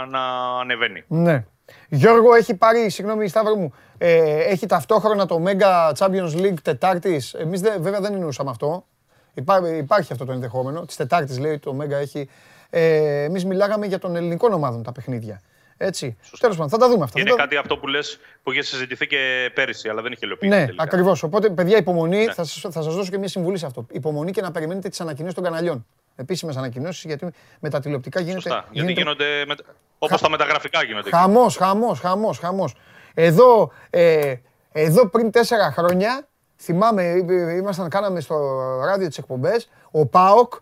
[0.07, 0.21] να
[0.61, 1.05] ανεβαίνει.
[1.07, 1.45] Ναι.
[1.89, 7.35] Γιώργο έχει πάρει, συγγνώμη Σταύρο μου, ε, έχει ταυτόχρονα το Mega Champions League Τετάρτης.
[7.35, 8.87] Εμείς δε- βέβαια δεν εννοούσαμε αυτό.
[9.35, 10.85] Υπά, υπάρχει αυτό το ενδεχόμενο.
[10.85, 12.29] Της Τετάρτης λέει το Mega έχει.
[12.71, 15.41] Ε, εμείς μιλάγαμε για των ελληνικών ομάδων τα παιχνίδια.
[15.77, 16.17] Έτσι.
[16.41, 17.21] Τέλος πάντων, θα τα δούμε αυτά.
[17.21, 20.27] Είναι Θα τα- κάτι αυτό που λες που είχε συζητηθεί και πέρυσι, αλλά δεν είχε
[20.27, 20.57] υλοποιηθεί.
[20.57, 20.83] Ναι, τελικά.
[20.83, 21.23] ακριβώς.
[21.23, 22.25] Οπότε, παιδιά, υπομονή.
[22.25, 22.33] Ναι.
[22.33, 23.87] Θα, σας, θα σας δώσω και μια συμβουλή σε αυτό.
[23.91, 25.87] Υπομονή και να περιμένετε τις ανακοινώσεις των καναλιών.
[26.21, 27.27] Επίσημες ανακοινώσεις, γιατί
[27.61, 28.41] με τα τηλεοπτικά γίνεται.
[28.41, 28.65] Σωστά.
[28.71, 29.55] Γιατί γίνονται με...
[29.99, 31.11] όπως τα μεταγραφικά γίνονται.
[31.11, 32.75] Χαμός, χαμός, χαμός, χαμός.
[33.15, 34.35] Εδώ, ε,
[34.73, 36.27] εδώ πριν τέσσερα χρόνια,
[36.57, 38.37] θυμάμαι, ε, ήμασταν, κάναμε στο
[38.85, 40.53] ράδιο τις εκπομπές, ο ΠΑΟΚ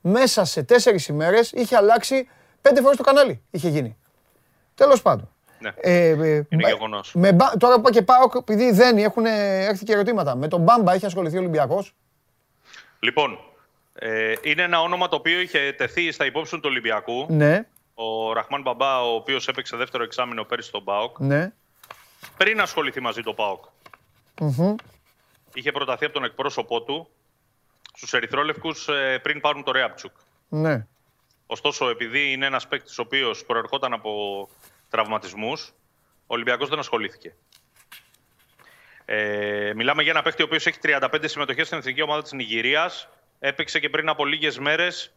[0.00, 2.28] μέσα σε τέσσερις ημέρες είχε αλλάξει
[2.62, 3.42] πέντε φορές το κανάλι.
[3.50, 3.96] Είχε γίνει.
[4.74, 5.28] Τέλος πάντων.
[5.60, 5.70] Ναι.
[5.76, 7.12] Ε, ε, Είναι μπα- γεγονός.
[7.14, 10.36] με μπα- τώρα που πάω και πάω, επειδή δεν έχουν έρθει και ερωτήματα.
[10.36, 11.94] Με τον Μπάμπα έχει ασχοληθεί ο Ολυμπιακός.
[13.00, 13.38] Λοιπόν,
[14.00, 17.26] ε, είναι ένα όνομα το οποίο είχε τεθεί στα υπόψη του Ολυμπιακού.
[17.28, 21.52] Ναι, Ο Ραχμάν Μπαμπά, ο οποίος έπαιξε δεύτερο εξάμεινο πέρυσι στον ΠΑΟΚ, ναι.
[22.36, 23.64] πριν ασχοληθεί μαζί το ΠΑΟΚ.
[25.54, 27.08] Είχε προταθεί από τον εκπρόσωπό του
[27.94, 28.88] στους Ερυθρόλευκους
[29.22, 30.12] πριν πάρουν το Ρέαπτσουκ.
[30.48, 30.86] ναι.
[31.50, 34.48] Ωστόσο, επειδή είναι ένας παίκτης ο οποίος προερχόταν από
[34.90, 35.72] τραυματισμούς,
[36.20, 37.34] ο Ολυμπιακός δεν ασχολήθηκε.
[39.04, 43.08] Ε, μιλάμε για ένα παίκτη ο οποίος έχει 35 συμμετοχές στην εθνική ομάδα της Νιγηρίας.
[43.38, 45.12] Έπαιξε και πριν από λίγες μέρες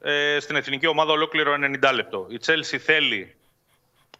[0.00, 2.26] ε, στην εθνική ομάδα ολόκληρο 90 λεπτό.
[2.30, 3.34] Η Τσέλσι θέλει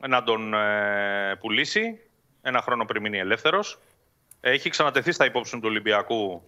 [0.09, 2.01] να τον ε, πουλήσει
[2.43, 3.79] ένα χρόνο πριν μείνει ελεύθερος.
[4.41, 6.43] Έχει ξανατεθεί στα υπόψη του Ολυμπιακού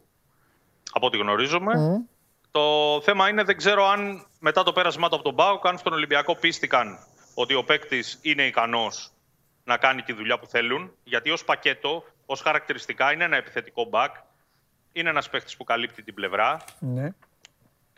[0.93, 2.05] από ό,τι γνωρίζουμε.
[2.51, 5.93] Το θέμα είναι, δεν ξέρω αν μετά το πέρασμά του από τον Μπάουκ, αν στον
[5.93, 6.99] Ολυμπιακό πίστηκαν
[7.35, 9.13] ότι ο παίκτης είναι ικανός
[9.65, 10.93] να κάνει τη δουλειά που θέλουν.
[11.05, 14.09] Γιατί ως πακέτο, ως χαρακτηριστικά, είναι ένα επιθετικό back.
[14.97, 16.65] Είναι ένας παίκτη που καλύπτει την πλευρά.
[16.79, 17.11] ναι.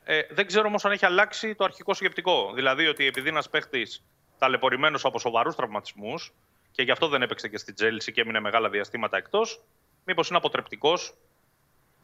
[0.08, 2.52] Ε, δεν ξέρω όμως αν έχει αλλάξει το αρχικό σκεπτικό.
[2.54, 4.04] Δηλαδή ότι επειδή ένας παίχτης
[4.38, 6.32] ταλαιπωρημένος από σοβαρούς τραυματισμούς
[6.70, 9.62] και γι' αυτό δεν έπαιξε και στην Τζέλση και έμεινε μεγάλα διαστήματα εκτός,
[10.04, 11.14] μήπως είναι αποτρεπτικός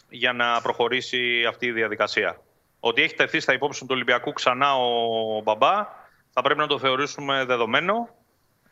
[0.09, 2.41] για να προχωρήσει αυτή η διαδικασία.
[2.81, 5.89] Ότι έχει τεθεί στα υπόψη του Ολυμπιακού ξανά ο Μπαμπά,
[6.31, 8.09] θα πρέπει να το θεωρήσουμε δεδομένο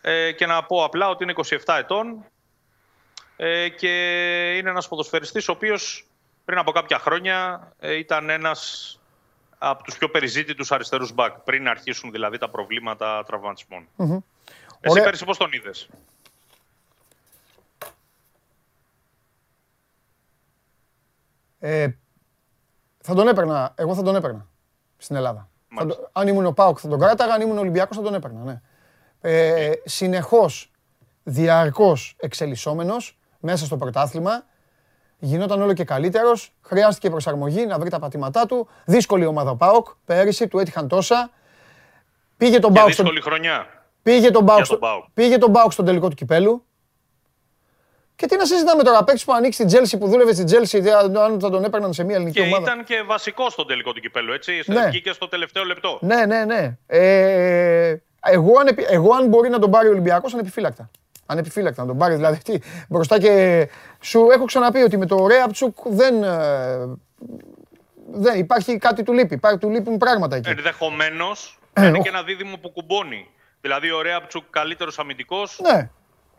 [0.01, 2.24] ε, και να πω απλά ότι είναι 27 ετών
[3.36, 3.88] ε, και
[4.56, 6.10] είναι ένας ποδοσφαιριστής ο οποίος
[6.44, 8.94] πριν από κάποια χρόνια ε, ήταν ένας
[9.58, 13.88] από τους πιο περιζήτητους αριστερούς μπακ, πριν αρχίσουν δηλαδή τα προβλήματα τραυματισμών.
[13.96, 14.20] Εσύ
[14.86, 15.04] Ωραία.
[15.04, 15.88] πέρυσι πώς τον είδες;
[21.58, 21.88] Ε,
[23.00, 23.72] θα τον έπαιρνα.
[23.76, 24.46] Εγώ θα τον έπαιρνα
[24.96, 25.48] στην Ελλάδα.
[25.68, 26.00] Θα Μάλιστα.
[26.02, 28.42] το- αν ήμουν ο Πάοκ θα τον κράταγα, αν ήμουν Ολυμπιακός θα τον έπαιρνα.
[28.44, 28.60] Ναι.
[29.20, 30.70] Ε, συνεχώς,
[31.22, 34.44] διαρκώς εξελισσόμενος μέσα στο πρωτάθλημα.
[35.22, 36.52] Γινόταν όλο και καλύτερος.
[36.62, 38.68] Χρειάστηκε προσαρμογή να βρει τα πατήματά του.
[38.84, 39.86] Δύσκολη ομάδα ο Πάοκ.
[40.05, 41.30] Πέρυσι του έτυχαν τόσα.
[42.36, 43.66] Πήγε τον Και Πάοκ στον, δύσκολη χρονιά.
[44.02, 45.05] πήγε τον Πάοκ τον στο- ΠΑΟΚ.
[45.14, 46.64] πήγε τον Πάοκ στον τελικό του κυπέλου.
[48.16, 51.40] Και τι να συζητάμε τώρα, παίξεις που ανοίξει την Τζέλση, που δούλευε στην Τζέλση, αν
[51.40, 52.62] θα τον έπαιρναν σε μια ελληνική Και ομάδα.
[52.62, 54.62] ήταν και βασικό στον τελικό του κυπέλου, έτσι.
[54.66, 54.86] Ναι.
[54.86, 55.98] Βγήκε στο τελευταίο λεπτό.
[56.01, 56.76] Ναι, ναι, ναι.
[56.86, 60.90] Ε, εγώ, αν, επι- εγώ αν μπορεί να τον πάρει ο Ολυμπιακός, ανεπιφύλακτα.
[61.31, 62.59] Ανεπιφύλακτα να τον πάρεις, δηλαδή τι,
[62.89, 63.69] μπροστά και
[64.01, 66.98] σου έχω ξαναπεί ότι με το Ρέαπτσουκ δεν, ε,
[68.12, 70.48] δεν υπάρχει κάτι του λείπει, υπάρχει, του λείπουν πράγματα εκεί.
[70.51, 73.27] Ενδεχομένως Ε, είναι ο- και ένα δίδυμο που κουμπώνει.
[73.61, 75.61] Δηλαδή, ο Ρέαπτσουκ καλύτερος αμυντικός.
[75.73, 75.90] Ναι,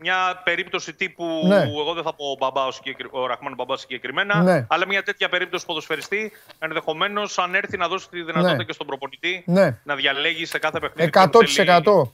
[0.04, 1.24] Μια περίπτωση τύπου.
[1.46, 1.56] Ναι.
[1.62, 4.42] Εγώ δεν θα πω ο, μπαμπάς, ο, συγκεκρι- ο Ραχμάν Μπαμπάς συγκεκριμένα.
[4.42, 4.66] Ναι.
[4.68, 8.64] Αλλά μια τέτοια περίπτωση ποδοσφαιριστή ενδεχομένως αν έρθει να δώσει τη δυνατότητα Ναι.
[8.64, 9.78] και στον προπονητή ναι.
[9.84, 11.10] να διαλέγει σε κάθε παιχνίδι.
[11.14, 11.28] 100%.
[11.30, 12.12] ποιον θέλει.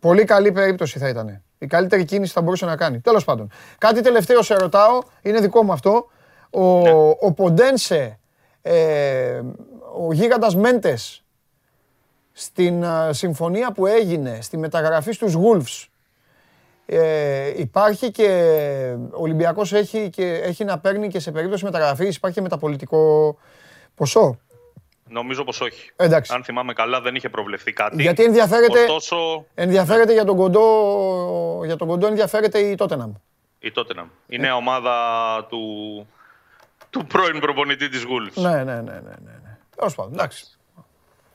[0.00, 1.42] Πολύ καλή περίπτωση θα ήταν.
[1.64, 3.00] Η καλύτερη κίνηση θα μπορούσε να κάνει.
[3.00, 3.50] Τέλος πάντων.
[3.78, 6.06] Κάτι τελευταίο σε ρωτάω, είναι δικό μου αυτό.
[6.50, 6.90] Ο, Ναι.
[7.20, 8.18] ο Ποντένσε,
[8.62, 9.40] ε,
[10.06, 11.24] ο γίγαντας Μέντες,
[12.32, 15.88] στην α, συμφωνία που έγινε, στη μεταγραφή στους Wolves,
[16.86, 18.28] ε, υπάρχει και
[19.10, 23.36] ο Ολυμπιακός έχει, και, έχει να παίρνει και σε περίπτωση μεταγραφής, υπάρχει και μεταπολιτικό
[23.94, 24.38] ποσό.
[25.14, 25.90] Νομίζω πως όχι.
[25.96, 26.34] Εντάξει.
[26.34, 28.02] Αν θυμάμαι καλά, δεν είχε προβλεφθεί κάτι.
[28.02, 33.12] Γιατί ενδιαφέρεται, Ωστόσο, ενδιαφέρεται για τον κοντό, για τον κοντό ενδιαφέρεται η Τότεναμ.
[33.58, 34.06] η Τότεναμ.
[34.26, 34.94] Η νέα ομάδα
[35.50, 35.60] του,
[36.90, 38.42] του πρώην προπονητή της Wolves.
[38.42, 39.32] Ναι, ναι, ναι, ναι, ναι.
[39.42, 39.58] ναι.
[39.76, 40.46] Τέλος πάντων, εντάξει.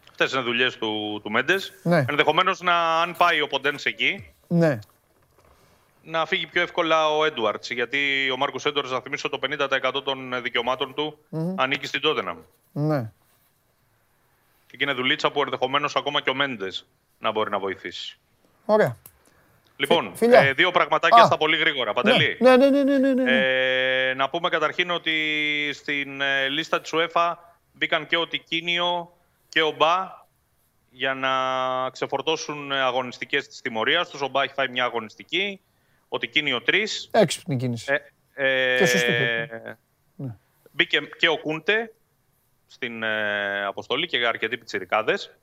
[0.09, 1.73] Αυτές είναι δουλειές του, του Μέντες.
[1.83, 2.05] Ναι.
[2.09, 4.79] Ενδεχομένως να, αν πάει ο Ποντένς εκεί, Ναι,
[6.03, 7.65] να φύγει πιο εύκολα ο Έντουαρτ.
[7.71, 11.17] Γιατί ο Μάρκο Έντουαρτ, να θυμίσω, το 50% των δικαιωμάτων του
[11.55, 12.37] ανήκει στην Τότεναμ.
[12.71, 13.11] ναι.
[14.69, 16.87] Και εκεί είναι δουλίτσα που ενδεχομένως ακόμα και ο Μέντες
[17.19, 18.17] να μπορεί να βοηθήσει.
[18.65, 18.97] Ωραία.
[19.75, 20.39] Λοιπόν, φιλιά.
[20.39, 21.25] ε, δύο πραγματάκια Α.
[21.25, 21.93] στα πολύ γρήγορα.
[21.93, 22.37] Παντελή.
[22.39, 23.31] Ναι, ναι, ναι, ναι, ναι, ναι.
[24.09, 25.13] Ε, να πούμε καταρχήν ότι
[25.73, 27.33] στην ε, λίστα της UEFA
[27.73, 29.13] μπήκαν και ο Τικίνιο
[29.49, 30.27] και ο Μπα
[30.91, 31.29] για να
[31.89, 34.21] ξεφορτώσουν ε, αγωνιστικές της τιμωρίας τους.
[34.21, 35.61] Ο Μπα έχει φάει μια αγωνιστική,
[36.09, 37.09] ο Τικίνιο τρεις.
[37.11, 37.93] Έξυπνη κίνηση.
[38.33, 39.11] Ε, ε, Και σωστή.
[40.15, 40.35] Ναι.
[40.71, 41.93] Μπήκε και ο Κούντε
[42.71, 45.35] στην ε, αποστολή και αρκετοί πιτσιρικάδες.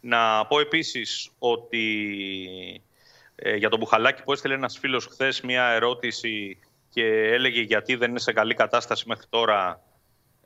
[0.00, 1.82] Να πω επίσης ότι
[3.34, 6.58] ε, για τον Μπουχαλάκη που έστειλε ένας φίλος χθες μια ερώτηση
[6.90, 9.82] και έλεγε γιατί δεν είναι σε καλή κατάσταση μέχρι τώρα.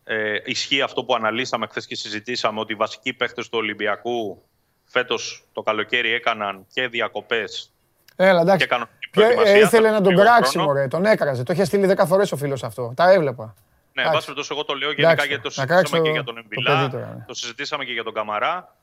[0.04, 4.42] Ε, ισχύει αυτό που αναλύσαμε χθες και συζητήσαμε ότι οι βασικοί παίχτες του Ολυμπιακού
[4.84, 7.72] φέτος το καλοκαίρι έκαναν και διακοπές
[8.16, 8.58] Έλα, εντάξει.
[8.58, 9.66] και κανονική Ποιο- ε, προετοιμασία.
[9.66, 10.66] ήθελε Θα να τον λίγο κράξει, χρόνο.
[10.66, 10.88] μωρέ.
[10.88, 11.42] Τον έκραζε.
[11.42, 12.92] Το είχε στείλει 10 φορές ο φίλος αυτό.
[12.96, 13.54] Τα έβλεπα.
[13.94, 14.06] Ναι, Εντάξει.
[14.06, 16.10] εν πάση περιπτώσει, εγώ το λέω γενικά Εντάξει, γιατί το να κράξει συζητήσαμε το- και
[16.10, 17.24] για τον το Εμβιλά, παιδί τώρα, ναι.
[17.26, 18.76] το συζητήσαμε και για τον Καμαρά.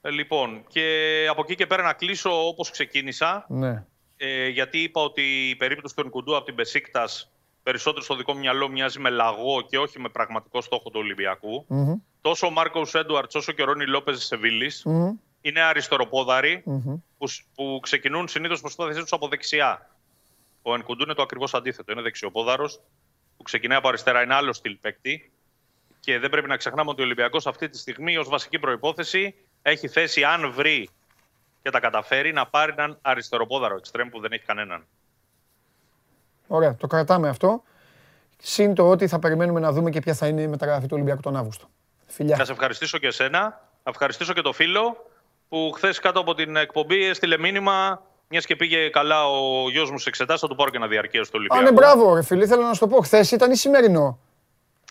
[0.00, 3.44] Ε, Λοιπόν, και από εκεί και πέρα να κλείσω όπως ξεκίνησα.
[3.48, 3.84] Ναι.
[4.16, 7.30] Ε, γιατί είπα ότι η περίπτωση του Νκουντού από την Πεσίκτας
[7.62, 11.66] περισσότερο στο δικό μου μυαλό μοιάζει με λαγό και όχι με πραγματικό στόχο του ολυμπιακου
[12.20, 14.82] Τόσο ο Μάρκος Έντουαρτς όσο και ο Ρόνι Λόπες Σεβίλης
[15.40, 16.62] είναι αριστεροπόδαροι
[17.18, 19.90] που, σ- που ξεκινούν συνήθως προς το θέση του από δεξιά.
[20.62, 21.92] Ο Ενκουντού είναι το ακριβώς αντίθετο.
[21.92, 22.80] Είναι δεξιοπόδαρος που
[23.46, 24.22] ξεκινάει από αριστερά.
[24.22, 25.30] Είναι άλλο στυλ παίκτη.
[26.00, 29.88] Και δεν πρέπει να ξεχνάμε ότι ο Ολυμπιακός αυτή τη στιγμή ως βασική προπόθεση έχει
[29.88, 30.88] θέση, αν βρει
[31.62, 34.86] και τα καταφέρει, να πάρει έναν αριστεροπόδαρο εξτρέμ που δεν έχει κανέναν.
[36.46, 37.62] Ωραία, το κρατάμε αυτό.
[38.38, 41.20] Συν το ότι θα περιμένουμε να δούμε και ποια θα είναι η μεταγραφή του Ολυμπιακού
[41.20, 41.68] τον Αύγουστο.
[42.06, 42.36] Φιλιά.
[42.36, 43.40] Να σε ευχαριστήσω και εσένα.
[43.84, 45.10] Να ευχαριστήσω και το φίλο
[45.48, 48.02] που χθες κάτω από την εκπομπή έστειλε μήνυμα.
[48.28, 51.24] Μιας και πήγε καλά ο γιος μου σε εξετάσεις, θα του πάρω και ένα διαρκεία
[51.24, 51.64] στο Α, Ολυμπιακό.
[51.64, 53.00] ναι, μπράβο, ρε φίλε, θέλω να σου το πω.
[53.02, 54.18] Χθες ήταν ή σημερινό.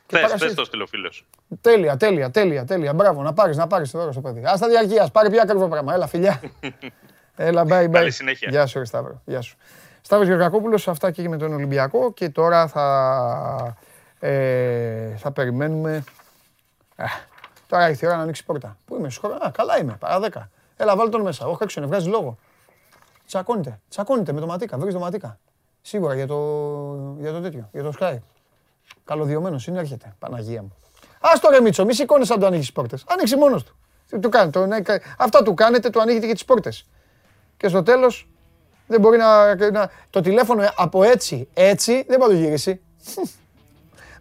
[0.07, 0.53] Χθες Παρασκευή.
[0.53, 1.25] το στείλε ο φίλος.
[1.61, 2.93] Τέλεια, τέλεια, τέλεια, τέλεια.
[2.93, 4.39] Μπράβο, να πάρεις, να πάρεις το δώρο στο παιδί.
[4.45, 5.93] Α τα διαρκεία, πάρει πια ακριβό πράγμα.
[5.93, 6.41] Έλα, φιλιά.
[7.35, 7.91] Έλα, bye, bye.
[7.91, 8.49] Καλή συνέχεια.
[8.51, 9.21] Γεια σου, ρε Σταύρο.
[9.25, 9.55] Γεια σου.
[10.01, 13.77] Σταύρος Γεωργακόπουλος, αυτά και με τον Ολυμπιακό και τώρα θα,
[14.19, 16.03] ε, θα περιμένουμε.
[16.95, 17.05] Α,
[17.67, 18.77] τώρα ήρθε η ώρα να ανοίξει η πόρτα.
[18.85, 19.35] Πού είμαι, σχολείο.
[19.35, 20.49] Α, καλά είμαι, παρά δέκα.
[20.77, 21.45] Έλα, βάλ τον μέσα.
[21.45, 22.37] Όχι, έξω είναι, βγάζει λόγο.
[23.27, 25.39] Τσακώνεται, τσακώνεται με το ματίκα, βρεις το ματίκα.
[25.81, 26.35] Σίγουρα για το,
[27.19, 28.17] για το τέτοιο, για το Sky.
[29.03, 30.15] Καλωδιωμένος είναι, έρχεται.
[30.19, 30.75] Παναγία μου.
[31.19, 33.03] Α το ρε Μίτσο, μη σηκώνει αν το ανοίγεις τις πόρτες.
[33.07, 33.75] Ανοίξει μόνος του.
[34.09, 34.81] Τι του κάνετε, το, να-
[35.17, 36.87] αυτά του κάνετε, του ανοίγετε και τις πόρτες.
[37.57, 38.29] Και στο τέλος
[38.87, 42.81] δεν μπορεί να, να- Το τηλέφωνο από έτσι, έτσι δεν μπορεί να το γυρίσει.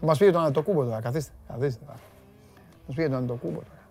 [0.01, 1.33] Μας πήγε τον Αντοκούμπο τώρα, καθίστε.
[1.49, 1.85] καθίστε
[2.87, 3.84] Μας πήγε τον Αντοκούμπο τώρα.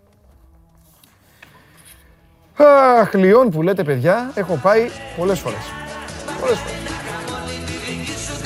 [2.57, 5.59] Αχ, Λιόν που λέτε παιδιά, έχω πάει πολλές φορές.
[6.39, 6.81] Πολλές φορές.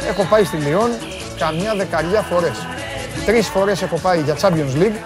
[0.09, 0.89] Έχω πάει στη Λιόν
[1.39, 2.57] καμιά δεκαριά φορές.
[3.25, 4.97] Τρεις φορές έχω πάει για Champions League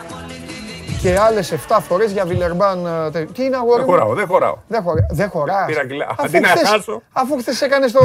[1.02, 2.86] και άλλες 7 φορές για Βιλερμπάν.
[2.86, 4.56] ε, τε- Τι είναι αγόρι Δεν μου; χωράω, δεν χωράω.
[4.68, 5.65] Δεν, χωρά, δεν χωράς.
[5.65, 6.06] Πήρα κιλά.
[6.10, 7.02] Αφού Αντί να χθες- χάσω.
[7.11, 7.99] Αφού χθες έκανες το,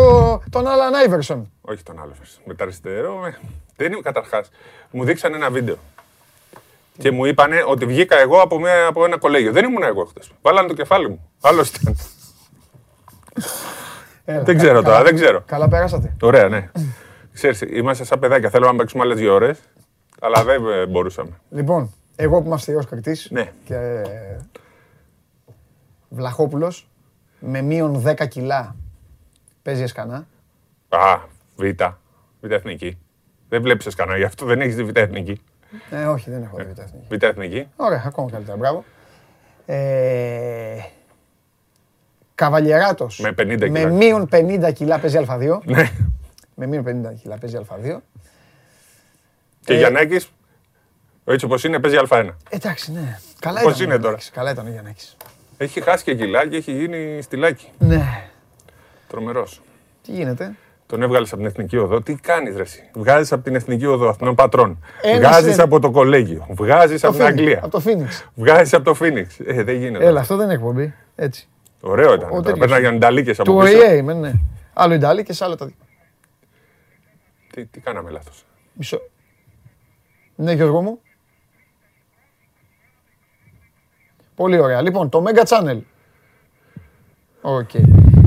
[0.51, 1.51] τον Άλαν Άιβερσον.
[1.61, 2.13] Όχι τον άλλο.
[2.45, 3.27] Με τα αριστερό.
[3.27, 3.35] ε,
[3.77, 4.49] Δεν είμαι καταρχάς.
[4.91, 5.77] Μου δείξανε ένα βίντεο.
[6.99, 9.53] Και μου είπανε ότι βγήκα εγώ από, μια, από ένα κολέγιο.
[9.53, 10.21] Δεν ήμουν εγώ χθε.
[10.43, 11.31] Βάλανε το κεφάλι μου.
[11.41, 11.97] Άλλος ήταν.
[14.25, 15.43] Έλα, δεν κα- ξέρω τώρα, καλά- δεν ξέρω.
[15.47, 16.17] Καλά περάσατε.
[16.23, 16.71] Ωραία, ναι.
[17.33, 18.51] Ξέρεις, είμαστε σαν παιδάκια.
[18.51, 19.59] Θέλουμε να παίξουμε άλλες δύο ώρες.
[20.21, 21.31] Αλλά δεν ε, μπορούσαμε.
[21.51, 23.53] Λοιπόν, εγώ που είμαι αυστηρός κριτής Ναι.
[23.65, 24.03] και
[26.09, 26.89] Βλαχόπουλος
[27.41, 28.77] με μείον 10 κιλά
[29.63, 30.27] παίζει εσκανά.
[30.89, 31.19] Α,
[31.57, 31.63] β.
[32.41, 32.99] Β εθνική.
[33.49, 35.41] Δεν βλέπεις κανένα, γι' αυτό δεν έχεις τη β εθνική.
[35.91, 37.07] Ε, όχι, δεν έχω δει εθνική.
[37.17, 37.69] Β εθνική.
[37.77, 38.85] Ωραία, ακόμα καλύτερα, μπράβο.
[39.67, 40.79] Ε,
[42.35, 43.87] Καβαλιεράτος Με 50 με κιλά.
[43.89, 45.59] μείον 50 κιλά παίζει Α2.
[45.65, 45.91] Ναι.
[46.55, 47.97] με μείον 50 κιλά παίζει Α2.
[49.65, 50.31] Και Ε, Γιαννάκης,
[51.25, 52.29] έτσι όπω είναι, παίζει Α1.
[52.49, 53.19] Εντάξει, ναι.
[53.41, 55.17] Καλά Πώς ήταν ο είναι τώρα; Γιαννάκης, Καλά ήταν ο Γιαννάκης.
[55.59, 57.71] Έχει χάσει και κιλά και έχει γίνει στυλάκι.
[57.79, 58.29] Ναι.
[59.09, 59.63] Τρομερός.
[60.03, 60.57] Τι γίνεται;
[60.87, 62.03] Τον έβγαλες από την εθνική οδό.
[62.03, 62.63] Τι κάνεις, Ρε.
[62.95, 64.85] Βγάζεις από την εθνική οδό αυτών των πατρών.
[65.03, 66.47] Ένας Βγάζεις είναι- από το κολέγιο.
[66.51, 67.61] Βγάζεις Το από την Phoenix, Αγγλία.
[67.63, 68.25] Από το Phoenix.
[68.35, 69.39] Βγάζεις από το Φίνιξ.
[69.47, 70.05] Ε, δεν γίνεται.
[70.07, 70.95] Έλα, αυτό δεν είναι εκπομπή.
[71.15, 71.49] Έτσι.
[71.81, 72.29] Ωραίο ήταν.
[72.29, 72.43] Ο τώρα.
[72.43, 72.59] τέτοιος.
[72.59, 73.79] Παίρναγαν νταλίκες από Του πίσω.
[73.79, 74.33] ΟΗΕ είμαι, ναι.
[74.73, 75.75] Άλλο η Ντάλη και άλλο τα δύο.
[77.53, 79.01] Τι, τι κάναμε λάθος; Μισό.
[80.35, 81.01] Ναι, Γιώργο μου.
[84.35, 84.83] Πολύ ωραία.
[84.83, 85.79] Λοιπόν, το Mega Channel.
[87.41, 87.71] ΟΚ.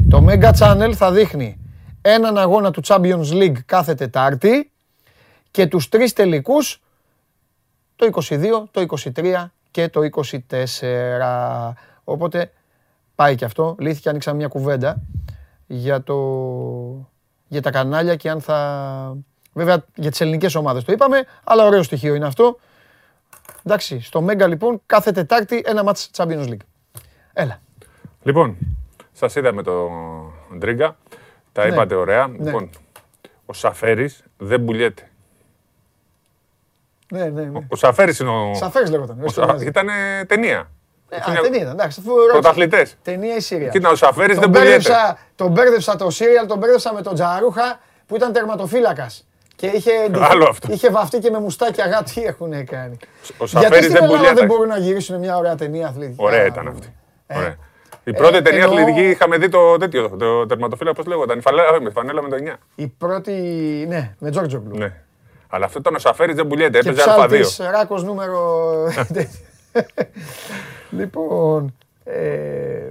[0.10, 1.57] Το Mega Channel θα δείχνει
[2.01, 4.71] έναν αγώνα του Champions League κάθε Τετάρτη
[5.51, 6.81] και τους τρεις τελικούς
[7.95, 8.85] το 22, το
[9.15, 10.01] 23 και το
[10.49, 11.71] 24.
[12.03, 12.51] Οπότε
[13.15, 13.76] πάει και αυτό.
[13.80, 15.01] Λύθηκε, ανοίξαμε μια κουβέντα
[15.67, 16.15] για, το,
[17.47, 19.17] για τα κανάλια και αν θα...
[19.53, 22.59] Βέβαια για τις ελληνικές ομάδες το είπαμε, αλλά ωραίο στοιχείο είναι αυτό.
[23.63, 26.65] Εντάξει, στο Μέγκα λοιπόν κάθε Τετάρτη ένα μάτς Champions League.
[27.34, 27.61] Έλα.
[28.23, 28.57] Λοιπόν,
[29.11, 29.89] σας είδαμε το
[30.57, 30.97] Ντρίγκα.
[31.60, 31.73] Τα Ναι.
[31.73, 32.27] είπατε ωραία.
[32.27, 32.45] Ναι.
[32.45, 32.69] Λοιπόν,
[33.45, 35.10] ο Σαφέρης δεν πουλιέται.
[37.11, 37.60] Ναι, ναι, ναι.
[37.69, 38.53] Ο Σαφέρης είναι ο.
[38.56, 39.23] Σαφέρης λέγονταν.
[39.23, 39.88] ο Σα- Ήταν
[40.27, 40.69] ταινία.
[41.10, 41.99] Ε, Α, ταινία ήταν, εντάξει.
[42.02, 42.31] αφού ρώτησα.
[42.31, 42.95] Πρωταθλητές.
[43.02, 43.69] Ταινία ή Σύρια.
[43.69, 44.69] Κοίτα, ο Σαφέρης Τον δεν πουλιέται.
[44.90, 49.27] μπέρδεψα, τον μπέρδεψα το σύριαλ, τον μπέρδεψα με τον Τζαρούχα που ήταν τερματοφύλακας.
[49.56, 50.68] Και είχε, Άλλο αυτό.
[50.72, 52.98] είχε βαφτεί και με μουστάκια γά, τι έχουν κάνει.
[53.38, 54.34] Ο Γιατί Σαφέρη στην δεν Ελλάδα πουλιέται.
[54.40, 56.15] δεν μπορούν να γυρίσουν μια ωραία ταινία αθλητική.
[56.23, 56.94] Ωραία ήταν αυτή.
[57.36, 57.56] Ωραία.
[58.10, 61.41] Η πρώτη ε, ταινία εννοώ- αθλητική είχαμε δει το τέτοιο, το τερματοφύλακα, πώς λέγονταν, η
[61.41, 62.53] φανέλα, με φανέλα με το 9.
[62.76, 63.31] Η πρώτη,
[63.88, 64.77] ναι, με Τζόρτζογλου.
[64.77, 64.94] Ναι.
[65.49, 67.72] Αλλά αυτό ήταν ο Σαφέρης, δεν πουλιέται, Και έπαιζε ψάλτης, Α2.
[67.72, 68.73] ράκος νούμερο...
[70.90, 72.90] λοιπόν, ε,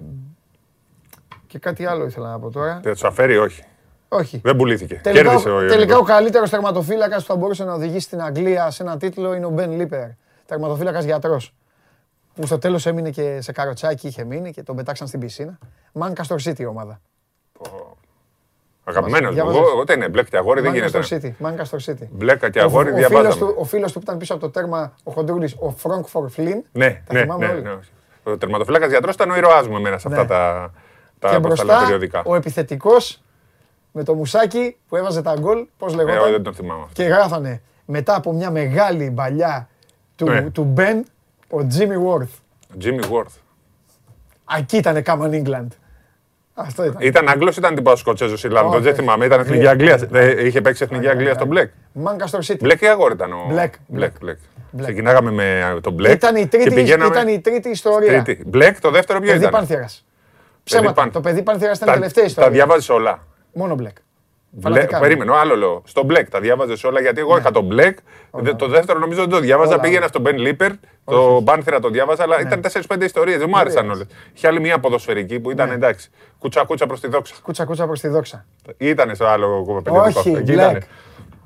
[1.47, 2.81] και κάτι άλλο ήθελα να πω τώρα.
[2.83, 3.63] Το Σαφέρη όχι,
[4.09, 4.41] Όχι.
[4.45, 5.01] δεν πουλήθηκε.
[5.03, 6.09] Τελικά, Κέρδισε ο τελικά ο Ιωνικός.
[6.09, 9.73] καλύτερος τερματοφύλακας που θα μπορούσε να οδηγήσει στην Αγγλία σε ένα τίτλο είναι ο Μπεν
[9.73, 10.07] Λίπερ.
[10.47, 11.55] Τερματοφύλακας γιατρός.
[12.41, 15.59] Που στο τέλος έμεινε και σε καροτσάκι, είχε μείνει και τον πετάξαν στην πισίνα.
[16.01, 17.01] Manchester City η ομάδα.
[18.85, 19.35] Αγαπημένος μου.
[19.35, 21.35] Διάβαζες; Εγώ, εγώ τι είναι, μπλεκ και αγόρι δεν Manchester γίνεται.
[21.41, 21.47] City.
[21.47, 22.07] Manchester City.
[22.11, 23.35] Μπλέκα και Ο- αγόρι ο φίλος διαβάζαμε.
[23.47, 26.65] του- Ο φίλος του που ήταν πίσω από το τέρμα, ο Χοντρούλης, ο Φρόγκ Φορφλίν.
[26.73, 27.63] Ναι, Τα ναι, θυμάμαι ναι, όλοι.
[27.63, 27.79] ναι.
[28.23, 30.29] Ο τερματοφύλακα γιατρός ήταν ο ήρωάς μου εμένα σε αυτά Ναι.
[30.29, 30.73] τα,
[31.19, 32.23] τα, Και πώς τα λέω, μπροστά περιοδικά.
[32.25, 33.23] ο επιθετικός
[33.93, 36.43] με το μουσάκι που έβαζε τα γκολ, πώς Ε, εγώ δεν λεγόταν.
[36.43, 36.93] τον θυμάμαι αυτό.
[37.03, 39.69] Και γράφανε μετά από μια μεγάλη παλιά
[40.17, 40.51] του, Ναι.
[40.51, 41.05] του Μπεν,
[41.51, 42.31] ο Τζίμι Βόρθ.
[42.85, 43.35] Jimmy Worth.
[44.59, 45.67] Εκεί ήταν Common England.
[46.55, 46.97] Αυτό ήταν.
[47.01, 49.01] Ήταν Άγγλος, ήταν τύπο Σκοτσέζο Ιρλανδό, Όχι, δεν όχι.
[49.01, 49.25] θυμάμαι.
[49.25, 49.95] Ήταν εθνική Αγγλία.
[49.95, 50.25] Αγγλίας.
[50.37, 51.71] Ε, Είχε παίξει εθνική Αγγλία στο Μπλεκ.
[52.05, 52.57] Manchester City.
[52.61, 53.37] Μπλεκ ή αγόρι ήταν ο.
[53.51, 54.39] Black, Μπλεκ, Μπλεκ.
[54.83, 56.13] Ξεκινάγαμε με τον Μπλεκ.
[56.13, 58.23] Ήταν η, και τρίτη, πηγαίναμε- ήταν η τρίτη ιστορία.
[58.23, 58.43] Τρίτη.
[58.47, 59.51] Μπλεκ, το δεύτερο ποιο Παιδί ήταν.
[59.53, 60.05] Πάνθυρας.
[60.65, 60.93] Ψέματα.
[60.93, 62.51] Πάν- Το παιδί Πάνθυρας ήταν η Τα- τελευταία Τα ιστορία.
[62.51, 63.19] διάβαζες όλα.
[63.53, 63.97] Μόνο μπλεκ.
[64.51, 64.99] Μπλε, Φανατικά.
[65.01, 65.83] περίμενε, άλλο λέω.
[65.87, 67.99] Στο Μπλεκ τα διάβαζες όλα γιατί εγώ είχα τον Μπλεκ.
[68.31, 69.73] Δε- Το δεύτερο νομίζω δεν το διάβαζα.
[69.73, 70.09] Όλα, Πήγαινα όλα.
[70.09, 70.71] στον Μπεν Λίπερ.
[71.05, 73.39] Το Μπάνθυρα το διάβαζα, αλλά ήταν 4-5 ιστορίες.
[73.39, 74.07] Δεν μου άρεσαν όλες.
[74.35, 76.11] Είχε άλλη μία ποδοσφαιρική που ήταν εντάξει.
[76.39, 77.35] Κούτσα κούτσα προς τη δόξα.
[77.43, 78.47] Κούτσα κούτσα προς τη δόξα.
[78.77, 79.91] Ήταν στο άλλο κομμάτι.
[80.19, 80.73] Όχι, Black.
[80.75, 80.79] Black.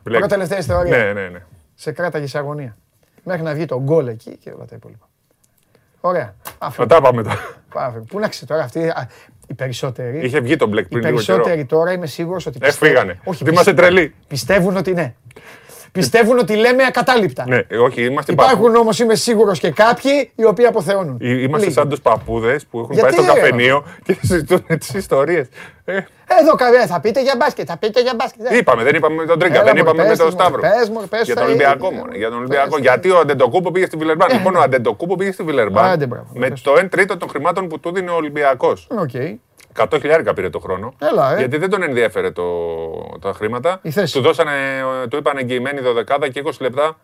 [0.03, 0.97] Πρώτη τελευταία ιστορία.
[0.97, 1.43] Ναι, ναι, ναι.
[1.75, 2.77] Σε κράταγε σε αγωνία.
[3.25, 5.09] Μέχρι να βγει το γκολ εκεί και όλα τα υπόλοιπα.
[6.01, 6.35] Ωραία.
[6.59, 6.83] Αυτό.
[6.83, 7.39] Μετά πάμε τώρα.
[7.73, 8.05] Πάμε.
[8.09, 9.09] Πού να ξέρει τώρα αυτοί α,
[9.53, 10.21] οι περισσότεροι.
[10.25, 11.37] Είχε βγει τον Black Οι πριν λίγο καιρό.
[11.37, 12.59] περισσότεροι τώρα είμαι σίγουρος ότι.
[12.63, 13.19] Ε, πιστεύουν- φύγανε.
[13.25, 14.15] Όχι, Τι είμαστε πιστεύουν- τρελοί.
[14.29, 15.15] Πιστεύουν ότι ναι.
[15.93, 17.45] Πιστεύουν ότι λέμε ακατάληπτα.
[17.49, 21.17] Ναι, όχι, είμαστε Υπάρχουν παππού- όμως, είμαι σίγουρος και κάποιοι οι οποίοι αποθεώνουν.
[21.21, 21.71] Εί- Είμαστε Λίγοι.
[21.79, 25.49] σαν τους παππούδες που έχουν Γιατί, πάει στο ρε, καφενείο και συζητούν τις ιστορίες.
[26.41, 28.47] Εδώ καλά, θα πείτε για μπάσκετ, θα πείτε για μπάσκετ.
[28.51, 30.33] Ε, Είπαμε, δεν είπαμε με τον Τρίγκα, Έλα, δεν μωρέ, είπαμε με πες τον μου,
[30.33, 30.61] Σταύρο.
[30.61, 31.99] πες μου, πες Για τα τον Ολυμπιακό ίδια.
[31.99, 32.13] μόνο.
[32.17, 32.75] Για τον Πες Ολυμπιακό.
[32.75, 34.65] τα Γιατί ο Αντετοκούνμπο πήγε στη Βιλερμπάν; Ε, Λοιπόν, ο ναι.
[34.65, 36.63] Αντετοκούνμπο πήγε στη Βιλερμπάν Άντε, μπράβο, με πες.
[36.63, 38.87] το 1 τρίτο των χρημάτων που του δίνει ο Ολυμπιακός.
[39.79, 39.93] ΟΚ.
[39.93, 40.95] 100 χιλιάρικα πήρε το χρόνο.
[40.99, 41.39] Έλα, ε.
[41.39, 42.45] Γιατί δεν τον ενδιέφερε το,
[43.21, 43.79] τα χρήματα.
[43.83, 44.13] Η θέση.
[44.13, 44.51] Του, δώσανε,
[45.03, 46.97] ε, του είπαν εγγυημένη δωδεκάδα και 20 λεπτά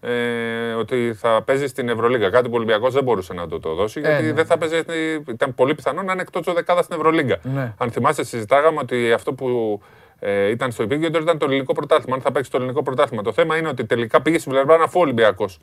[0.00, 2.30] ε, ότι θα παίζει στην Ευρωλίγα.
[2.30, 4.00] Κάτι που ο Ολυμπιακός δεν μπορούσε να το, το δώσει.
[4.00, 4.32] γιατί ναι.
[4.32, 4.80] δεν θα παίζει,
[5.28, 7.36] ήταν πολύ πιθανό να είναι εκτός δεκάδα στην Ευρωλίγα.
[7.42, 7.74] Ναι.
[7.78, 9.80] Αν θυμάστε, συζητάγαμε ότι αυτό που
[10.18, 12.16] ε, ήταν στο επίκεντρο ήταν το ελληνικό πρωτάθλημα.
[12.16, 13.22] Αν θα παίξει το ελληνικό πρωτάθλημα.
[13.22, 15.58] Το θέμα είναι ότι τελικά πήγε στη Βιλερμπάν αφού ο Ολυμπιακός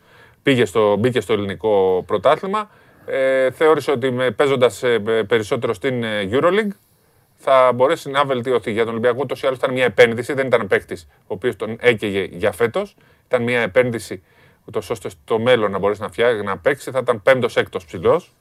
[0.97, 2.69] μπήκε στο ελληνικό πρωτάθλημα.
[3.05, 4.83] Ε, θεώρησε ότι παίζοντας
[5.27, 6.71] περισσότερο στην ε, Euroleague
[7.35, 8.71] θα μπορέσει να βελτιωθεί.
[8.71, 11.77] Για τον Ολυμπιακό ούτως ή άλλως ήταν μια επένδυση, δεν ήταν παίκτης ο οποίος τον
[11.79, 12.95] έκαιγε για φέτος.
[13.25, 14.23] Ήταν μια επένδυση
[14.65, 16.91] ούτως ώστε στο μέλλον να μπορέσει να φτιάξει, να παίξει.
[16.91, 18.31] Θα ήταν πέμπτο-έκτο ψηλός.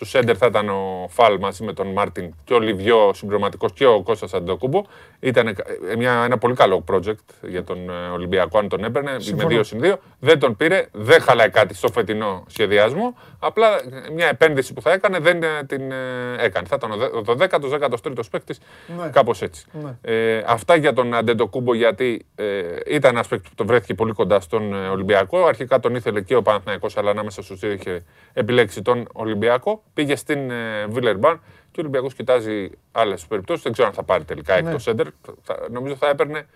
[0.00, 3.86] Στου Σέντερ θα ήταν ο Φαλ μαζί με τον Μάρτιν και ο Λιβιό συμπληρωματικός και
[3.86, 4.82] ο Κώστας Αντοκούμπο.
[5.20, 5.54] Ήταν ε,
[5.96, 9.80] μια, ένα πολύ καλό project για τον ε, Ολυμπιακό, αν τον έπαιρνε με 2 συν
[9.82, 9.94] 2.
[10.20, 13.16] Δεν τον πήρε, δεν χαλάει κάτι στο φετινό σχεδιασμό.
[13.38, 15.96] Απλά ε, μια επένδυση που θα έκανε δεν ε, την ε,
[16.38, 16.66] έκανε.
[16.66, 18.60] Θα ήταν ο δε- ο 10ο, 13ο παίκτης,
[19.02, 19.08] Ναι.
[19.08, 19.64] κάπως έτσι.
[20.00, 22.44] Ε, αυτά για τον Αντεντοκούμπο, γιατί ε,
[22.86, 25.44] ήταν ένας παίκτης που τον βρέθηκε πολύ κοντά στον ε, Ολυμπιακό.
[25.46, 29.82] Αρχικά τον ήθελε και ο Παναθηναϊκός, αλλά ανάμεσα στους δύο είχε επιλέξει τον Ολυμπιακό.
[29.94, 31.36] Πήγε στην ε, Βίλερμπαν
[31.70, 33.62] και ο Ολυμπιακός κοιτάζει άλλες περιπτώσεις.
[33.62, 34.68] Δεν ξέρω αν θα πάρει τελικά Ναι.
[34.68, 35.06] εκτός σέντερ.
[35.42, 36.46] Θα- Νομίζω θα έπαιρνε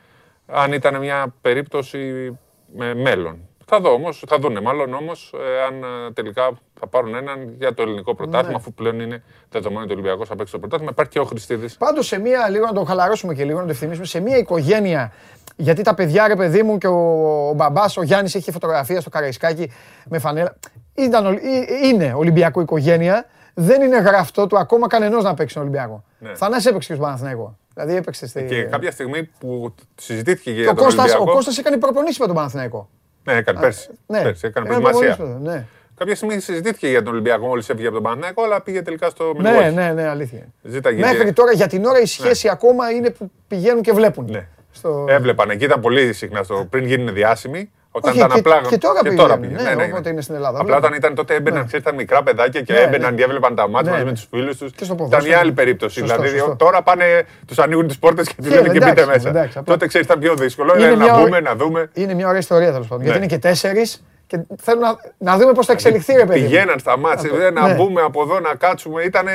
[0.47, 2.33] αν ήταν μια περίπτωση
[2.77, 3.49] με μέλλον.
[3.67, 5.35] Θα δω όμως, θα δούνε μάλλον όμως
[5.69, 6.51] αν ε, τελικά
[6.81, 8.57] θα πάρουν έναν για το ελληνικό πρωτάθλημα, Ναι.
[8.57, 10.91] αφού πλέον είναι δεδομένο ότι ο Ολυμπιακός θα παίξει το πρωτάθλημα.
[10.93, 11.77] Υπάρχει και ο Χριστίδης.
[11.77, 15.13] Πάντως σε μία, λίγο να το χαλαρώσουμε και λίγο να το ευθυμίσουμε, σε μία οικογένεια.
[15.57, 19.11] Γιατί τα παιδιά, ρε παιδί μου, και ο, ο μπαμπάς, ο Γιάννης, είχε φωτογραφία στο
[19.11, 19.73] Καραϊσκάκι
[20.09, 20.57] με φανέλα.
[20.95, 23.27] Ήταν, Ολ- ε, είναι Ολυμπιακό οικογένεια.
[23.55, 26.05] Δεν είναι γραφτό του ακόμα κανενός να παίξει τον Ολυμπιακό.
[26.19, 26.35] Ναι.
[26.35, 27.59] Θανάσης έπαιξε και στον Παναθηναϊκό.
[27.75, 28.45] Δηλαδή έπαιξε στη.
[28.45, 31.33] Και κάποια στιγμή που συζητήθηκε Και για ο τον Κώστας, ο Ολυμπιακό.
[31.33, 32.89] Κώστας έκανε προπονήσεις με τον Παναθηναϊκό.
[33.25, 33.89] Ναι, έκανε πέρσι.
[34.07, 35.17] Ναι, πέρσι έκανε έκανε προετοιμασία.
[35.17, 35.67] προπονήσεις με τον, ναι.
[35.99, 39.33] Κάποια στιγμή συζητήθηκε για τον Ολυμπιακό μόλις έφυγε από τον Παναθηναϊκό, αλλά πήγε τελικά στο
[39.37, 39.73] Ναι, Milwaukee.
[39.73, 40.47] ναι, ναι, αλήθεια.
[40.63, 44.29] Ζήταγε Μέχρι και- τώρα, για την ώρα η σχέση ακόμα είναι που πηγαίνουν και βλέπουν.
[44.31, 44.47] Ναι.
[44.71, 45.05] Στο...
[45.09, 47.71] Έβλεπαν εκεί, ήταν πολύ συχνά στο, πριν γίνουν διάσημοι.
[47.97, 48.61] Όταν Όχι, ήταν και- απλά.
[48.69, 50.79] και τώρα πηγαίνουν, ναι, όποτε είναι στην Ελλάδα, Απλά βλέπω.
[50.87, 53.17] όταν ήταν τότε έμπαιναν, ξέρεις, τα μικρά παιδάκια και Ναι, έμπαιναν ναι.
[53.17, 54.11] και έβλεπαν τα μάτια Ναι, μαζί ναι.
[54.11, 54.73] με τους φίλους τους.
[54.73, 55.29] Και στο Ήταν ποδόσφαιρο.
[55.31, 55.99] μια άλλη περίπτωση.
[55.99, 56.57] Σωστό, δηλαδή, σωστό.
[56.57, 59.29] τώρα πάνε, τους ανοίγουν τις πόρτες και τους Και, λένε και εντάξει, μπείτε μέσα.
[59.29, 60.75] εντάξει, απλά- τότε ξέρεις, ήταν πιο δύσκολο.
[60.77, 61.91] Είναι Είναι μια να ωραία- μπούμε, να δούμε.
[61.95, 63.05] Είναι μια ωραία ιστορία τέλος πάντων.
[63.05, 63.25] Γιατί Ναι.
[63.25, 64.97] είναι και τέσσερις και θέλω να,
[65.31, 66.41] να δούμε πώς θα εξελιχθεί, ρε παιδί.
[66.41, 66.45] μου.
[66.47, 67.37] Πηγαίναν στα μάτια, Αυτό.
[67.43, 67.75] δεν να Ναι.
[67.75, 69.03] μπούμε από εδώ να κάτσουμε.
[69.03, 69.27] Ήταν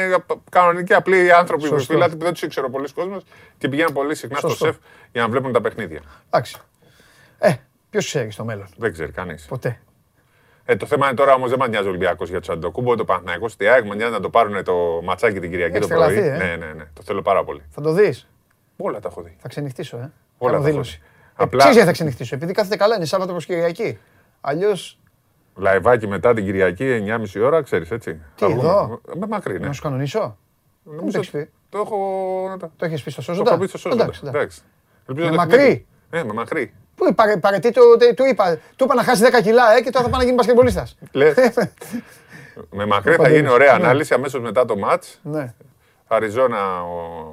[0.52, 1.94] κανονικοί απλοί άνθρωποι που Σωστό.
[1.94, 3.24] φύλατε που δεν τους ήξερε ο πολλοί κόσμος
[3.58, 4.66] και πηγαίναν πολύ συχνά στο Σωστό.
[4.66, 4.76] σεφ
[5.12, 6.00] για να βλέπουν τα παιχνίδια.
[6.30, 6.56] Εντάξει.
[7.40, 7.52] Ε,
[7.90, 9.46] ποιος ξέρει στο μέλλον; Δεν ξέρει κανείς.
[9.46, 9.80] Ποτέ.
[10.66, 13.06] Ε, το θέμα είναι τώρα όμως δεν μα νοιάζει ο Ολυμπιακός για του Αντοκούμπο, το
[13.06, 13.86] Παναθηναϊκό στη ΑΕΚ.
[13.86, 16.16] Μα νοιάζει να το πάρουν το ματσάκι την Κυριακή το Έχεις πρωί.
[16.16, 16.48] τρελαθεί, ε.
[16.48, 16.84] Ναι, ναι, ναι.
[16.94, 17.62] Το θέλω πάρα πολύ.
[17.70, 18.28] Θα το δεις.
[18.78, 19.36] Όλα τα έχω δει.
[19.40, 20.12] Θα ξενυχτήσω, ε.
[20.38, 21.00] Όλα Κάνω τα δήλωση.
[21.02, 21.18] έχω δει.
[21.40, 22.36] Ε, Απλά- Ξέρεις γιατί θα ξενυχτήσω.
[22.36, 24.00] Επειδή κάθεται καλά, είναι Σάββατο προ Κυριακή.
[24.42, 24.76] Αλλιώ.
[25.56, 28.14] Λαϊβάκι μετά την Κυριακή 9.30 ώρα, ξέρεις έτσι.
[28.14, 28.62] Τι, Θα βγούμε.
[28.62, 29.68] εδώ; Με μακρύ, ναι.
[29.68, 30.38] Να σου κανονίσω;
[30.84, 31.50] Δεν Νομίζω το έχεις πει.
[31.70, 31.98] Το έχω.
[32.50, 33.52] να τα- Το έχεις πει στο Το σώζοντα.
[33.52, 34.04] έχω πει στο σώζοντα.
[34.04, 34.40] Εντάξει, εντάξει.
[34.40, 34.62] Εντάξει.
[35.08, 35.86] Ελπίζω Με να το μακρύ; θυμηθεί.
[36.10, 36.74] Ε, με μακρύ.
[37.00, 39.90] Πού παρε, παρετεί το, τε- του είπα, του είπα να χάσει 10 κιλά ε, και
[39.90, 40.98] τώρα θα πάει να γίνει μπασκετμπολίστας.
[41.12, 41.36] Λες.
[42.70, 43.40] Με μακρύ θα Παντελής.
[43.40, 43.84] γίνει ωραία Ναι.
[43.84, 45.04] ανάλυση αμέσως μετά το ματ.
[45.22, 45.54] Ναι.
[46.08, 47.32] Αριζόνα ο,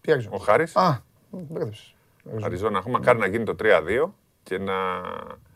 [0.00, 0.28] Τι άρχισε.
[0.32, 0.76] ο Χάρης.
[0.76, 1.94] Α, μπέρδεψες.
[2.42, 2.78] Αριζόνα.
[2.78, 4.72] Έχουμε μακάρι να γίνει το 3-2 και να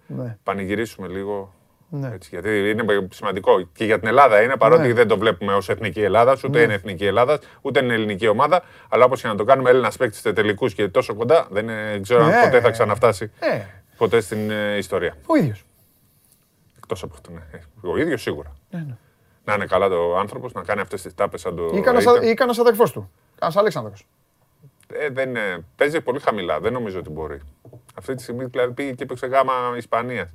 [0.06, 0.36] Ναι.
[0.42, 1.54] πανηγυρίσουμε λίγο.
[1.88, 2.10] Ναι.
[2.14, 4.92] Έτσι, γιατί είναι σημαντικό και για την Ελλάδα είναι, παρότι Ναι.
[4.92, 8.62] δεν το βλέπουμε ως εθνική Ελλάδας, ούτε είναι εθνική Ελλάδας, ούτε είναι ελληνική ομάδα.
[8.88, 12.00] Αλλά όπως και να το κάνουμε, Έλληνας παίκτης σε τελικούς και τόσο κοντά, δεν είναι,
[12.02, 12.40] ξέρω αν Ναι.
[12.42, 13.60] ποτέ θα ξαναφτάσει Ε,
[13.96, 15.16] ποτέ στην ε, ιστορία.
[15.26, 15.64] ο ίδιος.
[16.76, 17.30] Εκτός από αυτό.
[17.30, 17.40] Ναι.
[17.52, 17.58] Ε,
[17.88, 18.52] Ο ίδιος σίγουρα.
[18.70, 18.86] Ναι,
[19.44, 21.62] Να είναι καλά το άνθρωπος, να κάνει αυτές τις τάπες σαν το.
[21.74, 22.22] Ή κανένας Ρέιτερ.
[22.22, 23.10] α- Ή κανένας αδερφός του.
[23.38, 24.06] Κανένας Αλέξανδρος.
[24.92, 26.60] Ε, δεν, είναι- παίζει πολύ χαμηλά.
[26.60, 27.40] Δεν νομίζω ότι μπορεί.
[27.98, 30.28] Αυτή τη στιγμή δηλαδή, πήγε και έπαιξε γάμα Ισπανίας.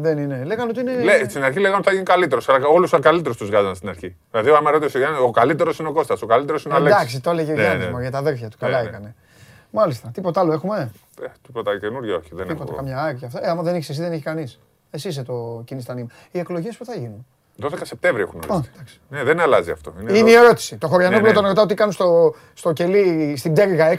[0.00, 0.42] Δεν είναι.
[0.44, 1.02] Λέγανε ότι είναι...
[1.02, 2.48] Λέ, στην αρχή λέγανε ότι θα γίνει καλύτερος.
[2.48, 4.16] Αλλά όλους του καλύτερου τους βγάζαν στην αρχή.
[4.30, 6.98] Δηλαδή, άμα ρωτήσει ο Γιάννης, ο καλύτερος είναι ο Κώστας, ο καλύτερος είναι ο Αλέξης.
[7.00, 7.92] Εντάξει, το έλεγε ο Ναι, Γιάννης ναι.
[7.92, 8.56] μου για τα αδέρφια του.
[8.60, 8.88] Καλά Ναι, ναι.
[8.88, 9.14] έκανε.
[9.70, 10.10] Μάλιστα.
[10.14, 10.90] Τίποτα άλλο έχουμε;
[11.22, 12.28] Ε, τίποτα καινούριο, όχι.
[12.32, 12.64] Δεν Τίποτα.
[12.68, 12.76] έχω.
[12.76, 13.46] Καμιά ΑΕΚ και αυτά.
[13.46, 14.58] Ε, άμα δεν έχεις εσύ, δεν έχει κανείς.
[14.90, 16.08] Εσύ είσαι το κίνηση στα νύμα.
[16.30, 17.26] Οι εκλογές που θα γίνουν;
[17.62, 18.70] 12 Σεπτέμβρη έχουν οριστεί.
[18.74, 19.00] εντάξει.
[19.08, 19.94] Ναι, δεν αλλάζει αυτό.
[20.10, 20.76] Είναι η ερώτηση.
[20.76, 21.34] Το Χωριανόπουλο Ναι, ναι.
[21.40, 23.96] τον ρωτάω τι κάνουν στο, στο κελί στην Τέργα 6.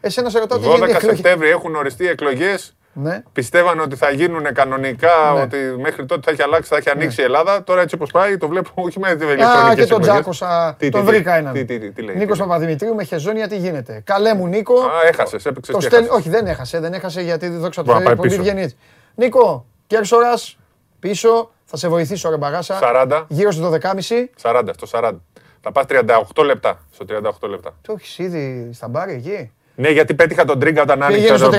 [0.00, 1.16] Εσένα σε ρωτάω τι γίνεται 12 εκλογή.
[1.16, 2.76] Σεπτέμβρη έχουν οριστεί εκλογές.
[2.92, 3.22] Ναι.
[3.32, 5.40] Πιστεύαν ότι θα γίνουν κανονικά, Ναι.
[5.40, 7.64] ότι μέχρι τότε θα έχει αλλάξει, θα έχει ανοίξει η Ελλάδα.
[7.64, 10.74] Τώρα έτσι όπως πάει, το βλέπω όχι με Α, ηλεκτρονικές και τον τζάκωσα.
[10.78, 11.52] Τι, τον τι, βρήκα τι, έναν.
[11.52, 12.48] τι, τι, τι, τι λέει, Νίκος τι λέει.
[12.48, 14.02] Παπαδημητρίου με χεζόνια, τι γίνεται.
[14.04, 14.80] Καλέ μου, Νίκο.
[14.80, 15.98] Α, έχασες, έπαιξες Το και στέλ...
[16.04, 16.18] έχασες.
[16.18, 16.80] Όχι, δεν έχασε.
[16.80, 18.42] Δεν έχασε γιατί δόξα τω Μπορεί να Θεώ η πάει εκπομπή πίσω.
[18.42, 18.76] βγαίνει έτσι.
[19.14, 20.58] Νίκο, Κέρσορας,
[20.98, 21.50] πίσω.
[21.64, 22.78] Θα σε βοηθήσω, ρε Μπαγάσα.
[22.82, 23.24] 40.
[23.28, 24.28] Γύρω στι 12.30.
[24.42, 25.12] 40, στο 40.
[25.60, 26.78] Θα πας 38 λεπτά.
[26.92, 27.74] Στο 38 λεπτά.
[27.82, 31.20] Το έχεις ήδη στα μπάρ εκεί; Ναι, γιατί πέτυχα τον τρίγκα όταν άνοιξε.
[31.20, 31.56] Πήγαινε στο το-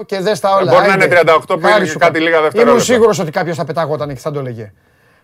[0.00, 0.72] 38 και δες τα όλα.
[0.72, 1.04] Μπορεί να Άιντε.
[1.04, 2.24] είναι 38, πήγε Χάρη και σου κάτι κάνω.
[2.24, 2.70] λίγα δευτερόλεπτα.
[2.70, 4.72] Ήμουν σίγουρος ότι κάποιος θα πετάγονταν εκεί, θα το έλεγε.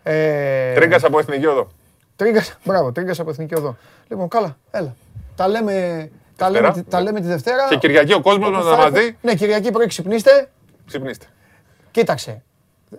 [0.02, 1.68] Ε, Τρίγκας από εθνική οδό.
[2.16, 3.76] Τρίγκας, μπράβο, τρίγκας από εθνική οδό.
[4.08, 4.94] Λοιπόν, καλά, έλα.
[5.36, 6.86] Τα λέμε, τα λέμε, Δευτέρα.
[6.90, 7.66] τα λέμε τη Δευτέρα.
[7.68, 9.16] Και Κυριακή ο κόσμος Όπου να θα τα έχω- μαζί.
[9.20, 10.48] Ναι, Κυριακή πρωί ξυπνήστε.
[10.86, 11.26] Ξυπνήστε.
[11.90, 12.42] Κοίταξε.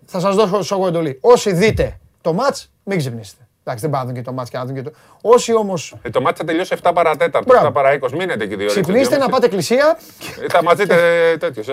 [0.06, 1.18] Θα σας δώσω εγώ εντολή.
[1.22, 3.47] Όσοι δείτε το ματ, μην ξυπνήσετε.
[3.70, 4.92] Εντάξει, δεν πάνε να δουν και το μάτς και να δουν και το.
[5.22, 7.68] Όσοι όμω Ε, το μάτι θα τελειώσει 7 παρατέταρτο, Μπράβο.
[7.68, 8.12] 7 παρά 20.
[8.12, 9.30] Μείνετε εκεί δύο ώρες, ξυπνήστε δύο να μισή.
[9.32, 9.98] πάτε εκκλησία.
[10.42, 10.96] Ε, Θα μαζείτε
[11.40, 11.66] τέτοιος.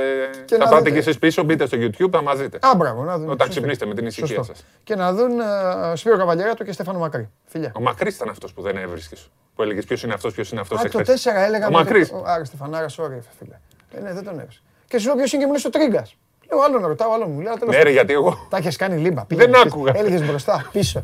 [0.45, 0.91] Και Θα να πάτε δείτε.
[0.91, 2.59] κι εσείς πίσω, μπείτε στο YouTube, θα μαζείτε.
[2.61, 3.25] Α, μπράβο, να δουν.
[3.25, 3.49] Όταν Σωστό.
[3.51, 4.43] ξυπνήσετε με την ησυχία Σωστό.
[4.55, 4.65] σας.
[4.85, 7.29] Και να δουν ε, Σπύρο Καβαλιαράτο και Στέφανο Μακρύ.
[7.45, 7.73] Φιλιά.
[7.77, 9.31] Ο Μακρύς ήταν αυτός που δεν έβρισκες.
[9.55, 10.81] Που έλεγες ποιος είναι αυτός, ποιος είναι αυτός.
[10.81, 11.67] Α, το 4 έλεγα.
[11.67, 12.11] Ο με το- Μακρύς.
[12.11, 13.55] ο- Άρα Στεφανάρα, sorry, φίλε.
[13.95, 14.63] Ε, ναι, δεν τον έβρισκες.
[14.89, 16.17] Και σου λέω ποιος είναι και μου λες ο Τρίγκας.
[16.51, 17.53] Λέω άλλο να ρωτάω, άλλο μου λέει.
[17.67, 18.47] Ναι, ρε, γιατί εγώ.
[18.51, 19.25] Τα έχεις κάνει λίμπα.
[19.29, 19.93] Δεν άκουγα.
[19.97, 21.03] Έλεγες μπροστά, πίσω.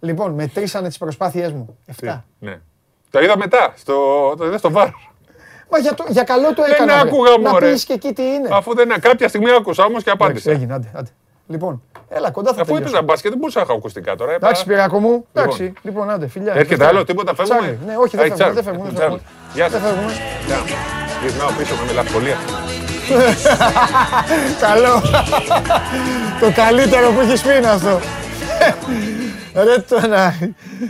[0.00, 1.78] Λοιπόν, μετρήσανε τις προσπάθειές μου.
[2.02, 2.22] 7.
[2.38, 2.58] Ναι.
[3.10, 3.94] Το είδα μετά, στο,
[4.38, 4.88] το είδα στο βάρ.
[5.70, 6.94] Μα για, το, για καλό το έκανα.
[6.94, 7.00] ρε.
[7.08, 7.70] άκουγα, Να μωρέ.
[7.72, 8.48] πεις και εκεί τι είναι.
[8.52, 10.50] Αφού δεν κάποια στιγμή άκουσα όμως και Εντάξει, απάντησα.
[10.50, 11.08] έγινε, άντε, άντε.
[11.48, 12.88] Λοιπόν, έλα κοντά θα Αφού τελειώσω.
[12.88, 14.32] έπαιζα μπάσκετ δεν μπορούσα να έχω ακουστικά τώρα.
[14.32, 15.26] Εντάξει, έπα- Πυράκο μου.
[15.32, 16.52] Εντάξει, λοιπόν, άντε, φιλιά.
[16.52, 16.90] Έρχεται Δευτέρα.
[16.90, 17.78] άλλο, τίποτα, φεύγουμε; Τσάρλι.
[17.86, 18.54] Ναι, όχι, δεν Άι, φεύγουμε, τσάρλι.
[18.54, 18.88] δεν φεύγουμε.
[18.88, 19.18] δεν Τσάρλι.
[19.18, 19.54] φεύγουμε.
[19.54, 19.90] Γεια Δεν σας.
[19.90, 20.12] φεύγουμε.
[20.46, 20.58] Γεια.
[21.22, 22.36] Γυρνάω πίσω με μελαγχολία.
[24.66, 24.94] Καλό.
[26.40, 28.00] το καλύτερο που έχεις πει είναι αυτό.
[29.64, 30.34] Ρε το να...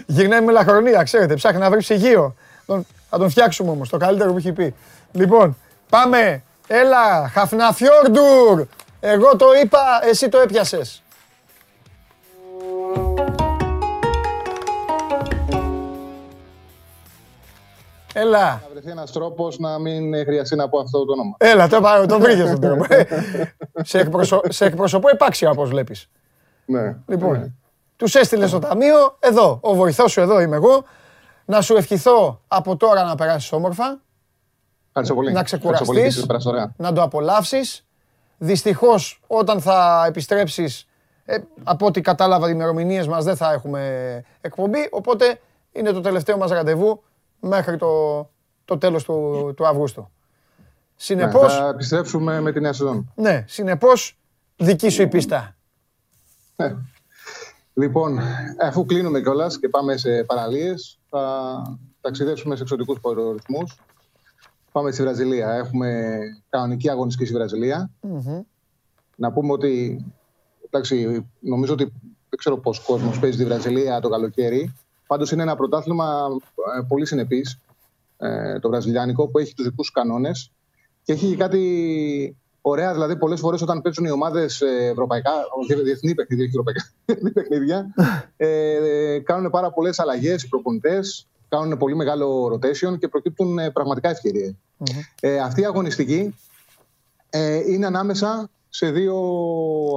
[0.06, 2.34] Γυρνάει με μελαχρονία, ξέρετε, ψάχνει να βρει ψυγείο.
[2.66, 4.74] Τον- Θα τον φτιάξουμε όμως, το καλύτερο που έχει πει.
[5.12, 5.56] Λοιπόν,
[5.88, 6.42] πάμε.
[6.66, 8.66] Έλα, Χαφναφιόρντουρ.
[9.00, 11.02] Εγώ το είπα, εσύ το έπιασες.
[18.14, 18.38] Έλα.
[18.62, 21.34] Να βρεθεί ένας τρόπος να μην χρειαστεί να πω αυτό το όνομα.
[21.38, 22.84] Έλα, το, πάρω, το βρήκες τον τρόπο.
[23.90, 24.40] σε, εκπροσω...
[24.48, 26.08] σε εκπροσωπώ επάξια, όπως βλέπεις.
[26.66, 26.96] Ναι.
[27.06, 27.54] Λοιπόν,
[27.96, 30.84] τους έστειλες στο ταμείο, εδώ, ο βοηθός σου εδώ είμαι εγώ,
[31.44, 34.00] να σου ευχηθώ από τώρα να περάσεις όμορφα,
[34.88, 35.32] Ευχαριστώ πολύ.
[35.32, 36.72] να Ευχαριστώ πολύ και ξεκουραστείς, εσείς, περάσατε ωραία.
[36.76, 37.86] να το απολαύσεις.
[38.38, 40.88] Δυστυχώς, όταν θα επιστρέψεις,
[41.24, 45.40] ε, από ό,τι κατάλαβα, οι ημερομηνίες μας δεν θα έχουμε εκπομπή, οπότε
[45.72, 47.02] είναι το τελευταίο μας ραντεβού
[47.40, 48.20] μέχρι το,
[48.64, 50.00] το τέλος του, του Αυγούστου.
[50.00, 50.08] Ναι,
[50.96, 53.12] Συνεπώς, θα επιστρέψουμε με τη νέα σεζόν.
[53.14, 54.18] ναι, συνεπώς,
[54.56, 55.56] δική σου η πίστα.
[57.78, 58.18] Λοιπόν,
[58.60, 61.62] αφού κλείνουμε κιόλας και πάμε σε παραλίες, θα
[62.00, 63.78] ταξιδέψουμε σε εξωτικούς προορισμούς.
[64.72, 65.52] Πάμε στη Βραζιλία.
[65.52, 67.90] Έχουμε κανονική αγωνιστική στη βραζιλια
[69.16, 70.04] Να πούμε ότι.
[70.66, 71.84] Εντάξει, νομίζω ότι
[72.28, 74.74] δεν ξέρω πώς κόσμος παίζει στη Βραζιλία το καλοκαίρι.
[75.06, 76.28] Πάντως είναι ένα πρωτάθλημα
[76.78, 77.58] ε, πολύ συνεπής,
[78.16, 80.52] ε, το βραζιλιάνικο, που έχει τους δικούς κανόνες
[81.02, 82.36] και έχει και κάτι
[82.70, 82.92] ωραία.
[82.92, 84.60] Δηλαδή, πολλές φορές όταν παίζουν οι ομάδες
[84.90, 85.30] ευρωπαϊκά,
[85.66, 87.94] διε- διεθνή παιχνίδια, όχι ευρωπαϊκά, διεθνή παιχνίδια,
[88.36, 94.08] ε, κάνουν πάρα πολλές αλλαγές οι προπονητές, κάνουν πολύ μεγάλο rotation και προκύπτουν ε, πραγματικά
[94.08, 94.54] ευκαιρίες.
[95.20, 96.34] Ε, αυτή η αγωνιστική
[97.30, 99.14] ε, είναι ανάμεσα σε δύο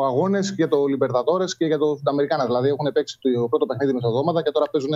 [0.06, 2.46] αγώνες για το Libertadores και για το Αμερικάνα.
[2.46, 4.92] Δηλαδή έχουν παίξει το πρώτο παιχνίδι μεσοδόματα και τώρα παίζουν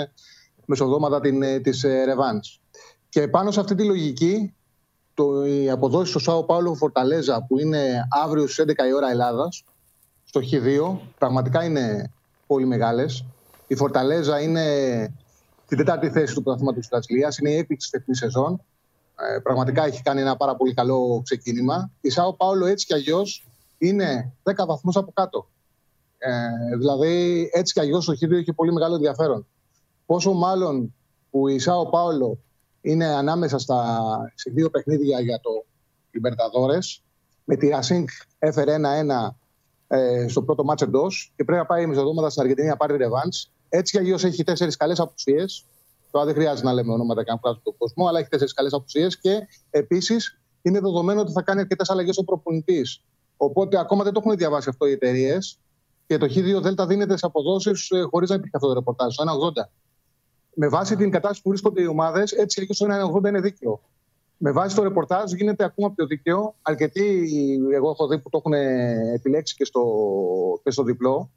[0.65, 2.59] μεσοδόματα την, ε, της ε, Revanche.
[3.09, 4.55] Και πάνω σε αυτή τη λογική,
[5.13, 9.63] το, οι αποδόσεις στο Σάο Πάολο Φορταλέζα που είναι αύριο στις 11 η ώρα Ελλάδας,
[10.25, 12.11] στο Χ2, πραγματικά είναι
[12.47, 13.25] πολύ μεγάλες.
[13.67, 14.65] Η Φορταλέζα είναι
[15.65, 17.37] στην τέταρτη θέση του πρωταθλήματος της Βραζιλίας.
[17.37, 18.61] Είναι η έπιξη της φετινή σεζόν.
[19.15, 21.91] Ε, πραγματικά έχει κάνει ένα πάρα πολύ καλό ξεκίνημα.
[22.01, 25.47] Η Σάο Πάολο έτσι κι αλλιώς είναι 10 βαθμούς από κάτω.
[26.17, 29.47] Ε, δηλαδή έτσι κι αλλιώς το χείριο έχει πολύ μεγάλο ενδιαφέρον.
[30.05, 30.93] Πόσο μάλλον
[31.31, 32.37] που η Σάο Πάολο
[32.83, 35.65] είναι ανάμεσα στα, σε δύο παιχνίδια για το
[36.11, 37.03] Λιμπερταδόρες.
[37.43, 39.35] Με τη Ρασίνκ έφερε ένα-ένα
[39.87, 43.29] ε, στο πρώτο μάτσο εντός και πρέπει να πάει μεσοδόματα στην Αργεντινή να πάρει ρεβάν.
[43.69, 45.65] Έτσι κι αλλιώς έχει τέσσερις καλές απουσίες.
[46.11, 48.73] Τώρα δεν χρειάζεται να λέμε ονόματα και να βγάζουμε τον κόσμο, αλλά έχει τέσσερις καλές
[48.73, 53.03] απουσίες και επίσης είναι δεδομένο ότι θα κάνει αρκετές αλλαγές ο προπονητής.
[53.37, 55.59] Οπότε ακόμα δεν το έχουν διαβάσει αυτό οι εταιρείες
[56.07, 59.23] και το Χ2 Δέλτα δίνεται σε αποδόσεις ε, χωρίς να υπήρχε αυτό το ρεπορτάζ, το
[59.55, 59.69] 1,80.
[60.53, 62.85] Με βάση την κατάσταση που βρίσκονται οι ομάδες, έτσι και το
[63.15, 63.81] 1,80 είναι δίκαιο.
[64.37, 66.55] Με βάση το ρεπορτάζ γίνεται ακόμα πιο δίκαιο.
[66.61, 67.27] Αρκετοί,
[67.73, 68.53] εγώ έχω δει που το έχουν
[69.13, 69.83] επιλέξει και στο,
[70.63, 71.31] και στο διπλό.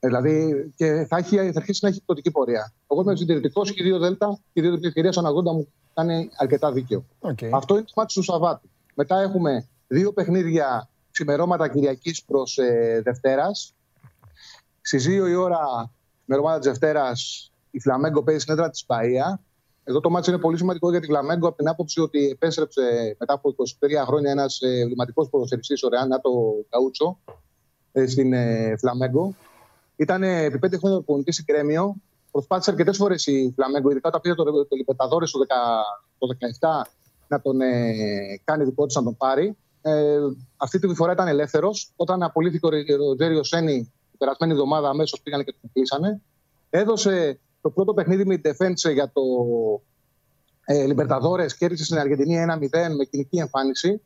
[0.00, 2.72] Δηλαδή και θα, έχει, θα αρχίσει να έχει πτωτική πορεία.
[2.90, 6.30] Εγώ είμαι συντηρητικό και οι δύο Δέλτα και οι δύο ευκαιρία στον 80 μου κάνει
[6.36, 7.04] αρκετά δίκαιο.
[7.20, 7.48] Okay.
[7.52, 8.70] Αυτό είναι το μάτι του Σαββάτου.
[8.94, 13.74] Μετά έχουμε δύο παιχνίδια ξημερώματα Κυριακής προς ε, Δευτέρας.
[14.80, 15.92] Στις 2 η ώρα,
[16.24, 19.40] μερώματα της Δευτέρας, η Φλαμέγκο παίζει στην έδρα της Παία.
[19.84, 23.32] Εδώ το μάτσο είναι πολύ σημαντικό για τη Φλαμέγκο από την άποψη ότι επέστρεψε μετά
[23.32, 26.30] από 23 χρόνια ένας εμβληματικό ποδοσφαιριστής, ο Ρεάν Νάτο
[26.68, 27.18] Καούτσο,
[27.92, 29.34] ε, στην ε, Φλαμέγκο.
[29.96, 31.94] Ήταν επί πέντε χρόνια προπονητής στην Κρέμιο.
[32.30, 35.38] Προσπάθησε αρκετές φορές η Φλαμέγκο, ειδικά όταν πήρε το, το Λιπεταδόρες το,
[36.18, 36.90] το 17,
[37.28, 39.56] να τον ε, κάνει δικό της να τον πάρει.
[39.82, 40.18] Ε,
[40.56, 41.92] αυτή τη φορά ήταν ελεύθερος.
[41.96, 42.70] Όταν απολύθηκε ο
[43.08, 46.20] Ροτζέριο Σένι την περασμένη εβδομάδα, αμέσως πήγαν και τον κλείσανε.
[46.70, 49.22] Έδωσε το πρώτο παιχνίδι με Defense για το
[50.64, 54.00] ε, Λιμπερταδόρες, κέρδισε στην Αργεντινή 1-0 με κοινική εμφάνιση.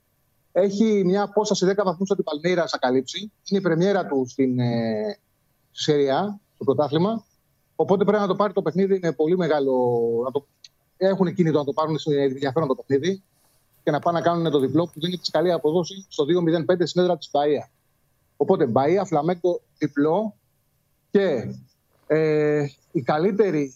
[0.53, 3.19] Έχει μια απόσταση 10 βαθμούς από την Παλμύρα να καλύψει.
[3.19, 5.19] Είναι η πρεμιέρα του στην ε,
[5.70, 7.24] Σεριά, στο πρωτάθλημα.
[7.77, 8.95] Οπότε πρέπει να το πάρει το παιχνίδι.
[8.95, 9.73] Είναι πολύ μεγάλο.
[10.24, 10.47] Να το...
[10.97, 13.23] Έχουν κίνητο να το πάρουν στην ενδιαφέρον το παιχνίδι
[13.83, 16.24] και να πάνε να κάνουν το διπλό που δίνει τη καλή αποδόση στο
[16.69, 17.70] 2-0-5 στην έδρα της Μπαία.
[18.37, 20.35] Οπότε Μπαία, Φλαμέκο, διπλό
[21.11, 21.55] και
[22.07, 23.74] ε, η καλύτερη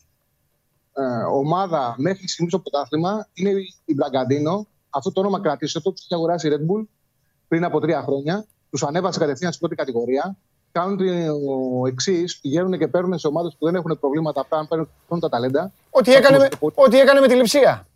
[0.92, 1.02] ε,
[1.32, 3.50] ομάδα μέχρι στιγμής στο πρωτάθλημα είναι
[3.84, 4.66] η Μπραγκαντίνο.
[4.90, 6.84] Αυτό το όνομα κρατήστε το, τους έχει αγοράσει η Red Bull
[7.48, 8.44] πριν από τρία χρόνια.
[8.70, 10.36] Τους ανέβασε κατευθείαν στην πρώτη κατηγορία.
[10.72, 11.04] Κάνουν το
[11.86, 15.72] εξής: πηγαίνουν και παίρνουν σε ομάδες που δεν έχουν προβλήματα, να παίρνουν τα ταλέντα.
[15.90, 17.86] Ό,τι έκανε, με, ό,τι έκανε με τη λειψία.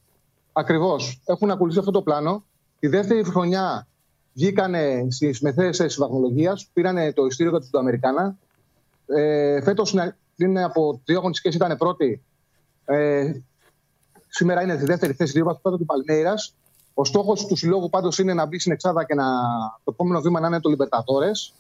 [0.52, 1.20] Ακριβώς.
[1.24, 2.44] Έχουν ακολουθήσει αυτό το πλάνο.
[2.78, 3.86] Τη δεύτερη χρονιά
[4.32, 8.36] βγήκανε στις μεθέσει τη βαθμολογίας, πήραν το ειστήριο του Αμερικάνα.
[9.06, 9.94] Ε, Φέτος
[10.36, 12.23] πριν από δύο αγωνιστικέ ήταν πρώτη.
[12.85, 13.32] Ε,
[14.28, 16.55] σήμερα είναι στη δεύτερη θέση, δύο βαθμού του Παλμέιρας.
[16.94, 19.24] Ο στόχος του συλλόγου πάντως είναι να μπει στην Εξάδα και να,
[19.85, 21.55] το επόμενο βήμα να είναι το Λιμπερταδόρες.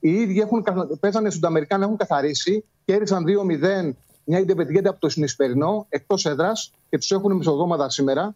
[0.00, 0.64] Οι ίδιοι έχουν,
[1.00, 3.92] παίζανε στον Αμερικάνο, έχουν καθαρίσει, κέρδισαν 2-0
[4.24, 8.34] μια Ιντεπετιέντε από το Συνισπερινό εκτός έδρας και τους έχουν μισοδόματα σήμερα.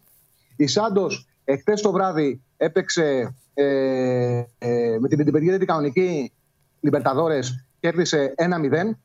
[0.55, 6.31] Η Σάντος εχθές το βράδυ έπαιξε ε, ε, με την Ιντεπετιέντε την κανονική
[6.79, 8.97] Λιμπερταδόρες, κέρδισε 1-0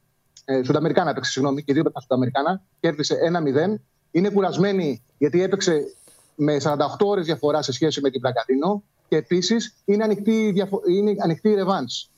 [0.51, 2.63] ε, Σουδαμερικάνα έπαιξε, συγγνώμη, και δύο παίκτες Σουδαμερικάνα.
[2.81, 3.81] Κέρδισε 1-0.
[4.11, 5.95] Είναι κουρασμένη γιατί έπαιξε
[6.35, 8.83] με 48 ώρες διαφορά σε σχέση με την Πλακατίνο.
[9.09, 12.11] Και επίσης είναι ανοιχτή, διαφο- είναι ανοιχτή η revenge.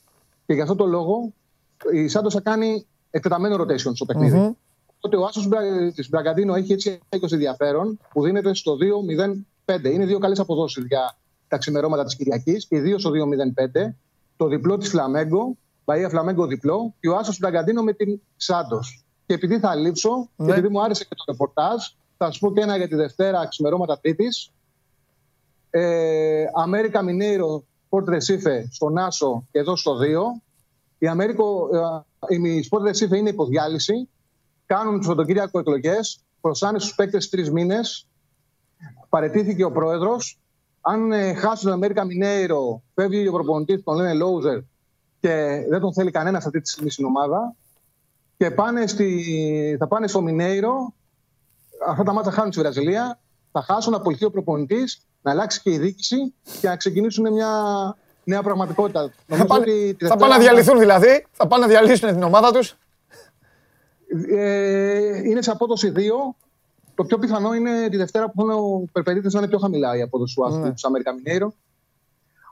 [0.46, 1.32] Και γι' αυτό το λόγο
[1.92, 4.36] η Σάντος θα κάνει εκτεταμένο rotation στο παιχνίδι.
[4.38, 4.56] Mm-hmm.
[4.96, 5.48] Οπότε ο άσος
[5.94, 8.76] της Μπραγκαντίνο έχει έτσι 20 ενδιαφέρον που δίνεται στο
[9.64, 9.84] 2-0-5.
[9.84, 11.16] Είναι δύο καλές αποδόσεις για
[11.48, 13.94] τα ξημερώματα της Κυριακής και δύο στο 2-0-5.
[14.36, 19.04] Το διπλό της Φλαμέγκο Μπαία Φλαμέγκο διπλό και ο Άσος Μπραγκαντίνο με την Σάντος.
[19.26, 20.46] Και επειδή θα λείψω, ναι.
[20.46, 21.86] και επειδή μου άρεσε και το ρεπορτάζ,
[22.16, 24.52] θα σα πω και ένα για τη Δευτέρα ξημερώματα Τρίτης.
[25.70, 30.42] Ε, Αμέρικα Μινέιρο Sport Recife στον Άσο και εδώ στο 2.
[30.98, 31.68] Η, Αμέρικο,
[32.28, 34.08] ε, η Sport Recife είναι υποδιάλυση.
[34.66, 36.20] Κάνουν του Σαββατοκύριακο εκλογές.
[36.40, 38.06] Προσάνε στους παίκτες τρεις μήνες.
[39.08, 40.38] Παρετήθηκε ο πρόεδρος.
[40.80, 44.58] Αν ε, χάσουν τον Αμέρικα Μινέιρο, φεύγει ο προπονητής, τον λένε Λόουζερ,
[45.22, 47.54] και δεν τον θέλει κανένας αυτή τη στιγμή στην ομάδα.
[48.36, 50.94] Και πάνε στη, θα πάνε στο Μινέιρο.
[51.86, 53.20] Αυτά τα μάτια χάνουν στη Βραζιλία.
[53.52, 57.50] Θα χάσουν, να απολυθεί ο προπονητής, να αλλάξει και η διοίκηση και να ξεκινήσουν μια
[58.24, 59.12] νέα πραγματικότητα.
[59.26, 59.64] Θα, πάνε,
[59.98, 61.26] θα πάνε να διαλυθούν δηλαδή.
[61.32, 62.76] Θα πάνε να διαλύσουν την ομάδα τους.
[64.30, 66.00] Ε, είναι σε απόδοση 2.
[66.94, 70.34] Το πιο πιθανό είναι τη Δευτέρα που ο Περπερίτε να είναι πιο χαμηλά η απόδοση
[70.34, 70.72] του ναι.
[70.82, 71.54] Αμέρικα Μινέιρο.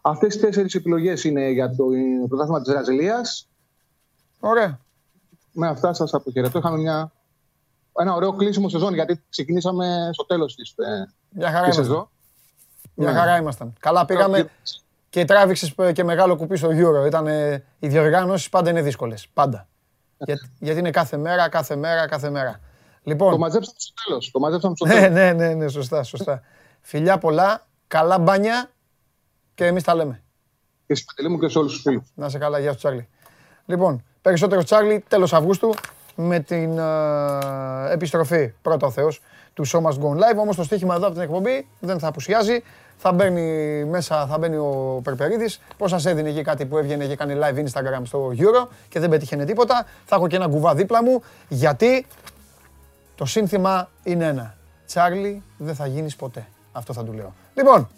[0.02, 1.84] Αυτές οι τέσσερις επιλογές είναι για το
[2.28, 3.48] πρωτάθλημα της Βραζιλίας.
[4.40, 4.78] Ωραία.
[5.52, 6.58] Με αυτά σας αποχαιρετώ.
[6.58, 7.12] Είχαμε μια,
[8.00, 12.08] ένα ωραίο κλείσιμο σεζόν γιατί ξεκινήσαμε στο τέλος της ε, Μια χαρά ήμασταν.
[12.94, 13.18] Μια ναι.
[13.18, 13.72] χαρά ήμασταν.
[13.80, 14.50] Καλά πήγαμε.
[15.10, 17.06] και τράβηξες και μεγάλο κουπί στο Euro.
[17.06, 17.26] Ήταν,
[17.78, 19.28] οι διοργάνωσει πάντα είναι δύσκολες.
[19.34, 19.68] Πάντα.
[20.16, 22.60] Για, γιατί είναι κάθε μέρα, κάθε μέρα, κάθε μέρα.
[23.02, 24.30] Λοιπόν, Το μαζέψαμε στο τέλος.
[24.30, 25.12] Το μαζέψαμε στο ναι, τέλος.
[25.12, 26.42] ναι, ναι, ναι, σωστά, σωστά.
[26.80, 28.70] Φιλιά πολλά, καλά μπάνια
[29.60, 30.22] και εμείς τα λέμε.
[30.86, 32.12] Και στην Παντελή μου και σε όλους τους φίλους.
[32.14, 33.08] Να σε καλά, γεια σου Τσάρλι.
[33.66, 35.74] Λοιπόν, περισσότερο Τσάρλι, τέλος Αυγούστου,
[36.14, 39.20] με την ε, επιστροφή, πρώτα ο Θεός,
[39.54, 40.36] του Show Must Go Live.
[40.38, 42.62] Όμως το στοίχημα εδώ από την εκπομπή δεν θα απουσιάζει.
[42.96, 45.60] Θα μπαίνει μέσα, θα μπαίνει ο Περπερίδης.
[45.76, 49.10] Πώς σας έδινε εκεί κάτι που έβγαινε και κάνει live Instagram στο Euro και δεν
[49.10, 49.86] πετύχαινε τίποτα.
[50.04, 52.06] Θα έχω και ένα κουβά δίπλα μου, γιατί
[53.14, 54.56] το σύνθημα είναι ένα.
[54.86, 56.46] Τσάρλι, δεν θα γίνεις ποτέ.
[56.72, 57.34] Αυτό θα του λέω.
[57.54, 57.88] Λοιπόν,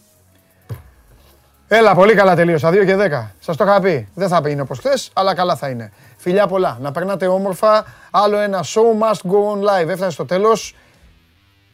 [1.74, 2.70] Έλα, πολύ καλά τελείωσα.
[2.70, 3.30] 2 και 10.
[3.40, 4.08] Σας το είχα πει.
[4.14, 5.92] Δεν θα είναι όπως χθε, αλλά καλά θα είναι.
[6.16, 6.78] Φιλιά πολλά.
[6.80, 7.84] Να περνάτε όμορφα.
[8.10, 9.88] Άλλο ένα show must go on live.
[9.88, 10.74] Έφτασε στο τέλος.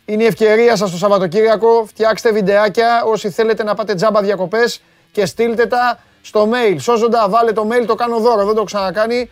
[0.05, 1.85] Είναι η ευκαιρία σας το Σαββατοκύριακο.
[1.87, 6.77] Φτιάξτε βιντεάκια όσοι θέλετε να πάτε τζάμπα διακοπές και στείλτε τα στο mail.
[6.79, 8.37] Σώζοντα, βάλε το mail, το κάνω δώρο.
[8.37, 9.31] Δεν το έχω ξανακάνει.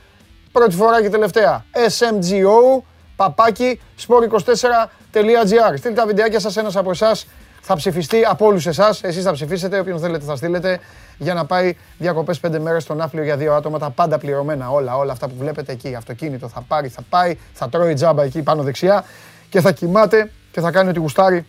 [0.53, 1.65] Πρώτη φορά και τελευταία.
[1.73, 2.83] SMGO
[3.17, 5.75] παπάκι sport24.gr.
[5.77, 7.27] Στείλτε τα βιντεάκια σας ένας από εσάς
[7.69, 9.03] θα ψηφιστεί από όλους εσάς.
[9.03, 10.79] Εσείς θα ψηφίσετε, όποιον θέλετε θα στείλετε
[11.19, 13.79] για να πάει διακοπές πέντε μέρες στον Άφλιο για δύο άτομα.
[13.79, 14.71] Τα πάντα πληρωμένα.
[14.71, 15.95] Όλα, όλα αυτά που βλέπετε εκεί.
[15.95, 19.05] Αυτοκίνητο θα πάρει, θα πάει, θα τρώει τζάμπα εκεί πάνω δεξιά
[19.49, 21.47] και θα κοιμάται και θα κάνει ό,τι γουστάρει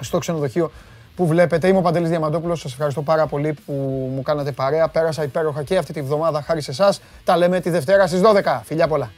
[0.00, 0.70] στο ξενοδοχείο
[1.16, 1.68] που βλέπετε.
[1.68, 2.60] Είμαι ο Παντελής Διαμαντόπουλος.
[2.60, 3.72] Σας ευχαριστώ πάρα πολύ που
[4.14, 4.88] μου κάνατε παρέα.
[4.88, 7.00] Πέρασα υπέροχα και αυτή τη βδομάδα χάρη σε εσάς.
[7.24, 8.60] Τα λέμε τη Δευτέρα στις 12.
[8.64, 9.10] Φιλιά πολλά.